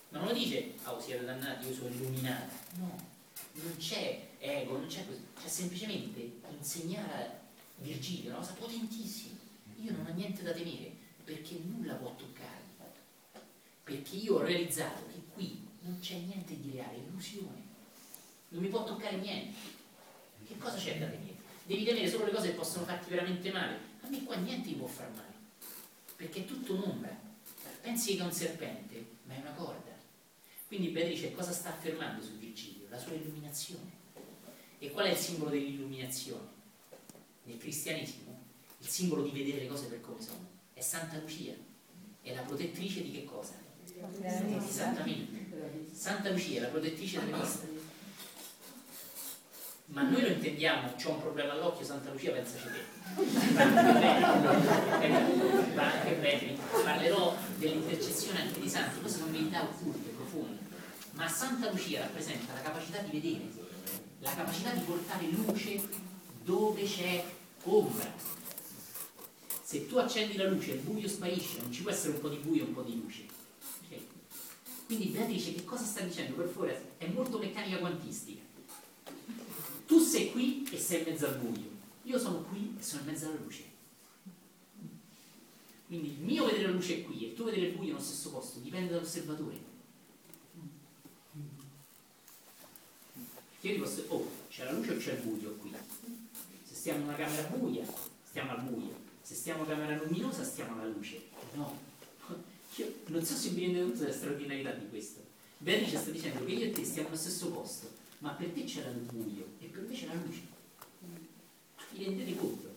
[0.10, 2.52] Ma non lo dice, oh siete dannati, io sono illuminata.
[2.78, 2.98] No,
[3.54, 5.24] non c'è ego, non c'è così.
[5.40, 7.40] C'è semplicemente insegnare a
[7.78, 9.38] Virgilio, una cosa potentissima.
[9.82, 10.92] Io non ho niente da temere,
[11.24, 12.58] perché nulla può toccarmi.
[13.84, 17.68] Perché io ho realizzato che qui non c'è niente di reale, illusione.
[18.50, 19.58] Non mi può toccare niente.
[20.46, 21.29] Che cosa c'è da temere?
[21.70, 23.78] Devi temere solo le cose che possono farti veramente male.
[24.02, 25.36] A me qua niente mi può far male.
[26.16, 27.16] Perché è tutto un'ombra.
[27.82, 29.96] Pensi che è un serpente, ma è una corda.
[30.66, 32.88] Quindi Beatrice cosa sta affermando su Virgilio?
[32.90, 33.92] La sua illuminazione.
[34.80, 36.48] E qual è il simbolo dell'illuminazione?
[37.44, 38.46] Nel cristianesimo,
[38.80, 40.48] il simbolo di vedere le cose per come sono.
[40.74, 41.54] È Santa Lucia.
[42.24, 43.54] È la protettrice di che cosa?
[44.66, 45.92] Esattamente.
[45.92, 47.79] Santa Lucia è la protettrice delle viste.
[49.92, 52.84] Ma noi lo intendiamo, c'ho un problema all'occhio, Santa Lucia pensaci te.
[55.74, 60.60] Ma anche bene, parlerò dell'intercessione anche di santi, queste sono verità occulte, profonde.
[61.14, 63.50] Ma Santa Lucia rappresenta la capacità di vedere,
[64.20, 65.82] la capacità di portare luce
[66.44, 67.24] dove c'è
[67.64, 68.14] ombra.
[69.64, 72.38] Se tu accendi la luce, il buio sparisce, non ci può essere un po' di
[72.38, 73.26] buio e un po' di luce.
[73.84, 73.98] Ok?
[74.86, 76.36] Quindi Beatrice che cosa sta dicendo?
[76.36, 78.49] Per favore, è molto meccanica quantistica.
[79.90, 81.68] Tu sei qui e sei in mezzo al buio.
[82.04, 83.64] Io sono qui e sono in mezzo alla luce.
[85.88, 88.30] Quindi il mio vedere la luce è qui e tu vedere il buio nello stesso
[88.30, 89.58] posto, dipende dall'osservatore.
[93.62, 95.74] Io ti posso oh, c'è la luce o c'è il buio qui?
[96.66, 97.84] Se stiamo in una camera buia,
[98.28, 98.94] stiamo al buio.
[99.24, 101.20] Se stiamo in una camera luminosa, stiamo alla luce.
[101.56, 101.76] No.
[102.76, 105.22] Io non so se vi rendete conto della straordinarietà di questo.
[105.58, 108.90] Beatrice sta dicendo che io e te stiamo allo stesso posto, ma per te c'era
[108.90, 110.42] il buio e per me c'era la luce.
[111.92, 112.68] Vi rendete conto?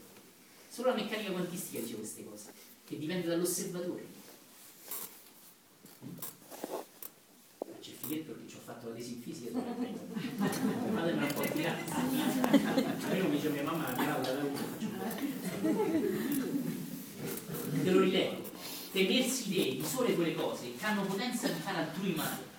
[0.69, 2.53] Solo la meccanica quantistica dice queste cose,
[2.87, 4.07] che dipende dall'osservatore.
[7.81, 10.01] C'è il filetto che ci ho fatto la tesi in fisica dove la prendo.
[10.37, 11.85] Fatemela un po' tirare.
[13.17, 14.59] Io mi dice mia mamma, tirava da uno,
[17.83, 18.51] Te lo rileggo.
[18.93, 22.51] Temersi dei di sole quelle cose che hanno potenza di fare altrui male.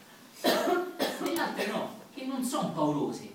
[0.42, 3.32] E le altre no, che non sono paurose.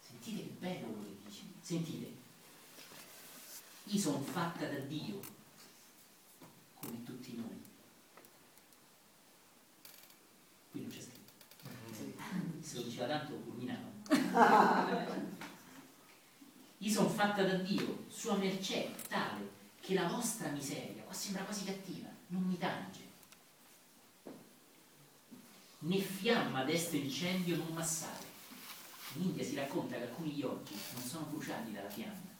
[0.00, 1.42] Sentite che bello quello che dice.
[1.60, 2.10] Sentite.
[3.84, 5.20] Io sono fatta da Dio,
[6.80, 7.60] come tutti noi.
[10.70, 11.20] Qui non c'è scritto.
[12.60, 13.90] Se lo diceva tanto, fulminava.
[16.78, 19.50] Io sono fatta da Dio, sua mercè, tale
[19.80, 23.01] che la vostra miseria, qua sembra quasi cattiva, non mi tange.
[25.84, 28.24] Né fiamma d'este incendio non massare.
[29.14, 32.30] In India si racconta che alcuni yogi non sono bruciati dalla fiamma,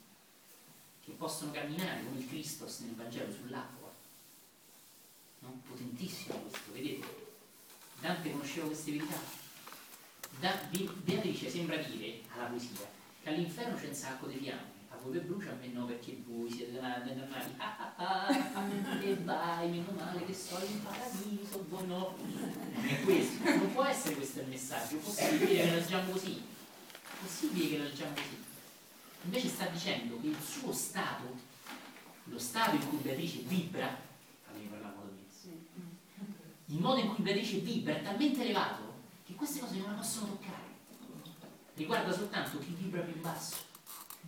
[1.05, 3.93] che possono camminare come il Christos nel Vangelo sull'acqua.
[5.41, 5.61] No?
[5.69, 7.07] Potentissimo questo, vedete?
[8.01, 9.19] Dante conosceva queste verità.
[10.39, 12.89] Da, Beatrice sembra dire alla poesia
[13.23, 14.72] che all'inferno c'è un sacco di fiamme,
[15.03, 19.17] voi per brucia, a me no perché voi siete danati, danati, ah ah ah, e
[19.17, 22.17] vai, meno male che sto in paradiso, voi no.
[22.75, 27.23] Non è questo, non può essere questo il messaggio, è possibile che leggiamo così, è
[27.23, 28.43] possibile che leggiamo così.
[29.25, 31.37] Invece sta dicendo che il suo stato,
[32.25, 33.97] lo stato in cui Beatrice vibra,
[34.45, 34.93] fammi parlare
[36.73, 38.95] il modo in cui Beatrice vibra è talmente elevato
[39.27, 40.71] che queste cose non la possono toccare.
[41.75, 43.57] Riguarda soltanto chi vibra più in basso.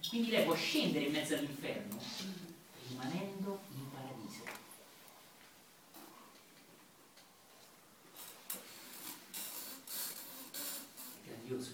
[0.08, 1.98] Quindi lei può scendere in mezzo all'inferno
[2.88, 4.44] rimanendo in paradiso.
[11.22, 11.70] È grandioso.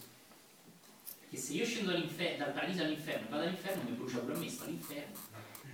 [1.20, 5.18] Perché se io scendo dal paradiso all'inferno, vado all'inferno, mi brucia pure me, sto all'inferno.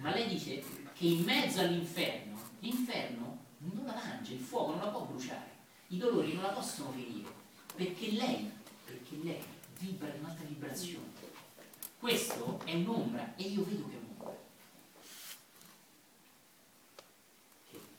[0.01, 0.63] Ma lei dice
[0.93, 5.51] che in mezzo all'inferno, l'inferno non la mangia, il fuoco non la può bruciare,
[5.89, 7.33] i dolori non la possono ferire,
[7.75, 8.51] perché lei,
[8.85, 9.43] perché lei
[9.79, 11.16] vibra in un'altra vibrazione.
[12.07, 14.39] Questo è un'ombra e io vedo che è un'ombra.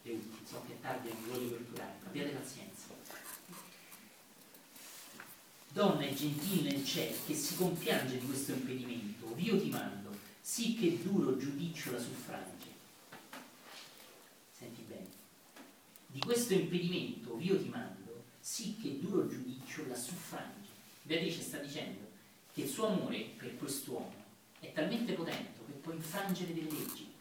[0.02, 2.86] Che, so che è tardi, non voglio torturare, abbiate pazienza.
[5.74, 10.76] Donna e gentile nel cielo, che si compiange di questo impedimento, io ti mando, sì
[10.76, 12.68] che duro giudizio la suffrange.
[14.58, 15.10] Senti bene.
[16.06, 20.70] Di questo impedimento io ti mando, sì che duro giudizio la suffrange.
[21.02, 22.07] Beatrice sta dicendo
[22.58, 24.12] che il suo amore per quest'uomo
[24.60, 27.14] è talmente potente che può infrangere delle leggi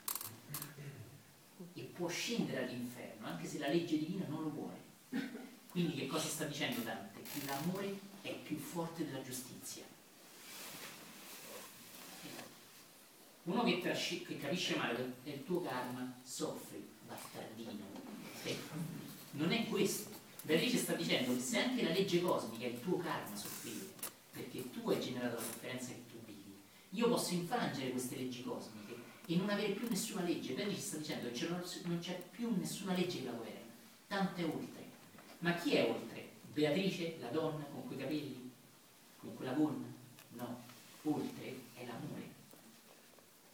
[1.75, 4.85] e può scendere all'inferno anche se la legge divina non lo vuole.
[5.69, 7.21] Quindi che cosa sta dicendo Dante?
[7.21, 9.85] Che l'amore è più forte della giustizia.
[13.43, 17.85] Uno che, trasci- che capisce male è il tuo karma, soffri, bastardino.
[19.33, 20.09] Non è questo.
[20.41, 23.86] Beatrice sta dicendo che se anche la legge cosmica è il tuo karma soffrire,
[24.37, 26.55] perché tu hai generato la sofferenza che tu vivi,
[26.91, 28.95] io posso infrangere queste leggi cosmiche
[29.27, 30.53] e non avere più nessuna legge.
[30.53, 31.49] Beatrice sta dicendo che
[31.85, 33.73] non c'è più nessuna legge che la governa,
[34.07, 34.85] tanto è oltre.
[35.39, 36.29] Ma chi è oltre?
[36.53, 38.51] Beatrice, la donna con quei capelli?
[39.19, 39.87] Con quella gonna?
[40.35, 40.63] No,
[41.03, 42.35] oltre è l'amore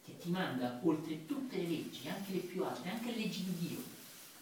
[0.03, 3.67] che ti manda oltre tutte le leggi, anche le più alte, anche le leggi di
[3.67, 3.81] Dio.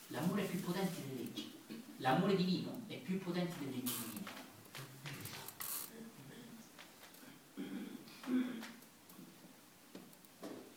[0.08, 1.52] L'amore è più potente delle leggi.
[1.98, 4.11] L'amore divino è più potente delle leggi divine.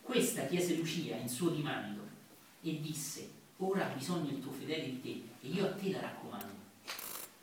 [0.03, 2.03] Questa chiese Lucia in suo dimando
[2.63, 6.01] e disse, ora ha bisogno il tuo fedele di te e io a te la
[6.01, 6.53] raccomando.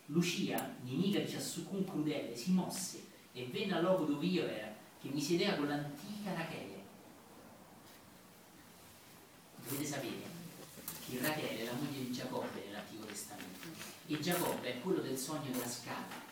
[0.08, 5.10] Lucia, nemica di ciascun crudele, si mosse e venne al luogo dove io era, che
[5.10, 6.84] mi sedeva con l'antica Rachele.
[9.64, 10.30] Dovete sapere
[11.10, 13.68] che Rachele è la moglie di Giacobbe nell'Antico Testamento
[14.08, 16.31] e Giacobbe è quello del sogno della scala.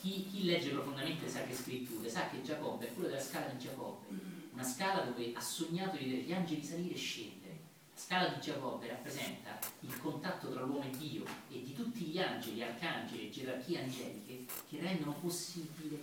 [0.00, 3.58] Chi, chi, legge profondamente le sacre scritture sa che Giacobbe è quello della scala di
[3.58, 4.06] Giacobbe,
[4.52, 7.58] una scala dove ha sognato di vedere gli angeli salire e scendere.
[7.94, 12.18] La scala di Giacobbe rappresenta il contatto tra l'uomo e Dio e di tutti gli
[12.18, 16.00] angeli, arcangeli e gerarchie angeliche che rendono possibile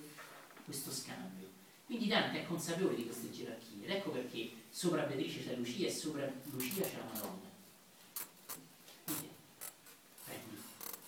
[0.66, 1.48] questo scambio.
[1.86, 5.92] Quindi Dante è consapevole di queste gerarchie ed ecco perché sopra Beatrice c'è Lucia e
[5.92, 7.54] sopra Lucia c'è la Madonna.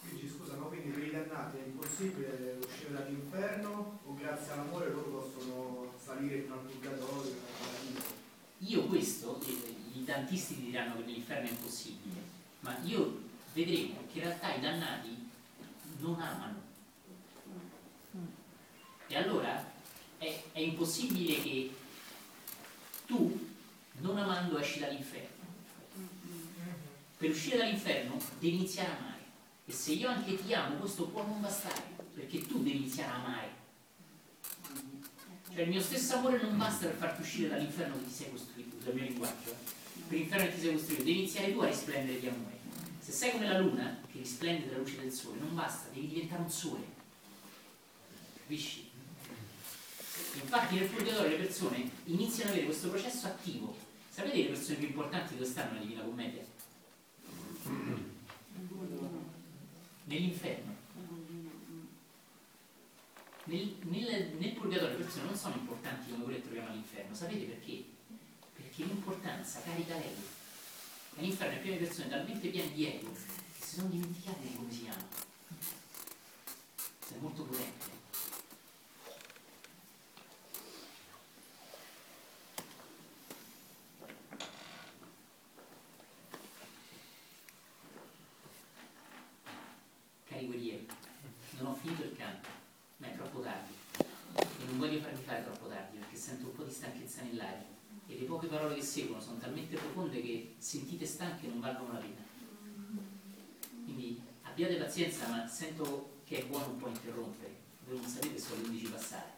[0.10, 1.12] Dici scusa, ma quindi per i
[1.98, 7.34] impossibile uscire dall'inferno o grazie all'amore loro possono salire fino al purgatorio?
[8.60, 9.40] Io questo,
[9.94, 12.22] i dantisti diranno che l'inferno è impossibile,
[12.62, 13.22] ma io
[13.54, 15.30] vedremo che in realtà i dannati
[16.00, 16.66] non amano.
[19.08, 19.72] E allora
[20.18, 21.72] è, è impossibile che
[23.06, 23.50] Tu,
[24.00, 25.46] non amando, esci dall'inferno.
[27.18, 29.17] Per uscire dall'inferno devi iniziare a amare.
[29.70, 33.16] E se io anche ti amo, questo può non bastare, perché tu devi iniziare a
[33.16, 33.50] amare.
[35.54, 38.78] Cioè il mio stesso amore non basta per farti uscire dall'inferno che ti sei costruito,
[38.78, 39.56] usa il mio linguaggio,
[40.08, 42.58] per l'inferno che ti sei costruito, devi iniziare tu a risplendere di amore.
[43.00, 46.42] Se sei come la luna, che risplende dalla luce del sole, non basta, devi diventare
[46.42, 46.86] un sole.
[48.38, 48.90] Capisci?
[50.36, 53.76] Infatti nel purgatorio le persone iniziano ad avere questo processo attivo.
[54.10, 56.46] Sapete le persone più importanti dove stanno nella Divina Commedia?
[60.08, 60.76] Nell'inferno.
[63.44, 67.14] Nel, nel, nel purgatorio le persone non sono importanti come quelle che troviamo all'inferno.
[67.14, 67.84] Sapete perché?
[68.54, 70.36] Perché l'importanza carica l'ego.
[71.18, 74.82] All'inferno le prime persone talmente piene di ego che si sono dimenticate di come si
[74.84, 75.06] chiama.
[77.06, 77.96] Sei molto potente.
[90.26, 90.88] Cari guerrieri,
[91.60, 92.50] non ho finito il canto,
[92.98, 93.74] ma è troppo tardi.
[94.36, 97.66] E non voglio farvi fare troppo tardi perché sento un po' di stanchezza nell'aria.
[98.08, 102.00] E le poche parole che seguono sono talmente profonde che sentite stanche non valgono la
[102.00, 102.24] pena.
[103.84, 107.56] Quindi abbiate pazienza, ma sento che è buono un po' interrompere.
[107.86, 109.36] Voi non sapete se ho 11 passare.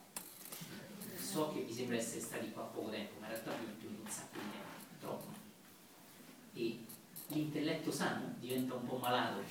[1.19, 4.09] So che vi sembra essere stati qua poco tempo, ma in realtà vi più un
[4.09, 5.27] sacco di tempo, troppo.
[6.53, 6.79] E
[7.27, 9.41] l'intelletto sano diventa un po' malato.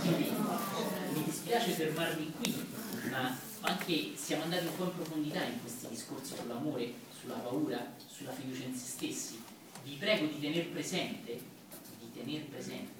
[0.00, 0.30] Quindi
[1.12, 2.66] mi dispiace fermarmi qui,
[3.10, 8.32] ma anche siamo andati un po' in profondità in questi discorsi sull'amore, sulla paura, sulla
[8.32, 9.42] fiducia in se stessi.
[9.82, 11.40] Vi prego di tenere presente,
[11.98, 12.94] di tenere presente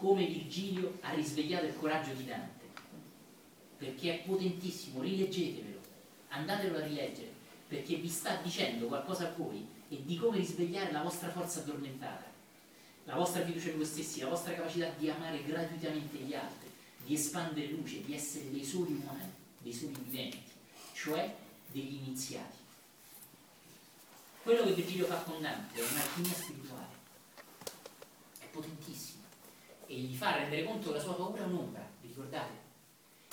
[0.00, 2.64] come Virgilio ha risvegliato il coraggio di Dante,
[3.76, 5.78] perché è potentissimo, rileggetevelo,
[6.28, 7.30] andatelo a rileggere,
[7.68, 12.24] perché vi sta dicendo qualcosa a voi e di come risvegliare la vostra forza addormentata,
[13.04, 16.70] la vostra fiducia in voi stessi, la vostra capacità di amare gratuitamente gli altri,
[17.04, 20.42] di espandere luce, di essere dei soli umani, dei soli viventi,
[20.92, 21.34] cioè
[21.66, 22.56] degli iniziati.
[24.42, 26.94] Quello che Virgilio fa con Dante è un'alchimia spirituale,
[28.38, 29.22] è potentissimo
[29.86, 32.52] e gli fa rendere conto che la sua paura è un'ombra, vi ricordate?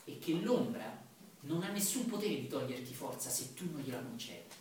[0.03, 1.06] E che l'ombra
[1.41, 4.56] non ha nessun potere di toglierti forza se tu non gliela concedi.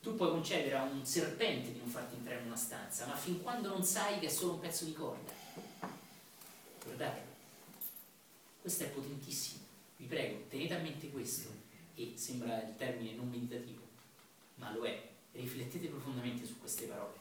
[0.00, 3.42] Tu puoi concedere a un serpente di non farti entrare in una stanza, ma fin
[3.42, 5.32] quando non sai che è solo un pezzo di corda.
[6.84, 7.22] Guardate,
[8.60, 9.65] questo è potentissimo.
[9.96, 11.48] Vi prego, tenete a mente questo,
[11.94, 13.82] e sembra il termine non meditativo,
[14.56, 15.08] ma lo è.
[15.32, 17.14] Riflettete profondamente su queste parole.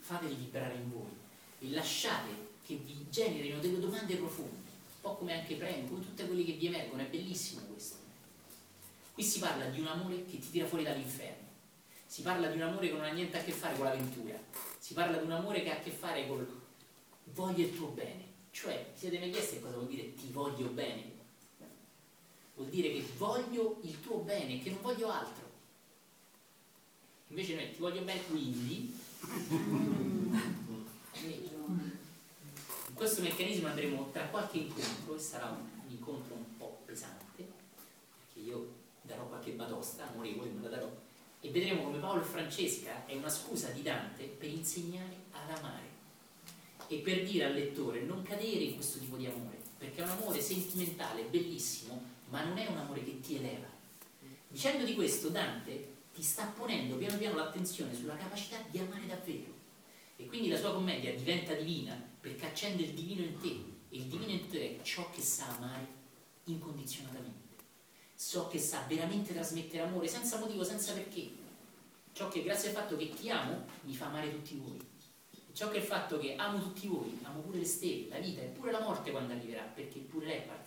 [0.00, 1.10] Fateli vibrare in voi
[1.60, 6.26] e lasciate che vi generino delle domande profonde, un po' come anche premi, come tutte
[6.26, 7.96] quelle che vi emergono, è bellissimo questo.
[9.14, 11.48] Qui si parla di un amore che ti tira fuori dall'inferno,
[12.06, 14.40] si parla di un amore che non ha niente a che fare con l'avventura,
[14.78, 16.60] si parla di un amore che ha a che fare con
[17.34, 21.11] voglio il tuo bene, cioè siete mai chiesti cosa vuol dire ti voglio bene?
[22.62, 25.50] Vuol dire che voglio il tuo bene, che non voglio altro.
[27.26, 28.94] Invece noi ti voglio bene quindi
[32.88, 37.42] in questo meccanismo andremo tra qualche incontro e sarà un, un incontro un po' pesante
[38.18, 40.90] perché io darò qualche batosta amorevole me la darò
[41.40, 45.90] e vedremo come Paolo e Francesca è una scusa di Dante per insegnare ad amare
[46.88, 50.10] e per dire al lettore non cadere in questo tipo di amore perché è un
[50.10, 53.68] amore sentimentale, bellissimo ma non è un amore che ti eleva.
[54.48, 59.52] Dicendo di questo Dante ti sta ponendo piano piano l'attenzione sulla capacità di amare davvero.
[60.16, 63.70] E quindi la sua commedia diventa divina perché accende il divino in te.
[63.90, 65.86] E il divino in te è ciò che sa amare
[66.44, 67.40] incondizionatamente.
[68.16, 71.30] Ciò che sa veramente trasmettere amore senza motivo, senza perché.
[72.14, 74.78] Ciò che grazie al fatto che ti amo mi fa amare tutti voi.
[75.52, 78.40] Ciò che è il fatto che amo tutti voi amo pure le stelle, la vita
[78.40, 80.61] e pure la morte quando arriverà perché pure lei parte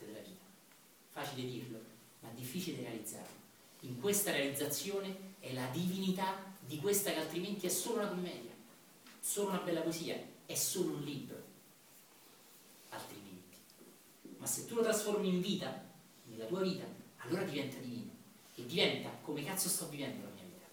[1.16, 1.80] facile dirlo
[2.20, 3.44] ma difficile realizzarlo
[3.82, 8.56] in questa realizzazione è la divinità di questa che altrimenti è solo una commedia
[9.26, 11.44] solo una bella poesia, è solo un libro,
[12.90, 13.58] altrimenti.
[14.38, 15.84] Ma se tu lo trasformi in vita,
[16.26, 16.86] nella tua vita,
[17.18, 18.12] allora diventa divino
[18.54, 20.66] e diventa come cazzo sto vivendo la mia vita.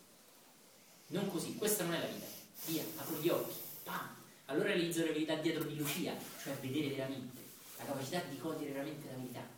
[1.19, 2.27] Non così, questa non è la vita.
[2.67, 4.17] Via, apro gli occhi, pam.
[4.47, 7.41] Allora realizzo la verità dietro di Lucia, cioè vedere veramente,
[7.79, 9.49] la capacità di cogliere veramente la verità.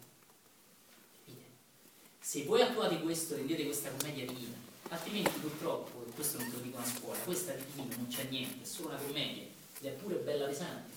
[2.25, 4.57] Se voi attuate questo, rendete questa commedia divina,
[4.89, 8.63] altrimenti purtroppo, e questo non te lo dico a scuola, questa divina non c'è niente,
[8.63, 10.91] è solo una commedia, ed è pure bella pesante.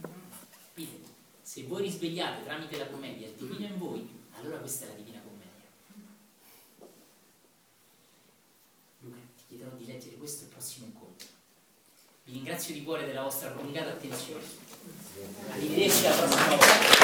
[0.00, 0.98] Capite?
[1.42, 5.20] Se voi risvegliate tramite la commedia il divino in voi, allora questa è la divina
[5.20, 5.46] commedia.
[8.98, 11.28] Luca, ti chiederò di leggere questo il prossimo incontro.
[12.24, 14.42] Vi ringrazio di cuore della vostra prolungata attenzione.
[15.52, 16.98] Arrivederci alla prossima volta.